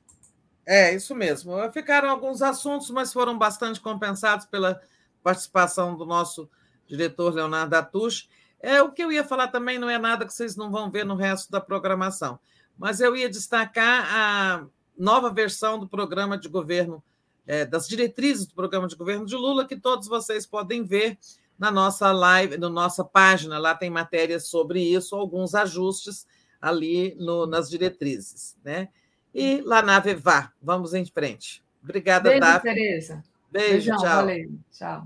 [0.65, 1.53] É, isso mesmo.
[1.73, 4.81] Ficaram alguns assuntos, mas foram bastante compensados pela
[5.21, 6.49] participação do nosso
[6.87, 8.29] diretor Leonardo Atush.
[8.61, 11.05] É, o que eu ia falar também não é nada que vocês não vão ver
[11.05, 12.39] no resto da programação,
[12.81, 14.67] mas eu ia destacar a
[14.99, 17.05] nova versão do programa de governo,
[17.47, 21.19] é, das diretrizes do programa de governo de Lula, que todos vocês podem ver
[21.59, 23.59] na nossa live, na nossa página.
[23.59, 26.27] Lá tem matérias sobre isso, alguns ajustes
[26.59, 28.57] ali no, nas diretrizes.
[28.65, 28.89] Né?
[29.35, 31.63] E lá na Vevá, vamos em frente.
[31.85, 33.25] Obrigada, Beijo, Tereza.
[33.53, 34.17] Beijo, Beijão, tchau.
[34.17, 35.05] Valeu, tchau.